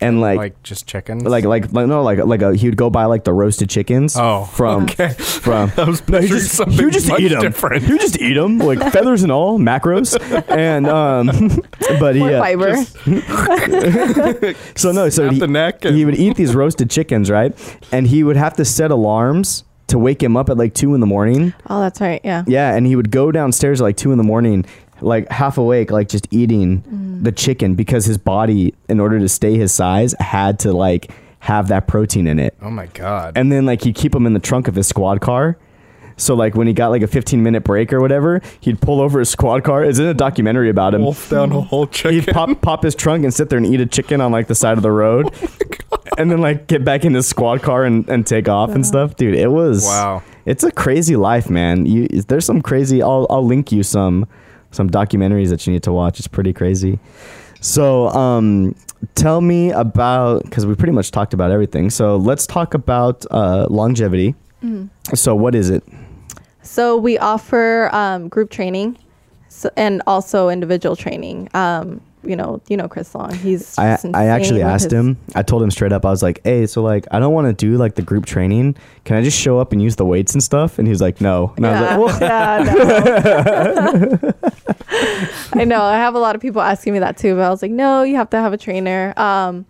and 0.00 0.20
like, 0.20 0.36
like 0.38 0.62
just 0.62 0.86
chickens. 0.86 1.24
like 1.24 1.44
like 1.44 1.72
like 1.72 1.86
no 1.88 2.02
like 2.02 2.18
like 2.24 2.42
a, 2.42 2.54
he 2.54 2.68
would 2.68 2.76
go 2.76 2.88
buy 2.90 3.06
like 3.06 3.24
the 3.24 3.32
roasted 3.32 3.68
chickens. 3.68 4.16
Oh, 4.16 4.44
from 4.44 4.84
okay. 4.84 5.08
from. 5.14 5.72
I 5.76 5.84
was 5.84 6.06
No, 6.08 6.20
he 6.20 6.28
just, 6.28 6.52
something 6.54 6.76
he 6.78 6.84
would 6.84 6.94
just 6.94 7.08
much 7.08 7.20
eat 7.20 7.28
them. 7.28 7.40
different. 7.40 7.82
He 7.84 7.92
would 7.92 8.00
just 8.00 8.20
eat 8.20 8.34
them 8.34 8.58
like 8.58 8.78
feathers 8.92 9.22
and 9.22 9.32
all 9.32 9.58
macros, 9.58 10.16
and 10.48 10.86
um, 10.86 11.26
but 12.00 12.14
he 12.14 12.20
More 12.20 12.34
uh, 12.34 12.38
fiber. 12.40 12.76
so 14.76 14.92
no 14.92 15.08
so 15.08 15.22
Snap 15.22 15.32
he, 15.34 15.38
the 15.40 15.48
neck 15.48 15.84
and- 15.84 15.96
he 15.96 16.04
would 16.04 16.16
eat 16.16 16.36
these 16.36 16.54
roasted 16.54 16.90
chickens 16.90 17.30
right, 17.30 17.52
and 17.92 18.06
he 18.06 18.22
would 18.24 18.36
have 18.36 18.54
to 18.54 18.64
set 18.64 18.90
alarms 18.90 19.64
to 19.88 19.98
wake 19.98 20.22
him 20.22 20.36
up 20.36 20.50
at 20.50 20.58
like 20.58 20.74
two 20.74 20.94
in 20.94 21.00
the 21.00 21.06
morning. 21.06 21.54
oh, 21.68 21.80
that's 21.80 22.00
right. 22.00 22.20
Yeah. 22.22 22.44
Yeah, 22.46 22.74
and 22.76 22.86
he 22.86 22.94
would 22.94 23.10
go 23.10 23.32
downstairs 23.32 23.80
at 23.80 23.84
like 23.84 23.96
two 23.96 24.12
in 24.12 24.18
the 24.18 24.24
morning, 24.24 24.66
like 25.00 25.30
half 25.30 25.58
awake, 25.58 25.90
like 25.90 26.08
just 26.08 26.26
eating 26.30 26.82
Mm. 26.82 27.24
the 27.24 27.32
chicken 27.32 27.74
because 27.74 28.04
his 28.06 28.18
body, 28.18 28.74
in 28.88 29.00
order 29.00 29.18
to 29.18 29.28
stay 29.28 29.56
his 29.56 29.72
size, 29.72 30.14
had 30.20 30.58
to 30.60 30.72
like 30.72 31.10
have 31.40 31.68
that 31.68 31.86
protein 31.86 32.26
in 32.26 32.38
it. 32.38 32.54
oh 32.62 32.70
my 32.70 32.86
god. 32.86 33.32
And 33.36 33.50
then 33.52 33.64
like 33.66 33.82
he'd 33.82 33.94
keep 33.94 34.14
him 34.14 34.26
in 34.26 34.32
the 34.34 34.40
trunk 34.40 34.66
of 34.68 34.74
his 34.74 34.86
squad 34.86 35.20
car. 35.20 35.56
So 36.16 36.34
like 36.34 36.56
when 36.56 36.66
he 36.66 36.72
got 36.72 36.88
like 36.88 37.02
a 37.02 37.06
15 37.06 37.42
minute 37.44 37.62
break 37.62 37.92
or 37.92 38.00
whatever, 38.00 38.40
he'd 38.60 38.80
pull 38.80 39.00
over 39.00 39.20
his 39.20 39.28
squad 39.30 39.62
car. 39.62 39.84
It's 39.84 40.00
in 40.00 40.06
a 40.06 40.14
documentary 40.14 40.68
about 40.68 40.94
him. 40.94 41.02
wolf 41.02 41.30
down 41.30 41.52
a 41.52 41.60
whole 41.60 41.86
chicken. 41.86 42.14
He'd 42.20 42.26
pop 42.34 42.60
pop 42.60 42.82
his 42.82 42.96
trunk 42.96 43.22
and 43.22 43.32
sit 43.32 43.50
there 43.50 43.56
and 43.56 43.64
eat 43.66 43.80
a 43.80 43.86
chicken 43.86 44.20
on 44.20 44.32
like 44.32 44.48
the 44.48 44.56
side 44.56 44.76
of 44.76 44.82
the 44.82 44.90
road, 44.90 45.32
and 46.18 46.28
then 46.28 46.40
like 46.40 46.66
get 46.66 46.84
back 46.84 47.04
in 47.04 47.14
his 47.14 47.28
squad 47.28 47.62
car 47.62 47.84
and, 47.84 48.08
and 48.08 48.26
take 48.26 48.48
off 48.48 48.70
and 48.70 48.84
stuff. 48.84 49.14
Dude, 49.14 49.34
it 49.36 49.52
was 49.52 49.84
Wow. 49.84 50.22
It's 50.44 50.64
a 50.64 50.72
crazy 50.72 51.14
life, 51.14 51.48
man. 51.48 51.86
You 51.86 52.08
there's 52.08 52.44
some 52.46 52.62
crazy. 52.62 53.00
I'll 53.00 53.26
I'll 53.30 53.44
link 53.46 53.70
you 53.70 53.84
some 53.84 54.26
some 54.70 54.90
documentaries 54.90 55.50
that 55.50 55.66
you 55.66 55.72
need 55.72 55.82
to 55.84 55.92
watch. 55.92 56.18
It's 56.18 56.28
pretty 56.28 56.52
crazy. 56.52 56.98
So 57.60 58.08
um, 58.08 58.74
tell 59.14 59.40
me 59.40 59.70
about 59.70 60.44
because 60.44 60.66
we 60.66 60.74
pretty 60.74 60.92
much 60.92 61.10
talked 61.10 61.34
about 61.34 61.50
everything. 61.50 61.90
So 61.90 62.16
let's 62.16 62.46
talk 62.46 62.74
about 62.74 63.24
uh, 63.30 63.66
longevity. 63.68 64.34
So 65.14 65.34
what 65.34 65.54
is 65.54 65.70
it? 65.70 65.84
So 66.62 66.96
we 66.96 67.16
offer 67.18 67.88
um, 67.94 68.28
group 68.28 68.50
training, 68.50 68.98
so, 69.48 69.70
and 69.76 70.02
also 70.06 70.48
individual 70.48 70.96
training. 70.96 71.48
Um, 71.54 72.00
you 72.24 72.36
know, 72.36 72.60
you 72.68 72.76
know 72.76 72.88
Chris 72.88 73.14
Long. 73.14 73.32
He's 73.32 73.78
I, 73.78 73.98
I 74.14 74.26
actually 74.26 74.62
asked 74.62 74.84
his- 74.84 74.92
him. 74.92 75.16
I 75.34 75.42
told 75.42 75.62
him 75.62 75.70
straight 75.70 75.92
up. 75.92 76.04
I 76.04 76.10
was 76.10 76.22
like, 76.22 76.40
"Hey, 76.44 76.66
so 76.66 76.82
like, 76.82 77.06
I 77.10 77.18
don't 77.18 77.32
want 77.32 77.46
to 77.46 77.52
do 77.52 77.76
like 77.76 77.94
the 77.94 78.02
group 78.02 78.26
training. 78.26 78.76
Can 79.04 79.16
I 79.16 79.22
just 79.22 79.38
show 79.38 79.58
up 79.58 79.72
and 79.72 79.80
use 79.82 79.96
the 79.96 80.04
weights 80.04 80.32
and 80.34 80.42
stuff?" 80.42 80.78
And 80.78 80.86
he's 80.88 81.00
like, 81.00 81.20
"No." 81.20 81.52
And 81.56 81.66
I 81.66 81.70
Yeah, 81.80 81.96
was 81.96 82.12
like, 82.12 82.20
yeah, 82.22 82.62
no. 84.22 84.32
I 85.60 85.64
know. 85.64 85.82
I 85.82 85.96
have 85.96 86.14
a 86.14 86.18
lot 86.18 86.34
of 86.34 86.42
people 86.42 86.60
asking 86.60 86.92
me 86.92 86.98
that 87.00 87.16
too, 87.16 87.34
but 87.34 87.42
I 87.42 87.50
was 87.50 87.62
like, 87.62 87.70
no, 87.70 88.02
you 88.02 88.16
have 88.16 88.30
to 88.30 88.36
have 88.38 88.52
a 88.52 88.56
trainer. 88.58 89.14
Um, 89.16 89.66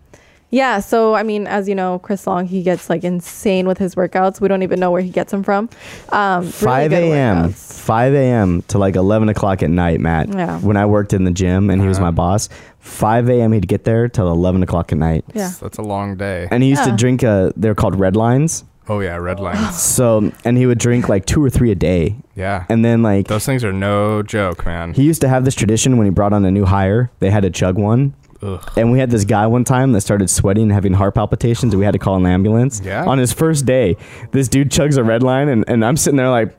yeah. 0.51 0.79
So 0.79 1.13
I 1.15 1.23
mean, 1.23 1.47
as 1.47 1.67
you 1.69 1.75
know, 1.75 1.99
Chris 1.99 2.25
Long, 2.27 2.45
he 2.47 2.63
gets 2.63 2.89
like 2.89 3.03
insane 3.03 3.67
with 3.67 3.77
his 3.77 3.95
workouts. 3.95 4.39
We 4.41 4.47
don't 4.47 4.63
even 4.63 4.79
know 4.79 4.91
where 4.91 5.01
he 5.01 5.09
gets 5.09 5.31
them 5.31 5.43
from. 5.43 5.69
Um, 6.09 6.45
5 6.45 6.89
good 6.91 7.03
a.m. 7.03 7.51
5 7.53 8.13
a.m. 8.13 8.61
to 8.63 8.77
like 8.77 8.95
11 8.95 9.29
o'clock 9.29 9.63
at 9.63 9.69
night, 9.69 9.99
Matt. 9.99 10.29
Yeah. 10.29 10.59
When 10.59 10.77
I 10.77 10.85
worked 10.85 11.13
in 11.13 11.23
the 11.23 11.31
gym 11.31 11.69
and 11.69 11.81
he 11.81 11.87
was 11.87 11.97
Uh-huh. 11.97 12.07
my 12.07 12.11
boss, 12.11 12.49
5 12.79 13.29
a.m. 13.29 13.51
he'd 13.51 13.67
get 13.67 13.83
there 13.83 14.07
till 14.07 14.29
11 14.31 14.63
o'clock 14.63 14.91
at 14.91 14.97
night. 14.97 15.25
Yeah. 15.33 15.51
That's 15.61 15.77
a 15.77 15.81
long 15.83 16.15
day. 16.17 16.47
And 16.51 16.63
he 16.63 16.69
used 16.69 16.83
to 16.83 16.91
drink, 16.95 17.23
uh, 17.23 17.51
they're 17.55 17.75
called 17.75 17.99
red 17.99 18.15
lines. 18.15 18.63
oh 18.87 19.01
yeah, 19.01 19.15
red 19.17 19.39
lines. 19.39 19.79
So, 19.99 20.31
and 20.45 20.57
he 20.57 20.65
would 20.65 20.79
drink 20.79 21.07
like 21.09 21.25
two 21.25 21.43
or 21.43 21.49
three 21.49 21.71
a 21.71 21.75
day. 21.75 22.15
Yeah. 22.35 22.65
And 22.69 22.83
then 22.83 23.03
like, 23.03 23.27
Those 23.27 23.45
things 23.45 23.63
are 23.63 23.73
no 23.73 24.23
joke, 24.23 24.65
man. 24.65 24.93
he 24.93 25.03
used 25.03 25.21
to 25.21 25.27
have 25.29 25.45
this 25.45 25.53
tradition 25.55 25.97
when 25.97 26.05
he 26.05 26.11
brought 26.11 26.33
on 26.33 26.43
a 26.45 26.51
new 26.51 26.65
hire, 26.65 27.11
they 27.19 27.29
had 27.29 27.43
to 27.43 27.49
chug 27.51 27.77
one. 27.77 28.13
Ugh. 28.41 28.71
And 28.77 28.91
we 28.91 28.99
had 28.99 29.09
this 29.11 29.25
guy 29.25 29.47
one 29.47 29.63
time 29.63 29.91
that 29.93 30.01
started 30.01 30.29
sweating 30.29 30.63
and 30.63 30.71
having 30.71 30.93
heart 30.93 31.15
palpitations, 31.15 31.73
and 31.73 31.79
we 31.79 31.85
had 31.85 31.91
to 31.91 31.99
call 31.99 32.15
an 32.15 32.25
ambulance. 32.25 32.81
Yeah. 32.83 33.05
On 33.05 33.17
his 33.17 33.33
first 33.33 33.65
day, 33.65 33.97
this 34.31 34.47
dude 34.47 34.69
chugs 34.69 34.97
a 34.97 35.03
red 35.03 35.23
line, 35.23 35.49
and, 35.49 35.65
and 35.67 35.83
I'm 35.83 35.97
sitting 35.97 36.17
there 36.17 36.29
like, 36.29 36.55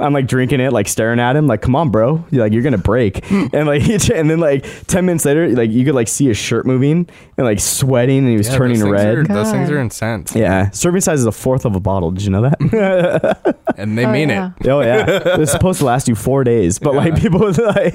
I'm 0.00 0.12
like 0.12 0.26
drinking 0.28 0.60
it, 0.60 0.72
like 0.72 0.86
staring 0.88 1.18
at 1.18 1.34
him, 1.34 1.46
like, 1.48 1.60
come 1.60 1.74
on, 1.74 1.90
bro, 1.90 2.24
you're 2.30 2.42
like 2.44 2.52
you're 2.52 2.62
gonna 2.62 2.78
break, 2.78 3.24
hmm. 3.26 3.46
and 3.52 3.66
like, 3.66 3.82
and 4.10 4.30
then 4.30 4.38
like 4.38 4.64
ten 4.86 5.06
minutes 5.06 5.24
later, 5.24 5.48
like 5.50 5.70
you 5.70 5.84
could 5.84 5.94
like 5.94 6.06
see 6.08 6.26
his 6.26 6.36
shirt 6.36 6.66
moving 6.66 7.08
and 7.36 7.46
like 7.46 7.58
sweating, 7.60 8.18
and 8.18 8.28
he 8.28 8.36
was 8.36 8.48
Yeah, 8.48 8.56
turning 8.58 8.78
those 8.78 8.82
things 8.90 8.92
red. 8.92 9.18
Are, 9.18 9.24
those 9.24 9.50
things 9.50 9.70
are 9.70 9.80
intense. 9.80 10.34
yeah, 10.36 10.70
serving 10.70 11.00
size 11.00 11.20
is 11.20 11.26
a 11.26 11.32
fourth 11.32 11.64
of 11.64 11.74
a 11.74 11.80
bottle. 11.80 12.10
Did 12.12 12.22
you 12.24 12.30
know 12.30 12.42
that? 12.42 13.54
And 13.78 13.96
they 13.96 14.06
Oh, 14.06 14.10
mean 14.12 14.28
yeah. 14.28 14.50
it. 14.60 14.68
oh 14.68 14.80
yeah, 14.80 15.04
it's 15.40 15.52
supposed 15.52 15.78
to 15.80 15.84
last 15.84 16.08
you 16.08 16.16
four 16.16 16.42
days, 16.42 16.78
but 16.80 16.94
like 16.94 17.16
people 17.20 17.40
like 17.52 17.94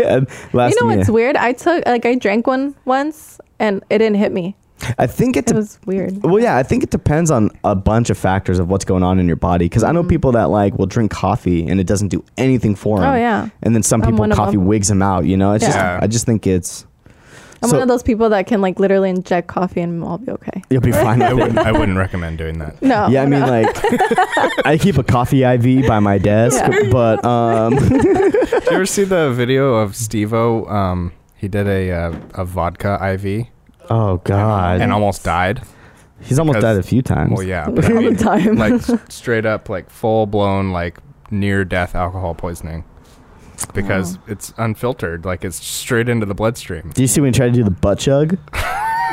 last 0.53 0.75
You 0.75 0.81
know 0.81 0.87
me. 0.87 0.97
what's 0.97 1.09
weird? 1.09 1.35
I 1.35 1.51
took 1.53 1.85
like 1.85 2.05
I 2.05 2.15
drank 2.15 2.47
one 2.47 2.73
once 2.85 3.39
and 3.59 3.83
it 3.89 3.97
didn't 3.97 4.15
hit 4.17 4.31
me. 4.31 4.55
I 4.97 5.07
think 5.07 5.37
it 5.37 5.49
It 5.49 5.55
was 5.55 5.79
weird. 5.85 6.23
Well, 6.23 6.39
yeah, 6.41 6.57
I 6.57 6.63
think 6.63 6.83
it 6.83 6.89
depends 6.89 7.31
on 7.31 7.49
a 7.63 7.75
bunch 7.75 8.09
of 8.09 8.17
factors 8.17 8.59
of 8.59 8.69
what's 8.69 8.85
going 8.85 9.03
on 9.03 9.19
in 9.19 9.27
your 9.27 9.35
body. 9.35 9.65
Because 9.65 9.83
I 9.83 9.91
know 9.91 10.03
people 10.03 10.31
that 10.33 10.45
like 10.49 10.77
will 10.77 10.85
drink 10.87 11.11
coffee 11.11 11.67
and 11.67 11.79
it 11.79 11.87
doesn't 11.87 12.09
do 12.09 12.23
anything 12.37 12.75
for 12.75 12.97
them. 12.99 13.05
Mm-hmm. 13.07 13.15
Oh, 13.15 13.17
yeah. 13.19 13.49
And 13.61 13.75
then 13.75 13.83
some 13.83 14.01
I'm 14.03 14.11
people 14.11 14.27
coffee 14.29 14.57
them. 14.57 14.65
wigs 14.65 14.87
them 14.87 15.01
out. 15.01 15.25
You 15.25 15.37
know, 15.37 15.53
it's 15.53 15.63
Yeah. 15.63 15.71
just 15.97 16.03
I 16.03 16.07
just 16.07 16.25
think 16.25 16.47
it's 16.47 16.85
I'm 17.61 17.69
So- 17.69 17.77
one 17.77 17.83
of 17.83 17.87
those 17.87 18.03
people 18.03 18.27
that 18.29 18.45
can 18.45 18.59
like 18.59 18.77
literally 18.79 19.09
inject 19.09 19.47
coffee 19.47 19.79
and 19.79 20.03
I'll 20.03 20.17
be 20.17 20.31
okay. 20.31 20.61
You'll 20.69 20.81
be 20.81 20.91
fine. 20.91 21.21
I 21.21 21.31
wouldn't. 21.33 21.57
I 21.57 21.71
wouldn't 21.71 21.97
recommend 21.97 22.37
doing 22.37 22.59
that. 22.59 22.81
No. 22.81 23.07
Yeah, 23.07 23.23
I 23.23 23.25
mean, 23.25 23.39
no. 23.39 23.47
like, 23.47 23.67
I 24.65 24.77
keep 24.77 24.97
a 24.97 25.03
coffee 25.03 25.43
IV 25.43 25.87
by 25.87 25.99
my 25.99 26.17
desk, 26.17 26.59
Yeah. 26.59 26.89
but 26.91 27.23
um, 27.23 27.75
Did 27.89 28.03
you 28.03 28.71
ever 28.71 28.85
see 28.85 29.05
the 29.05 29.31
video 29.31 29.75
of 29.75 29.95
Steve-O? 29.95 30.65
Um, 30.65 31.13
he 31.37 31.47
did 31.47 31.67
a 31.67 31.91
uh, 31.91 32.13
a 32.33 32.43
vodka 32.45 32.99
IV 33.13 33.47
oh 33.89 34.17
god, 34.23 34.81
and 34.81 34.91
almost 34.91 35.23
died. 35.23 35.61
he's 36.21 36.39
almost 36.39 36.59
died 36.61 36.77
a 36.77 36.83
few 36.83 37.01
times. 37.01 37.31
Well, 37.33 37.43
yeah, 37.43 37.69
but 37.73 37.85
I 37.85 37.89
all 37.89 38.01
the 38.03 38.09
mean, 38.09 38.15
time. 38.17 38.55
like 38.55 38.73
s- 38.73 38.91
straight 39.09 39.45
up, 39.45 39.69
like 39.69 39.89
full 39.89 40.25
blown, 40.25 40.71
like 40.71 40.97
near 41.31 41.65
death 41.65 41.95
alcohol 41.95 42.33
poisoning 42.35 42.83
because 43.73 44.17
it's 44.27 44.53
unfiltered. 44.57 45.25
Like 45.25 45.43
it's 45.45 45.63
straight 45.63 46.09
into 46.09 46.25
the 46.25 46.33
bloodstream. 46.35 46.91
Do 46.93 47.01
you 47.01 47.07
see 47.07 47.21
when 47.21 47.33
he 47.33 47.37
tried 47.37 47.47
to 47.49 47.53
do 47.53 47.63
the 47.63 47.71
butt 47.71 47.99
chug? 47.99 48.37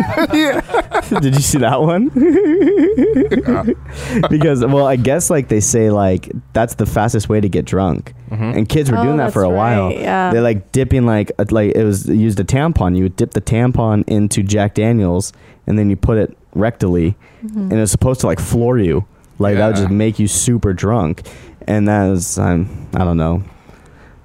Did 1.21 1.35
you 1.35 1.41
see 1.41 1.59
that 1.59 1.81
one? 1.81 2.09
because 4.31 4.65
well, 4.65 4.87
I 4.87 4.97
guess 4.97 5.31
like 5.31 5.49
they 5.49 5.61
say 5.61 5.91
like 5.91 6.31
that's 6.53 6.75
the 6.75 6.87
fastest 6.87 7.29
way 7.29 7.41
to 7.41 7.49
get 7.49 7.65
drunk, 7.65 8.15
Mhm. 8.31 8.57
and 8.57 8.69
kids 8.69 8.91
were 8.91 8.99
Oh, 8.99 9.05
doing 9.05 9.17
that 9.19 9.33
for 9.33 9.45
a 9.45 9.49
that's 9.49 9.57
while. 9.57 9.93
yeah. 9.93 10.33
They're 10.33 10.43
like 10.43 10.73
dipping 10.73 11.07
like 11.07 11.33
a- 11.39 11.47
like 11.51 11.73
it 11.75 11.85
was 11.85 12.07
used 12.07 12.39
a 12.41 12.45
tampon. 12.45 12.97
You 12.97 13.05
would 13.05 13.17
dip 13.17 13.33
the 13.33 13.41
tampon 13.41 14.05
into 14.07 14.43
Jack 14.43 14.75
Daniels, 14.75 15.33
and 15.67 15.79
then 15.79 15.91
you 15.91 15.97
put 15.97 16.19
it 16.19 16.37
rectally, 16.57 17.15
Mm-hmm. 17.45 17.71
and 17.71 17.75
it's 17.75 17.93
supposed 17.93 18.21
to 18.21 18.27
like 18.27 18.41
floor 18.41 18.79
you. 18.79 19.05
Like 19.39 19.57
that 19.57 19.67
would 19.69 19.77
just 19.77 19.91
make 19.91 20.19
you 20.19 20.29
super 20.29 20.73
drunk, 20.75 21.23
and 21.67 21.89
that 21.89 22.09
was 22.09 22.39
um, 22.39 22.89
I 22.95 23.05
don't 23.05 23.17
know. 23.17 23.43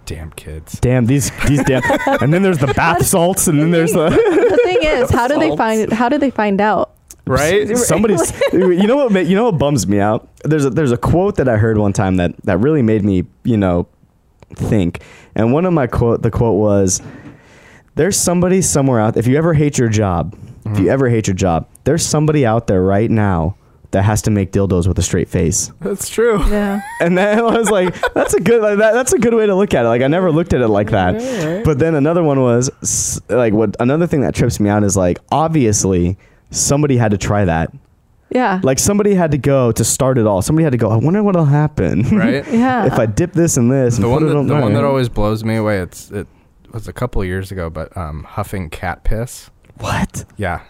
Damn 0.05 0.31
kids. 0.31 0.79
Damn 0.79 1.07
these 1.07 1.31
these 1.47 1.63
damn. 1.63 1.81
and 2.21 2.33
then 2.33 2.43
there's 2.43 2.59
the 2.59 2.73
bath 2.73 3.05
salts, 3.05 3.47
and 3.47 3.59
then 3.59 3.71
there's 3.71 3.91
the. 3.91 4.09
the 4.09 4.59
thing 4.63 4.83
is, 4.83 5.09
how 5.11 5.27
do 5.27 5.39
they 5.39 5.47
Salts. 5.47 5.57
find? 5.57 5.93
How 5.93 6.09
do 6.09 6.17
they 6.17 6.29
find 6.29 6.61
out? 6.61 6.91
Right? 7.25 7.75
Somebody's. 7.77 8.31
you 8.53 8.85
know 8.85 8.97
what? 8.97 9.11
ma- 9.11 9.19
You 9.19 9.35
know 9.35 9.45
what 9.45 9.57
bums 9.57 9.87
me 9.87 9.99
out. 9.99 10.29
There's 10.43 10.65
a 10.65 10.69
there's 10.69 10.91
a 10.91 10.97
quote 10.97 11.37
that 11.37 11.49
I 11.49 11.57
heard 11.57 11.77
one 11.77 11.91
time 11.91 12.17
that 12.17 12.37
that 12.43 12.59
really 12.59 12.83
made 12.83 13.03
me 13.03 13.25
you 13.43 13.57
know 13.57 13.87
think. 14.53 15.01
And 15.33 15.51
one 15.51 15.65
of 15.65 15.73
my 15.73 15.87
quote 15.87 16.21
the 16.21 16.29
quote 16.29 16.59
was, 16.59 17.01
"There's 17.95 18.15
somebody 18.15 18.61
somewhere 18.61 18.99
out. 18.99 19.17
If 19.17 19.25
you 19.25 19.37
ever 19.37 19.53
hate 19.55 19.79
your 19.79 19.89
job, 19.89 20.35
if 20.65 20.65
you 20.65 20.71
mm-hmm. 20.71 20.89
ever 20.89 21.09
hate 21.09 21.27
your 21.27 21.35
job, 21.35 21.67
there's 21.83 22.05
somebody 22.05 22.45
out 22.45 22.67
there 22.67 22.81
right 22.81 23.09
now." 23.09 23.55
That 23.91 24.03
has 24.03 24.21
to 24.23 24.31
make 24.31 24.51
dildos 24.51 24.87
with 24.87 24.97
a 24.99 25.01
straight 25.01 25.29
face, 25.29 25.71
That's 25.79 26.09
true. 26.09 26.39
Yeah. 26.49 26.81
and 26.99 27.17
then 27.17 27.39
I 27.39 27.41
was 27.41 27.69
like, 27.69 27.95
"That's 28.13 28.33
a 28.33 28.39
good 28.39 28.61
like, 28.61 28.77
that, 28.77 28.93
that's 28.93 29.13
a 29.13 29.19
good 29.19 29.33
way 29.33 29.45
to 29.45 29.55
look 29.55 29.73
at 29.73 29.85
it." 29.85 29.87
Like 29.87 30.01
I 30.01 30.07
never 30.07 30.31
looked 30.31 30.53
at 30.53 30.61
it 30.61 30.67
like 30.67 30.91
that. 30.91 31.63
But 31.63 31.79
then 31.79 31.95
another 31.95 32.23
one 32.23 32.41
was 32.41 33.21
like 33.29 33.53
what 33.53 33.75
another 33.79 34.07
thing 34.07 34.21
that 34.21 34.35
trips 34.35 34.59
me 34.59 34.69
out 34.69 34.83
is 34.83 34.97
like 34.97 35.19
obviously 35.31 36.17
somebody 36.51 36.97
had 36.97 37.11
to 37.11 37.17
try 37.17 37.45
that. 37.45 37.71
Yeah. 38.29 38.59
Like 38.63 38.79
somebody 38.79 39.13
had 39.13 39.31
to 39.31 39.37
go 39.37 39.71
to 39.71 39.83
start 39.83 40.17
it 40.17 40.27
all. 40.27 40.41
Somebody 40.41 40.63
had 40.63 40.71
to 40.71 40.77
go. 40.77 40.89
I 40.89 40.97
wonder 40.97 41.23
what'll 41.23 41.45
happen. 41.45 42.03
Right? 42.09 42.45
yeah. 42.51 42.85
if 42.91 42.93
I 42.93 43.05
dip 43.05 43.33
this 43.33 43.55
and 43.55 43.71
this. 43.71 43.97
The 43.97 44.03
put 44.03 44.11
one 44.11 44.25
that, 44.25 44.35
on 44.35 44.47
the 44.47 44.55
one 44.55 44.73
that 44.73 44.83
always 44.83 45.09
blows 45.09 45.43
me 45.43 45.55
away. 45.55 45.79
It's 45.79 46.11
it 46.11 46.27
was 46.71 46.87
a 46.87 46.93
couple 46.93 47.21
of 47.21 47.27
years 47.27 47.51
ago, 47.51 47.69
but 47.69 47.95
um, 47.95 48.23
huffing 48.23 48.69
cat 48.69 49.03
piss. 49.03 49.49
what? 49.77 50.25
Yeah. 50.37 50.63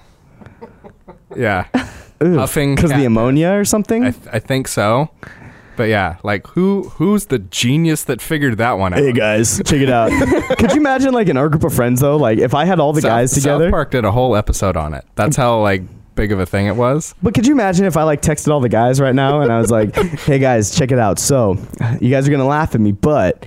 Yeah. 1.36 1.68
Huffing 2.22 2.76
because 2.76 2.91
the 2.91 3.05
ammonia 3.05 3.49
or 3.51 3.66
something. 3.66 4.03
I, 4.05 4.11
th- 4.11 4.28
I 4.32 4.39
think 4.39 4.68
so. 4.68 5.09
But 5.78 5.89
yeah, 5.89 6.18
like 6.24 6.47
who 6.47 6.84
who's 6.95 7.26
the 7.26 7.39
genius 7.39 8.05
that 8.05 8.22
figured 8.22 8.57
that 8.59 8.74
one 8.74 8.93
out? 8.93 8.99
hey 8.99 9.11
guys, 9.11 9.57
check 9.66 9.82
it 9.82 9.89
out. 9.89 10.09
Could 10.57 10.72
you 10.72 10.78
imagine 10.80 11.13
like 11.13 11.28
in 11.28 11.36
our 11.36 11.49
group 11.49 11.66
of 11.66 11.74
friends 11.74 11.99
though? 11.99 12.16
Like 12.16 12.38
if 12.39 12.53
I 12.53 12.63
had 12.66 12.80
all 12.80 12.93
the 12.93 13.01
South- 13.01 13.09
guys 13.09 13.34
together. 13.34 13.66
South 13.66 13.72
Park 13.72 13.91
did 13.91 14.05
a 14.05 14.11
whole 14.11 14.36
episode 14.38 14.78
on 14.78 14.93
it. 14.93 15.03
That's 15.16 15.36
how 15.36 15.59
like 15.61 15.84
big 16.16 16.32
of 16.32 16.39
a 16.39 16.45
thing 16.45 16.68
it 16.68 16.78
was. 16.78 17.13
But 17.22 17.34
could 17.34 17.45
you 17.45 17.51
imagine 17.53 17.86
if 17.86 17.97
I 17.97 18.03
like 18.03 18.22
texted 18.22 18.47
all 18.53 18.61
the 18.61 18.70
guys 18.70 19.01
right 19.01 19.13
now 19.13 19.41
and 19.41 19.51
I 19.51 19.59
was 19.59 19.70
like, 19.70 19.93
"Hey 19.95 20.39
guys, 20.39 20.74
check 20.74 20.93
it 20.93 20.99
out." 20.99 21.20
So, 21.20 21.57
you 21.99 22.09
guys 22.09 22.26
are 22.26 22.32
gonna 22.32 22.47
laugh 22.47 22.74
at 22.74 22.80
me, 22.80 22.93
but 22.93 23.45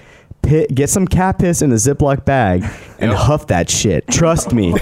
pi 0.49 0.67
get 0.75 0.89
some 0.91 1.07
cat 1.07 1.39
piss 1.39 1.63
in 1.63 1.71
a 1.73 1.77
Ziploc 1.77 2.25
bag 2.25 2.63
and 2.99 3.11
Yep. 3.11 3.21
huff 3.21 3.47
that 3.49 3.69
shit. 3.71 4.07
Trust 4.09 4.53
me. 4.53 4.75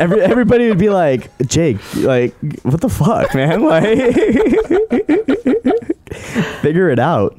Every 0.00 0.20
everybody 0.22 0.68
would 0.68 0.78
be 0.78 0.90
like, 0.90 1.30
"Jake, 1.46 1.78
like, 1.96 2.34
what 2.62 2.80
the 2.80 2.88
fuck, 2.88 3.34
man? 3.34 3.62
Like, 3.70 3.84
figure 6.62 6.90
it 6.90 6.98
out." 6.98 7.36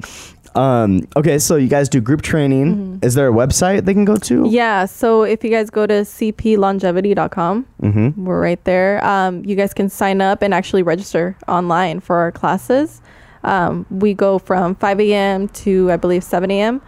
Um, 0.54 1.08
okay, 1.16 1.38
so 1.38 1.56
you 1.56 1.68
guys 1.68 1.88
do 1.88 1.98
group 2.02 2.20
training. 2.20 2.98
Is 3.02 3.14
there 3.14 3.26
a 3.26 3.32
website 3.32 3.86
they 3.86 3.94
can 3.94 4.04
go 4.04 4.16
to? 4.16 4.34
Mm-hmm. 4.42 4.52
yeah. 4.52 4.84
So 4.84 5.22
if 5.22 5.42
you 5.42 5.48
guys 5.50 5.70
go 5.70 5.86
to 5.86 6.02
cplongevity.com, 6.04 7.66
Mm-hmm. 7.82 8.24
we're 8.24 8.40
right 8.40 8.62
there. 8.64 9.02
Um, 9.04 9.42
you 9.46 9.56
guys 9.56 9.72
can 9.72 9.88
sign 9.88 10.20
up 10.20 10.42
and 10.42 10.52
actually 10.52 10.82
register 10.82 11.36
online 11.48 12.00
for 12.00 12.16
our 12.18 12.30
classes. 12.32 13.00
Um, 13.44 13.86
we 13.90 14.12
go 14.14 14.38
from 14.38 14.74
5 14.76 15.00
a.m. 15.00 15.48
to 15.48 15.90
I 15.90 15.96
believe 15.96 16.22
7 16.22 16.50
a.m. 16.50 16.82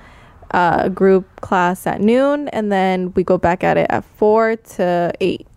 Uh, 0.54 0.88
group 0.88 1.24
class 1.40 1.84
at 1.84 2.00
noon, 2.00 2.46
and 2.50 2.70
then 2.70 3.12
we 3.16 3.24
go 3.24 3.36
back 3.36 3.64
at 3.64 3.76
it 3.76 3.88
at 3.90 4.04
four 4.04 4.54
to 4.54 5.10
eight. 5.20 5.48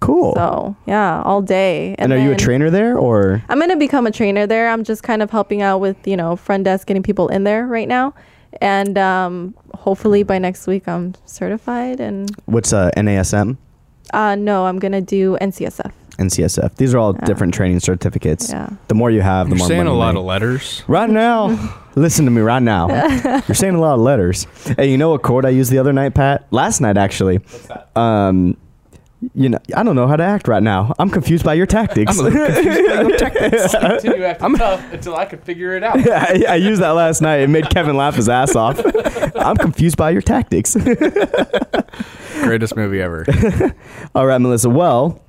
Cool. 0.00 0.34
So 0.34 0.76
yeah, 0.86 1.22
all 1.24 1.40
day. 1.40 1.94
and 1.98 2.12
are 2.12 2.18
you 2.18 2.26
a 2.26 2.36
then- 2.36 2.38
trainer 2.38 2.68
there 2.70 2.98
or? 2.98 3.42
I'm 3.48 3.58
gonna 3.58 3.76
become 3.76 4.06
a 4.06 4.10
trainer 4.10 4.46
there. 4.46 4.68
I'm 4.68 4.84
just 4.84 5.02
kind 5.02 5.22
of 5.22 5.30
helping 5.30 5.62
out 5.62 5.78
with 5.80 5.96
you 6.06 6.16
know 6.18 6.36
front 6.36 6.64
desk, 6.64 6.86
getting 6.86 7.02
people 7.02 7.28
in 7.28 7.44
there 7.44 7.66
right 7.66 7.88
now, 7.88 8.12
and 8.60 8.98
um, 8.98 9.54
hopefully 9.74 10.22
by 10.22 10.38
next 10.38 10.66
week 10.66 10.86
I'm 10.86 11.14
certified. 11.24 11.98
And 12.00 12.28
What's 12.44 12.74
uh, 12.74 12.90
NASM? 12.96 13.56
uh, 14.12 14.34
no, 14.34 14.66
I'm 14.66 14.78
gonna 14.78 15.00
do 15.00 15.38
NCSF. 15.40 15.92
NCSF. 16.18 16.76
These 16.76 16.92
are 16.94 16.98
all 16.98 17.14
Yeah. 17.14 17.24
different 17.24 17.54
training 17.54 17.80
certificates. 17.80 18.50
Yeah. 18.50 18.68
The 18.88 18.94
more 18.94 19.10
you 19.10 19.22
have, 19.22 19.48
the 19.48 19.56
You're 19.56 19.58
more 19.64 19.68
saying 19.68 19.80
a 19.80 19.84
money 19.84 19.94
you 19.96 19.98
lot 19.98 20.12
make. 20.14 20.20
of 20.20 20.26
letters. 20.26 20.82
Right 20.86 21.08
now, 21.08 21.56
listen 21.94 22.24
to 22.24 22.30
me 22.30 22.40
right 22.40 22.62
now. 22.62 22.88
You're 23.46 23.54
saying 23.54 23.74
a 23.74 23.80
lot 23.80 23.94
of 23.94 24.00
letters. 24.00 24.46
Hey, 24.76 24.90
you 24.90 24.98
know 24.98 25.10
what 25.10 25.22
chord 25.22 25.44
I 25.44 25.50
used 25.50 25.70
the 25.70 25.78
other 25.78 25.92
night, 25.92 26.14
Pat? 26.14 26.46
Last 26.50 26.80
night, 26.80 26.96
actually. 26.96 27.38
What's 27.38 27.66
that? 27.68 27.96
Um, 27.96 28.56
you 29.34 29.48
know, 29.48 29.58
I 29.76 29.84
don't 29.84 29.94
know 29.94 30.08
how 30.08 30.16
to 30.16 30.22
act 30.24 30.48
right 30.48 30.62
now. 30.62 30.94
I'm 30.98 31.08
confused 31.08 31.44
by 31.44 31.54
your 31.54 31.66
tactics. 31.66 32.18
I'm 32.18 32.26
a 32.26 32.28
little 32.28 32.46
confused 32.46 32.88
by 32.88 33.02
your 33.02 33.16
tactics. 33.16 33.72
Continue 33.80 34.24
acting 34.24 34.54
tough 34.56 34.92
until 34.92 35.16
I 35.16 35.26
can 35.26 35.38
figure 35.40 35.76
it 35.76 35.84
out. 35.84 35.96
I, 36.08 36.44
I 36.48 36.54
used 36.56 36.82
that 36.82 36.90
last 36.90 37.20
night. 37.22 37.36
It 37.40 37.48
made 37.48 37.70
Kevin 37.70 37.96
laugh 37.96 38.16
his 38.16 38.28
ass 38.28 38.56
off. 38.56 38.80
I'm 39.36 39.56
confused 39.56 39.96
by 39.96 40.10
your 40.10 40.22
tactics. 40.22 40.76
Greatest 42.42 42.74
movie 42.74 43.00
ever. 43.00 43.24
All 44.14 44.26
right, 44.26 44.38
Melissa. 44.38 44.68
Well, 44.68 45.22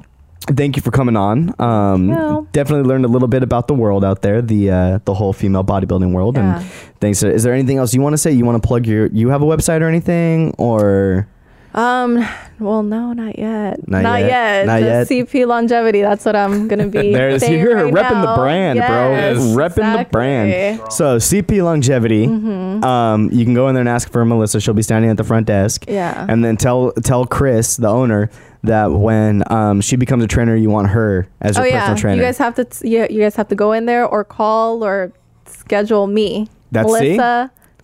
thank 0.46 0.76
you 0.76 0.82
for 0.82 0.91
coming 0.91 1.16
on. 1.16 1.54
Um. 1.60 2.48
Definitely 2.52 2.88
learned 2.88 3.06
a 3.06 3.08
little 3.08 3.28
bit 3.28 3.44
about 3.44 3.68
the 3.68 3.74
world 3.74 4.04
out 4.06 4.22
there, 4.22 4.41
the 4.41 4.70
uh, 4.70 5.00
the 5.06 5.14
whole 5.14 5.34
female 5.34 5.64
bodybuilding 5.64 6.14
world. 6.14 6.36
Yeah. 6.36 6.60
And 6.60 6.72
thanks. 7.00 7.24
Is 7.24 7.44
there 7.44 7.54
anything 7.54 7.78
else 7.78 7.94
you 7.94 8.02
want 8.02 8.14
to 8.14 8.18
say? 8.18 8.32
You 8.32 8.46
want 8.46 8.62
to 8.62 8.68
plug 8.68 8.86
your? 8.86 9.08
You 9.08 9.30
have 9.30 9.41
a 9.41 9.46
website 9.46 9.82
or 9.82 9.88
anything? 9.88 10.54
Or 10.58 11.28
Um, 11.74 12.24
well, 12.60 12.84
no, 12.84 13.14
not 13.14 13.38
yet. 13.38 13.88
Not 13.88 14.20
yet? 14.20 14.28
yet. 14.28 14.66
Not 14.68 14.80
Just 14.82 15.12
yet? 15.12 15.28
CP 15.28 15.48
longevity. 15.48 16.02
That's 16.02 16.24
what 16.24 16.36
I'm 16.36 16.68
gonna 16.68 16.88
be. 16.88 17.14
there's 17.14 17.42
saying 17.42 17.60
you're 17.60 17.76
right 17.76 17.94
repping 17.94 18.12
now. 18.12 18.36
the 18.36 18.42
brand, 18.42 18.78
Yes, 18.78 19.38
bro. 19.38 19.64
Repping 19.66 19.98
the 19.98 20.10
brand. 20.10 20.82
So 20.92 21.18
CP 21.18 21.64
Longevity. 21.64 22.28
Mm-hmm. 22.28 22.84
Um, 22.84 23.32
you 23.32 23.44
can 23.44 23.54
go 23.54 23.68
in 23.68 23.76
there 23.76 23.82
and 23.82 23.90
ask 23.90 24.12
for 24.12 24.24
Melissa. 24.24 24.62
She'll 24.62 24.74
be 24.74 24.84
standing 24.84 25.10
at 25.10 25.18
the 25.18 25.24
front 25.24 25.48
desk. 25.48 25.86
Yeah. 25.88 26.26
And 26.30 26.44
then 26.46 26.58
tell 26.58 26.92
tell 27.04 27.26
Chris, 27.26 27.78
the 27.78 27.90
owner, 27.90 28.30
that 28.64 28.92
when 28.92 29.44
um, 29.52 29.82
she 29.82 29.96
becomes 29.96 30.24
a 30.24 30.28
trainer, 30.28 30.56
you 30.56 30.70
want 30.70 30.90
her 30.90 31.28
as 31.42 31.58
your 31.58 31.66
oh 31.66 31.70
personal 31.70 31.88
yeah, 31.90 31.96
trainer. 31.96 32.22
you 32.22 32.28
guys 32.28 32.38
have 32.38 32.56
to. 32.56 32.66
T- 32.66 32.90
yeah, 32.90 33.08
you 33.10 33.20
guys 33.20 33.36
have 33.36 33.48
to 33.48 33.56
go 33.56 33.72
in 33.72 33.88
there 33.88 34.06
or 34.06 34.24
call 34.24 34.84
or 34.84 35.12
schedule 35.46 36.08
me. 36.08 36.48
That's- 36.72 37.00
see? 37.00 37.18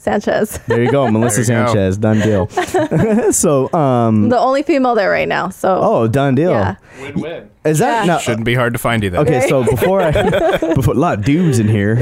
Melissa 0.06 0.22
Sanchez. 0.22 0.60
there 0.68 0.82
you 0.84 0.92
go, 0.92 1.10
Melissa 1.12 1.44
There 1.44 1.60
you 1.60 1.66
go. 1.66 1.74
Sanchez. 1.74 1.98
Done 1.98 2.20
deal. 2.20 2.48
so, 3.32 3.72
um, 3.74 4.30
the 4.30 4.40
only 4.40 4.64
female 4.64 4.96
there 4.96 5.10
right 5.10 5.28
now. 5.28 5.50
So 5.50 5.80
oh, 5.82 6.08
done 6.08 6.36
deal. 6.36 6.52
yeah. 6.52 6.76
Win-win. 7.02 7.50
Is 7.66 7.80
that 7.80 8.06
Yeah. 8.06 8.14
no? 8.14 8.20
Shouldn't 8.20 8.46
be 8.46 8.56
hard 8.56 8.74
to 8.74 8.80
find 8.80 9.04
you 9.04 9.10
though. 9.10 9.20
Okay, 9.20 9.48
so 9.48 9.64
before 9.64 10.02
I 10.02 10.12
before 10.76 10.94
a 10.94 10.98
lot 10.98 11.20
of 11.20 11.26
dudes 11.26 11.60
in 11.60 11.68
here. 11.68 11.98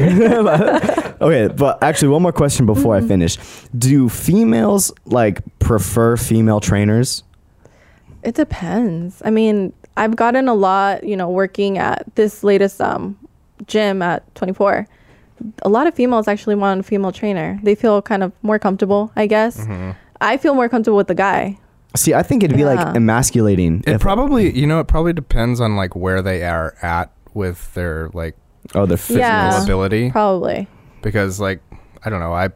okay, 1.21 1.47
but 1.53 1.81
actually 1.83 2.09
one 2.09 2.21
more 2.21 2.31
question 2.31 2.65
before 2.65 2.95
Mm-hmm. 2.95 3.05
I 3.05 3.07
finish. 3.07 3.37
Do 3.77 4.09
females 4.09 4.91
like 5.05 5.41
prefer 5.59 6.17
female 6.17 6.59
trainers? 6.59 7.23
It 8.23 8.35
depends. 8.35 9.21
I 9.25 9.29
mean, 9.31 9.73
I've 9.95 10.15
gotten 10.15 10.47
a 10.47 10.53
lot, 10.53 11.03
you 11.03 11.15
know, 11.17 11.29
working 11.29 11.77
at 11.77 12.03
this 12.15 12.43
latest 12.43 12.79
um, 12.81 13.17
gym 13.65 14.01
at 14.01 14.23
24. 14.35 14.87
A 15.61 15.69
lot 15.69 15.87
of 15.87 15.93
females 15.95 16.27
actually 16.27 16.55
want 16.55 16.79
a 16.79 16.83
female 16.83 17.11
trainer. 17.11 17.59
They 17.63 17.75
feel 17.75 18.01
kind 18.01 18.23
of 18.23 18.31
more 18.41 18.59
comfortable, 18.59 19.11
I 19.15 19.27
guess. 19.27 19.59
Mm-hmm. 19.61 19.91
I 20.21 20.37
feel 20.37 20.55
more 20.55 20.67
comfortable 20.69 20.97
with 20.97 21.07
the 21.07 21.15
guy. 21.15 21.57
See, 21.95 22.13
I 22.13 22.23
think 22.23 22.43
it'd 22.43 22.57
be 22.57 22.65
like 22.65 22.95
emasculating. 22.95 23.81
It 23.87 23.93
if- 23.95 24.01
probably, 24.01 24.57
you 24.57 24.67
know, 24.67 24.79
it 24.79 24.87
probably 24.87 25.13
depends 25.13 25.59
on 25.61 25.75
like 25.75 25.95
where 25.95 26.21
they 26.21 26.43
are 26.43 26.75
at 26.81 27.11
with 27.33 27.73
their 27.75 28.09
like 28.13 28.35
oh, 28.75 28.85
they're 28.85 28.97
physical 28.97 29.19
Yeah. 29.27 29.63
ability. 29.63 30.11
Probably. 30.11 30.67
Because 31.01 31.39
like, 31.39 31.61
I 32.03 32.09
don't 32.09 32.19
know, 32.19 32.33
I 32.33 32.49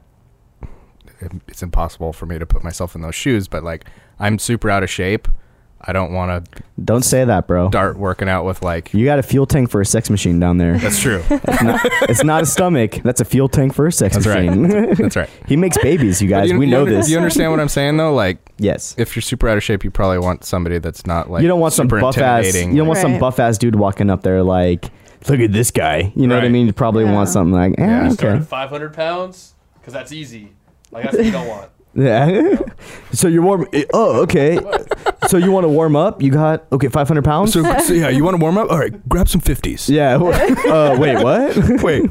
it's 1.48 1.62
impossible 1.62 2.14
for 2.14 2.26
me 2.26 2.40
to 2.40 2.46
put 2.46 2.64
myself 2.64 2.96
in 2.96 3.02
those 3.02 3.16
shoes, 3.16 3.48
but 3.48 3.64
like 3.64 3.86
I'm 4.20 4.40
super 4.40 4.70
out 4.70 4.84
of 4.84 4.90
shape, 4.90 5.28
I 5.84 5.94
don't 5.94 6.14
want 6.14 6.46
to 6.54 6.64
Don't 6.84 7.04
say 7.04 7.26
that, 7.26 7.48
bro. 7.48 7.70
start 7.70 7.98
working 7.98 8.30
out 8.30 8.46
with 8.46 8.62
like. 8.62 8.94
You 8.94 9.04
got 9.06 9.20
a 9.20 9.24
fuel 9.24 9.46
tank 9.48 9.70
for 9.72 9.82
a 9.82 9.86
sex 9.86 10.10
machine 10.10 10.40
down 10.40 10.58
there. 10.58 10.78
That's 10.78 11.00
true. 11.00 11.24
It's 11.32 11.62
not, 11.64 11.82
it's 12.10 12.24
not 12.24 12.44
a 12.44 12.46
stomach. 12.46 13.02
That's 13.04 13.20
a 13.22 13.26
fuel 13.26 13.50
tank 13.50 13.74
for 13.74 13.88
a 13.88 13.92
sex 13.92 14.14
That's 14.16 14.28
right. 14.28 14.46
machine. 14.46 14.94
That's 14.96 15.16
right. 15.16 15.30
he 15.48 15.58
makes 15.58 15.78
babies, 15.80 16.22
you 16.22 16.28
guys. 16.28 16.50
you- 16.52 16.58
we 16.60 16.66
you 16.66 16.72
know 16.72 16.82
under- 16.82 16.96
this. 16.96 17.10
You 17.10 17.18
understand 17.18 17.52
what 17.52 17.60
I'm 17.60 17.68
saying 17.70 17.98
though? 17.98 18.14
Like, 18.14 18.38
yes. 18.58 18.94
if 18.98 19.16
you're 19.16 19.22
super 19.22 19.48
out 19.50 19.58
of 19.58 19.64
shape, 19.64 19.84
you 19.84 19.92
probably 19.92 20.20
want 20.20 20.44
somebody 20.44 20.78
that's 20.78 21.06
not 21.08 21.30
like 21.32 21.42
you 21.42 21.48
don't 21.48 21.60
want 21.60 21.74
some 21.74 21.88
buff 21.88 22.18
ass. 22.18 22.54
You 22.56 22.76
don't 22.76 22.88
want 22.88 23.00
some 23.00 23.18
buff 23.20 23.40
ass 23.40 23.58
dude 23.58 23.76
walking 23.76 24.10
up 24.10 24.22
there 24.24 24.44
like, 24.44 24.90
look 25.28 25.40
at 25.40 25.52
this 25.52 25.72
guy. 25.72 26.12
You 26.16 26.28
know 26.28 26.36
what 26.36 26.44
I 26.46 26.50
mean? 26.50 26.68
You 26.68 26.74
probably 26.74 27.06
Yeah. 27.06 27.14
want 27.14 27.30
something 27.30 27.54
like, 27.54 27.74
eh, 27.80 27.86
Yeah. 27.86 28.10
Start 28.10 28.34
okay. 28.34 28.42
at 28.44 28.48
500 28.48 28.94
pounds 28.94 29.56
because 29.80 29.94
that's 29.94 30.12
easy. 30.12 30.54
Like 30.92 31.04
that's 31.06 31.18
what 31.18 31.26
you 31.26 31.32
don't 31.32 31.48
want. 31.48 31.70
Yeah. 31.94 32.58
so 33.12 33.28
you're 33.28 33.42
warm. 33.42 33.68
Oh, 33.94 34.22
okay. 34.22 34.60
so 35.28 35.38
you 35.38 35.52
want 35.52 35.66
to 35.66 35.70
warm 35.70 35.96
up? 35.96 36.22
You 36.22 36.32
got 36.32 36.66
okay, 36.72 36.88
500 36.88 37.24
pounds. 37.24 37.54
So, 37.54 37.64
so 37.80 37.94
yeah, 37.94 38.10
you 38.10 38.24
want 38.24 38.38
to 38.38 38.42
warm 38.42 38.58
up? 38.58 38.70
All 38.72 38.80
right, 38.80 39.10
grab 39.10 39.28
some 39.28 39.42
fifties. 39.42 39.90
yeah. 39.90 40.16
uh, 40.16 40.98
wait, 41.00 41.22
what? 41.22 41.58
Wait. 41.84 42.10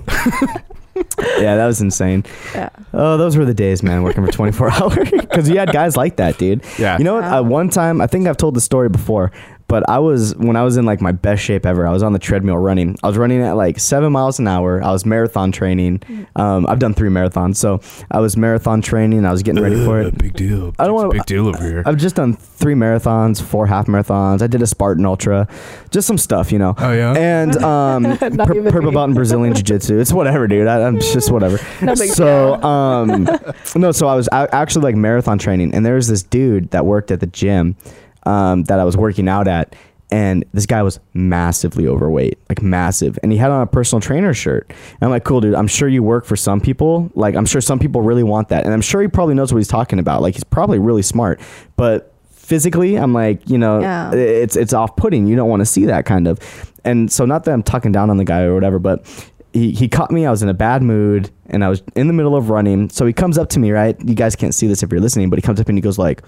yeah, 1.38 1.56
that 1.56 1.66
was 1.66 1.80
insane. 1.80 2.24
Yeah. 2.54 2.68
Oh, 2.92 3.16
those 3.16 3.36
were 3.36 3.44
the 3.44 3.54
days, 3.54 3.82
man, 3.82 4.02
working 4.02 4.24
for 4.26 4.32
24 4.32 4.70
hours. 4.70 5.10
Because 5.10 5.48
you 5.48 5.58
had 5.58 5.72
guys 5.72 5.96
like 5.96 6.16
that, 6.16 6.36
dude. 6.36 6.62
Yeah. 6.78 6.98
You 6.98 7.04
know 7.04 7.14
what? 7.14 7.22
Wow. 7.22 7.38
Uh, 7.38 7.42
one 7.42 7.70
time, 7.70 8.00
I 8.00 8.06
think 8.06 8.26
I've 8.26 8.36
told 8.36 8.54
the 8.54 8.60
story 8.60 8.88
before, 8.88 9.32
but 9.70 9.88
I 9.88 9.98
was, 10.00 10.34
when 10.36 10.56
I 10.56 10.64
was 10.64 10.76
in 10.76 10.84
like 10.84 11.00
my 11.00 11.12
best 11.12 11.42
shape 11.42 11.64
ever, 11.64 11.86
I 11.86 11.92
was 11.92 12.02
on 12.02 12.12
the 12.12 12.18
treadmill 12.18 12.58
running. 12.58 12.96
I 13.02 13.06
was 13.06 13.16
running 13.16 13.40
at 13.40 13.52
like 13.52 13.78
seven 13.80 14.12
miles 14.12 14.38
an 14.40 14.48
hour. 14.48 14.82
I 14.82 14.90
was 14.90 15.06
marathon 15.06 15.52
training. 15.52 16.02
Um, 16.36 16.66
I've 16.68 16.80
done 16.80 16.92
three 16.92 17.08
marathons. 17.08 17.56
So 17.56 17.80
I 18.10 18.18
was 18.20 18.36
marathon 18.36 18.82
training. 18.82 19.24
I 19.24 19.30
was 19.30 19.42
getting 19.42 19.62
ready 19.62 19.82
for 19.84 20.00
it. 20.00 20.18
Big 20.18 20.34
deal. 20.34 20.74
I 20.78 20.84
don't 20.86 20.90
a 20.90 20.94
wanna- 20.94 21.10
big 21.10 21.24
deal 21.26 21.46
over 21.48 21.62
here. 21.62 21.82
I've 21.86 21.96
just 21.96 22.16
done 22.16 22.34
three 22.34 22.74
marathons, 22.74 23.40
four 23.40 23.66
half 23.66 23.86
marathons. 23.86 24.42
I 24.42 24.48
did 24.48 24.60
a 24.60 24.66
Spartan 24.66 25.06
Ultra, 25.06 25.46
just 25.90 26.06
some 26.06 26.18
stuff, 26.18 26.50
you 26.52 26.58
know. 26.58 26.74
Oh, 26.76 26.92
yeah? 26.92 27.12
And 27.16 27.56
um, 27.64 28.02
pur- 28.18 28.36
purple 28.70 28.82
me. 28.82 28.90
belt 28.90 29.08
in 29.08 29.14
Brazilian 29.14 29.54
Jiu 29.54 29.62
Jitsu. 29.62 29.98
It's 29.98 30.12
whatever, 30.12 30.48
dude. 30.48 30.66
I, 30.66 30.82
I'm 30.82 30.98
just 30.98 31.30
whatever. 31.32 31.58
No 31.80 31.94
big 31.94 32.10
so 32.10 32.60
um, 32.62 33.28
no, 33.76 33.92
so 33.92 34.08
I 34.08 34.14
was 34.16 34.28
a- 34.32 34.52
actually 34.52 34.82
like 34.82 34.96
marathon 34.96 35.38
training, 35.38 35.74
and 35.74 35.86
there 35.86 35.94
was 35.94 36.08
this 36.08 36.22
dude 36.24 36.70
that 36.72 36.84
worked 36.86 37.10
at 37.12 37.20
the 37.20 37.26
gym 37.26 37.76
um, 38.24 38.64
that 38.64 38.78
I 38.78 38.84
was 38.84 38.96
working 38.96 39.28
out 39.28 39.48
at. 39.48 39.74
And 40.12 40.44
this 40.52 40.66
guy 40.66 40.82
was 40.82 40.98
massively 41.14 41.86
overweight, 41.86 42.36
like 42.48 42.62
massive. 42.62 43.16
And 43.22 43.30
he 43.30 43.38
had 43.38 43.52
on 43.52 43.62
a 43.62 43.66
personal 43.66 44.00
trainer 44.00 44.34
shirt. 44.34 44.66
And 44.68 45.02
I'm 45.02 45.10
like, 45.10 45.22
cool, 45.22 45.40
dude. 45.40 45.54
I'm 45.54 45.68
sure 45.68 45.88
you 45.88 46.02
work 46.02 46.24
for 46.24 46.34
some 46.34 46.60
people. 46.60 47.12
Like, 47.14 47.36
I'm 47.36 47.46
sure 47.46 47.60
some 47.60 47.78
people 47.78 48.02
really 48.02 48.24
want 48.24 48.48
that. 48.48 48.64
And 48.64 48.74
I'm 48.74 48.80
sure 48.80 49.00
he 49.02 49.06
probably 49.06 49.34
knows 49.36 49.52
what 49.52 49.58
he's 49.58 49.68
talking 49.68 50.00
about. 50.00 50.20
Like, 50.20 50.34
he's 50.34 50.42
probably 50.42 50.80
really 50.80 51.02
smart. 51.02 51.40
But 51.76 52.12
physically, 52.32 52.96
I'm 52.96 53.12
like, 53.14 53.48
you 53.48 53.56
know, 53.56 53.80
Yeah. 53.80 54.12
it's 54.12 54.56
it's 54.56 54.72
off 54.72 54.96
putting. 54.96 55.28
You 55.28 55.36
don't 55.36 55.48
want 55.48 55.60
to 55.60 55.66
see 55.66 55.84
that 55.84 56.06
kind 56.06 56.26
of. 56.26 56.40
And 56.84 57.12
so, 57.12 57.24
not 57.24 57.44
that 57.44 57.52
I'm 57.52 57.62
talking 57.62 57.92
down 57.92 58.10
on 58.10 58.16
the 58.16 58.24
guy 58.24 58.42
or 58.42 58.52
whatever, 58.54 58.80
but 58.80 59.06
he, 59.52 59.70
he 59.70 59.86
caught 59.88 60.10
me. 60.10 60.26
I 60.26 60.30
was 60.32 60.42
in 60.42 60.48
a 60.48 60.54
bad 60.54 60.82
mood 60.82 61.30
and 61.46 61.62
I 61.64 61.68
was 61.68 61.84
in 61.94 62.08
the 62.08 62.12
middle 62.12 62.34
of 62.34 62.50
running. 62.50 62.88
So 62.90 63.06
he 63.06 63.12
comes 63.12 63.38
up 63.38 63.48
to 63.50 63.60
me, 63.60 63.70
right? 63.70 63.96
You 64.04 64.14
guys 64.16 64.34
can't 64.34 64.54
see 64.54 64.66
this 64.66 64.82
if 64.82 64.90
you're 64.90 65.00
listening, 65.00 65.30
but 65.30 65.38
he 65.38 65.42
comes 65.42 65.60
up 65.60 65.68
and 65.68 65.78
he 65.78 65.82
goes 65.82 65.98
like, 65.98 66.22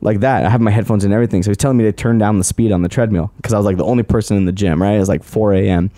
like 0.00 0.20
that. 0.20 0.44
I 0.44 0.48
have 0.48 0.60
my 0.60 0.70
headphones 0.70 1.04
and 1.04 1.12
everything. 1.14 1.42
So 1.42 1.50
he's 1.50 1.56
telling 1.56 1.76
me 1.76 1.84
to 1.84 1.92
turn 1.92 2.18
down 2.18 2.38
the 2.38 2.44
speed 2.44 2.72
on 2.72 2.82
the 2.82 2.88
treadmill 2.88 3.32
because 3.36 3.52
I 3.52 3.56
was 3.56 3.66
like 3.66 3.76
the 3.76 3.84
only 3.84 4.02
person 4.02 4.36
in 4.36 4.44
the 4.44 4.52
gym, 4.52 4.82
right? 4.82 4.94
It 4.94 4.98
was 4.98 5.08
like 5.08 5.22
4 5.22 5.54
a.m. 5.54 5.90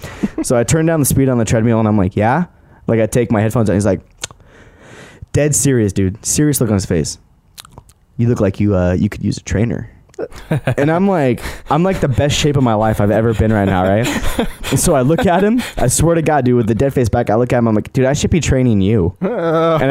so 0.43 0.57
I 0.57 0.65
turned 0.65 0.87
down 0.87 1.01
the 1.01 1.07
speed 1.07 1.29
on 1.29 1.39
the 1.39 1.45
treadmill 1.45 1.79
and 1.79 1.89
I'm 1.89 1.97
like, 1.97 2.17
yeah. 2.17 2.47
Like 2.87 3.01
I 3.01 3.07
take 3.07 3.33
my 3.33 3.41
headphones 3.41 3.69
out. 3.69 3.75
He's 3.75 3.87
like, 3.87 4.01
dead 5.33 5.55
serious, 5.55 5.93
dude. 5.93 6.25
Serious 6.25 6.61
look 6.61 6.71
on 6.71 6.75
his 6.75 6.87
face. 6.87 7.19
You 8.17 8.29
look 8.29 8.41
like 8.41 8.61
you 8.61 8.77
uh 8.77 8.93
you 8.93 9.09
could 9.09 9.25
use 9.25 9.39
a 9.39 9.43
trainer. 9.43 9.91
and 10.79 10.91
I'm 10.91 11.09
like, 11.09 11.43
I'm 11.71 11.83
like 11.83 12.01
the 12.01 12.09
best 12.09 12.37
shape 12.37 12.57
of 12.57 12.63
my 12.63 12.75
life 12.75 13.01
I've 13.01 13.11
ever 13.11 13.35
been 13.35 13.53
right 13.53 13.65
now, 13.65 13.83
right? 13.87 14.07
And 14.71 14.81
so 14.81 14.95
I 14.95 15.03
look 15.03 15.27
at 15.27 15.45
him. 15.45 15.63
I 15.77 15.87
swear 15.89 16.15
to 16.15 16.23
God, 16.23 16.45
dude, 16.45 16.57
with 16.57 16.67
the 16.67 16.75
dead 16.75 16.93
face 16.95 17.09
back, 17.09 17.31
I 17.31 17.35
look 17.37 17.53
at 17.53 17.59
him. 17.59 17.69
I'm 17.69 17.75
like, 17.75 17.93
dude, 17.93 18.07
I 18.07 18.13
should 18.15 18.31
be 18.31 18.41
training 18.41 18.81
you. 18.81 19.17
And 19.21 19.29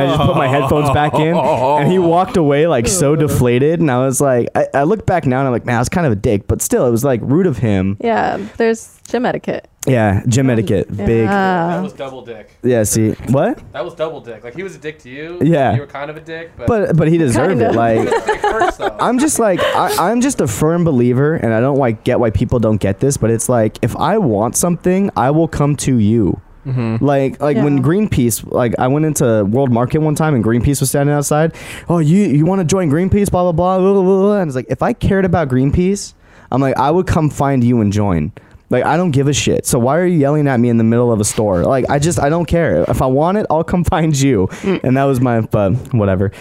I 0.01 0.05
just 0.07 0.19
put 0.21 0.36
my 0.36 0.47
headphones 0.47 0.89
back 0.91 1.13
in, 1.15 1.36
and 1.36 1.91
he 1.91 1.99
walked 1.99 2.38
away 2.38 2.67
like 2.67 2.88
so 2.88 3.15
deflated. 3.15 3.80
And 3.80 3.89
I 3.91 3.99
was 4.05 4.19
like, 4.19 4.49
I, 4.55 4.67
I 4.73 4.84
look 4.84 5.05
back 5.05 5.26
now 5.26 5.39
and 5.39 5.47
I'm 5.47 5.53
like, 5.53 5.65
man, 5.65 5.76
I 5.76 5.80
was 5.80 5.89
kind 5.89 6.05
of 6.05 6.13
a 6.13 6.17
dick, 6.17 6.47
but 6.47 6.61
still, 6.61 6.86
it 6.88 6.91
was 6.91 7.03
like 7.03 7.21
rude 7.23 7.47
of 7.47 7.57
him. 7.57 7.97
Yeah, 7.99 8.38
there's 8.57 8.99
gym 9.07 9.26
etiquette. 9.26 9.69
Yeah, 9.88 10.23
gym 10.27 10.49
etiquette, 10.49 10.88
big. 10.89 10.97
that 11.27 11.73
Yeah. 11.75 11.81
was 11.81 11.93
double 11.93 12.23
dick. 12.25 12.49
Yeah, 12.63 12.83
see 12.83 13.11
what? 13.29 13.61
That 13.71 13.86
was 13.86 13.93
double 13.93 14.19
dick. 14.21 14.43
Like 14.43 14.55
he 14.55 14.63
was 14.63 14.75
a 14.75 14.79
dick 14.79 14.99
to 14.99 15.09
you. 15.09 15.38
Yeah. 15.41 15.73
You 15.75 15.81
were 15.81 15.88
kind 15.88 16.09
of 16.09 16.17
a 16.17 16.21
dick, 16.21 16.51
but. 16.57 16.67
But 16.67 16.97
but 16.97 17.07
he 17.07 17.17
deserved 17.17 17.59
Kinda. 17.59 17.69
it. 17.69 17.75
Like 17.75 17.99
He 17.99 18.05
was 18.05 18.13
a 18.13 18.25
dick 18.25 18.41
first 18.41 18.77
though. 18.79 18.97
I'm 18.99 19.19
just 19.19 19.38
like 19.39 19.59
I, 19.61 20.09
I'm 20.11 20.21
just 20.21 20.41
a 20.41 20.47
firm 20.47 20.83
believer, 20.83 21.36
and 21.36 21.53
I 21.53 21.59
don't 21.59 21.77
like 21.77 22.03
get 22.03 22.19
why 22.19 22.31
people 22.31 22.59
don't 22.59 22.77
get 22.81 22.99
this, 22.99 23.17
but 23.17 23.29
it's 23.29 23.47
like 23.47 23.77
if 23.83 23.95
I 23.97 24.17
want 24.17 24.55
something, 24.55 25.11
I 25.15 25.29
will 25.31 25.47
come 25.47 25.75
to 25.77 25.97
you. 25.99 26.41
Mm-hmm. 26.65 27.05
Like 27.05 27.39
like 27.39 27.57
when 27.57 27.77
Yeah. 27.77 27.83
Greenpeace, 27.83 28.51
like 28.51 28.73
I 28.79 28.88
went 28.88 29.05
into 29.05 29.45
World 29.45 29.71
Market 29.71 29.99
one 30.01 30.15
time 30.15 30.33
and 30.33 30.43
Greenpeace 30.43 30.79
was 30.79 30.89
standing 30.89 31.13
outside. 31.13 31.53
Oh, 31.88 31.99
you 31.99 32.23
you 32.23 32.43
want 32.47 32.59
to 32.59 32.65
join 32.65 32.89
Greenpeace? 32.89 33.29
Blah 33.29 33.43
blah 33.43 33.51
blah. 33.51 33.77
blah, 33.77 33.93
blah, 33.93 34.03
blah. 34.03 34.39
And 34.39 34.49
it's 34.49 34.55
like 34.55 34.65
if 34.67 34.81
I 34.81 34.93
cared 34.93 35.25
about 35.25 35.47
Greenpeace, 35.47 36.15
I'm 36.51 36.61
like 36.61 36.75
I 36.77 36.89
would 36.89 37.05
come 37.05 37.29
find 37.29 37.63
you 37.63 37.81
and 37.81 37.93
join. 37.93 38.31
Like 38.70 38.84
I 38.84 38.97
don't 38.97 39.11
give 39.11 39.28
a 39.28 39.34
shit. 39.34 39.66
So 39.66 39.80
why 39.80 39.97
are 39.97 40.05
you 40.05 40.18
yelling 40.18 40.47
at 40.47 40.59
me 40.59 40.70
in 40.70 40.78
the 40.78 40.84
middle 40.84 41.11
of 41.11 41.20
a 41.20 41.26
store? 41.26 41.63
Like 41.63 41.89
I 41.89 41.99
just 41.99 42.20
I 42.20 42.30
don't 42.30 42.45
care. 42.45 42.84
If 42.88 43.01
I 43.01 43.05
want 43.05 43.38
it, 43.38 43.45
I'll 43.49 43.63
come 43.63 43.84
find 43.95 44.20
you. 44.20 44.47
Mm. 44.61 44.84
And 44.84 44.97
that 44.97 45.03
was 45.05 45.22
my 45.22 45.41
but 45.41 45.74
whatever. 45.93 46.32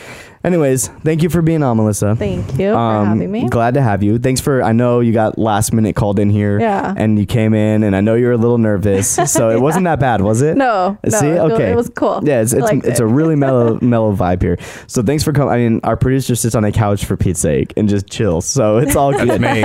Anyways, 0.45 0.89
thank 1.03 1.23
you 1.23 1.31
for 1.31 1.41
being 1.41 1.63
on, 1.63 1.79
Melissa. 1.79 2.15
Thank 2.17 2.59
you 2.59 2.69
Um, 2.77 3.05
for 3.05 3.09
having 3.09 3.33
me. 3.33 3.49
Glad 3.49 3.75
to 3.75 3.83
have 3.83 4.03
you. 4.03 4.19
Thanks 4.19 4.43
for. 4.43 4.63
I 4.63 4.73
know 4.73 5.01
you 5.01 5.13
got 5.13 5.39
last 5.39 5.73
minute 5.73 5.97
called 5.97 6.19
in 6.19 6.29
here. 6.29 6.61
Yeah. 6.61 6.93
And 6.95 7.19
you 7.19 7.25
came 7.25 7.55
in, 7.55 7.83
and 7.83 7.97
I 7.97 8.03
know 8.03 8.15
you 8.15 8.27
were 8.27 8.33
a 8.33 8.37
little 8.37 8.59
nervous, 8.59 9.09
so 9.33 9.49
it 9.49 9.61
wasn't 9.61 9.85
that 9.85 10.01
bad, 10.01 10.21
was 10.21 10.43
it? 10.43 10.57
No, 10.59 10.99
no, 11.03 11.19
See, 11.19 11.29
it- 11.29 11.39
okay, 11.39 11.71
it 11.73 11.77
was 11.77 11.89
cool. 11.97 12.21
Yeah, 12.25 12.43
it's 12.43 12.53
I 12.53 12.59
it's, 12.59 12.65
liked 12.65 12.85
it's 12.87 13.01
it. 13.01 13.05
a 13.05 13.07
really 13.07 13.37
mellow 13.37 13.79
mellow 13.83 14.15
vibe 14.15 14.43
here. 14.43 14.59
So 14.87 15.03
thanks 15.03 15.25
for 15.25 15.33
coming. 15.33 15.53
I 15.55 15.57
mean, 15.57 15.81
our 15.83 15.97
producer 15.97 16.35
sits 16.35 16.55
on 16.55 16.63
a 16.65 16.71
couch 16.73 17.07
for 17.07 17.17
Pete's 17.17 17.41
sake 17.41 17.73
and 17.79 17.89
just 17.89 18.07
chills, 18.11 18.45
so 18.45 18.77
it's 18.77 18.97
all 18.97 19.13
good. 19.13 19.41
me. 19.41 19.63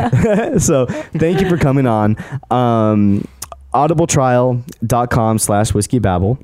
so 0.59 0.85
thank 0.85 1.41
you 1.41 1.49
for 1.49 1.57
coming 1.57 1.87
on. 1.87 2.15
Um, 2.51 3.25
audibletrial.com 3.73 5.39
slash 5.39 5.73
whiskey 5.73 5.99
babble. 5.99 6.39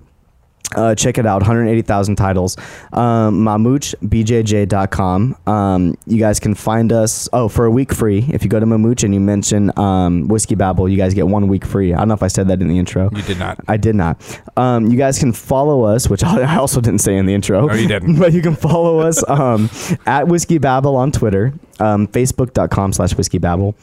Uh, 0.76 0.96
check 0.96 1.18
it 1.18 1.26
out 1.26 1.42
180,000 1.42 2.16
titles. 2.16 2.58
Um, 2.92 3.44
mamutebjj.com. 3.44 5.38
Um, 5.48 5.98
you 6.06 6.18
guys 6.18 6.40
can 6.40 6.56
find 6.56 6.92
us. 6.92 7.30
Oh, 7.34 7.48
for 7.48 7.66
a 7.66 7.72
week 7.72 7.94
free. 7.94 8.26
If 8.30 8.44
you 8.44 8.50
go 8.50 8.60
to 8.60 8.66
Mamute 8.66 9.04
and 9.04 9.14
you 9.14 9.20
mention 9.20 9.78
um, 9.78 10.28
Whiskey 10.28 10.56
Babble, 10.56 10.90
you 10.90 10.98
guys 10.98 11.14
get 11.14 11.28
one 11.28 11.48
week 11.48 11.66
free. 11.66 11.94
I 11.94 12.00
don't 12.00 12.08
know 12.08 12.14
if 12.14 12.24
I 12.24 12.28
said 12.28 12.48
that 12.48 12.62
in 12.62 12.68
the 12.68 12.80
intro. 12.80 13.10
You 13.14 13.22
did 13.22 13.40
not. 13.40 13.60
I 13.68 13.78
did 13.78 13.96
not. 13.96 14.42
Um, 14.58 14.88
you 14.88 14.98
guys 14.98 15.20
can 15.20 15.34
follow 15.34 15.84
us, 15.84 16.10
which 16.10 16.24
I 16.24 16.56
also 16.58 16.82
didn't 16.82 17.02
say 17.02 17.16
in 17.16 17.26
the 17.26 17.34
intro. 17.34 17.68
No, 17.68 17.74
you 17.74 17.88
didn't. 17.88 18.20
but 18.20 18.34
you 18.34 18.42
can 18.42 18.56
follow 18.56 19.00
us 19.00 19.24
um, 19.30 19.70
at 20.06 20.28
Whiskey 20.28 20.58
Babble 20.58 20.96
on 20.96 21.12
Twitter, 21.12 21.54
um, 21.80 22.08
Facebook.com 22.08 22.94
slash 22.94 23.14
Whiskey 23.16 23.38
Babble, 23.38 23.76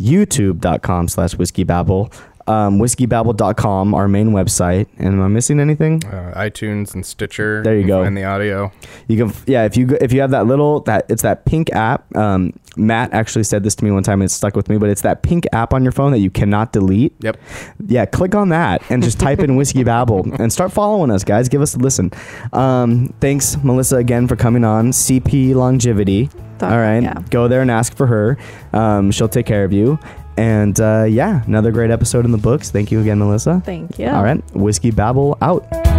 YouTube.com 0.00 1.08
slash 1.08 1.34
Whiskey 1.34 1.64
Babble, 1.64 2.12
um, 2.46 2.78
WhiskeyBabble.com, 2.78 3.94
our 3.94 4.08
main 4.08 4.30
website. 4.30 4.86
And 4.98 5.08
am 5.08 5.22
I 5.22 5.28
missing 5.28 5.60
anything? 5.60 6.04
Uh, 6.04 6.32
iTunes 6.36 6.94
and 6.94 7.04
Stitcher. 7.04 7.62
There 7.62 7.76
you 7.78 7.86
go. 7.86 8.02
And 8.02 8.16
the 8.16 8.24
audio. 8.24 8.72
You 9.08 9.16
can, 9.26 9.36
yeah. 9.46 9.64
If 9.64 9.76
you 9.76 9.86
go- 9.86 9.98
if 10.00 10.12
you 10.12 10.20
have 10.20 10.30
that 10.30 10.46
little 10.46 10.80
that 10.80 11.06
it's 11.08 11.22
that 11.22 11.44
pink 11.44 11.72
app. 11.72 12.04
Um, 12.16 12.52
Matt 12.76 13.12
actually 13.12 13.42
said 13.44 13.64
this 13.64 13.74
to 13.76 13.84
me 13.84 13.90
one 13.90 14.02
time. 14.04 14.20
and 14.22 14.28
It 14.30 14.32
stuck 14.32 14.54
with 14.56 14.68
me, 14.68 14.78
but 14.78 14.88
it's 14.88 15.02
that 15.02 15.22
pink 15.22 15.44
app 15.52 15.74
on 15.74 15.82
your 15.82 15.92
phone 15.92 16.12
that 16.12 16.20
you 16.20 16.30
cannot 16.30 16.72
delete. 16.72 17.12
Yep. 17.20 17.36
Yeah, 17.88 18.06
click 18.06 18.34
on 18.34 18.50
that 18.50 18.82
and 18.90 19.02
just 19.02 19.18
type 19.18 19.40
in 19.40 19.56
Whiskey 19.56 19.82
Babble 19.84 20.32
and 20.40 20.52
start 20.52 20.72
following 20.72 21.10
us, 21.10 21.24
guys. 21.24 21.48
Give 21.48 21.60
us 21.62 21.74
a 21.74 21.78
listen. 21.78 22.10
Um, 22.52 23.12
thanks, 23.20 23.56
Melissa, 23.62 23.96
again 23.96 24.28
for 24.28 24.36
coming 24.36 24.64
on. 24.64 24.92
CP 24.92 25.54
Longevity. 25.54 26.30
Thought- 26.58 26.72
All 26.72 26.78
right, 26.78 27.02
yeah. 27.02 27.14
go 27.30 27.48
there 27.48 27.62
and 27.62 27.70
ask 27.70 27.96
for 27.96 28.06
her. 28.06 28.36
Um, 28.72 29.10
she'll 29.10 29.28
take 29.28 29.46
care 29.46 29.64
of 29.64 29.72
you. 29.72 29.98
And 30.36 30.80
uh, 30.80 31.04
yeah, 31.08 31.44
another 31.44 31.70
great 31.70 31.90
episode 31.90 32.24
in 32.24 32.32
the 32.32 32.38
books. 32.38 32.70
Thank 32.70 32.90
you 32.90 33.00
again, 33.00 33.18
Melissa. 33.18 33.62
Thank 33.64 33.98
you. 33.98 34.08
All 34.08 34.22
right, 34.22 34.42
Whiskey 34.54 34.90
Babble 34.90 35.36
out. 35.42 35.89